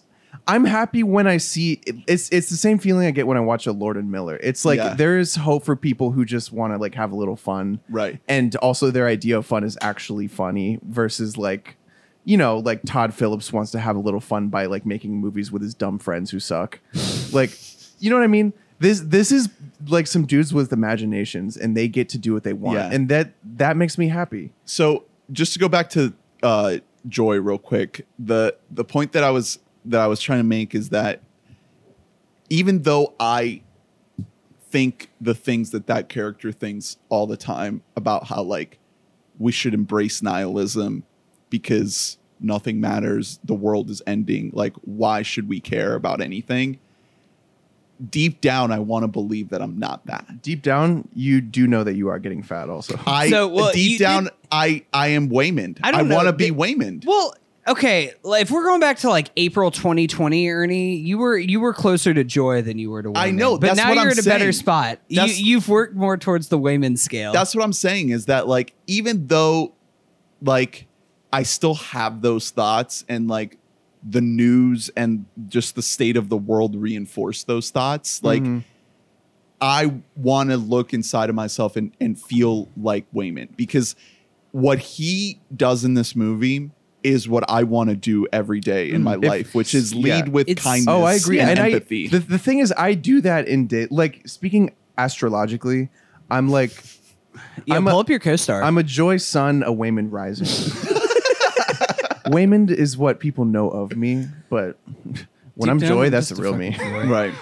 I'm 0.48 0.64
happy 0.64 1.02
when 1.02 1.26
I 1.26 1.38
see 1.38 1.80
it's 2.06 2.28
it's 2.30 2.48
the 2.50 2.56
same 2.56 2.78
feeling 2.78 3.06
I 3.06 3.10
get 3.10 3.26
when 3.26 3.36
I 3.36 3.40
watch 3.40 3.66
a 3.66 3.72
Lord 3.72 3.96
and 3.96 4.10
Miller. 4.12 4.38
It's 4.42 4.64
like 4.64 4.78
Yeah. 4.78 4.94
there 4.94 5.18
is 5.18 5.34
hope 5.34 5.64
for 5.64 5.74
people 5.74 6.12
who 6.12 6.24
just 6.24 6.52
want 6.52 6.72
to 6.72 6.78
like 6.78 6.94
have 6.94 7.10
a 7.10 7.16
little 7.16 7.36
fun. 7.36 7.80
Right. 7.88 8.20
And 8.28 8.54
also 8.56 8.90
their 8.92 9.08
idea 9.08 9.38
of 9.38 9.46
fun 9.46 9.64
is 9.64 9.76
actually 9.80 10.28
funny 10.28 10.78
versus 10.82 11.36
like 11.36 11.76
you 12.24 12.36
know, 12.36 12.58
like 12.58 12.80
Todd 12.84 13.14
Phillips 13.14 13.52
wants 13.52 13.70
to 13.70 13.78
have 13.78 13.94
a 13.94 14.00
little 14.00 14.18
fun 14.20 14.48
by 14.48 14.66
like 14.66 14.84
making 14.84 15.14
movies 15.20 15.52
with 15.52 15.62
his 15.62 15.74
dumb 15.74 15.96
friends 15.96 16.32
who 16.32 16.40
suck. 16.40 16.80
like, 17.32 17.52
you 18.00 18.10
know 18.10 18.16
what 18.16 18.24
I 18.24 18.28
mean? 18.28 18.52
This 18.78 19.00
this 19.00 19.30
is 19.32 19.48
like 19.88 20.06
some 20.06 20.26
dudes 20.26 20.52
with 20.52 20.72
imaginations 20.72 21.56
and 21.56 21.76
they 21.76 21.88
get 21.88 22.08
to 22.10 22.18
do 22.18 22.32
what 22.34 22.42
they 22.44 22.52
want. 22.52 22.78
Yeah. 22.78 22.90
And 22.92 23.08
that 23.08 23.32
that 23.56 23.76
makes 23.76 23.96
me 23.98 24.08
happy. 24.08 24.52
So 24.64 25.04
just 25.32 25.52
to 25.54 25.58
go 25.58 25.68
back 25.68 25.90
to 25.90 26.12
uh, 26.42 26.78
Joy 27.08 27.36
real 27.40 27.58
quick, 27.58 28.06
the 28.18 28.56
the 28.70 28.84
point 28.84 29.12
that 29.12 29.24
I 29.24 29.30
was 29.30 29.58
that 29.86 30.00
I 30.00 30.06
was 30.06 30.20
trying 30.20 30.40
to 30.40 30.44
make 30.44 30.74
is 30.74 30.90
that 30.90 31.20
even 32.50 32.82
though 32.82 33.14
I 33.18 33.62
think 34.70 35.10
the 35.20 35.34
things 35.34 35.70
that 35.70 35.86
that 35.86 36.08
character 36.08 36.52
thinks 36.52 36.96
all 37.08 37.26
the 37.26 37.36
time 37.36 37.82
about 37.96 38.26
how 38.26 38.42
like 38.42 38.78
we 39.38 39.52
should 39.52 39.74
embrace 39.74 40.22
nihilism 40.22 41.04
because 41.50 42.18
nothing 42.40 42.80
matters, 42.80 43.38
the 43.44 43.54
world 43.54 43.90
is 43.90 44.02
ending, 44.06 44.50
like 44.52 44.74
why 44.84 45.22
should 45.22 45.48
we 45.48 45.60
care 45.60 45.94
about 45.94 46.20
anything? 46.20 46.78
Deep 48.10 48.42
down, 48.42 48.70
I 48.72 48.78
want 48.78 49.04
to 49.04 49.08
believe 49.08 49.48
that 49.48 49.62
I'm 49.62 49.78
not 49.78 50.04
that. 50.04 50.42
Deep 50.42 50.60
down, 50.60 51.08
you 51.14 51.40
do 51.40 51.66
know 51.66 51.82
that 51.82 51.94
you 51.94 52.08
are 52.08 52.18
getting 52.18 52.42
fat 52.42 52.68
also. 52.68 52.98
I 53.06 53.30
So, 53.30 53.48
well, 53.48 53.72
deep 53.72 53.92
you 53.92 53.98
down, 53.98 54.24
did- 54.24 54.32
I 54.52 54.84
I 54.92 55.08
am 55.08 55.30
Waymond. 55.30 55.78
I 55.82 55.88
I, 55.88 55.92
don't 55.92 56.08
know. 56.08 56.16
want 56.16 56.26
to 56.26 56.32
be 56.34 56.50
Did- 56.50 56.56
Waymond. 56.58 57.06
Well, 57.06 57.34
okay, 57.68 58.12
if 58.24 58.50
we're 58.50 58.64
going 58.64 58.80
back 58.80 58.98
to 58.98 59.08
like 59.08 59.30
April 59.36 59.70
2020, 59.70 60.48
Ernie, 60.50 60.96
you 60.96 61.18
were 61.18 61.36
you 61.36 61.60
were 61.60 61.72
closer 61.72 62.14
to 62.14 62.24
Joy 62.24 62.62
than 62.62 62.78
you 62.78 62.90
were 62.90 63.02
to 63.02 63.10
Waymond. 63.10 63.16
I 63.16 63.30
know, 63.30 63.58
but 63.58 63.76
now 63.76 63.92
you're 63.92 64.02
I'm 64.02 64.08
at 64.08 64.18
a 64.18 64.22
better 64.22 64.52
spot. 64.52 64.98
You, 65.08 65.16
That's- 65.16 65.38
you've 65.40 65.68
worked 65.68 65.94
more 65.94 66.16
towards 66.16 66.48
the 66.48 66.58
Waymond 66.58 66.98
scale. 66.98 67.32
That's 67.32 67.54
what 67.54 67.64
I'm 67.64 67.72
saying 67.72 68.10
is 68.10 68.26
that 68.26 68.46
like 68.48 68.74
even 68.86 69.26
though 69.26 69.72
like 70.42 70.86
I 71.32 71.42
still 71.42 71.74
have 71.74 72.22
those 72.22 72.50
thoughts 72.50 73.04
and 73.08 73.28
like 73.28 73.58
the 74.08 74.20
news 74.20 74.90
and 74.96 75.26
just 75.48 75.74
the 75.74 75.82
state 75.82 76.16
of 76.16 76.28
the 76.28 76.36
world 76.36 76.76
reinforce 76.76 77.42
those 77.44 77.70
thoughts, 77.70 78.22
like 78.22 78.42
Mhm. 78.42 78.62
I 79.60 79.94
want 80.14 80.50
to 80.50 80.58
look 80.58 80.92
inside 80.92 81.30
of 81.30 81.34
myself 81.34 81.76
and, 81.76 81.90
and 82.00 82.20
feel 82.20 82.68
like 82.76 83.06
Waymond 83.12 83.56
because 83.56 83.96
what 84.52 84.78
he 84.78 85.40
does 85.54 85.82
in 85.84 85.94
this 85.94 86.14
movie 86.14 86.70
is 87.06 87.28
what 87.28 87.44
I 87.48 87.62
want 87.62 87.90
to 87.90 87.96
do 87.96 88.26
every 88.32 88.60
day 88.60 88.90
in 88.90 89.00
mm, 89.00 89.04
my 89.04 89.14
If- 89.14 89.22
life, 89.22 89.54
which 89.54 89.74
is 89.74 89.94
lead 89.94 90.26
yeah. 90.26 90.28
with 90.28 90.46
kindness 90.56 90.88
Oh, 90.88 91.02
I 91.04 91.14
agree. 91.14 91.38
and, 91.40 91.50
And, 91.50 91.58
empathy. 91.58 92.06
I 92.06 92.10
the, 92.10 92.18
the 92.18 92.38
thing 92.38 92.58
is, 92.58 92.72
I 92.76 92.94
do 92.94 93.20
that 93.22 93.46
in 93.48 93.66
day. 93.66 93.86
Like 93.90 94.22
speaking 94.26 94.74
astrologically, 94.98 95.88
I'm 96.30 96.48
like 96.48 96.72
yeah, 97.66 97.76
I'm 97.76 97.84
pull 97.84 97.98
a- 97.98 98.00
up 98.00 98.08
your 98.08 98.18
co-star. 98.18 98.62
I'm 98.62 98.78
a 98.78 98.82
Joy 98.82 99.18
Sun, 99.18 99.62
a 99.62 99.70
Waymond 99.72 100.08
Rising. 100.10 100.46
Waymond 102.26 102.70
is 102.70 102.96
what 102.96 103.20
people 103.20 103.44
know 103.44 103.70
of 103.70 103.96
me, 103.96 104.26
but 104.50 104.78
when 105.54 105.66
Deep 105.66 105.68
I'm 105.70 105.78
down, 105.78 105.88
Joy, 105.88 106.04
I'm 106.06 106.10
that's 106.10 106.30
the 106.30 106.42
real 106.42 106.56
me. 106.56 106.72
fucking 106.72 107.08
right. 107.08 107.32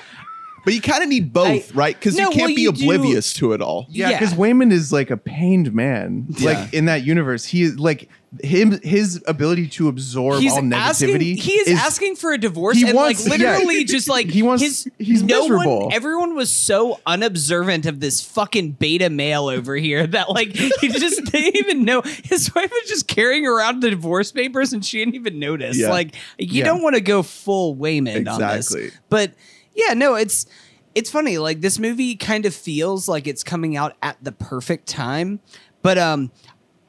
But 0.65 0.73
you 0.75 0.81
kind 0.81 1.03
of 1.03 1.09
need 1.09 1.33
both, 1.33 1.73
I- 1.73 1.75
right? 1.75 1.95
Because 1.99 2.17
No, 2.17 2.25
you 2.25 2.31
can't 2.31 2.41
well, 2.49 2.55
be 2.55 2.63
you 2.63 2.73
do- 2.73 2.85
oblivious 2.85 3.33
to 3.35 3.53
it 3.53 3.61
all. 3.63 3.87
Yeah, 3.89 4.11
Yeah. 4.11 4.19
because 4.21 4.35
Waymond 4.35 4.73
is 4.73 4.93
like 4.93 5.11
a 5.11 5.17
pained 5.17 5.73
man. 5.75 6.27
Yeah. 6.39 6.51
Like 6.53 6.75
in 6.75 6.85
that 6.87 7.05
universe, 7.05 7.45
he 7.45 7.63
is 7.63 7.79
like 7.79 8.09
him. 8.43 8.81
His 8.83 9.23
ability 9.27 9.69
to 9.69 9.89
absorb 9.89 10.41
He's 10.41 10.53
all 10.53 10.61
negativity. 10.61 10.75
asking. 10.75 11.37
He 11.37 11.53
is, 11.53 11.79
asking 11.79 12.17
for 12.17 12.33
a 12.33 12.39
divorce, 12.39 12.77
He 12.79 12.85
and 12.89 12.95
wants- 12.97 13.29
like 13.29 13.39
yeah. 13.41 13.53
literally, 13.57 13.85
just 13.85 14.09
like 14.09 14.29
He 14.31 14.43
wants- 14.43 14.63
His, 14.63 14.89
he's 14.99 15.23
no 15.23 15.43
miserable. 15.43 15.83
One, 15.85 15.93
everyone 15.93 16.35
was 16.35 16.51
so 16.51 17.01
unobservant 17.07 17.87
of 17.87 18.01
this 18.01 18.21
fucking 18.21 18.73
beta 18.73 19.11
male 19.11 19.47
over 19.49 19.77
here 19.77 20.07
that 20.07 20.31
like 20.31 20.49
he 20.57 20.89
just 20.89 21.25
didn't 21.33 21.57
even 21.57 21.85
know 21.85 22.03
his 22.03 22.55
wife 22.55 22.71
was 22.71 22.89
just 22.89 23.07
carrying 23.09 23.47
around 23.47 23.81
the 23.83 23.91
divorce 23.91 24.33
papers, 24.33 24.73
and 24.73 24.85
she 24.85 24.99
didn't 24.99 25.15
even 25.15 25.39
notice. 25.39 25.79
Yeah. 25.79 25.91
Like 25.91 26.15
you 26.39 26.61
Yeah. 26.61 26.65
don't 26.65 26.83
want 26.83 26.95
to 26.97 27.01
go 27.01 27.23
full 27.23 27.77
Waymond 27.77 28.29
on 28.29 28.41
Exactly. 28.43 28.83
this, 28.89 28.95
but 29.09 29.33
yeah, 29.75 29.95
no, 29.95 30.15
it's 30.15 30.47
it's 30.95 31.11
funny. 31.11 31.39
Like 31.39 31.61
this 31.61 31.79
movie 31.79 32.15
kind 32.15 32.47
of 32.47 32.55
feels 32.55 33.09
like 33.09 33.27
it's 33.27 33.43
coming 33.43 33.77
out 33.77 33.97
at 34.03 34.17
the 34.23 34.31
perfect 34.33 34.87
time, 34.87 35.41
but 35.83 35.99
um, 35.99 36.31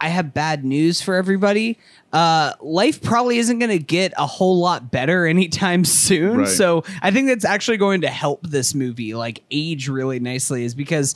I 0.06 0.10
have 0.10 0.34
bad 0.36 0.64
news 0.64 1.02
for 1.02 1.16
everybody. 1.16 1.80
Uh, 2.14 2.54
life 2.62 3.02
probably 3.02 3.40
isn't 3.40 3.58
going 3.58 3.72
to 3.72 3.80
get 3.84 4.14
a 4.18 4.26
whole 4.28 4.60
lot 4.60 4.92
better 4.92 5.26
anytime 5.26 5.84
soon. 6.04 6.38
Right. 6.38 6.48
So 6.48 6.84
I 7.02 7.10
think 7.10 7.28
that's 7.28 7.44
actually 7.44 7.78
going 7.78 8.02
to 8.02 8.08
help 8.08 8.44
this 8.44 8.76
movie 8.76 9.16
like 9.16 9.42
age 9.50 9.90
really 9.90 10.20
nicely, 10.20 10.64
is 10.64 10.76
because 10.76 11.16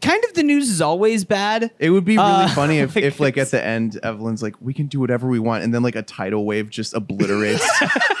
kind 0.00 0.22
of 0.24 0.34
the 0.34 0.42
news 0.42 0.68
is 0.68 0.80
always 0.80 1.24
bad. 1.24 1.70
It 1.78 1.90
would 1.90 2.04
be 2.04 2.16
really 2.16 2.26
Uh, 2.28 2.48
funny 2.48 2.78
if, 2.78 2.96
like 2.96 3.04
if 3.04 3.20
like 3.20 3.38
at 3.38 3.52
the 3.52 3.64
end, 3.64 4.00
Evelyn's 4.02 4.42
like, 4.42 4.56
"We 4.60 4.74
can 4.74 4.86
do 4.86 4.98
whatever 4.98 5.28
we 5.28 5.38
want," 5.38 5.62
and 5.62 5.72
then 5.72 5.84
like 5.84 5.94
a 5.94 6.02
tidal 6.02 6.44
wave 6.44 6.68
just 6.68 6.94
obliterates 6.94 7.64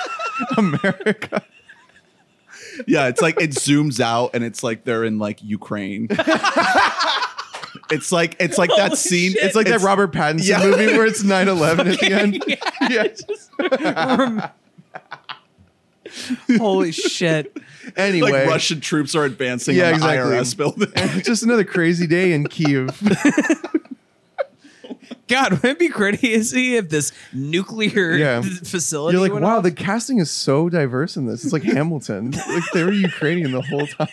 America. 0.56 1.42
Yeah, 2.86 3.08
it's 3.08 3.20
like 3.20 3.40
it 3.40 3.50
zooms 3.50 3.98
out 4.00 4.30
and 4.34 4.42
it's 4.44 4.62
like 4.62 4.84
they're 4.84 5.04
in 5.04 5.18
like 5.18 5.42
Ukraine. 5.42 6.06
It's 7.92 8.10
like 8.12 8.36
it's 8.40 8.58
like 8.58 8.70
that 8.76 8.96
scene. 8.98 9.32
shit. 9.32 9.42
It's 9.44 9.54
like 9.54 9.66
that 9.66 9.80
Robert 9.80 10.12
Pattinson 10.12 10.46
Yeah. 10.48 10.64
movie 10.64 10.86
where 10.86 11.06
it's 11.06 11.22
9-11 11.22 11.92
at 11.92 12.00
the 12.00 12.12
end. 12.12 12.44
yeah. 12.90 14.50
yeah. 16.50 16.58
Holy 16.58 16.92
shit. 16.92 17.56
Anyway, 17.96 18.30
like 18.32 18.46
Russian 18.48 18.80
troops 18.80 19.14
are 19.14 19.24
advancing 19.24 19.76
Yeah, 19.76 19.92
on 19.92 20.00
the 20.00 20.06
exactly. 20.06 20.32
IRS 20.36 20.56
building. 20.56 20.92
just 21.24 21.42
another 21.42 21.64
crazy 21.64 22.06
day 22.06 22.32
in 22.32 22.46
Kiev. 22.46 23.00
God, 25.28 25.52
would 25.52 25.64
it 25.64 25.78
be 25.78 25.88
crazy 25.88 26.76
if 26.76 26.90
this 26.90 27.12
nuclear 27.32 28.12
Yeah. 28.16 28.42
facility 28.42 29.14
You're 29.16 29.22
like, 29.22 29.32
went 29.32 29.44
wow, 29.44 29.58
off? 29.58 29.62
the 29.62 29.72
casting 29.72 30.18
is 30.18 30.30
so 30.30 30.68
diverse 30.68 31.16
in 31.16 31.26
this. 31.26 31.44
It's 31.44 31.52
like 31.54 31.62
Hamilton. 31.62 32.32
like 32.32 32.64
they 32.74 32.84
were 32.84 32.92
Ukrainian 32.92 33.52
the 33.52 33.62
whole 33.62 33.86
time. 33.86 34.08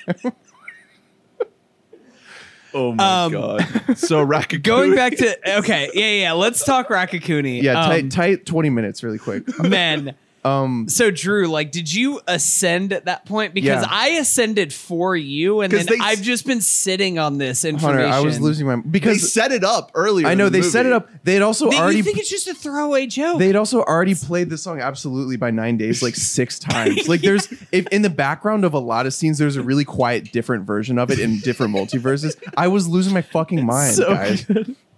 Oh 2.74 2.94
my 2.94 3.24
Um, 3.26 3.32
god! 3.32 3.68
So 3.98 4.26
Raccacoonie. 4.26 4.64
Going 4.64 4.96
back 4.96 5.16
to 5.18 5.58
okay, 5.60 5.90
yeah, 5.94 6.12
yeah. 6.22 6.32
Let's 6.34 6.64
talk 6.64 6.90
Raccacoonie. 6.90 7.62
Yeah, 7.62 7.82
um, 7.82 7.90
tight, 7.90 8.12
tight 8.12 8.46
20 8.46 8.70
minutes 8.70 9.04
really 9.04 9.18
quick. 9.20 9.44
man. 9.60 10.16
Um, 10.46 10.88
So 10.88 11.12
Drew, 11.12 11.48
like, 11.48 11.72
did 11.72 11.94
you 11.94 12.22
ascend 12.28 12.94
at 12.94 13.06
that 13.06 13.26
point? 13.26 13.54
Because 13.54 13.84
Yeah. 13.84 13.88
I 13.90 14.10
ascended 14.10 14.72
for 14.74 15.16
you, 15.16 15.62
and 15.62 15.72
then 15.72 15.86
they- 15.86 15.98
I've 16.00 16.22
just 16.22 16.46
been 16.46 16.62
sitting 16.62 17.20
on 17.20 17.38
this 17.38 17.66
information. 17.66 18.00
Hunter, 18.02 18.14
I 18.16 18.22
was 18.22 18.40
losing 18.40 18.66
my 18.68 18.78
because 18.78 19.22
they 19.22 19.28
set 19.28 19.52
it 19.52 19.64
up 19.64 19.92
earlier. 19.96 20.28
I 20.28 20.32
in 20.32 20.38
know 20.38 20.50
the 20.50 20.62
they 20.62 20.68
set 20.68 20.86
it 20.86 20.94
up. 20.94 21.10
They 21.24 21.34
had 21.34 21.42
also 21.42 21.70
They- 21.70 21.78
already 21.78 21.98
you 21.98 22.04
think 22.04 22.18
it's 22.20 22.30
just 22.30 22.48
a 22.48 22.54
throwaway 22.54 23.06
joke? 23.08 23.40
They'd 23.40 23.56
also 23.56 23.82
already 23.82 24.16
played 24.16 24.50
the 24.50 24.58
song 24.58 24.80
"Absolutely" 24.80 25.36
by 25.38 25.52
Nine 25.52 25.78
Days 25.78 26.02
like 26.02 26.16
six 26.16 26.58
times. 26.60 27.08
Like 27.08 27.22
there's 27.22 27.48
if 27.72 27.86
in 27.88 28.02
the 28.02 28.10
background 28.10 28.64
of 28.66 28.74
a 28.74 28.80
lot 28.80 29.06
of 29.06 29.14
scenes, 29.14 29.38
there's 29.40 29.56
a 29.58 29.62
really 29.62 29.86
quiet, 29.86 30.32
different 30.32 30.66
version 30.66 30.98
of 30.98 31.12
it 31.12 31.20
in 31.20 31.40
different 31.40 31.76
multiverses. 31.76 32.36
I 32.56 32.68
was 32.70 32.88
losing 32.88 33.14
my 33.14 33.22
fucking 33.22 33.66
mind, 33.66 33.96
so 33.96 34.14
guys. 34.14 34.46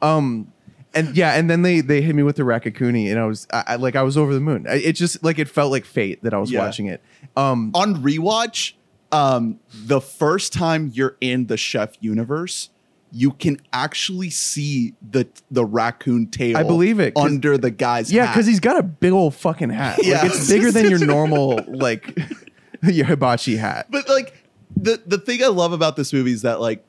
Um, 0.03 0.47
and 0.93 1.15
yeah, 1.15 1.33
and 1.33 1.49
then 1.49 1.61
they 1.61 1.81
they 1.81 2.01
hit 2.01 2.15
me 2.15 2.23
with 2.23 2.35
the 2.35 2.43
Raccacoonie, 2.43 3.09
and 3.09 3.19
I 3.19 3.25
was 3.25 3.47
I, 3.53 3.63
I- 3.67 3.75
like 3.75 3.95
I 3.95 4.03
was 4.03 4.17
over 4.17 4.33
the 4.33 4.39
moon. 4.41 4.65
I, 4.67 4.75
it 4.75 4.93
just 4.93 5.23
like 5.23 5.39
it 5.39 5.47
felt 5.49 5.71
like 5.71 5.85
fate 5.85 6.21
that 6.23 6.33
I 6.33 6.37
was 6.37 6.51
Yeah. 6.51 6.59
watching 6.65 6.87
it. 6.87 7.01
Um, 7.37 7.71
on 7.73 7.95
rewatch. 8.03 8.73
Um, 9.13 9.59
the 9.73 9.99
first 9.99 10.53
time 10.53 10.89
you're 10.93 11.17
in 11.19 11.47
the 11.47 11.57
Chef 11.57 11.95
universe, 11.99 12.69
you 13.11 13.31
can 13.31 13.57
actually 13.73 14.29
see 14.29 14.93
the 15.01 15.27
the 15.49 15.65
raccoon 15.65 16.27
tail. 16.27 16.55
I 16.57 16.63
believe 16.63 16.99
it, 17.01 17.13
'cause- 17.15 17.25
under 17.25 17.57
the 17.57 17.71
guy's 17.71 18.09
yeah, 18.11 18.25
hat. 18.27 18.33
because 18.33 18.47
he's 18.47 18.61
got 18.61 18.77
a 18.77 18.83
big 18.83 19.11
old 19.11 19.35
fucking 19.35 19.69
hat. 19.69 19.99
Yeah. 20.01 20.21
Like 20.21 20.31
it's 20.31 20.47
bigger 20.49 20.71
than 20.71 20.89
your 20.89 20.99
normal 21.05 21.59
like 21.67 22.17
your 22.83 23.05
hibachi 23.05 23.57
hat. 23.57 23.87
but 23.89 24.07
like 24.07 24.33
the 24.77 25.01
the 25.05 25.17
thing 25.17 25.43
I 25.43 25.47
love 25.47 25.73
about 25.73 25.97
this 25.97 26.13
movie 26.13 26.31
is 26.31 26.43
that 26.43 26.61
like 26.61 26.85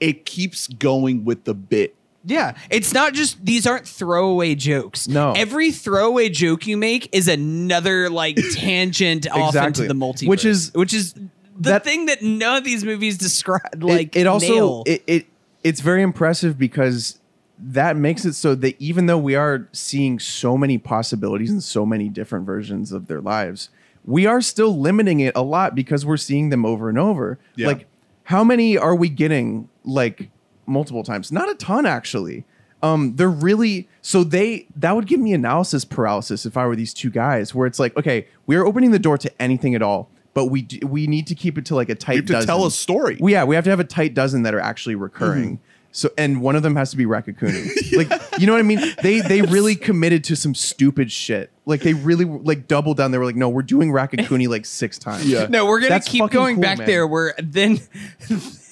it 0.00 0.24
keeps 0.24 0.66
going 0.66 1.24
with 1.26 1.44
the 1.44 1.54
bit. 1.54 1.94
Yeah, 2.28 2.54
it's 2.70 2.92
not 2.92 3.14
just 3.14 3.44
these 3.44 3.66
aren't 3.66 3.86
throwaway 3.88 4.54
jokes. 4.54 5.08
No. 5.08 5.32
every 5.32 5.72
throwaway 5.72 6.28
joke 6.28 6.66
you 6.66 6.76
make 6.76 7.08
is 7.12 7.26
another 7.26 8.10
like 8.10 8.36
tangent 8.54 9.28
off 9.30 9.56
into 9.56 9.86
the 9.88 9.94
multiverse, 9.94 10.28
Which 10.28 10.44
is- 10.44 10.72
which 10.74 10.92
is 10.94 11.14
the 11.14 11.22
that- 11.70 11.84
thing 11.84 12.06
that 12.06 12.22
none 12.22 12.56
of 12.56 12.64
these 12.64 12.84
movies 12.84 13.18
describe. 13.18 13.62
It- 13.72 13.80
Like 13.82 14.14
it, 14.16 14.26
also 14.26 14.46
nail. 14.54 14.82
it, 14.86 15.02
it 15.06 15.26
it's 15.64 15.80
very 15.80 16.02
impressive 16.02 16.56
because 16.58 17.18
that 17.58 17.96
makes 17.96 18.24
it 18.24 18.34
so 18.34 18.54
that 18.54 18.80
even 18.80 19.06
though 19.06 19.18
we 19.18 19.34
are 19.34 19.66
seeing 19.72 20.18
so 20.20 20.56
many 20.56 20.78
possibilities 20.78 21.50
and 21.50 21.62
so 21.62 21.84
many 21.84 22.08
different 22.08 22.46
versions 22.46 22.92
of 22.92 23.08
their 23.08 23.20
lives, 23.20 23.70
we 24.04 24.26
are 24.26 24.40
still 24.40 24.78
limiting 24.78 25.18
it 25.20 25.32
a 25.34 25.42
lot 25.42 25.74
because 25.74 26.06
we're 26.06 26.16
seeing 26.16 26.50
them 26.50 26.64
over 26.64 26.88
and 26.88 26.98
over. 26.98 27.38
Yeah. 27.56 27.66
Like, 27.66 27.86
how 28.24 28.44
many 28.44 28.78
are 28.78 28.94
we 28.94 29.08
getting 29.08 29.68
like 29.84 30.30
multiple 30.68 31.02
times? 31.02 31.32
Not 31.32 31.50
a 31.50 31.54
ton, 31.54 31.86
actually. 31.86 32.44
Um, 32.82 33.16
they're 33.16 33.28
really 33.28 33.88
so 34.02 34.22
they 34.22 34.66
that 34.76 34.94
would 34.94 35.06
give 35.06 35.18
me 35.18 35.32
analysis 35.32 35.84
paralysis 35.84 36.46
if 36.46 36.56
I 36.56 36.66
were 36.66 36.76
these 36.76 36.94
two 36.94 37.10
guys, 37.10 37.54
where 37.54 37.66
it's 37.66 37.80
like, 37.80 37.96
okay, 37.96 38.28
we're 38.46 38.64
opening 38.64 38.92
the 38.92 39.00
door 39.00 39.18
to 39.18 39.42
anything 39.42 39.74
at 39.74 39.82
all, 39.82 40.08
but 40.32 40.46
we 40.46 40.62
do, 40.62 40.86
we 40.86 41.08
need 41.08 41.26
to 41.26 41.34
keep 41.34 41.58
it 41.58 41.66
to 41.66 41.74
like 41.74 41.88
a 41.88 41.96
tight. 41.96 42.12
You 42.12 42.18
have 42.18 42.26
to 42.26 42.32
dozen. 42.34 42.46
tell 42.46 42.66
a 42.66 42.70
story. 42.70 43.16
Well, 43.18 43.32
yeah, 43.32 43.42
we 43.42 43.56
have 43.56 43.64
to 43.64 43.70
have 43.70 43.80
a 43.80 43.84
tight 43.84 44.14
dozen 44.14 44.42
that 44.44 44.54
are 44.54 44.60
actually 44.60 44.94
recurring. 44.94 45.58
So 45.90 46.10
and 46.16 46.40
one 46.42 46.54
of 46.54 46.62
them 46.62 46.76
has 46.76 46.90
to 46.92 46.96
be 46.96 47.06
Raccacoonie. 47.06 47.74
Like 47.96 48.12
you 48.38 48.46
know 48.46 48.52
what 48.52 48.60
I 48.60 48.62
mean? 48.62 48.78
They 49.02 49.20
they 49.20 49.42
really 49.42 49.74
committed 49.74 50.22
to 50.24 50.36
some 50.36 50.54
stupid 50.54 51.10
shit. 51.10 51.50
Like 51.66 51.80
they 51.80 51.94
really 51.94 52.24
like 52.26 52.68
doubled 52.68 52.98
down. 52.98 53.10
They 53.10 53.18
were 53.18 53.24
like, 53.24 53.34
no, 53.34 53.48
we're 53.48 53.62
doing 53.62 53.90
Raccacoonie 53.90 54.46
like 54.46 54.66
six 54.66 54.98
times. 54.98 55.26
Yeah. 55.26 55.46
No, 55.48 55.66
we're 55.66 55.80
gonna 55.80 55.88
That's 55.88 56.06
keep 56.06 56.30
going 56.30 56.56
cool, 56.56 56.62
back 56.62 56.78
man. 56.78 56.86
there. 56.86 57.06
Where 57.08 57.34
then, 57.42 57.80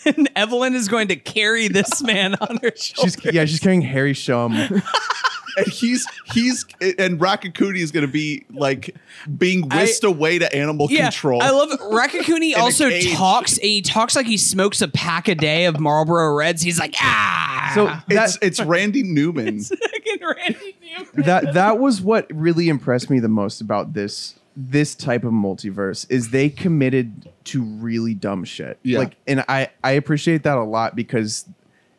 then 0.14 0.28
Evelyn 0.36 0.74
is 0.74 0.88
going 0.88 1.08
to 1.08 1.16
carry 1.16 1.68
this 1.68 2.02
man 2.02 2.36
on 2.36 2.58
her 2.62 2.72
shoulder. 2.76 3.10
She's 3.22 3.34
yeah, 3.34 3.44
she's 3.44 3.60
carrying 3.60 3.82
Harry 3.82 4.12
Shum. 4.12 4.54
and 5.56 5.66
he's 5.66 6.06
he's 6.32 6.64
and 6.80 7.18
Raccacoonie 7.18 7.80
is 7.80 7.90
going 7.90 8.06
to 8.06 8.12
be 8.12 8.44
like 8.50 8.94
being 9.36 9.66
I- 9.72 9.82
whisked 9.82 10.04
away 10.04 10.38
to 10.38 10.54
animal 10.54 10.88
yeah, 10.90 11.10
control. 11.10 11.42
I 11.42 11.50
love 11.50 11.72
it. 11.72 11.80
Raccacoonie 11.80 12.56
also 12.56 12.90
talks, 13.14 13.58
and 13.58 13.66
he 13.66 13.82
talks 13.82 14.14
like 14.14 14.26
he 14.26 14.36
smokes 14.36 14.80
a 14.80 14.88
pack 14.88 15.28
a 15.28 15.34
day 15.34 15.64
of 15.64 15.80
Marlboro 15.80 16.34
Reds. 16.34 16.62
He's 16.62 16.78
like, 16.78 16.94
ah. 17.00 17.72
So 17.74 17.88
it's 18.08 18.36
that 18.36 18.46
it's 18.46 18.62
Randy 18.62 19.02
Newman. 19.02 19.60
Fucking 19.60 20.18
Randy 20.22 20.76
Newman. 20.82 21.26
that 21.26 21.54
that 21.54 21.78
was 21.78 22.00
what 22.00 22.30
really 22.32 22.68
impressed 22.68 23.10
me 23.10 23.18
the 23.18 23.28
most 23.28 23.60
about 23.60 23.92
this 23.92 24.38
this 24.56 24.94
type 24.94 25.24
of 25.24 25.32
multiverse 25.32 26.06
is 26.10 26.30
they 26.30 26.48
committed 26.48 27.30
to 27.44 27.62
really 27.62 28.14
dumb 28.14 28.42
shit. 28.44 28.78
Yeah. 28.82 29.00
Like 29.00 29.16
and 29.26 29.44
I 29.48 29.68
I 29.84 29.92
appreciate 29.92 30.42
that 30.44 30.56
a 30.56 30.64
lot 30.64 30.96
because 30.96 31.46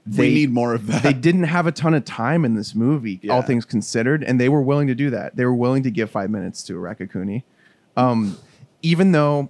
they 0.06 0.30
we 0.30 0.34
need 0.34 0.52
more 0.52 0.74
of 0.74 0.88
that. 0.88 1.04
they 1.04 1.14
didn't 1.14 1.44
have 1.44 1.68
a 1.68 1.72
ton 1.72 1.94
of 1.94 2.04
time 2.06 2.46
in 2.46 2.56
this 2.56 2.74
movie, 2.74 3.20
yeah. 3.22 3.34
all 3.34 3.42
things 3.42 3.66
considered, 3.66 4.24
and 4.24 4.40
they 4.40 4.50
were 4.50 4.62
willing 4.62 4.88
to 4.88 4.96
do 4.96 5.10
that. 5.12 5.36
They 5.36 5.46
were 5.46 5.54
willing 5.54 5.84
to 5.84 5.92
give 5.92 6.10
five 6.10 6.30
minutes 6.30 6.64
to 6.64 6.74
Raccacoonie. 6.74 7.44
Um, 7.96 8.38
even 8.82 9.12
though 9.12 9.50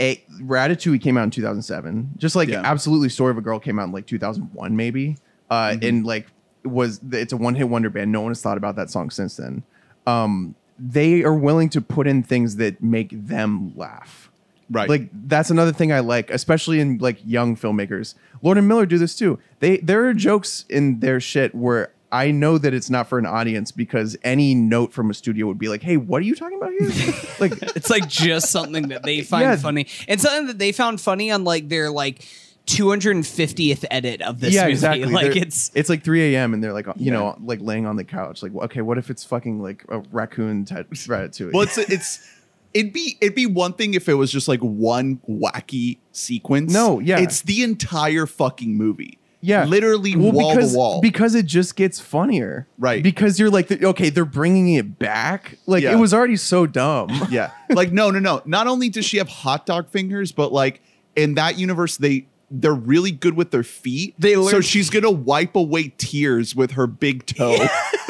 a 0.00 0.16
Ratatouille 0.40 1.00
came 1.00 1.16
out 1.16 1.24
in 1.24 1.30
2007, 1.30 2.10
just 2.16 2.34
like 2.36 2.48
Yeah. 2.48 2.62
absolutely 2.64 3.08
Story 3.08 3.30
of 3.30 3.38
a 3.38 3.40
Girl 3.42 3.58
came 3.58 3.78
out 3.78 3.84
in 3.84 3.92
like 3.92 4.06
2001, 4.06 4.74
maybe, 4.76 5.16
uh, 5.50 5.68
Mm-hmm. 5.70 5.84
and 5.86 6.06
like 6.06 6.26
was 6.64 7.00
it's 7.12 7.32
a 7.32 7.36
one 7.36 7.54
hit 7.54 7.68
wonder 7.68 7.88
band. 7.90 8.10
No 8.10 8.20
one 8.22 8.30
has 8.30 8.42
thought 8.42 8.56
about 8.56 8.74
that 8.76 8.90
song 8.90 9.10
since 9.10 9.36
then. 9.36 9.62
Um, 10.06 10.54
they 10.78 11.22
are 11.22 11.34
willing 11.34 11.68
to 11.70 11.80
put 11.80 12.06
in 12.06 12.22
things 12.22 12.56
that 12.56 12.82
make 12.82 13.08
them 13.10 13.72
laugh. 13.76 14.30
right. 14.70 14.88
Like 14.88 15.08
that's 15.12 15.50
another 15.50 15.72
thing 15.72 15.92
I 15.92 16.00
like, 16.00 16.30
especially 16.30 16.80
in 16.80 16.98
like 16.98 17.18
young 17.24 17.56
filmmakers. 17.56 18.14
Lord 18.42 18.58
and 18.58 18.68
Miller 18.68 18.86
do 18.86 18.98
this 18.98 19.16
too. 19.16 19.38
They 19.60 19.78
there 19.78 20.06
are 20.06 20.14
jokes 20.14 20.64
in 20.68 21.00
their 21.00 21.20
shit 21.20 21.54
where 21.54 21.90
I 22.12 22.30
know 22.30 22.56
that 22.58 22.72
it's 22.72 22.88
not 22.88 23.08
for 23.08 23.18
an 23.18 23.26
audience 23.26 23.72
because 23.72 24.16
any 24.22 24.54
note 24.54 24.92
from 24.92 25.10
a 25.10 25.14
studio 25.14 25.46
would 25.46 25.58
be 25.58 25.68
like, 25.68 25.82
"Hey, 25.82 25.96
what 25.96 26.18
are 26.22 26.24
you 26.24 26.34
talking 26.36 26.56
about 26.56 26.70
here?" 26.72 26.88
like 27.40 27.52
It's 27.76 27.90
like 27.90 28.08
just 28.08 28.50
something 28.50 28.88
that 28.88 29.02
they 29.02 29.22
find 29.22 29.42
Yeah. 29.42 29.56
funny, 29.56 29.86
and 30.06 30.20
something 30.20 30.46
that 30.46 30.58
they 30.58 30.72
found 30.72 31.00
funny 31.00 31.30
on 31.30 31.42
like 31.44 31.68
their 31.68 31.90
like 31.90 32.24
250th 32.66 33.84
edit 33.90 34.22
of 34.22 34.40
this 34.40 34.54
yeah, 34.54 34.62
movie. 34.62 34.72
exactly. 34.72 35.06
Like 35.12 35.32
They're- 35.34 35.42
it's 35.42 35.70
it's 35.74 35.88
like 35.88 36.02
3 36.04 36.34
a.m. 36.34 36.54
and 36.54 36.62
they're 36.62 36.72
like, 36.72 36.86
you 36.86 36.94
Yeah. 37.06 37.12
know, 37.12 37.36
like 37.44 37.60
laying 37.60 37.86
on 37.86 37.96
the 37.96 38.04
couch. 38.04 38.42
Like, 38.42 38.54
okay, 38.54 38.80
what 38.82 38.98
if 38.98 39.10
it's 39.10 39.24
fucking 39.24 39.62
like 39.62 39.84
a 39.88 40.00
raccoon 40.12 40.64
tet- 40.64 40.90
ratatouille? 40.90 41.52
well, 41.52 41.62
it's 41.62 41.78
it's 41.78 42.28
it'd 42.74 42.92
be 42.92 43.16
it'd 43.20 43.34
be 43.34 43.46
one 43.46 43.72
thing 43.72 43.94
if 43.94 44.08
it 44.08 44.14
was 44.14 44.30
just 44.30 44.48
like 44.48 44.60
one 44.60 45.20
wacky 45.28 45.98
sequence. 46.12 46.72
No, 46.72 46.98
yeah. 47.00 47.18
it's 47.20 47.42
the 47.42 47.62
entire 47.62 48.26
fucking 48.26 48.76
movie. 48.76 49.18
Yeah. 49.42 49.64
literally 49.66 50.16
Well, 50.16 50.32
wall 50.32 50.54
because, 50.54 50.72
to 50.72 50.78
wall. 50.78 51.00
Because 51.00 51.34
it 51.36 51.46
just 51.46 51.76
gets 51.76 52.00
funnier. 52.00 52.66
Right. 52.78 53.00
Because 53.00 53.38
you're 53.38 53.50
like, 53.50 53.70
okay, 53.70 54.10
they're 54.10 54.24
bringing 54.24 54.74
it 54.74 54.98
back. 54.98 55.58
Like, 55.66 55.84
Yeah. 55.84 55.92
it 55.92 55.96
was 56.00 56.12
already 56.12 56.34
so 56.34 56.66
dumb. 56.66 57.10
yeah, 57.30 57.52
like 57.70 57.92
no, 57.92 58.10
no, 58.10 58.18
no. 58.18 58.42
Not 58.44 58.66
only 58.66 58.88
does 58.88 59.04
she 59.04 59.18
have 59.18 59.28
hot 59.28 59.64
dog 59.64 59.88
fingers, 59.88 60.32
but 60.32 60.52
like 60.52 60.82
in 61.14 61.34
that 61.34 61.58
universe, 61.60 61.96
they 61.96 62.26
they're 62.50 62.74
really 62.74 63.10
good 63.10 63.34
with 63.34 63.50
their 63.50 63.62
feet. 63.62 64.14
They 64.18 64.34
so 64.34 64.60
she's 64.60 64.90
gonna 64.90 65.10
wipe 65.10 65.56
away 65.56 65.92
tears 65.98 66.54
with 66.54 66.72
her 66.72 66.86
big 66.86 67.26
toe. 67.26 67.56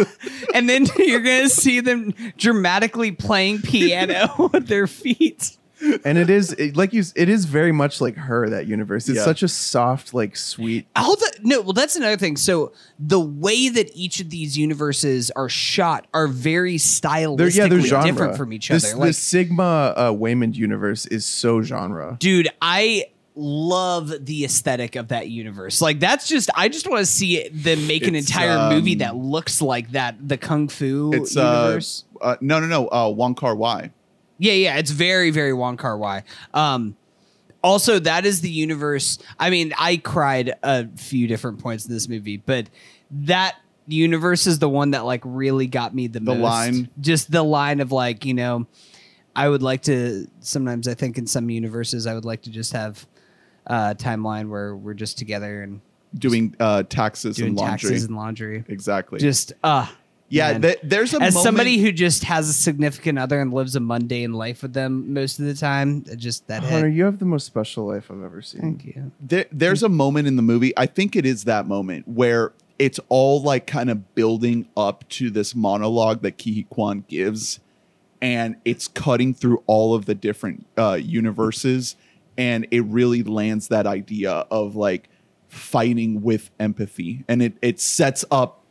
and 0.54 0.68
then 0.68 0.86
you're 0.98 1.20
gonna 1.22 1.48
see 1.48 1.80
them 1.80 2.14
dramatically 2.36 3.12
playing 3.12 3.62
piano 3.62 4.50
with 4.52 4.68
their 4.68 4.86
feet. 4.86 5.56
and 6.06 6.16
it 6.16 6.30
is 6.30 6.52
it, 6.54 6.74
like 6.74 6.94
you 6.94 7.02
it 7.14 7.28
is 7.28 7.44
very 7.44 7.70
much 7.72 8.00
like 8.00 8.16
her 8.16 8.48
that 8.48 8.66
universe 8.66 9.10
it's 9.10 9.18
Yeah. 9.18 9.24
such 9.24 9.42
a 9.42 9.48
soft 9.48 10.14
like 10.14 10.34
sweet 10.34 10.86
All 10.96 11.16
the 11.16 11.38
no, 11.42 11.60
well, 11.60 11.74
that's 11.74 11.96
another 11.96 12.16
thing. 12.16 12.36
So 12.38 12.72
the 12.98 13.20
way 13.20 13.68
that 13.68 13.90
each 13.94 14.18
of 14.20 14.30
these 14.30 14.56
universes 14.56 15.30
are 15.32 15.50
shot 15.50 16.06
are 16.14 16.28
very 16.28 16.76
stylistically 16.76 17.36
they're 17.36 17.48
yeah 17.50 17.68
they're 17.68 17.80
genre 17.80 18.06
different 18.10 18.36
from 18.38 18.52
each 18.54 18.68
this, 18.68 18.86
other. 18.90 19.00
Like, 19.00 19.08
the 19.08 19.12
sigma 19.12 19.62
uh 19.96 20.12
waymond 20.12 20.54
universe 20.56 21.04
is 21.06 21.24
so 21.26 21.60
genre 21.62 22.16
dude, 22.20 22.48
I 22.62 23.04
love 23.38 24.12
the 24.24 24.44
aesthetic 24.44 24.96
of 24.96 25.08
that 25.08 25.28
universe. 25.28 25.82
Like 25.82 26.00
that's 26.00 26.26
just 26.26 26.48
I 26.54 26.68
just 26.68 26.88
want 26.88 27.00
to 27.00 27.06
see 27.06 27.36
it, 27.38 27.52
them 27.52 27.86
make 27.86 28.06
an 28.06 28.14
It's, 28.14 28.28
entire 28.28 28.58
um, 28.58 28.72
movie 28.74 28.96
that 28.96 29.14
looks 29.14 29.60
like 29.60 29.90
that. 29.92 30.16
The 30.26 30.38
kung 30.38 30.68
fu 30.68 31.10
it's 31.14 31.36
uh, 31.36 31.64
universe. 31.66 32.04
uh 32.20 32.36
no 32.40 32.60
no 32.60 32.66
no 32.66 32.88
uh 32.88 33.08
Wong 33.10 33.34
Kar 33.34 33.54
Wai. 33.54 33.90
Yeah, 34.38 34.52
yeah, 34.54 34.76
it's 34.76 34.90
very, 34.90 35.30
very 35.30 35.52
Wong 35.52 35.76
Kar 35.76 35.96
Wai. 35.96 36.22
Um, 36.52 36.96
also, 37.64 37.98
that 37.98 38.26
is 38.26 38.42
the 38.42 38.50
universe. 38.50 39.18
I 39.38 39.48
mean, 39.50 39.72
I 39.78 39.96
cried 39.96 40.54
a 40.62 40.86
few 40.96 41.26
different 41.26 41.58
points 41.58 41.86
in 41.86 41.92
this 41.92 42.06
movie, 42.08 42.36
but 42.36 42.68
that 43.10 43.56
universe 43.86 44.46
is 44.46 44.58
the 44.58 44.68
one 44.68 44.90
that 44.90 45.04
like 45.06 45.22
really 45.24 45.66
got 45.66 45.94
me 45.94 46.06
the, 46.06 46.20
The 46.20 46.34
most. 46.34 46.40
line? 46.42 46.90
just 47.00 47.30
the 47.30 47.42
line 47.42 47.80
of 47.80 47.92
like, 47.92 48.24
you 48.26 48.34
know, 48.34 48.66
I 49.34 49.48
would 49.48 49.62
like 49.62 49.82
to. 49.84 50.26
Sometimes 50.40 50.86
I 50.86 50.94
think 50.94 51.16
in 51.18 51.26
some 51.26 51.48
universes, 51.50 52.06
I 52.06 52.12
would 52.14 52.24
like 52.26 52.42
to 52.42 52.50
just 52.50 52.72
have 52.74 53.06
a 53.66 53.94
timeline 53.94 54.48
where 54.48 54.74
we're 54.76 54.94
just 54.94 55.18
together 55.18 55.62
and 55.62 55.80
doing 56.16 56.54
uh 56.60 56.82
taxes 56.84 57.36
doing 57.36 57.50
and 57.50 57.58
laundry. 57.58 57.90
taxes 57.90 58.04
and 58.04 58.16
laundry. 58.16 58.64
exactly. 58.68 59.18
Just 59.18 59.52
uh 59.62 59.86
yeah, 60.28 60.58
th- 60.58 60.80
there's 60.82 61.14
a 61.14 61.22
as 61.22 61.34
moment, 61.34 61.44
somebody 61.44 61.78
who 61.78 61.92
just 61.92 62.24
has 62.24 62.48
a 62.48 62.52
significant 62.52 63.16
other 63.18 63.40
and 63.40 63.52
lives 63.52 63.76
a 63.76 63.80
mundane 63.80 64.32
life 64.32 64.62
with 64.62 64.72
them 64.72 65.14
most 65.14 65.38
of 65.38 65.44
the 65.44 65.54
time, 65.54 66.04
just 66.16 66.48
that 66.48 66.64
hunter 66.64 66.88
hit. 66.88 66.96
you 66.96 67.04
have 67.04 67.20
the 67.20 67.24
most 67.24 67.46
special 67.46 67.86
life 67.86 68.10
i've 68.10 68.24
ever 68.24 68.42
seen 68.42 68.60
Thank 68.60 68.84
you. 68.86 69.12
there, 69.20 69.46
there's 69.52 69.84
a 69.84 69.88
moment 69.88 70.26
in 70.26 70.34
the 70.34 70.42
movie 70.42 70.72
i 70.76 70.84
think 70.86 71.14
it 71.14 71.24
is 71.24 71.44
that 71.44 71.68
moment 71.68 72.08
where 72.08 72.52
it's 72.78 72.98
all 73.08 73.40
like 73.40 73.68
kind 73.68 73.88
of 73.88 74.14
building 74.16 74.66
up 74.76 75.08
to 75.10 75.30
this 75.30 75.54
monologue 75.54 76.22
that 76.22 76.32
Ke 76.38 76.68
Quan 76.68 77.04
gives 77.08 77.60
and 78.20 78.56
it's 78.64 78.88
cutting 78.88 79.32
through 79.32 79.62
all 79.66 79.94
of 79.94 80.06
the 80.06 80.14
different 80.14 80.66
uh, 80.76 80.98
universes 81.00 81.94
and 82.38 82.66
it 82.70 82.84
really 82.84 83.22
lands 83.22 83.68
that 83.68 83.86
idea 83.86 84.30
of 84.50 84.76
like 84.76 85.08
fighting 85.48 86.22
with 86.22 86.50
empathy 86.58 87.24
and 87.28 87.42
it 87.42 87.54
it 87.62 87.80
sets 87.80 88.24
up 88.30 88.64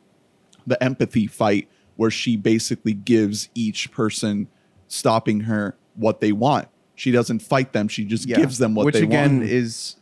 the 0.68 0.82
empathy 0.84 1.26
fight 1.28 1.68
where 1.96 2.12
she 2.12 2.36
basically 2.36 2.94
gives 2.94 3.50
each 3.56 3.92
person 3.92 4.48
stopping 4.88 5.42
her 5.42 5.76
what 5.96 6.20
they 6.20 6.32
want 6.32 6.68
she 6.96 7.12
doesn't 7.12 7.40
fight 7.40 7.72
them 7.74 7.88
she 7.88 8.04
just 8.06 8.28
Yeah. 8.28 8.38
gives 8.38 8.58
them 8.58 8.76
what 8.76 8.82
they 8.82 8.86
want. 8.86 8.94
which 8.94 9.02
they 9.02 9.08
again 9.18 9.38
want 9.40 9.50
is 9.50 9.96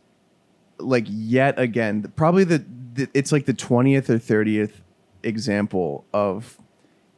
like 0.78 1.06
yet 1.08 1.58
again 1.58 2.12
probably 2.16 2.44
the, 2.44 2.64
the 2.94 3.08
it's 3.14 3.30
like 3.32 3.46
the 3.46 3.54
20th 3.54 4.10
or 4.10 4.18
30th 4.18 4.72
example 5.22 6.04
of 6.12 6.58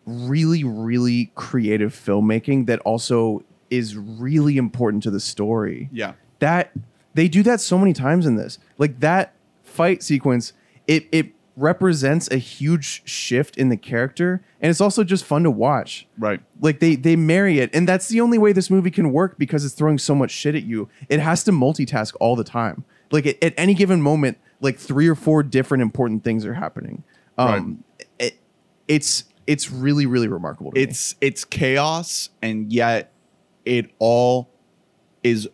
really 0.04 0.62
really 0.62 1.32
creative 1.34 1.92
filmmaking 1.92 2.66
that 2.66 2.78
also 2.80 3.42
is 3.70 3.96
really 3.96 4.56
important 4.58 5.02
to 5.02 5.10
the 5.10 5.18
story 5.18 5.88
yeah 5.92 6.12
that 6.38 6.72
they 7.14 7.28
do 7.28 7.42
that 7.42 7.60
so 7.60 7.78
many 7.78 7.92
times 7.92 8.26
in 8.26 8.36
this. 8.36 8.58
Like 8.78 9.00
that 9.00 9.34
fight 9.62 10.02
sequence 10.02 10.52
it 10.86 11.06
it 11.12 11.32
represents 11.56 12.30
a 12.30 12.36
huge 12.36 13.02
shift 13.08 13.56
in 13.56 13.70
the 13.70 13.76
character 13.76 14.42
and 14.60 14.68
it's 14.70 14.80
also 14.80 15.02
just 15.02 15.24
fun 15.24 15.42
to 15.42 15.50
watch. 15.50 16.06
Right. 16.18 16.40
Like 16.60 16.80
they 16.80 16.96
they 16.96 17.16
marry 17.16 17.58
it 17.58 17.70
and 17.74 17.88
that's 17.88 18.08
the 18.08 18.20
only 18.20 18.38
way 18.38 18.52
this 18.52 18.70
movie 18.70 18.90
can 18.90 19.12
work 19.12 19.38
because 19.38 19.64
it's 19.64 19.74
throwing 19.74 19.98
so 19.98 20.14
much 20.14 20.30
shit 20.30 20.54
at 20.54 20.64
you. 20.64 20.88
It 21.08 21.20
has 21.20 21.42
to 21.44 21.52
multitask 21.52 22.14
all 22.20 22.36
the 22.36 22.44
time. 22.44 22.84
Like 23.10 23.26
at, 23.26 23.42
at 23.42 23.54
any 23.56 23.74
given 23.74 24.02
moment 24.02 24.38
like 24.60 24.78
three 24.78 25.08
or 25.08 25.14
four 25.14 25.42
different 25.42 25.82
important 25.82 26.24
things 26.24 26.44
are 26.44 26.54
happening. 26.54 27.02
Um 27.38 27.84
it, 28.18 28.38
it's 28.86 29.24
it's 29.46 29.70
really 29.70 30.04
really 30.04 30.28
remarkable 30.28 30.72
to 30.72 30.76
me. 30.76 30.82
it's 30.82 31.14
it's 31.22 31.44
chaos 31.44 32.28
and 32.42 32.70
yet 32.72 33.12
it 33.64 33.90
all 33.98 34.50
is 35.22 35.48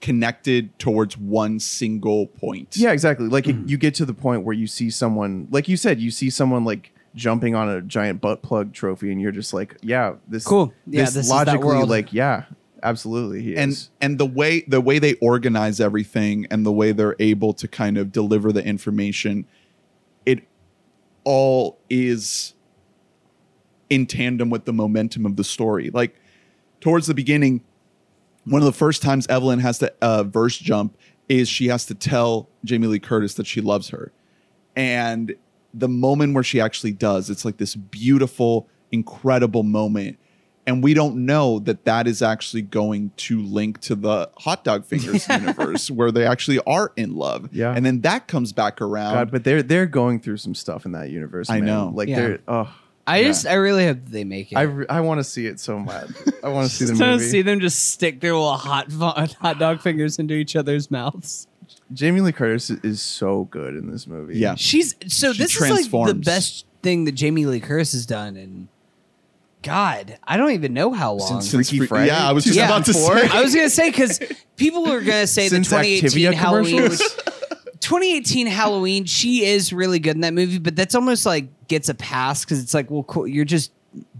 connected 0.00 0.78
towards 0.78 1.16
one 1.18 1.58
single 1.58 2.26
point 2.28 2.76
Yeah, 2.76 2.92
exactly. 2.92 3.26
Like 3.28 3.44
Mm-hmm. 3.44 3.64
it, 3.64 3.68
you 3.70 3.76
get 3.78 3.94
to 3.96 4.04
the 4.04 4.14
point 4.14 4.44
where 4.44 4.54
you 4.54 4.66
see 4.66 4.90
someone, 4.90 5.48
like 5.50 5.68
you 5.68 5.76
said, 5.76 6.00
you 6.00 6.10
see 6.10 6.30
someone 6.30 6.64
like 6.64 6.92
jumping 7.14 7.54
on 7.56 7.68
a 7.68 7.80
giant 7.82 8.20
butt 8.20 8.42
plug 8.42 8.72
trophy, 8.72 9.10
and 9.10 9.20
you're 9.20 9.32
just 9.32 9.52
like, 9.52 9.76
yeah, 9.82 10.14
this 10.28 10.42
is 10.42 10.48
Cool. 10.48 10.72
Yeah, 10.86 11.02
this, 11.04 11.14
this 11.14 11.24
is 11.24 11.30
that 11.30 11.46
logically, 11.48 11.66
world. 11.66 11.88
like, 11.88 12.12
yeah, 12.12 12.44
absolutely, 12.82 13.42
he 13.42 13.56
and 13.56 13.72
is. 13.72 13.90
and 14.00 14.18
the 14.18 14.26
way 14.26 14.60
the 14.68 14.80
way 14.80 15.00
they 15.00 15.14
organize 15.14 15.80
everything 15.80 16.46
and 16.50 16.64
the 16.64 16.70
way 16.70 16.92
they're 16.92 17.16
able 17.18 17.52
to 17.54 17.66
kind 17.66 17.98
of 17.98 18.12
deliver 18.12 18.52
the 18.52 18.64
information 18.64 19.46
it 20.26 20.46
all 21.24 21.78
is 21.90 22.54
in 23.90 24.06
tandem 24.06 24.50
with 24.50 24.64
the 24.64 24.72
momentum 24.72 25.24
of 25.26 25.36
the 25.36 25.42
story 25.44 25.90
like 25.90 26.20
towards 26.80 27.06
the 27.06 27.14
beginning 27.14 27.62
one 28.44 28.60
of 28.62 28.66
the 28.66 28.72
first 28.72 29.02
times 29.02 29.26
evelyn 29.28 29.58
has 29.60 29.78
to 29.78 29.92
uh, 30.00 30.22
verse 30.22 30.56
jump 30.56 30.96
is 31.28 31.48
she 31.48 31.68
has 31.68 31.86
to 31.86 31.94
tell 31.94 32.48
Jamie 32.64 32.86
Lee 32.86 32.98
Curtis 32.98 33.34
that 33.34 33.46
she 33.46 33.60
loves 33.60 33.90
her. 33.90 34.12
And 34.74 35.34
the 35.74 35.88
moment 35.88 36.34
where 36.34 36.44
she 36.44 36.60
actually 36.60 36.92
does, 36.92 37.30
it's 37.30 37.44
like 37.44 37.58
this 37.58 37.74
beautiful, 37.74 38.68
incredible 38.90 39.62
moment. 39.62 40.18
And 40.66 40.82
we 40.82 40.92
don't 40.92 41.24
know 41.24 41.60
that 41.60 41.84
that 41.86 42.06
is 42.06 42.20
actually 42.20 42.62
going 42.62 43.10
to 43.16 43.42
link 43.42 43.80
to 43.82 43.94
the 43.94 44.30
hot 44.38 44.64
dog 44.64 44.84
fingers 44.84 45.26
universe 45.30 45.90
where 45.90 46.10
they 46.10 46.26
actually 46.26 46.60
are 46.66 46.92
in 46.96 47.14
love. 47.14 47.48
Yeah. 47.52 47.72
And 47.74 47.86
then 47.86 48.02
that 48.02 48.28
comes 48.28 48.52
back 48.52 48.80
around. 48.82 49.14
God, 49.14 49.30
but 49.30 49.44
they're 49.44 49.62
they're 49.62 49.86
going 49.86 50.20
through 50.20 50.36
some 50.36 50.54
stuff 50.54 50.84
in 50.84 50.92
that 50.92 51.08
universe. 51.10 51.48
I 51.48 51.60
man. 51.60 51.66
know. 51.66 51.92
Like 51.94 52.08
Yeah. 52.08 52.16
they're 52.16 52.38
oh, 52.48 52.74
I 53.08 53.18
Yeah. 53.18 53.26
just 53.28 53.46
I 53.46 53.54
really 53.54 53.86
hope 53.86 53.98
they 54.06 54.24
make 54.24 54.52
it. 54.52 54.56
I 54.56 54.62
re- 54.62 54.86
I 54.88 55.00
want 55.00 55.18
to 55.18 55.24
see 55.24 55.46
it 55.46 55.58
so 55.60 55.78
bad. 55.80 56.14
I 56.42 56.48
want 56.48 56.68
to 56.68 56.74
see 56.74 56.84
the 56.86 56.92
Just 56.92 57.00
want 57.00 57.12
movie. 57.12 57.24
to 57.24 57.30
see 57.30 57.42
them 57.42 57.60
just 57.60 57.90
stick 57.90 58.20
their 58.20 58.34
little 58.34 58.52
hot 58.56 58.92
hot 59.40 59.58
dog 59.58 59.80
fingers 59.80 60.18
into 60.18 60.34
each 60.34 60.54
other's 60.56 60.90
mouths. 60.90 61.46
Jamie 61.92 62.20
Lee 62.20 62.32
Curtis 62.32 62.70
is 62.70 63.00
so 63.00 63.44
good 63.44 63.74
in 63.76 63.90
this 63.90 64.06
movie. 64.06 64.38
Yeah. 64.38 64.54
She's 64.56 64.94
so 65.06 65.32
She 65.32 65.42
this 65.42 65.54
is 65.54 65.60
like 65.60 65.68
the 65.70 65.74
transforms. 65.74 66.24
best 66.26 66.66
thing 66.82 67.04
that 67.04 67.12
Jamie 67.12 67.46
Lee 67.46 67.60
Curtis 67.60 67.92
has 67.92 68.04
done 68.06 68.36
and 68.36 68.68
God, 69.62 70.18
I 70.24 70.36
don't 70.36 70.52
even 70.52 70.72
know 70.72 70.92
how 70.92 71.14
long. 71.14 71.40
Since- 71.40 71.50
since 71.50 71.68
Freaky 71.70 71.80
Fre- 71.80 71.86
Friday? 71.88 72.06
Yeah, 72.08 72.28
I 72.28 72.32
was 72.32 72.44
just 72.44 72.56
Yeah. 72.56 72.66
about 72.66 72.84
to 72.86 72.94
say. 72.94 73.28
I 73.28 73.42
was 73.42 73.54
gonna 73.54 73.68
say 73.70 73.90
because 73.90 74.20
people 74.56 74.88
are 74.90 75.00
gonna 75.00 75.26
say 75.26 75.48
the 75.48 75.56
2018 75.58 76.10
Activia 76.10 76.32
Halloween, 76.34 76.76
commercials? 76.76 77.00
which 77.00 77.80
2018 77.80 78.46
Halloween, 78.46 79.04
she 79.04 79.44
is 79.44 79.72
really 79.72 79.98
good 79.98 80.14
in 80.14 80.20
that 80.20 80.34
movie, 80.34 80.58
but 80.58 80.76
that's 80.76 80.94
almost 80.94 81.26
like 81.26 81.48
gets 81.68 81.88
a 81.88 81.94
pass 81.94 82.44
because 82.44 82.62
it's 82.62 82.74
like, 82.74 82.90
well, 82.90 83.02
cool, 83.04 83.26
you're 83.26 83.44
just 83.44 83.72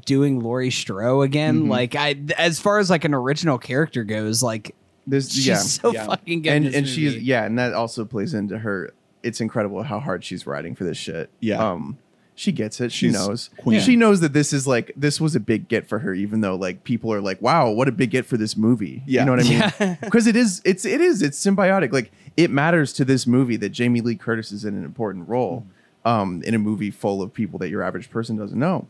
doing 0.06 0.40
Laurie 0.40 0.70
Strode 0.70 1.24
again. 1.24 1.60
Mm-hmm. 1.62 1.70
Like 1.70 1.94
I, 1.94 2.16
as 2.38 2.58
far 2.60 2.78
as 2.78 2.88
like 2.90 3.04
an 3.04 3.14
original 3.14 3.58
character 3.58 4.04
goes, 4.04 4.42
like 4.42 4.74
This 5.06 5.30
she's 5.32 5.46
yeah. 5.46 5.56
so 5.56 5.92
Yeah. 5.92 6.06
fucking 6.06 6.42
good. 6.42 6.50
and 6.52 6.64
in 6.66 6.72
this 6.72 6.78
and 6.78 6.88
she's 6.88 7.16
yeah, 7.16 7.44
and 7.44 7.58
that 7.58 7.74
also 7.74 8.04
plays 8.04 8.34
into 8.34 8.58
her. 8.58 8.92
It's 9.22 9.40
incredible 9.40 9.82
how 9.82 9.98
hard 10.00 10.24
she's 10.24 10.46
writing 10.46 10.74
for 10.74 10.84
this 10.84 10.96
shit. 10.96 11.28
Yeah. 11.40 11.58
Um, 11.72 11.98
she 12.36 12.52
gets 12.52 12.80
it. 12.80 12.92
She 12.92 13.06
She's 13.06 13.14
knows. 13.14 13.50
queen. 13.58 13.80
She 13.80 13.96
knows 13.96 14.20
that 14.20 14.32
this 14.32 14.52
is 14.52 14.64
like 14.64 14.92
this 14.96 15.20
was 15.20 15.34
a 15.34 15.40
big 15.40 15.66
get 15.66 15.88
for 15.88 15.98
her, 15.98 16.14
even 16.14 16.40
though 16.40 16.54
like 16.54 16.84
people 16.84 17.12
are 17.12 17.20
like, 17.20 17.42
"Wow, 17.42 17.70
what 17.72 17.88
a 17.88 17.92
big 17.92 18.10
get 18.10 18.26
for 18.26 18.36
this 18.36 18.56
movie." 18.56 19.02
Yeah. 19.06 19.22
You 19.22 19.26
know 19.26 19.32
what 19.32 19.40
I 19.40 19.48
mean? 19.48 19.58
Yeah. 19.80 19.96
Because 20.00 20.28
it 20.28 20.36
is. 20.36 20.62
It's 20.64 20.84
it 20.84 21.00
is. 21.00 21.20
It's 21.20 21.36
symbiotic. 21.44 21.92
Like 21.92 22.12
it 22.36 22.52
matters 22.52 22.92
to 22.92 23.04
this 23.04 23.26
movie 23.26 23.56
that 23.56 23.70
Jamie 23.70 24.00
Lee 24.02 24.14
Curtis 24.14 24.52
is 24.52 24.64
in 24.64 24.76
an 24.76 24.84
important 24.84 25.28
role, 25.28 25.66
um, 26.04 26.42
in 26.44 26.54
a 26.54 26.58
movie 26.58 26.90
full 26.90 27.20
of 27.22 27.32
people 27.32 27.58
that 27.60 27.68
your 27.68 27.82
average 27.82 28.10
person 28.10 28.36
doesn't 28.36 28.58
know. 28.58 28.86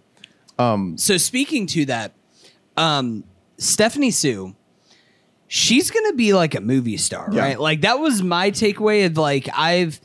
So 0.96 1.16
speaking 1.16 1.66
to 1.68 1.84
that, 1.86 2.12
um, 2.76 3.24
Stephanie 3.58 4.10
Hsu, 4.10 4.54
she's 5.46 5.90
gonna 5.90 6.14
be 6.14 6.32
like 6.32 6.54
a 6.54 6.60
movie 6.60 6.96
star, 6.96 7.28
Yeah. 7.32 7.42
right? 7.42 7.60
Like 7.60 7.82
that 7.82 7.98
was 8.00 8.22
my 8.22 8.50
takeaway 8.50 9.06
of 9.06 9.16
like 9.16 9.48
I've 9.54 10.00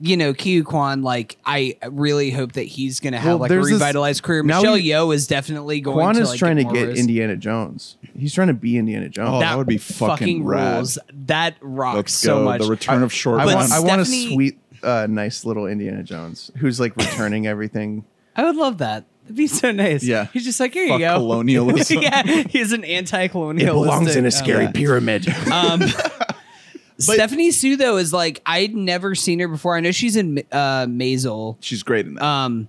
you 0.00 0.16
know, 0.16 0.34
Ke 0.34 0.42
Huy 0.42 0.62
Quan, 0.64 1.02
like 1.02 1.38
I 1.46 1.76
really 1.88 2.30
hope 2.30 2.52
that 2.52 2.64
he's 2.64 2.98
gonna 3.00 3.16
have 3.18 3.26
Well, 3.26 3.38
like 3.38 3.50
a 3.50 3.54
there's 3.54 3.66
this- 3.66 3.74
revitalized 3.74 4.22
career. 4.24 4.42
Michelle 4.42 4.74
he- 4.74 4.90
Yeoh 4.90 5.14
is 5.14 5.26
definitely 5.26 5.80
going 5.80 5.96
Quan 5.98 6.16
to 6.16 6.20
is 6.22 6.30
like, 6.30 6.38
trying 6.38 6.56
to 6.56 6.64
get 6.64 6.86
roles. 6.88 6.98
Indiana 6.98 7.36
Jones. 7.36 7.96
He's 8.18 8.34
trying 8.34 8.48
to 8.48 8.54
be 8.54 8.76
Indiana 8.76 9.08
Jones. 9.08 9.30
Oh, 9.32 9.38
that 9.40 9.56
would 9.56 9.68
be 9.68 9.78
fucking 9.78 10.44
rad. 10.44 10.74
rules. 10.74 10.98
That 11.26 11.54
rocks 11.62 11.96
Let's 11.96 12.12
so 12.14 12.42
much. 12.44 12.60
The 12.60 12.66
return 12.68 13.02
of 13.04 13.12
short 13.12 13.40
I 13.40 13.44
But 13.46 13.54
want, 13.54 13.72
I 13.72 13.80
want 13.80 14.00
a 14.00 14.04
sweet, 14.04 14.58
uh, 14.84 15.06
nice 15.08 15.44
little 15.44 15.66
Indiana 15.66 16.02
Jones 16.02 16.50
who's 16.58 16.78
like 16.78 16.96
returning 16.96 17.46
everything. 17.46 18.04
I 18.36 18.44
would 18.44 18.56
love 18.56 18.78
that. 18.78 19.04
That'd 19.22 19.36
be 19.36 19.46
so 19.46 19.70
nice. 19.70 20.02
Yeah. 20.04 20.26
He's 20.32 20.44
just 20.44 20.60
like, 20.60 20.74
here 20.74 20.88
Fuck 20.88 21.00
you 21.00 21.06
go. 21.06 21.14
colonialism. 21.18 22.02
yeah, 22.02 22.22
he's 22.24 22.72
an 22.72 22.84
anti 22.84 23.28
colonialist. 23.28 23.60
He 23.60 23.66
belongs 23.66 24.16
in 24.16 24.26
a 24.26 24.30
scary 24.30 24.68
pyramid. 24.72 25.26
Um, 25.52 25.82
Stephanie 26.98 27.50
Hsu 27.50 27.76
though 27.76 27.96
is 27.96 28.12
like 28.12 28.40
I'd 28.46 28.74
never 28.74 29.14
seen 29.14 29.40
her 29.40 29.48
before. 29.48 29.76
I 29.76 29.80
know 29.80 29.90
she's 29.90 30.14
in 30.14 30.38
uh, 30.52 30.86
Maisel. 30.86 31.56
She's 31.60 31.82
great 31.82 32.06
in 32.06 32.14
that. 32.14 32.22
Um, 32.22 32.68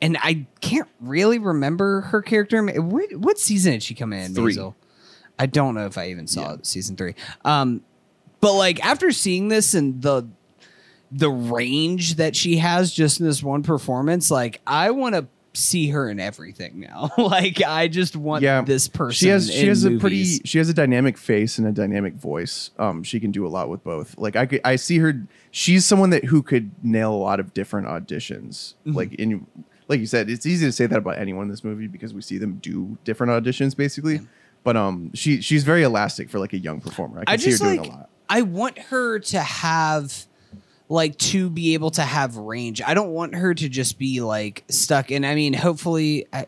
and 0.00 0.16
I 0.20 0.46
can't 0.60 0.88
really 1.00 1.38
remember 1.38 2.02
her 2.02 2.22
character. 2.22 2.64
What, 2.64 3.14
what 3.16 3.38
season 3.38 3.72
did 3.72 3.82
she 3.82 3.94
come 3.94 4.12
in? 4.12 4.34
Three. 4.34 4.54
Maisel? 4.54 4.74
I 5.38 5.46
don't 5.46 5.74
know 5.74 5.86
if 5.86 5.98
I 5.98 6.08
even 6.08 6.26
saw 6.26 6.56
season 6.62 6.96
three. 6.96 7.14
Um, 7.44 7.82
but 8.40 8.54
like 8.54 8.84
after 8.84 9.12
seeing 9.12 9.48
this 9.48 9.74
and 9.74 10.00
the 10.02 10.28
the 11.12 11.30
range 11.30 12.16
that 12.16 12.36
she 12.36 12.58
has 12.58 12.92
just 12.92 13.20
in 13.20 13.26
this 13.26 13.42
one 13.42 13.62
performance, 13.62 14.30
like 14.30 14.60
I 14.66 14.90
want 14.90 15.14
to 15.14 15.26
see 15.52 15.88
her 15.90 16.08
in 16.08 16.20
everything 16.20 16.78
now. 16.78 17.10
like 17.18 17.62
I 17.64 17.88
just 17.88 18.14
want 18.14 18.42
Yeah, 18.42 18.62
this 18.62 18.86
person. 18.86 19.14
she 19.16 19.28
has 19.28 19.52
she 19.52 19.66
has 19.66 19.84
a 19.84 19.98
pretty 19.98 20.24
she 20.44 20.58
has 20.58 20.68
a 20.68 20.74
dynamic 20.74 21.18
face 21.18 21.58
and 21.58 21.66
a 21.66 21.72
dynamic 21.72 22.14
voice. 22.14 22.70
Um, 22.78 23.02
she 23.02 23.18
can 23.18 23.32
do 23.32 23.44
a 23.46 23.48
lot 23.48 23.68
with 23.68 23.82
both. 23.82 24.16
Like 24.18 24.36
I 24.36 24.46
could, 24.46 24.60
I 24.64 24.76
see 24.76 24.98
her. 24.98 25.26
She's 25.50 25.84
someone 25.84 26.10
that 26.10 26.26
who 26.26 26.42
could 26.42 26.70
nail 26.84 27.12
a 27.12 27.16
lot 27.18 27.40
of 27.40 27.52
different 27.52 27.88
auditions. 27.88 28.74
Mm-hmm. 28.86 28.92
Like 28.92 29.14
in 29.14 29.46
like 29.88 29.98
you 29.98 30.06
said, 30.06 30.30
it's 30.30 30.46
easy 30.46 30.66
to 30.66 30.72
say 30.72 30.86
that 30.86 30.98
about 30.98 31.18
anyone 31.18 31.44
in 31.44 31.50
this 31.50 31.64
movie 31.64 31.88
because 31.88 32.14
we 32.14 32.22
see 32.22 32.38
them 32.38 32.58
do 32.62 32.96
different 33.04 33.32
auditions 33.32 33.76
basically. 33.76 34.20
But 34.62 34.76
um, 34.76 35.10
she 35.14 35.40
she's 35.40 35.64
very 35.64 35.82
elastic 35.82 36.30
for 36.30 36.38
like 36.38 36.52
a 36.52 36.58
young 36.58 36.80
performer. 36.80 37.20
I 37.22 37.24
can 37.24 37.32
I 37.32 37.36
see 37.38 37.50
her 37.50 37.56
doing 37.58 37.80
like 37.80 37.88
a 37.88 37.92
lot. 37.92 38.10
I 38.28 38.42
want 38.42 38.78
her 38.78 39.18
to 39.18 39.40
have 39.40 40.26
like 40.90 41.16
to 41.16 41.48
be 41.48 41.74
able 41.74 41.92
to 41.92 42.02
have 42.02 42.36
range. 42.36 42.82
I 42.82 42.94
don't 42.94 43.10
want 43.10 43.36
her 43.36 43.54
to 43.54 43.68
just 43.68 43.96
be 43.96 44.20
like 44.20 44.64
stuck 44.68 45.10
in 45.10 45.24
I 45.24 45.34
mean 45.34 45.54
hopefully 45.54 46.26
I 46.32 46.46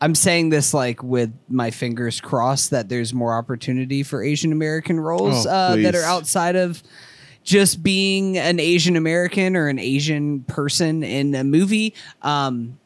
I'm 0.00 0.14
saying 0.14 0.50
this 0.50 0.74
like 0.74 1.02
with 1.02 1.32
my 1.48 1.70
fingers 1.70 2.20
crossed 2.20 2.70
that 2.70 2.88
there's 2.88 3.12
more 3.12 3.34
opportunity 3.34 4.02
for 4.02 4.22
Asian 4.22 4.52
American 4.52 5.00
roles 5.00 5.46
Oh, 5.46 5.50
uh, 5.50 5.76
that 5.76 5.94
are 5.94 6.04
outside 6.04 6.56
of 6.56 6.82
just 7.42 7.82
being 7.82 8.36
an 8.36 8.60
Asian 8.60 8.96
American 8.96 9.56
or 9.56 9.68
an 9.68 9.78
Asian 9.78 10.42
person 10.42 11.02
in 11.02 11.34
a 11.34 11.42
movie. 11.42 11.94
Um, 12.20 12.78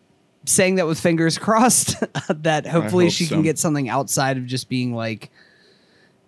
saying 0.44 0.76
that 0.76 0.86
with 0.86 0.98
fingers 0.98 1.38
crossed 1.38 1.96
that 2.28 2.66
hopefully 2.66 3.06
hope 3.06 3.12
she 3.12 3.24
so. 3.24 3.34
can 3.34 3.42
get 3.42 3.58
something 3.58 3.88
outside 3.88 4.36
of 4.36 4.46
just 4.46 4.68
being 4.68 4.94
like 4.94 5.30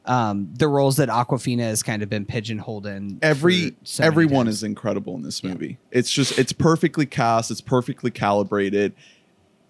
um, 0.07 0.51
the 0.53 0.69
roles 0.69 0.97
that 0.97 1.09
Awkwafina 1.09 1.61
has 1.61 1.83
kind 1.83 2.03
of 2.03 2.11
been 2.11 2.27
pigeonholed 2.27 2.87
in. 2.87 3.19
Every 3.23 3.75
so 3.85 4.05
everyone 4.05 4.49
is 4.49 4.63
incredible 4.63 5.15
in 5.17 5.23
this 5.23 5.43
movie. 5.43 5.79
It's 5.91 6.11
just 6.11 6.39
it's 6.39 6.53
perfectly 6.53 7.07
cast. 7.07 7.51
It's 7.51 7.61
perfectly 7.61 8.11
calibrated. 8.11 8.95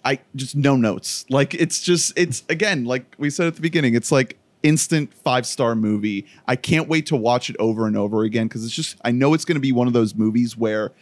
I 0.05 0.19
just 0.35 0.57
no 0.57 0.77
notes. 0.77 1.25
Like 1.31 1.55
it's 1.55 1.81
just 1.81 2.13
it's 2.17 2.43
again 2.49 2.85
like 2.85 3.15
we 3.19 3.31
said 3.31 3.47
at 3.47 3.55
the 3.55 3.63
beginning. 3.63 3.95
It's 3.95 4.11
like 4.11 4.37
instant 4.63 5.15
five 5.15 5.47
star 5.47 5.75
movie. 5.75 6.27
I 6.49 6.57
can't 6.57 6.89
wait 6.89 7.07
to 7.07 7.17
watch 7.17 7.49
it 7.49 7.57
over 7.59 7.87
and 7.87 7.97
over 7.97 8.25
again 8.25 8.49
because 8.49 8.65
it's 8.65 8.75
just 8.75 8.97
I 9.05 9.13
know 9.13 9.35
it's 9.35 9.45
going 9.45 9.57
to 9.57 9.61
be 9.61 9.73
one 9.73 9.87
of 9.87 9.93
those 9.93 10.15
movies 10.15 10.57
where 10.57 10.93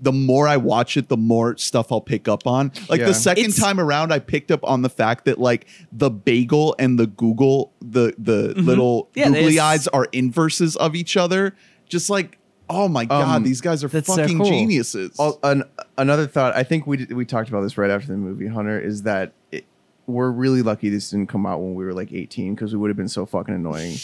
the 0.00 0.12
more 0.12 0.46
I 0.48 0.56
watch 0.56 0.96
it, 0.96 1.08
the 1.08 1.16
more 1.16 1.56
stuff 1.56 1.90
I'll 1.90 2.00
pick 2.00 2.28
up 2.28 2.46
on. 2.46 2.72
Like 2.88 3.00
Yeah. 3.00 3.06
the 3.06 3.14
second 3.14 3.44
It's- 3.46 3.58
time 3.60 3.80
around, 3.80 4.12
I 4.12 4.18
picked 4.18 4.50
up 4.50 4.60
on 4.64 4.82
the 4.82 4.88
fact 4.90 5.24
that 5.24 5.38
like 5.38 5.66
the 5.92 6.10
bagel 6.10 6.74
and 6.78 6.98
the 6.98 7.06
Google, 7.06 7.72
the 7.80 8.14
the 8.18 8.52
little 8.56 9.04
Mm-hmm. 9.16 9.18
Yeah, 9.18 9.40
googly 9.40 9.60
eyes 9.60 9.88
are 9.88 10.06
inverses 10.12 10.76
of 10.76 10.94
each 10.94 11.16
other. 11.16 11.54
Just 11.88 12.10
like, 12.10 12.38
oh 12.68 12.88
my 12.88 13.04
god, 13.04 13.36
Um, 13.36 13.42
these 13.44 13.60
guys 13.60 13.84
are 13.84 13.88
that's 13.88 14.06
so 14.08 14.16
fucking 14.16 14.38
cool. 14.38 14.46
geniuses. 14.46 15.16
Al- 15.20 15.38
an, 15.42 15.62
another 15.96 16.26
thought 16.26 16.54
I 16.56 16.62
think 16.64 16.86
we 16.86 17.06
we 17.06 17.24
talked 17.24 17.48
about 17.48 17.62
this 17.62 17.78
right 17.78 17.90
after 17.90 18.08
the 18.08 18.16
movie 18.18 18.48
Hunter 18.48 18.78
is 18.80 19.02
that 19.04 19.32
it, 19.52 19.64
we're 20.06 20.30
really 20.30 20.62
lucky 20.62 20.88
this 20.88 21.10
didn't 21.10 21.28
come 21.28 21.46
out 21.46 21.60
when 21.60 21.74
we 21.74 21.84
were 21.84 21.92
like 21.94 22.12
18 22.12 22.54
because 22.54 22.72
we 22.72 22.78
would 22.78 22.90
have 22.90 22.96
been 22.96 23.08
so 23.08 23.24
fucking 23.26 23.54
annoying. 23.54 23.96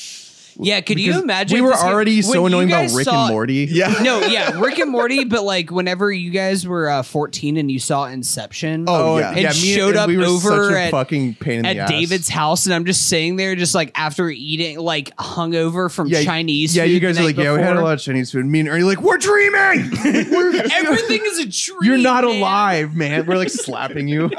Yeah, 0.60 0.80
could 0.80 0.98
you 0.98 1.08
Because 1.12 1.22
imagine? 1.22 1.54
We 1.56 1.60
if 1.60 1.64
were 1.64 1.70
this 1.72 1.82
game- 1.82 1.92
already 1.92 2.14
when 2.16 2.22
so 2.24 2.34
you 2.40 2.46
annoying 2.46 2.68
about 2.68 2.80
guys 2.82 2.94
Rick 2.94 3.04
saw- 3.04 3.24
and 3.26 3.32
Morty. 3.32 3.54
yeah, 3.70 3.88
No, 4.02 4.20
yeah, 4.20 4.58
Rick 4.60 4.78
and 4.78 4.90
Morty, 4.90 5.24
but 5.24 5.44
like 5.44 5.70
whenever 5.70 6.10
you 6.12 6.30
guys 6.30 6.66
were 6.66 6.88
uh, 6.90 7.02
14 7.02 7.56
and 7.56 7.70
you 7.70 7.78
saw 7.78 8.06
Inception, 8.06 8.84
Oh, 8.88 9.18
yeah. 9.18 9.30
and 9.30 9.36
me 9.48 9.52
showed 9.52 9.96
up 9.96 10.08
we 10.08 10.16
were 10.18 10.24
over 10.24 10.48
such 10.68 10.72
a 10.74 10.80
at- 10.82 10.90
fucking 10.90 11.34
pain 11.36 11.56
in 11.58 11.62
the 11.62 11.68
at 11.68 11.76
ass. 11.78 11.88
David's 11.90 12.28
house, 12.28 12.66
and 12.66 12.74
I'm 12.74 12.84
just 12.84 13.08
sitting 13.08 13.36
there, 13.36 13.54
just 13.54 13.74
like 13.74 13.90
after 13.94 14.28
eating, 14.30 14.78
like 14.78 15.16
hungover 15.16 15.90
from 15.92 16.08
yeah, 16.08 16.22
Chinese. 16.22 16.76
Yeah, 16.76 16.84
food 16.84 16.90
you 16.92 17.00
the 17.00 17.06
guys 17.06 17.16
are 17.18 17.20
night 17.20 17.26
like, 17.26 17.36
yeah, 17.44 17.52
we 17.54 17.58
had 17.60 17.70
a 17.70 17.72
before. 17.74 17.84
lot 17.84 17.94
of 17.94 18.00
Chinese 18.00 18.30
food. 18.32 18.46
Me 18.46 18.60
and 18.60 18.68
Ernie 18.68 18.84
like, 18.84 19.00
we're 19.00 19.18
dreaming. 19.18 19.52
We're- 20.30 20.58
Everything 20.72 21.22
is 21.24 21.38
a 21.38 21.46
dream. 21.46 21.78
You're 21.82 21.98
not 21.98 22.24
man. 22.24 22.38
alive, 22.38 22.94
man. 22.94 23.26
We're 23.26 23.36
like 23.36 23.50
slapping 23.50 24.08
you. 24.08 24.30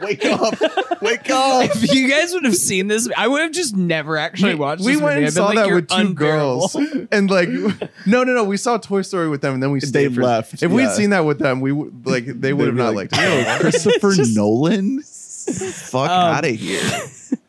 Wake 0.00 0.24
up, 0.24 0.54
wake 1.02 1.30
up. 1.30 1.64
If 1.74 1.92
you 1.92 2.08
guys 2.08 2.32
would 2.32 2.44
have 2.44 2.54
seen 2.56 2.88
this, 2.88 3.08
I 3.16 3.28
would 3.28 3.40
have 3.42 3.52
just 3.52 3.76
never 3.76 4.16
actually 4.16 4.54
watched. 4.54 4.82
we 4.84 4.92
this 4.94 5.02
went 5.02 5.14
movie. 5.16 5.24
and 5.26 5.34
saw 5.34 5.46
like, 5.46 5.56
that 5.56 5.70
with 5.74 5.88
two 5.88 5.94
unbearable." 5.96 6.68
girls, 6.68 6.74
and 7.12 7.30
like, 7.30 7.48
no, 7.48 8.24
no, 8.24 8.32
no. 8.34 8.44
We 8.44 8.56
saw 8.56 8.76
Toy 8.78 9.02
Story 9.02 9.28
with 9.28 9.42
them, 9.42 9.54
and 9.54 9.62
then 9.62 9.70
we 9.70 9.80
stayed. 9.80 10.08
They 10.10 10.14
for- 10.14 10.22
left, 10.22 10.62
If 10.62 10.70
we'd 10.70 10.90
seen 10.90 11.10
that 11.10 11.24
with 11.24 11.38
them, 11.38 11.60
we 11.60 11.72
would 11.72 12.06
like 12.06 12.26
they 12.26 12.52
would 12.52 12.66
have 12.68 12.76
They'd 12.76 12.80
be 12.82 12.86
not 12.86 12.94
like, 12.94 13.12
liked 13.12 13.18
it. 13.18 13.46
Yo, 13.46 13.58
Christopher 13.60 14.12
Nolan. 14.34 15.02
Fuck 15.02 16.10
Um, 16.10 16.34
out 16.36 16.44
of 16.44 16.54
here. 16.54 16.82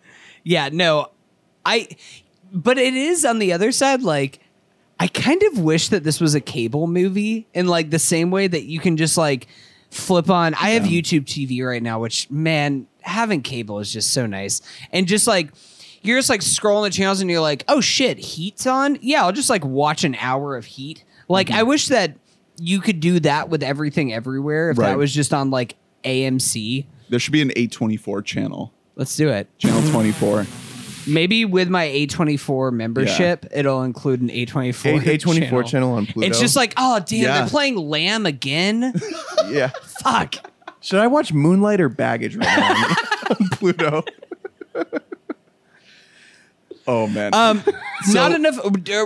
Yeah, 0.46 0.70
no, 0.74 1.08
I. 1.66 1.88
But 2.52 2.78
it 2.78 2.94
is 2.94 3.24
on 3.24 3.40
the 3.40 3.54
other 3.54 3.72
side, 3.72 4.02
like. 4.02 4.40
I 5.00 5.08
kind 5.08 5.42
of 5.52 5.60
wish 5.60 5.90
that 5.90 6.04
this 6.06 6.22
was 6.22 6.34
a 6.36 6.40
cable 6.40 6.86
movie 6.88 7.48
in 7.54 7.68
like 7.68 7.90
the 7.90 8.00
same 8.00 8.30
way 8.32 8.48
that 8.48 8.64
you 8.64 8.80
can 8.80 8.96
just 8.96 9.18
like 9.18 9.48
flip 9.94 10.30
on. 10.30 10.54
I 10.56 10.72
have 10.72 10.84
YouTube 10.84 11.26
TV 11.26 11.64
right 11.66 11.82
now, 11.84 12.00
which 12.00 12.30
man, 12.30 12.88
having 13.02 13.42
cable 13.42 13.80
is 13.80 13.92
just 13.92 14.12
so 14.12 14.26
nice. 14.26 14.62
And 14.92 15.08
just 15.08 15.28
like 15.28 15.52
you're 16.02 16.18
just 16.18 16.30
like 16.30 16.42
scrolling 16.42 16.84
the 16.86 16.90
channels 16.90 17.22
and 17.22 17.30
you're 17.30 17.40
like, 17.42 17.64
oh 17.68 17.80
shit, 17.82 18.18
Heat's 18.18 18.68
on. 18.68 18.98
Yeah, 19.02 19.24
I'll 19.24 19.32
just 19.32 19.50
like 19.50 19.64
watch 19.64 20.04
an 20.04 20.16
hour 20.20 20.56
of 20.58 20.66
Heat. 20.66 21.04
Like 21.30 21.48
Mm-hmm. 21.48 21.58
I 21.60 21.64
wish 21.64 21.88
that 21.88 22.18
you 22.60 22.80
could 22.82 23.00
do 23.00 23.20
that 23.22 23.50
with 23.50 23.64
everything 23.64 24.14
everywhere. 24.14 24.70
If 24.72 24.78
Right. 24.78 24.90
that 24.90 24.98
was 24.98 25.14
just 25.14 25.34
on 25.34 25.50
like 25.50 25.76
AMC, 26.04 26.86
There 27.10 27.20
should 27.20 27.32
be 27.32 27.42
an 27.42 27.50
A24 27.52 28.24
channel. 28.26 28.74
let's 28.96 29.16
do 29.16 29.30
it. 29.30 29.48
Channel 29.60 29.90
24. 29.92 30.46
Maybe 31.08 31.46
with 31.46 31.70
my 31.70 31.86
A24 31.88 32.72
membership, 32.74 33.46
it'll 33.52 33.84
include 33.84 34.22
an 34.22 34.30
A24 34.30 35.08
A 35.08 35.18
twenty 35.18 35.50
four 35.50 35.64
channel 35.64 35.94
on 35.94 36.06
Pluto. 36.06 36.28
It's 36.28 36.40
just 36.40 36.56
like, 36.56 36.74
oh 36.78 37.00
damn, 37.06 37.22
Yeah. 37.22 37.40
they're 37.42 37.50
playing 37.50 37.76
Lamb 37.76 38.26
again. 38.26 38.94
yeah. 39.48 39.72
Fuck. 40.02 40.36
Should 40.82 41.00
I 41.00 41.08
watch 41.08 41.32
Moonlight 41.34 41.80
or 41.82 41.90
Baggage 41.90 42.36
right 42.36 42.46
now 42.58 43.36
on 43.40 43.50
Pluto? 43.52 44.04
Oh 46.86 47.08
man. 47.08 47.34
Um, 47.34 47.64
not 48.10 48.34
enough. 48.34 48.60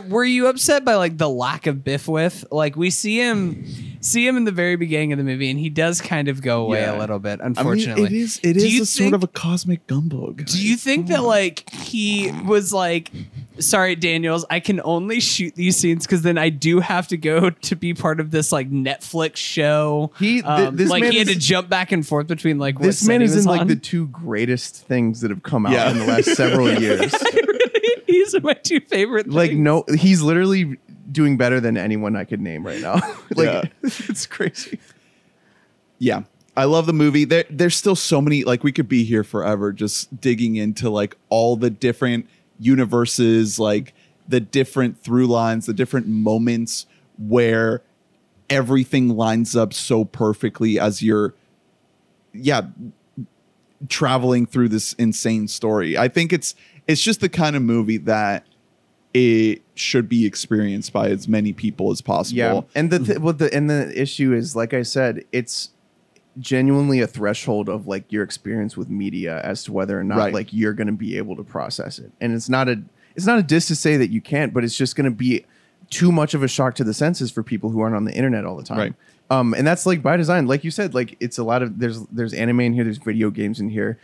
Were 0.07 0.23
you 0.25 0.47
upset 0.47 0.83
by 0.83 0.95
like 0.95 1.17
the 1.17 1.29
lack 1.29 1.67
of 1.67 1.83
Biff 1.83 2.07
with? 2.07 2.45
Like 2.51 2.75
we 2.75 2.89
see 2.89 3.17
him, 3.19 3.65
see 4.01 4.25
him 4.27 4.37
in 4.37 4.43
the 4.45 4.51
very 4.51 4.75
beginning 4.75 5.11
of 5.11 5.17
the 5.17 5.23
movie, 5.23 5.49
and 5.49 5.59
he 5.59 5.69
does 5.69 6.01
kind 6.01 6.27
of 6.27 6.41
go 6.41 6.63
away 6.63 6.81
Yeah. 6.81 6.97
a 6.97 6.99
little 6.99 7.19
bit. 7.19 7.39
I 7.41 7.43
mean, 7.45 7.53
Unfortunately, 7.57 8.03
it 8.05 8.11
is 8.11 8.39
it 8.43 8.53
Do 8.53 8.67
you 8.69 8.83
a 8.83 8.85
sort 8.85 9.05
think- 9.05 9.15
of 9.15 9.23
a 9.23 9.27
cosmic 9.27 9.85
gumbo. 9.87 10.31
Guys. 10.31 10.53
Do 10.53 10.61
you 10.61 10.75
think 10.77 11.07
that 11.07 11.23
like 11.23 11.69
he 11.73 12.31
was 12.45 12.71
like, 12.73 13.11
sorry, 13.59 13.95
Daniels, 13.95 14.45
I 14.49 14.59
can 14.59 14.81
only 14.83 15.19
shoot 15.19 15.55
these 15.55 15.77
scenes 15.77 16.05
because 16.05 16.21
then 16.21 16.37
I 16.37 16.49
do 16.49 16.79
have 16.79 17.07
to 17.09 17.17
go 17.17 17.49
to 17.49 17.75
be 17.75 17.93
part 17.93 18.19
of 18.19 18.31
this 18.31 18.51
like 18.51 18.69
Netflix 18.71 19.37
show. 19.37 20.11
He- 20.19 20.41
th- 20.41 20.45
Um, 20.45 20.75
this 20.75 20.89
like 20.89 21.03
man 21.03 21.11
he 21.11 21.17
had 21.19 21.27
is- 21.27 21.35
to 21.35 21.39
jump 21.39 21.69
back 21.69 21.91
and 21.91 22.05
forth 22.05 22.27
between 22.27 22.59
like 22.59 22.79
what 22.79 22.85
This 22.85 22.99
set 22.99 23.07
man 23.07 23.21
he 23.21 23.25
is 23.25 23.35
was 23.35 23.45
in 23.45 23.51
like 23.51 23.61
on. 23.61 23.67
the 23.67 23.75
two 23.75 24.07
greatest 24.07 24.85
things 24.87 25.21
that 25.21 25.31
have 25.31 25.43
come 25.43 25.65
out 25.65 25.71
Yeah. 25.73 25.91
in 25.91 25.99
the 25.99 26.05
last 26.05 26.35
several 26.35 26.71
years. 26.81 27.13
He's 28.07 28.35
my 28.41 28.53
two 28.53 28.79
favorite. 28.81 29.29
Like 29.29 29.51
things. 29.51 29.59
no, 29.61 29.83
he's 29.97 30.21
literally 30.21 30.77
doing 31.17 31.35
better 31.35 31.59
than 31.59 31.75
anyone 31.77 32.15
I 32.15 32.25
could 32.25 32.39
name 32.39 32.63
right 32.65 32.79
now. 32.79 32.93
like 33.35 33.47
Yeah. 33.47 33.63
it's 33.83 34.27
crazy. 34.27 34.79
yeah 35.97 36.21
i 36.55 36.63
love 36.63 36.85
the 36.85 36.93
movie 36.93 37.25
there, 37.25 37.43
there's 37.49 37.75
still 37.75 37.95
so 37.95 38.21
many 38.21 38.43
like 38.43 38.63
we 38.63 38.71
could 38.71 38.87
be 38.87 39.03
here 39.03 39.23
forever 39.23 39.73
just 39.73 40.21
digging 40.21 40.55
into 40.57 40.91
like 40.91 41.17
all 41.29 41.55
the 41.55 41.71
different 41.71 42.27
universes 42.59 43.57
like 43.57 43.93
the 44.27 44.39
different 44.39 45.01
through 45.01 45.25
lines 45.25 45.65
the 45.65 45.73
different 45.73 46.07
moments 46.07 46.85
where 47.17 47.81
everything 48.49 49.09
lines 49.09 49.55
up 49.55 49.73
so 49.73 50.05
perfectly 50.05 50.79
as 50.79 51.01
you're 51.01 51.33
yeah 52.33 52.61
traveling 53.89 54.45
through 54.45 54.69
this 54.69 54.93
insane 54.93 55.47
story 55.47 55.97
i 55.97 56.07
think 56.07 56.31
it's 56.31 56.53
it's 56.87 57.01
just 57.01 57.21
the 57.21 57.29
kind 57.29 57.55
of 57.55 57.61
movie 57.63 57.97
that 57.97 58.45
it 59.15 59.63
should 59.79 60.07
be 60.09 60.25
experienced 60.25 60.91
by 60.93 61.09
as 61.09 61.27
many 61.27 61.53
people 61.53 61.91
as 61.91 62.01
possible 62.01 62.37
Yeah, 62.37 62.61
and 62.75 62.89
the 62.91 62.99
th- 62.99 63.19
well, 63.19 63.33
the 63.33 63.53
and 63.53 63.69
the 63.69 63.99
issue 63.99 64.33
is, 64.33 64.55
like 64.55 64.73
I 64.73 64.81
said, 64.83 65.23
it's 65.31 65.69
genuinely 66.39 66.99
a 67.01 67.07
threshold 67.07 67.67
of 67.69 67.87
like 67.87 68.11
your 68.11 68.23
experience 68.23 68.77
with 68.77 68.89
media 68.89 69.41
as 69.41 69.63
to 69.63 69.71
whether 69.73 69.99
or 69.99 70.03
not 70.03 70.17
Right. 70.17 70.33
like 70.33 70.53
you're 70.53 70.73
going 70.73 70.87
to 70.87 70.93
be 70.93 71.17
able 71.17 71.35
to 71.35 71.43
process 71.43 71.97
it. 71.99 72.11
And 72.21 72.33
it's 72.33 72.49
not 72.49 72.69
a 72.69 72.81
it's 73.15 73.25
not 73.25 73.39
a 73.39 73.43
diss 73.43 73.67
to 73.69 73.75
say 73.75 73.97
that 73.97 74.11
you 74.11 74.21
can't, 74.21 74.53
but 74.53 74.63
it's 74.63 74.77
just 74.77 74.95
going 74.95 75.05
to 75.05 75.15
be 75.15 75.45
too 75.89 76.11
much 76.11 76.33
of 76.35 76.43
a 76.43 76.47
shock 76.47 76.75
to 76.75 76.83
the 76.83 76.93
senses 76.93 77.31
for 77.31 77.41
people 77.41 77.71
who 77.71 77.79
aren't 77.81 77.95
on 77.95 78.05
the 78.05 78.13
internet 78.13 78.45
all 78.45 78.55
the 78.55 78.63
time. 78.63 78.77
Right. 78.77 78.93
Um, 79.29 79.53
and 79.55 79.65
that's 79.65 79.85
like 79.85 80.01
by 80.03 80.15
design, 80.15 80.45
like 80.47 80.63
you 80.63 80.69
said, 80.71 80.93
like 80.93 81.17
it's 81.19 81.37
a 81.37 81.43
lot 81.43 81.63
of 81.63 81.79
there's 81.79 82.01
there's 82.11 82.33
anime 82.33 82.59
in 82.61 82.73
here, 82.73 82.83
there's 82.83 82.97
video 82.99 83.29
games 83.29 83.59
in 83.59 83.69
here. 83.69 83.97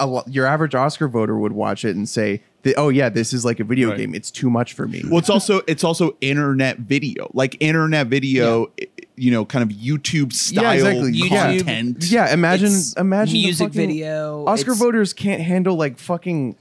Lot, 0.00 0.26
your 0.32 0.46
average 0.46 0.74
Oscar 0.74 1.06
voter 1.08 1.36
would 1.38 1.52
watch 1.52 1.84
it 1.84 1.94
and 1.94 2.08
say, 2.08 2.42
that, 2.64 2.74
"Oh 2.76 2.88
yeah, 2.90 3.08
this 3.08 3.32
is 3.32 3.44
like 3.44 3.60
a 3.60 3.64
video 3.64 3.90
Right. 3.90 3.98
game. 3.98 4.14
It's 4.14 4.30
too 4.30 4.50
much 4.50 4.72
for 4.74 4.86
me." 4.88 5.02
Well, 5.08 5.18
it's 5.18 5.30
also 5.30 5.62
it's 5.66 5.84
also 5.84 6.16
internet 6.20 6.80
video, 6.80 7.30
like 7.32 7.56
internet 7.60 8.08
video, 8.08 8.70
i- 8.80 8.86
you 9.16 9.30
know, 9.30 9.44
kind 9.44 9.62
of 9.62 9.76
YouTube 9.76 10.32
style 10.32 10.84
YouTube. 10.84 11.28
content. 11.58 12.10
Yeah, 12.10 12.32
imagine 12.34 12.66
It's 12.72 12.92
imagine 12.94 13.34
the 13.34 13.44
music 13.44 13.68
fucking- 13.68 13.88
video. 13.88 14.44
Oscar 14.46 14.72
It's- 14.72 14.78
voters 14.78 15.12
can't 15.12 15.40
handle 15.42 15.76
like 15.76 15.98
fucking 15.98 16.56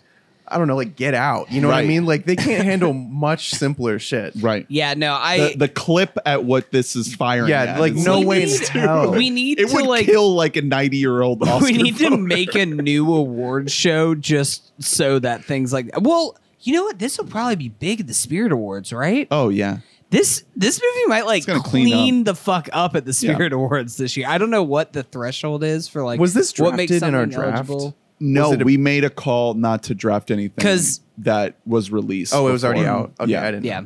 I 0.47 0.57
don't 0.57 0.67
know, 0.67 0.75
like 0.75 0.95
Get 0.95 1.13
Out. 1.13 1.51
You 1.51 1.61
know 1.61 1.69
what 1.69 1.77
I 1.77 1.85
mean? 1.85 2.05
Like 2.05 2.25
they 2.25 2.35
can't 2.35 2.63
handle 2.65 2.93
much 2.93 3.51
simpler 3.51 3.97
shit. 3.99 4.33
Right. 4.39 4.65
Yeah, 4.69 4.93
no, 4.93 5.13
I. 5.13 5.37
The, 5.53 5.57
the 5.57 5.67
clip 5.69 6.17
at 6.25 6.43
what 6.43 6.71
this 6.71 6.95
is 6.95 7.15
firing. 7.15 7.49
Yeah, 7.49 7.63
at 7.63 7.79
like 7.79 7.93
no 7.93 8.19
We 8.19 8.25
way 8.25 8.43
in 8.43 8.49
need- 8.49 8.67
hell. 8.67 9.11
we 9.11 9.29
need 9.29 9.59
It 9.59 9.69
to 9.69 9.75
would 9.75 9.85
like 9.85 10.05
kill 10.05 10.35
like 10.35 10.55
a 10.57 10.61
ninety-year-old. 10.61 11.41
Oscar 11.47 11.63
we 11.65 11.73
need 11.77 11.97
to 11.97 12.17
make 12.17 12.55
a 12.55 12.65
new 12.65 13.13
award 13.13 13.71
show 13.71 14.15
just 14.15 14.71
so 14.83 15.19
that 15.19 15.43
things 15.45 15.71
like 15.71 15.89
well 16.01 16.37
you 16.61 16.73
know 16.73 16.83
what 16.83 16.99
this 16.99 17.17
will 17.17 17.25
probably 17.25 17.55
be 17.55 17.69
big 17.69 17.99
at 18.01 18.07
the 18.07 18.13
spirit 18.13 18.51
awards 18.51 18.91
right 18.93 19.27
Oh 19.31 19.49
yeah. 19.49 19.77
this 20.09 20.43
this 20.55 20.81
movie 20.81 21.07
might 21.07 21.25
like 21.25 21.43
clean 21.45 21.61
clean, 21.61 22.23
the 22.23 22.35
fuck 22.35 22.69
up 22.73 22.95
at 22.95 23.05
the 23.05 23.11
Yeah. 23.11 23.33
spirit 23.33 23.53
awards 23.53 23.97
this 23.97 24.15
year 24.17 24.27
i 24.29 24.37
don't 24.37 24.49
know 24.49 24.63
what 24.63 24.93
the 24.93 25.03
threshold 25.03 25.63
is 25.63 25.87
for 25.87 26.03
like 26.03 26.19
Was 26.19 26.33
this 26.33 26.57
what 26.57 26.75
makes 26.75 26.89
drafted 26.91 27.07
in 27.09 27.15
our 27.15 27.21
something 27.23 27.39
draft? 27.39 27.69
eligible. 27.69 27.95
No, 28.25 28.53
a- 28.53 28.57
we 28.57 28.77
made 28.77 29.03
a 29.03 29.09
call 29.09 29.53
not 29.53 29.83
to 29.83 29.95
draft 29.95 30.31
anything 30.31 30.63
'Cause- 30.63 31.01
that 31.19 31.55
was 31.65 31.91
released. 31.91 32.33
Oh, 32.33 32.47
it 32.47 32.51
was 32.51 32.63
already 32.63 32.81
before. 32.81 32.95
out. 32.95 33.13
Okay, 33.19 33.31
yeah. 33.33 33.45
I 33.47 33.51
didn't. 33.51 33.65
yeah. 33.65 33.81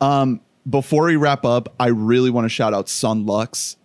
Um, 0.00 0.40
before 0.68 1.04
we 1.06 1.16
wrap 1.16 1.44
up, 1.44 1.74
I 1.78 1.88
really 1.88 2.30
want 2.30 2.44
to 2.44 2.48
shout 2.48 2.72
out 2.74 2.88
Son 2.88 3.26
Lux. 3.26 3.76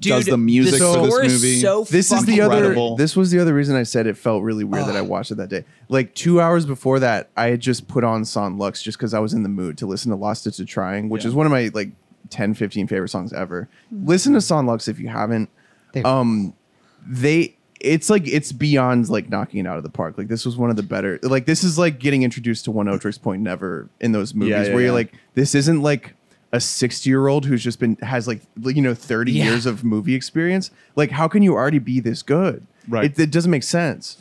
Dude, 0.00 0.10
does 0.12 0.24
the 0.26 0.36
music 0.36 0.80
the 0.80 0.86
for 0.86 1.06
score 1.08 1.22
this 1.22 1.32
is 1.32 1.42
movie. 1.42 1.60
so 1.60 1.84
This 1.84 2.12
is 2.12 2.24
the 2.26 2.38
fucking 2.38 2.40
other. 2.74 2.96
This 2.98 3.16
was 3.16 3.30
the 3.30 3.38
other 3.38 3.54
reason 3.54 3.74
I 3.76 3.84
said 3.84 4.06
it 4.06 4.16
felt 4.18 4.42
really 4.42 4.64
weird 4.64 4.86
that 4.86 4.96
I 4.96 5.00
watched 5.00 5.30
it 5.30 5.36
that 5.36 5.48
day. 5.48 5.64
Like 5.88 6.14
two 6.14 6.40
hours 6.40 6.66
before 6.66 6.98
that, 7.00 7.30
I 7.36 7.46
had 7.48 7.60
just 7.60 7.88
put 7.88 8.04
on 8.04 8.24
Son 8.24 8.58
Lux 8.58 8.82
just 8.82 8.98
because 8.98 9.14
I 9.14 9.20
was 9.20 9.32
in 9.32 9.42
the 9.42 9.48
mood 9.48 9.78
to 9.78 9.86
listen 9.86 10.10
to 10.10 10.16
Lost 10.16 10.46
It 10.46 10.52
to 10.54 10.64
Trying, 10.64 11.08
which 11.08 11.22
Yeah. 11.24 11.28
is 11.28 11.34
one 11.34 11.46
of 11.46 11.52
my 11.52 11.70
like 11.72 11.92
10, 12.28 12.52
15 12.54 12.86
favorite 12.86 13.08
songs 13.08 13.32
ever. 13.32 13.68
Listen 13.90 14.34
to 14.34 14.40
Son 14.40 14.66
Lux 14.66 14.88
if 14.88 14.98
you 15.00 15.08
haven't. 15.08 15.48
They- 15.92 16.02
Um, 16.02 16.52
they 17.06 17.56
it's 17.84 18.08
like 18.10 18.26
it's 18.26 18.50
beyond 18.52 19.08
like 19.08 19.28
knocking 19.28 19.60
it 19.60 19.66
out 19.68 19.76
of 19.76 19.82
the 19.82 19.90
park. 19.90 20.16
Like 20.18 20.28
this 20.28 20.44
was 20.46 20.56
one 20.56 20.70
of 20.70 20.76
the 20.76 20.82
better. 20.82 21.18
Like 21.22 21.46
this 21.46 21.62
is 21.62 21.78
like 21.78 21.98
getting 21.98 22.22
introduced 22.22 22.64
to 22.66 22.72
Oneohtrix 22.72 23.20
Point 23.20 23.42
Never 23.42 23.88
in 24.00 24.12
those 24.12 24.34
movies 24.34 24.50
Yeah, 24.50 24.62
yeah, 24.64 24.68
where 24.70 24.78
you're 24.80 24.84
yeah. 24.88 24.92
like, 24.92 25.12
this 25.34 25.54
isn't 25.54 25.82
like 25.82 26.14
a 26.52 26.60
60 26.60 27.10
year 27.10 27.26
old 27.28 27.44
who's 27.46 27.62
just 27.64 27.80
been 27.80 27.96
has 27.96 28.26
like 28.28 28.40
you 28.62 28.80
know 28.82 28.94
30 28.94 29.32
Yeah. 29.32 29.44
years 29.44 29.66
of 29.66 29.84
movie 29.84 30.14
experience. 30.14 30.70
Like 30.96 31.10
how 31.10 31.28
can 31.28 31.42
you 31.42 31.54
already 31.54 31.78
be 31.80 32.00
this 32.00 32.22
good? 32.22 32.66
Right. 32.88 33.06
It, 33.06 33.18
it 33.18 33.30
doesn't 33.30 33.50
make 33.50 33.62
sense. 33.64 34.16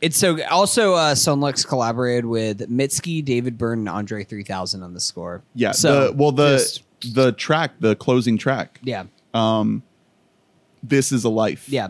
it's 0.00 0.16
so 0.16 0.42
also 0.50 0.94
uh 0.94 1.14
Son 1.14 1.40
Lux 1.40 1.64
collaborated 1.64 2.24
with 2.26 2.70
Mitski, 2.70 3.24
David 3.24 3.56
Byrne, 3.58 3.80
and 3.80 3.88
Andre 3.88 4.24
3000 4.24 4.82
on 4.82 4.94
the 4.94 5.00
score. 5.00 5.42
Yeah. 5.54 5.72
So 5.72 6.06
the, 6.08 6.12
well, 6.12 6.32
the 6.32 6.56
just- 6.58 6.82
the 7.14 7.32
track, 7.32 7.72
the 7.80 7.94
closing 7.94 8.38
track. 8.38 8.80
yeah, 8.82 9.04
Um, 9.34 9.82
this 10.82 11.12
is 11.12 11.24
a 11.24 11.28
life. 11.28 11.68
yeah. 11.68 11.88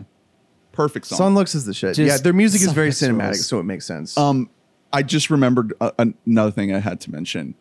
Perfect 0.77 1.07
song. 1.07 1.17
Son 1.17 1.35
Lux 1.35 1.55
is 1.55 1.65
the 1.65 1.73
shit. 1.73 1.95
Just 1.95 2.07
yeah, 2.07 2.17
their 2.21 2.33
music 2.33 2.61
is 2.61 2.71
very 2.71 2.87
Lux 2.89 3.01
cinematic, 3.01 3.23
rules. 3.23 3.47
so 3.47 3.59
it 3.59 3.63
makes 3.63 3.85
sense. 3.85 4.15
Um, 4.17 4.49
I 4.93 5.01
just 5.03 5.29
remembered 5.31 5.73
uh, 5.81 5.91
another 6.25 6.51
thing 6.51 6.73
I 6.73 6.79
had 6.79 7.01
to 7.01 7.11
mention. 7.11 7.55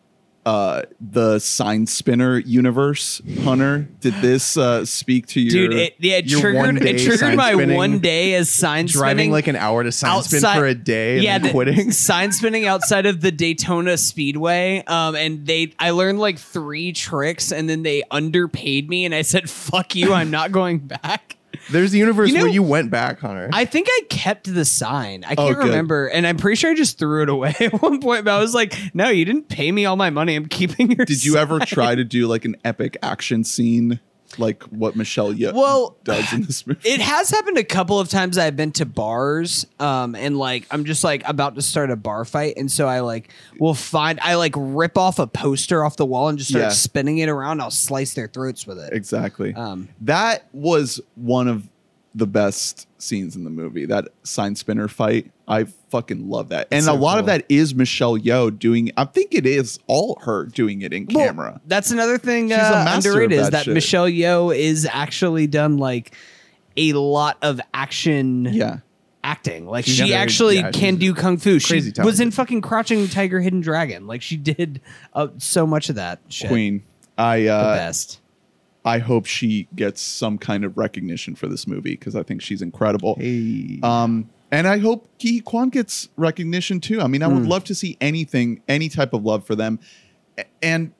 Uh, 0.44 0.82
the 1.00 1.40
sign 1.40 1.86
spinner 1.86 2.38
universe, 2.38 3.20
Hunter. 3.42 3.88
Did 4.00 4.14
this 4.20 4.56
uh, 4.56 4.84
speak 4.84 5.26
to 5.28 5.40
you, 5.40 5.50
Dude, 5.50 5.74
it, 5.74 5.96
yeah, 5.98 6.18
it 6.18 6.28
triggered 6.28 6.80
it 6.82 6.98
triggered 7.04 7.34
my 7.34 7.52
spinning, 7.54 7.76
one 7.76 7.98
day 7.98 8.34
as 8.34 8.48
sign 8.48 8.86
Driving 8.86 9.16
spinning 9.16 9.32
like 9.32 9.46
an 9.48 9.56
hour 9.56 9.82
to 9.82 9.90
sign 9.90 10.22
spin 10.22 10.36
outside- 10.36 10.58
for 10.58 10.66
a 10.66 10.74
day 10.74 11.14
and 11.14 11.24
yeah, 11.24 11.38
then 11.38 11.46
the- 11.48 11.50
quitting. 11.50 11.90
sign 11.90 12.30
spinning 12.30 12.64
outside 12.64 13.06
of 13.06 13.22
the 13.22 13.32
Daytona 13.32 13.96
Speedway. 13.96 14.84
Um, 14.86 15.16
and 15.16 15.44
they, 15.46 15.72
I 15.80 15.90
learned 15.90 16.20
like 16.20 16.38
three 16.38 16.92
tricks, 16.92 17.50
and 17.50 17.68
then 17.68 17.82
they 17.82 18.04
underpaid 18.12 18.88
me, 18.88 19.04
and 19.04 19.14
I 19.16 19.22
said, 19.22 19.50
"Fuck 19.50 19.96
you, 19.96 20.12
I'm 20.12 20.30
not 20.30 20.52
going 20.52 20.78
back." 20.78 21.38
There's 21.70 21.92
a 21.94 21.98
universe 21.98 22.28
You 22.30 22.36
know- 22.38 22.44
where 22.44 22.52
you 22.52 22.62
went 22.62 22.90
back, 22.90 23.20
Hunter. 23.20 23.48
I 23.52 23.64
think 23.64 23.88
I 23.90 24.00
kept 24.08 24.52
the 24.52 24.64
sign. 24.64 25.24
I 25.24 25.32
Oh, 25.36 25.46
can't 25.48 25.56
good. 25.58 25.66
remember, 25.66 26.06
and 26.06 26.26
I'm 26.26 26.36
pretty 26.36 26.56
sure 26.56 26.70
I 26.70 26.74
just 26.74 26.98
threw 26.98 27.22
it 27.22 27.28
away 27.28 27.54
at 27.60 27.82
one 27.82 28.00
point. 28.00 28.24
But 28.24 28.34
I 28.34 28.38
was 28.38 28.54
like, 28.54 28.74
"No, 28.94 29.08
you 29.08 29.24
didn't 29.24 29.48
pay 29.48 29.72
me 29.72 29.84
all 29.84 29.96
my 29.96 30.10
money. 30.10 30.34
I'm 30.36 30.46
keeping 30.46 30.90
your." 30.92 31.04
Did 31.04 31.24
you 31.24 31.36
ever 31.36 31.58
try 31.60 31.94
to 31.94 32.04
do 32.04 32.26
like 32.28 32.44
an 32.44 32.56
epic 32.64 32.96
action 33.02 33.42
scene, 33.44 34.00
like 34.38 34.62
what 34.64 34.96
Michelle 34.96 35.32
Yeoh 35.32 35.52
Well, 35.54 35.96
does 36.04 36.32
in 36.32 36.42
this 36.42 36.66
movie? 36.66 36.88
It 36.88 37.00
has 37.00 37.30
happened 37.30 37.58
a 37.58 37.64
couple 37.64 37.98
of 38.00 38.08
times. 38.08 38.38
I've 38.38 38.56
been 38.56 38.72
to 38.72 38.86
bars, 38.86 39.66
um, 39.80 40.14
and 40.14 40.36
like 40.38 40.66
I'm 40.70 40.84
just 40.84 41.02
like 41.04 41.26
about 41.28 41.54
to 41.56 41.62
start 41.62 41.90
a 41.90 41.96
bar 41.96 42.24
fight, 42.24 42.54
and 42.56 42.70
so 42.70 42.86
I 42.86 43.00
like 43.00 43.30
will 43.58 43.74
find 43.74 44.18
I 44.20 44.34
like 44.34 44.52
rip 44.56 44.96
off 44.98 45.18
a 45.18 45.26
poster 45.26 45.84
off 45.84 45.96
the 45.96 46.06
wall 46.06 46.28
and 46.28 46.38
just 46.38 46.50
start 46.50 46.62
Yeah. 46.64 46.68
spinning 46.70 47.18
it 47.18 47.28
around. 47.28 47.60
I'll 47.60 47.70
slice 47.70 48.14
their 48.14 48.28
throats 48.28 48.66
with 48.66 48.78
it. 48.78 48.92
exactly. 48.92 49.54
Um, 49.54 49.88
that 50.02 50.46
was 50.52 51.00
one 51.14 51.48
of 51.48 51.68
the 52.14 52.26
best 52.26 52.88
scenes 52.98 53.36
in 53.36 53.44
the 53.44 53.50
movie. 53.50 53.84
That 53.84 54.08
sign 54.22 54.56
spinner 54.56 54.88
fight. 54.88 55.30
I 55.46 55.64
fucking 55.96 56.28
love 56.28 56.50
that. 56.50 56.68
And 56.70 56.84
so 56.84 56.92
a 56.92 56.94
lot 56.94 57.18
of 57.18 57.26
that 57.26 57.44
is 57.48 57.74
Michelle 57.74 58.18
Yeoh 58.18 58.56
doing. 58.56 58.92
I 58.96 59.04
think 59.04 59.34
it 59.34 59.46
is 59.46 59.78
all 59.86 60.18
her 60.22 60.46
doing 60.46 60.82
it 60.82 60.92
in 60.92 61.06
well, 61.10 61.26
camera. 61.26 61.60
That's 61.66 61.90
another 61.90 62.18
thing 62.18 62.48
She's 62.48 62.58
a 62.58 62.80
uh, 62.80 62.84
master 62.84 63.10
of 63.10 63.16
underrated 63.16 63.38
is 63.38 63.46
that 63.46 63.52
that 63.52 63.64
shit. 63.64 63.74
Michelle 63.74 64.08
Yeoh 64.08 64.56
is 64.56 64.86
actually 64.90 65.46
done 65.46 65.78
like 65.78 66.14
a 66.76 66.92
lot 66.92 67.38
of 67.42 67.60
action 67.72 68.44
Yeah. 68.44 68.78
acting. 69.24 69.66
Like 69.66 69.84
She's 69.86 69.94
she 69.94 70.02
very- 70.02 70.14
actually 70.14 70.56
yeah, 70.56 70.70
can 70.70 70.96
do 70.96 71.14
kung 71.14 71.38
fu. 71.38 71.58
She 71.58 71.74
crazy 71.74 71.92
was 72.02 72.20
in 72.20 72.30
fucking 72.30 72.60
Crouching 72.60 73.08
Tiger, 73.08 73.40
Hidden 73.40 73.60
Dragon. 73.62 74.06
Like 74.06 74.22
she 74.22 74.36
did 74.36 74.80
uh, 75.14 75.28
so 75.38 75.66
much 75.66 75.88
of 75.88 75.96
that 75.96 76.20
shit. 76.28 76.48
Queen. 76.48 76.82
I 77.18 77.40
the 77.40 77.48
uh, 77.48 77.76
best. 77.76 78.20
I 78.84 78.98
hope 78.98 79.26
she 79.26 79.66
gets 79.74 80.00
some 80.00 80.38
kind 80.38 80.64
of 80.64 80.78
recognition 80.78 81.34
for 81.34 81.48
this 81.48 81.66
movie 81.66 81.96
because 81.96 82.14
I 82.14 82.22
think 82.22 82.40
she's 82.40 82.62
incredible. 82.62 83.16
Hey. 83.18 83.80
Um, 83.82 84.30
and 84.50 84.66
I 84.68 84.78
hope 84.78 85.08
Ke 85.18 85.42
Quan 85.44 85.68
gets 85.70 86.08
recognition 86.16 86.80
too. 86.80 87.00
I 87.00 87.06
mean, 87.06 87.22
I 87.22 87.26
would 87.28 87.42
Hmm. 87.44 87.48
love 87.48 87.64
to 87.64 87.74
see 87.74 87.96
anything, 88.00 88.60
any 88.68 88.88
type 88.88 89.12
of 89.12 89.24
love 89.24 89.44
for 89.46 89.54
them, 89.54 89.78
and 90.62 90.92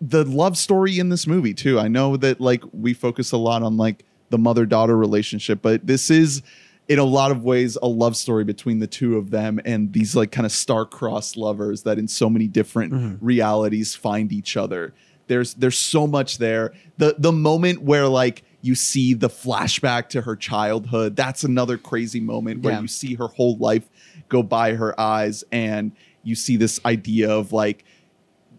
the 0.00 0.24
love 0.24 0.56
story 0.56 0.98
in 0.98 1.08
this 1.08 1.26
movie 1.26 1.54
too. 1.54 1.80
I 1.80 1.88
know 1.88 2.16
that 2.18 2.40
like 2.40 2.62
we 2.72 2.92
focus 2.94 3.32
a 3.32 3.36
lot 3.38 3.62
on 3.62 3.76
like 3.76 4.04
the 4.30 4.38
mother 4.38 4.66
daughter 4.66 4.96
relationship, 4.96 5.60
but 5.62 5.86
this 5.86 6.10
is 6.10 6.42
in 6.88 6.98
a 6.98 7.04
lot 7.04 7.30
of 7.30 7.42
ways 7.42 7.76
a 7.82 7.88
love 7.88 8.16
story 8.16 8.44
between 8.44 8.78
the 8.78 8.86
two 8.86 9.16
of 9.16 9.30
them 9.30 9.58
and 9.64 9.92
these 9.92 10.14
like 10.14 10.30
kind 10.30 10.46
of 10.46 10.52
star-crossed 10.52 11.36
lovers 11.36 11.82
that 11.82 11.98
in 11.98 12.06
so 12.06 12.28
many 12.30 12.46
different 12.46 12.92
Mm-hmm. 12.92 13.24
realities 13.24 13.94
find 13.94 14.32
each 14.32 14.56
other. 14.56 14.94
There's 15.28 15.54
there's 15.54 15.78
so 15.78 16.06
much 16.06 16.38
there. 16.38 16.72
The 16.98 17.16
the 17.18 17.32
moment 17.32 17.82
where 17.82 18.06
like 18.06 18.44
you 18.66 18.74
see 18.74 19.14
the 19.14 19.28
flashback 19.28 20.08
to 20.10 20.22
her 20.22 20.36
childhood, 20.36 21.16
that's 21.16 21.44
another 21.44 21.78
crazy 21.78 22.20
moment 22.20 22.62
where 22.62 22.74
Yeah. 22.74 22.80
you 22.80 22.88
see 22.88 23.14
her 23.14 23.28
whole 23.28 23.56
life 23.58 23.88
go 24.28 24.42
by 24.42 24.74
her 24.74 24.98
eyes 25.00 25.44
and 25.52 25.92
you 26.22 26.34
see 26.34 26.56
this 26.56 26.80
idea 26.84 27.30
of 27.30 27.52
like 27.52 27.84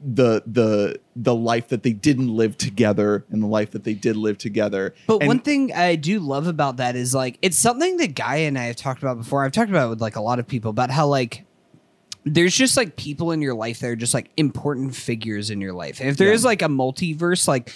the 0.05 0.43
the 0.45 0.99
the 1.15 1.34
life 1.34 1.69
that 1.69 1.81
they 1.81 1.91
didn't 1.91 2.29
live 2.29 2.55
together 2.55 3.25
and 3.31 3.41
the 3.41 3.47
life 3.47 3.71
that 3.71 3.84
they 3.84 3.95
did 3.95 4.15
live 4.15 4.38
together. 4.38 4.93
But 5.07 5.17
And- 5.21 5.27
one 5.27 5.39
thing 5.39 5.73
I 5.73 5.95
do 5.95 6.19
love 6.19 6.45
about 6.47 6.77
that 6.77 6.95
is 6.95 7.15
like 7.15 7.39
it's 7.41 7.57
something 7.57 7.97
that 7.97 8.13
Guy 8.15 8.38
and 8.38 8.57
I 8.59 8.65
have 8.65 8.75
talked 8.75 9.01
about 9.01 9.17
before. 9.17 9.43
I've 9.43 9.51
talked 9.51 9.71
about 9.71 9.88
it 9.88 9.89
with 9.89 10.01
like 10.01 10.15
a 10.15 10.21
lot 10.21 10.38
of 10.39 10.47
people 10.47 10.69
about 10.69 10.91
how 10.91 11.07
like 11.07 11.43
there's 12.25 12.55
just 12.55 12.77
like 12.77 12.95
people 12.95 13.31
in 13.31 13.41
your 13.41 13.55
life 13.55 13.79
that 13.79 13.88
are 13.88 13.95
just 13.95 14.13
like 14.13 14.29
important 14.38 14.95
figures 14.95 15.49
in 15.49 15.61
your 15.61 15.73
life. 15.73 15.99
And 15.99 16.09
If 16.09 16.17
there 16.17 16.27
Yeah. 16.27 16.34
is 16.35 16.45
like 16.45 16.61
a 16.61 16.65
multiverse, 16.67 17.47
like 17.47 17.73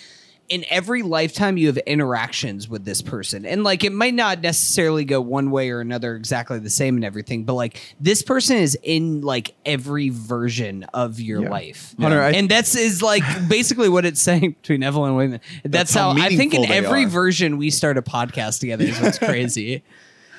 in 0.51 0.65
every 0.69 1.01
lifetime 1.01 1.55
you 1.57 1.67
have 1.67 1.77
interactions 1.77 2.67
with 2.67 2.83
this 2.83 3.01
person. 3.01 3.45
And 3.45 3.63
like 3.63 3.83
it 3.85 3.93
might 3.93 4.13
not 4.13 4.41
necessarily 4.41 5.05
go 5.05 5.21
one 5.21 5.49
way 5.49 5.69
or 5.71 5.79
another 5.79 6.15
exactly 6.15 6.59
the 6.59 6.69
same 6.69 6.95
and 6.97 7.05
everything, 7.05 7.45
but 7.45 7.53
like 7.53 7.95
this 8.01 8.21
person 8.21 8.57
is 8.57 8.77
in 8.83 9.21
like 9.21 9.55
every 9.65 10.09
version 10.09 10.83
of 10.93 11.19
your 11.21 11.43
Yeah. 11.43 11.49
life. 11.49 11.95
Hunter, 11.99 12.21
I- 12.21 12.31
and 12.31 12.49
that's 12.49 12.75
is 12.75 13.01
like 13.01 13.23
basically 13.47 13.87
what 13.87 14.05
it's 14.05 14.21
saying 14.29 14.51
between 14.61 14.83
Evelyn 14.83 15.11
and 15.11 15.19
Waymond. 15.33 15.39
That's, 15.63 15.71
That's 15.71 15.93
how 15.93 16.13
how, 16.13 16.21
I 16.21 16.35
think 16.35 16.53
in 16.53 16.65
every 16.69 17.05
are. 17.05 17.07
version 17.07 17.57
we 17.57 17.69
start 17.69 17.97
a 17.97 18.01
podcast 18.01 18.59
together 18.59 18.83
is 18.83 18.99
what's 18.99 19.17
crazy. 19.19 19.83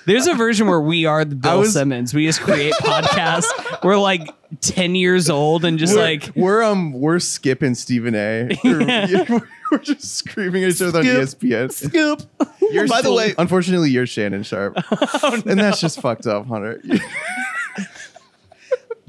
There's 0.06 0.26
a 0.26 0.34
version 0.34 0.66
where 0.66 0.80
we 0.80 1.04
are 1.06 1.24
the 1.24 1.34
Bill 1.36 1.60
was- 1.60 1.72
Simmons. 1.74 2.12
We 2.14 2.26
just 2.26 2.40
create 2.40 2.72
podcasts. 2.74 3.46
We're 3.84 3.98
like 3.98 4.28
10 4.60 4.94
years 4.94 5.30
old 5.30 5.64
and 5.64 5.78
just 5.78 5.94
we're, 5.94 6.02
like 6.02 6.30
we're 6.34 6.62
um 6.62 6.92
we're 6.92 7.18
skipping 7.18 7.74
Stephen 7.74 8.14
A. 8.14 8.50
We're, 8.64 9.40
we're 9.70 9.78
just 9.78 10.02
screaming 10.16 10.64
at 10.64 10.70
each 10.72 10.82
other 10.82 10.98
on 10.98 11.04
ESPN. 11.06 11.72
Skip. 11.72 12.22
You're 12.72 12.86
By 12.86 13.00
the 13.02 13.12
way- 13.12 13.34
unfortunately, 13.38 13.90
you're 13.90 14.06
Shannon 14.06 14.42
Sharpe, 14.42 14.76
and 15.22 15.58
that's 15.58 15.80
just 15.80 16.00
fucked 16.00 16.26
up, 16.26 16.46
Hunter. 16.46 16.80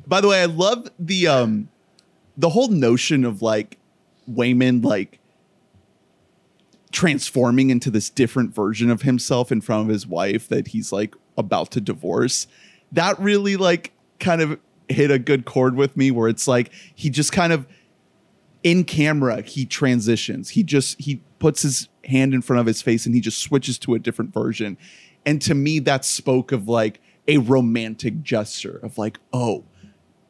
By 0.07 0.21
the 0.21 0.27
way, 0.27 0.41
I 0.41 0.45
love 0.45 0.89
the 0.99 1.27
um 1.27 1.69
the 2.37 2.49
whole 2.49 2.67
notion 2.69 3.25
of 3.25 3.41
like 3.41 3.77
Waymond 4.31 4.83
like 4.83 5.19
transforming 6.93 7.71
into 7.71 7.91
this 7.91 8.09
different 8.09 8.53
version 8.53 8.89
of 8.89 9.01
himself 9.01 9.51
in 9.51 9.59
front 9.59 9.81
of 9.83 9.89
his 9.91 10.07
wife 10.07 10.47
that 10.47 10.69
he's 10.69 10.93
like 10.93 11.15
about 11.37 11.71
to 11.71 11.81
divorce. 11.81 12.47
That 12.93 13.19
really 13.19 13.57
like 13.57 13.91
kind 14.19 14.41
of 14.41 14.59
hit 14.87 15.11
a 15.11 15.19
good 15.19 15.43
chord 15.43 15.75
with 15.75 15.97
me 15.97 16.11
where 16.11 16.29
it's 16.29 16.47
like 16.47 16.71
he 16.93 17.09
just 17.09 17.31
kind 17.31 17.51
of 17.51 17.67
in 18.61 18.83
camera 18.83 19.41
he 19.41 19.65
transitions. 19.65 20.49
He 20.49 20.63
just 20.63 21.01
he 21.01 21.21
puts 21.39 21.63
his 21.63 21.89
hand 22.05 22.33
in 22.33 22.41
front 22.41 22.59
of 22.61 22.67
his 22.67 22.81
face 22.81 23.05
and 23.05 23.15
he 23.15 23.19
just 23.19 23.39
switches 23.39 23.77
to 23.79 23.95
a 23.95 23.99
different 23.99 24.31
version. 24.31 24.77
And 25.25 25.41
to 25.41 25.55
me 25.55 25.79
that 25.79 26.05
spoke 26.05 26.51
of 26.51 26.67
like 26.67 27.01
a 27.27 27.39
romantic 27.39 28.21
gesture 28.21 28.79
of 28.83 28.97
like, 28.97 29.17
"Oh, 29.31 29.63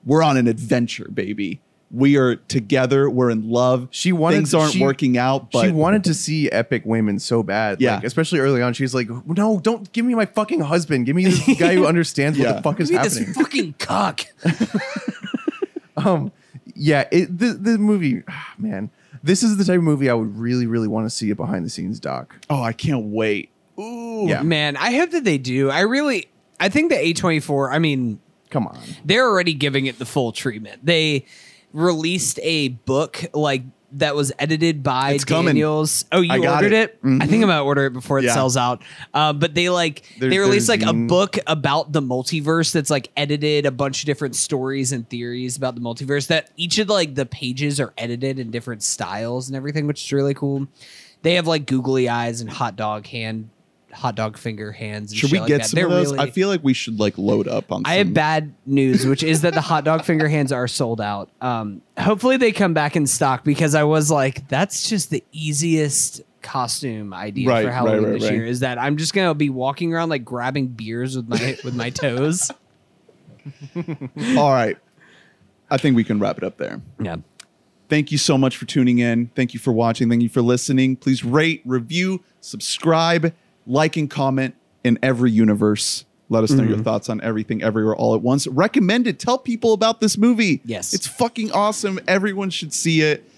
we're 0.05 0.23
on 0.23 0.37
an 0.37 0.47
adventure, 0.47 1.09
baby. 1.13 1.61
We 1.95 2.17
are 2.17 2.35
together. 2.37 3.07
We're 3.09 3.29
in 3.29 3.49
love. 3.49 3.87
She 3.91 4.11
wanted- 4.11 4.37
things 4.37 4.53
aren't 4.55 4.73
she- 4.73 4.81
working 4.81 5.15
out, 5.17 5.51
but 5.51 5.65
she 5.65 5.71
wanted 5.71 6.03
to 6.05 6.13
see 6.15 6.49
Epic 6.51 6.85
Waymond 6.85 7.21
so 7.21 7.43
bad, 7.43 7.79
Yeah. 7.79 7.95
like, 7.95 8.03
especially 8.03 8.39
early 8.39 8.61
on. 8.63 8.73
She's 8.73 8.95
like, 8.95 9.07
"No, 9.27 9.59
don't 9.59 9.91
give 9.93 10.03
me 10.03 10.15
my 10.15 10.25
fucking 10.25 10.61
husband. 10.61 11.05
Give 11.05 11.15
me 11.15 11.25
the 11.25 11.55
guy 11.59 11.75
who 11.75 11.85
understands 11.85 12.39
what 12.39 12.55
the 12.57 12.61
fuck 12.63 12.79
is 12.79 12.89
me 12.89 12.97
happening." 12.97 13.25
this 13.27 13.35
fucking 13.37 13.75
cock. 13.77 14.21
um 15.97 16.31
yeah 16.75 17.07
it, 17.11 17.37
the 17.37 17.53
the 17.53 17.77
movie 17.77 18.23
man 18.57 18.89
this 19.21 19.43
is 19.43 19.57
the 19.57 19.63
type 19.63 19.77
of 19.77 19.83
movie 19.83 20.09
i 20.09 20.13
would 20.13 20.35
really 20.35 20.65
really 20.65 20.87
want 20.87 21.05
to 21.05 21.09
see 21.09 21.29
a 21.29 21.35
behind 21.35 21.63
the 21.65 21.69
scenes 21.69 21.99
doc 21.99 22.35
oh, 22.49 22.61
I 22.61 22.73
can't 22.73 23.05
wait. 23.05 23.49
Ooh, 23.79 24.25
Yeah. 24.27 24.41
Man, 24.43 24.75
I 24.77 24.91
hope 24.95 25.11
that 25.11 25.23
they 25.23 25.37
do. 25.37 25.69
I 25.69 25.81
really 25.81 26.27
I 26.59 26.69
think 26.69 26.91
the 26.91 26.95
A24, 26.97 27.71
I 27.73 27.79
mean, 27.79 28.19
come 28.49 28.67
on 28.67 28.77
they're 29.05 29.27
already 29.27 29.53
giving 29.53 29.85
it 29.85 29.97
the 29.99 30.05
full 30.05 30.31
treatment. 30.31 30.85
They 30.85 31.25
released 31.73 32.39
a 32.43 32.69
book 32.69 33.25
like 33.33 33.63
that 33.95 34.15
was 34.15 34.31
edited 34.39 34.81
by 34.81 35.11
It's 35.11 35.23
coming. 35.23 35.53
Daniels. 35.53 36.05
Oh, 36.11 36.21
you 36.21 36.31
I 36.31 36.39
got 36.39 36.55
ordered 36.63 36.73
it. 36.73 36.99
it? 37.03 37.21
I 37.21 37.27
think 37.27 37.43
I'm 37.43 37.49
gonna 37.49 37.63
order 37.63 37.85
it 37.85 37.93
before 37.93 38.17
it 38.17 38.23
Yeah. 38.25 38.33
sells 38.33 38.57
out. 38.57 38.81
Uh, 39.13 39.33
but 39.33 39.53
they 39.53 39.69
like 39.69 40.01
There- 40.19 40.31
they 40.31 40.39
released 40.39 40.67
like 40.67 40.79
there's 40.79 40.91
a 40.91 40.95
n- 40.95 41.05
book 41.05 41.37
about 41.45 41.91
the 41.91 42.01
multiverse 42.01 42.71
that's 42.71 42.89
like 42.89 43.09
edited 43.15 43.67
a 43.67 43.71
bunch 43.71 44.01
of 44.01 44.07
different 44.07 44.35
stories 44.35 44.91
and 44.91 45.07
theories 45.09 45.57
about 45.57 45.75
the 45.75 45.81
multiverse. 45.81 46.25
That 46.25 46.49
each 46.57 46.79
of 46.79 46.89
like 46.89 47.13
the 47.13 47.27
pages 47.27 47.79
are 47.79 47.93
edited 47.95 48.39
in 48.39 48.49
different 48.49 48.81
styles 48.81 49.47
and 49.47 49.55
everything, 49.55 49.85
which 49.85 50.03
is 50.03 50.11
really 50.11 50.33
cool. 50.33 50.65
They 51.21 51.35
have 51.35 51.45
like 51.45 51.67
googly 51.67 52.09
eyes 52.09 52.41
and 52.41 52.49
hot 52.49 52.75
dog 52.75 53.05
hand, 53.05 53.49
hot 53.93 54.15
dog 54.15 54.37
finger 54.37 54.71
hands. 54.71 55.11
And 55.11 55.19
Should 55.19 55.29
shit 55.29 55.41
we 55.41 55.47
get 55.47 55.61
that. 55.61 55.67
some 55.69 55.77
They're 55.77 55.85
of 55.85 55.91
those? 55.91 56.11
really- 56.11 56.27
I 56.27 56.31
feel 56.31 56.49
like 56.49 56.63
we 56.63 56.73
should 56.73 56.99
like 56.99 57.17
load 57.17 57.47
up 57.47 57.71
on. 57.71 57.83
I 57.85 57.97
some. 57.97 58.07
have 58.07 58.13
bad 58.13 58.53
news, 58.65 59.05
which 59.05 59.23
is 59.23 59.41
that 59.41 59.53
the 59.53 59.61
hot 59.61 59.83
dog 59.85 60.03
finger 60.03 60.27
hands 60.27 60.51
are 60.51 60.67
sold 60.67 60.99
out. 61.01 61.29
Um, 61.41 61.81
hopefully 61.97 62.37
they 62.37 62.51
come 62.51 62.73
back 62.73 62.95
in 62.95 63.07
stock 63.07 63.43
because 63.43 63.75
I 63.75 63.83
was 63.83 64.09
like, 64.11 64.47
that's 64.47 64.89
just 64.89 65.09
the 65.09 65.23
easiest 65.31 66.21
costume 66.41 67.13
idea 67.13 67.47
Right, 67.47 67.65
for 67.65 67.71
Halloween 67.71 68.03
right, 68.03 68.11
right, 68.13 68.19
this 68.21 68.31
year. 68.31 68.45
Is 68.45 68.59
that 68.61 68.77
I'm 68.77 68.97
just 68.97 69.13
gonna 69.13 69.33
be 69.33 69.49
walking 69.49 69.93
around 69.93 70.09
like 70.09 70.25
grabbing 70.25 70.67
beers 70.67 71.15
with 71.15 71.27
my 71.29 71.57
with 71.63 71.75
my 71.75 71.89
toes. 71.89 72.51
All 74.37 74.51
right, 74.51 74.77
I 75.69 75.77
think 75.77 75.95
we 75.95 76.03
can 76.03 76.19
wrap 76.19 76.37
it 76.37 76.43
up 76.43 76.57
there. 76.57 76.81
Yeah. 76.99 77.17
Thank 77.89 78.11
you 78.11 78.17
so 78.17 78.37
much 78.37 78.57
for 78.57 78.65
tuning 78.65 78.99
in. 78.99 79.27
Thank 79.35 79.53
you 79.53 79.59
for 79.59 79.71
watching. 79.71 80.09
Thank 80.09 80.21
you 80.23 80.29
for 80.29 80.41
listening. 80.41 80.95
Please 80.95 81.23
rate, 81.23 81.61
review, 81.65 82.23
subscribe, 82.41 83.33
like, 83.65 83.97
and 83.97 84.09
comment 84.09 84.55
in 84.83 84.99
every 85.01 85.31
universe. 85.31 86.05
Let 86.29 86.43
us 86.43 86.51
know 86.51 86.63
Mm-hmm. 86.63 86.73
your 86.73 86.83
thoughts 86.83 87.09
on 87.09 87.21
everything, 87.21 87.61
everywhere, 87.61 87.95
all 87.95 88.15
at 88.15 88.21
once. 88.21 88.47
Recommend 88.47 89.05
it. 89.07 89.19
Tell 89.19 89.37
people 89.37 89.73
about 89.73 89.99
this 90.01 90.17
movie. 90.17 90.61
Yes. 90.65 90.93
it's 90.93 91.05
fucking 91.07 91.51
awesome. 91.51 91.99
Everyone 92.07 92.49
should 92.49 92.73
see 92.73 93.01
it. 93.01 93.29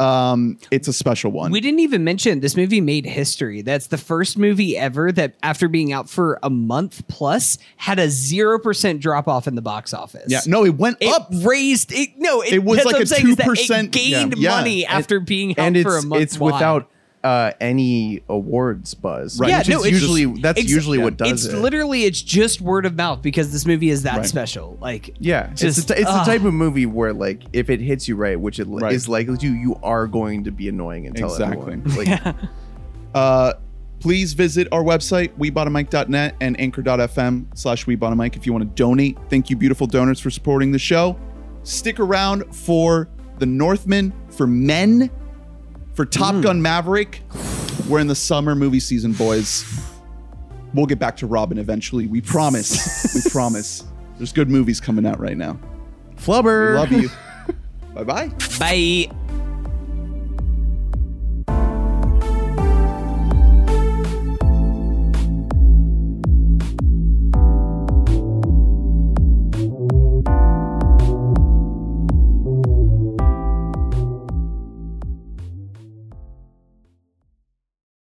Um, 0.00 0.58
it's 0.72 0.88
a 0.88 0.92
special 0.92 1.30
one. 1.30 1.52
We 1.52 1.60
didn't 1.60 1.78
even 1.80 2.02
mention 2.02 2.40
this 2.40 2.56
movie 2.56 2.80
made 2.80 3.06
history. 3.06 3.62
That's 3.62 3.86
the 3.86 3.98
first 3.98 4.36
movie 4.36 4.76
ever 4.76 5.12
that, 5.12 5.34
after 5.44 5.68
being 5.68 5.92
out 5.92 6.10
for 6.10 6.40
a 6.42 6.50
month 6.50 7.06
plus, 7.06 7.58
had 7.76 8.00
a 8.00 8.08
zero 8.08 8.58
percent 8.58 9.00
drop 9.00 9.28
off 9.28 9.46
in 9.46 9.54
the 9.54 9.62
box 9.62 9.94
office. 9.94 10.24
yeah, 10.26 10.40
no, 10.46 10.64
it 10.64 10.76
went 10.76 10.96
It 11.00 11.14
up. 11.14 11.28
raised 11.30 11.92
it. 11.92 12.18
No, 12.18 12.40
it, 12.40 12.54
It 12.54 12.64
was 12.64 12.84
like 12.84 12.96
a 12.96 12.98
I'm 13.00 13.06
saying 13.06 13.28
is 13.28 13.36
that 13.36 13.46
2%, 13.46 13.90
gained 13.92 14.34
yeah. 14.38 14.50
money 14.50 14.84
And- 14.84 14.98
after 14.98 15.20
being 15.20 15.52
out 15.52 15.66
and 15.66 15.82
for 15.82 15.96
a 15.98 16.02
month. 16.02 16.22
it's 16.22 16.36
wide. 16.38 16.54
without 16.54 16.90
uh 17.24 17.52
any 17.60 18.22
awards 18.28 18.94
buzz 18.94 19.38
Right. 19.38 19.50
Yeah, 19.50 19.58
which 19.58 19.68
no, 19.68 19.82
it's 19.82 19.90
usually 19.92 20.26
just- 20.26 20.42
that's 20.42 20.60
ex- 20.60 20.70
usually 20.70 20.98
yeah. 20.98 21.04
what 21.04 21.16
does 21.16 21.44
it's 21.46 21.54
it 21.54 21.58
literally 21.58 22.04
it's 22.04 22.20
just 22.20 22.60
word 22.60 22.84
of 22.84 22.96
mouth 22.96 23.22
because 23.22 23.52
this 23.52 23.64
movie 23.64 23.90
is 23.90 24.02
that 24.02 24.16
Right. 24.18 24.26
special. 24.26 24.76
Like 24.80 25.14
yeah 25.20 25.52
just 25.54 25.78
it's, 25.78 25.86
the, 25.86 26.00
it's 26.00 26.10
the 26.12 26.24
type 26.24 26.42
of 26.44 26.52
movie 26.52 26.86
where 26.86 27.12
like 27.12 27.42
if 27.52 27.70
it 27.70 27.80
hits 27.80 28.08
you 28.08 28.16
right 28.16 28.38
which 28.40 28.58
it 28.58 28.66
li- 28.66 28.82
Right. 28.82 28.92
is 28.92 29.08
likely 29.08 29.36
to 29.38 29.54
you 29.54 29.78
are 29.82 30.06
going 30.06 30.44
to 30.44 30.50
be 30.50 30.68
annoying 30.68 31.06
and 31.06 31.14
tell 31.16 31.30
Exactly. 31.30 31.74
everyone 31.74 32.04
like 32.04 32.34
Uh, 33.14 33.52
please 34.00 34.32
visit 34.32 34.66
our 34.72 34.82
website, 34.82 35.28
webottomike.net 35.38 36.34
and 36.40 36.58
anchor.fm 36.58 37.46
slash 37.56 37.84
webottomike 37.84 38.36
if 38.36 38.46
you 38.46 38.52
want 38.52 38.62
to 38.64 38.70
donate. 38.74 39.18
Thank 39.30 39.50
you, 39.50 39.54
beautiful 39.56 39.86
donors, 39.86 40.18
for 40.18 40.30
supporting 40.30 40.72
the 40.72 40.78
show. 40.78 41.16
Stick 41.62 42.00
around 42.00 42.42
for 42.54 43.08
The 43.38 43.46
Northmen 43.46 44.12
for 44.30 44.46
Men, 44.46 45.10
for 45.94 46.04
Top 46.06 46.34
Mm. 46.36 46.42
Gun 46.42 46.62
Maverick. 46.62 47.22
We're 47.88 48.00
in 48.00 48.06
the 48.06 48.14
summer 48.14 48.54
movie 48.54 48.80
season, 48.80 49.12
boys. 49.12 49.64
We'll 50.74 50.86
get 50.86 50.98
back 50.98 51.16
to 51.18 51.26
Robin 51.26 51.58
eventually. 51.58 52.06
We 52.06 52.20
promise. 52.20 53.14
we 53.14 53.22
promise. 53.30 53.84
There's 54.18 54.32
good 54.32 54.48
movies 54.50 54.80
coming 54.80 55.04
out 55.06 55.18
right 55.20 55.36
now. 55.36 55.58
flubber 56.16 56.72
We 56.72 56.78
love 56.78 56.92
you. 56.92 57.10
bye 57.94 58.04
bye. 58.04 58.28
bye. 58.58 59.10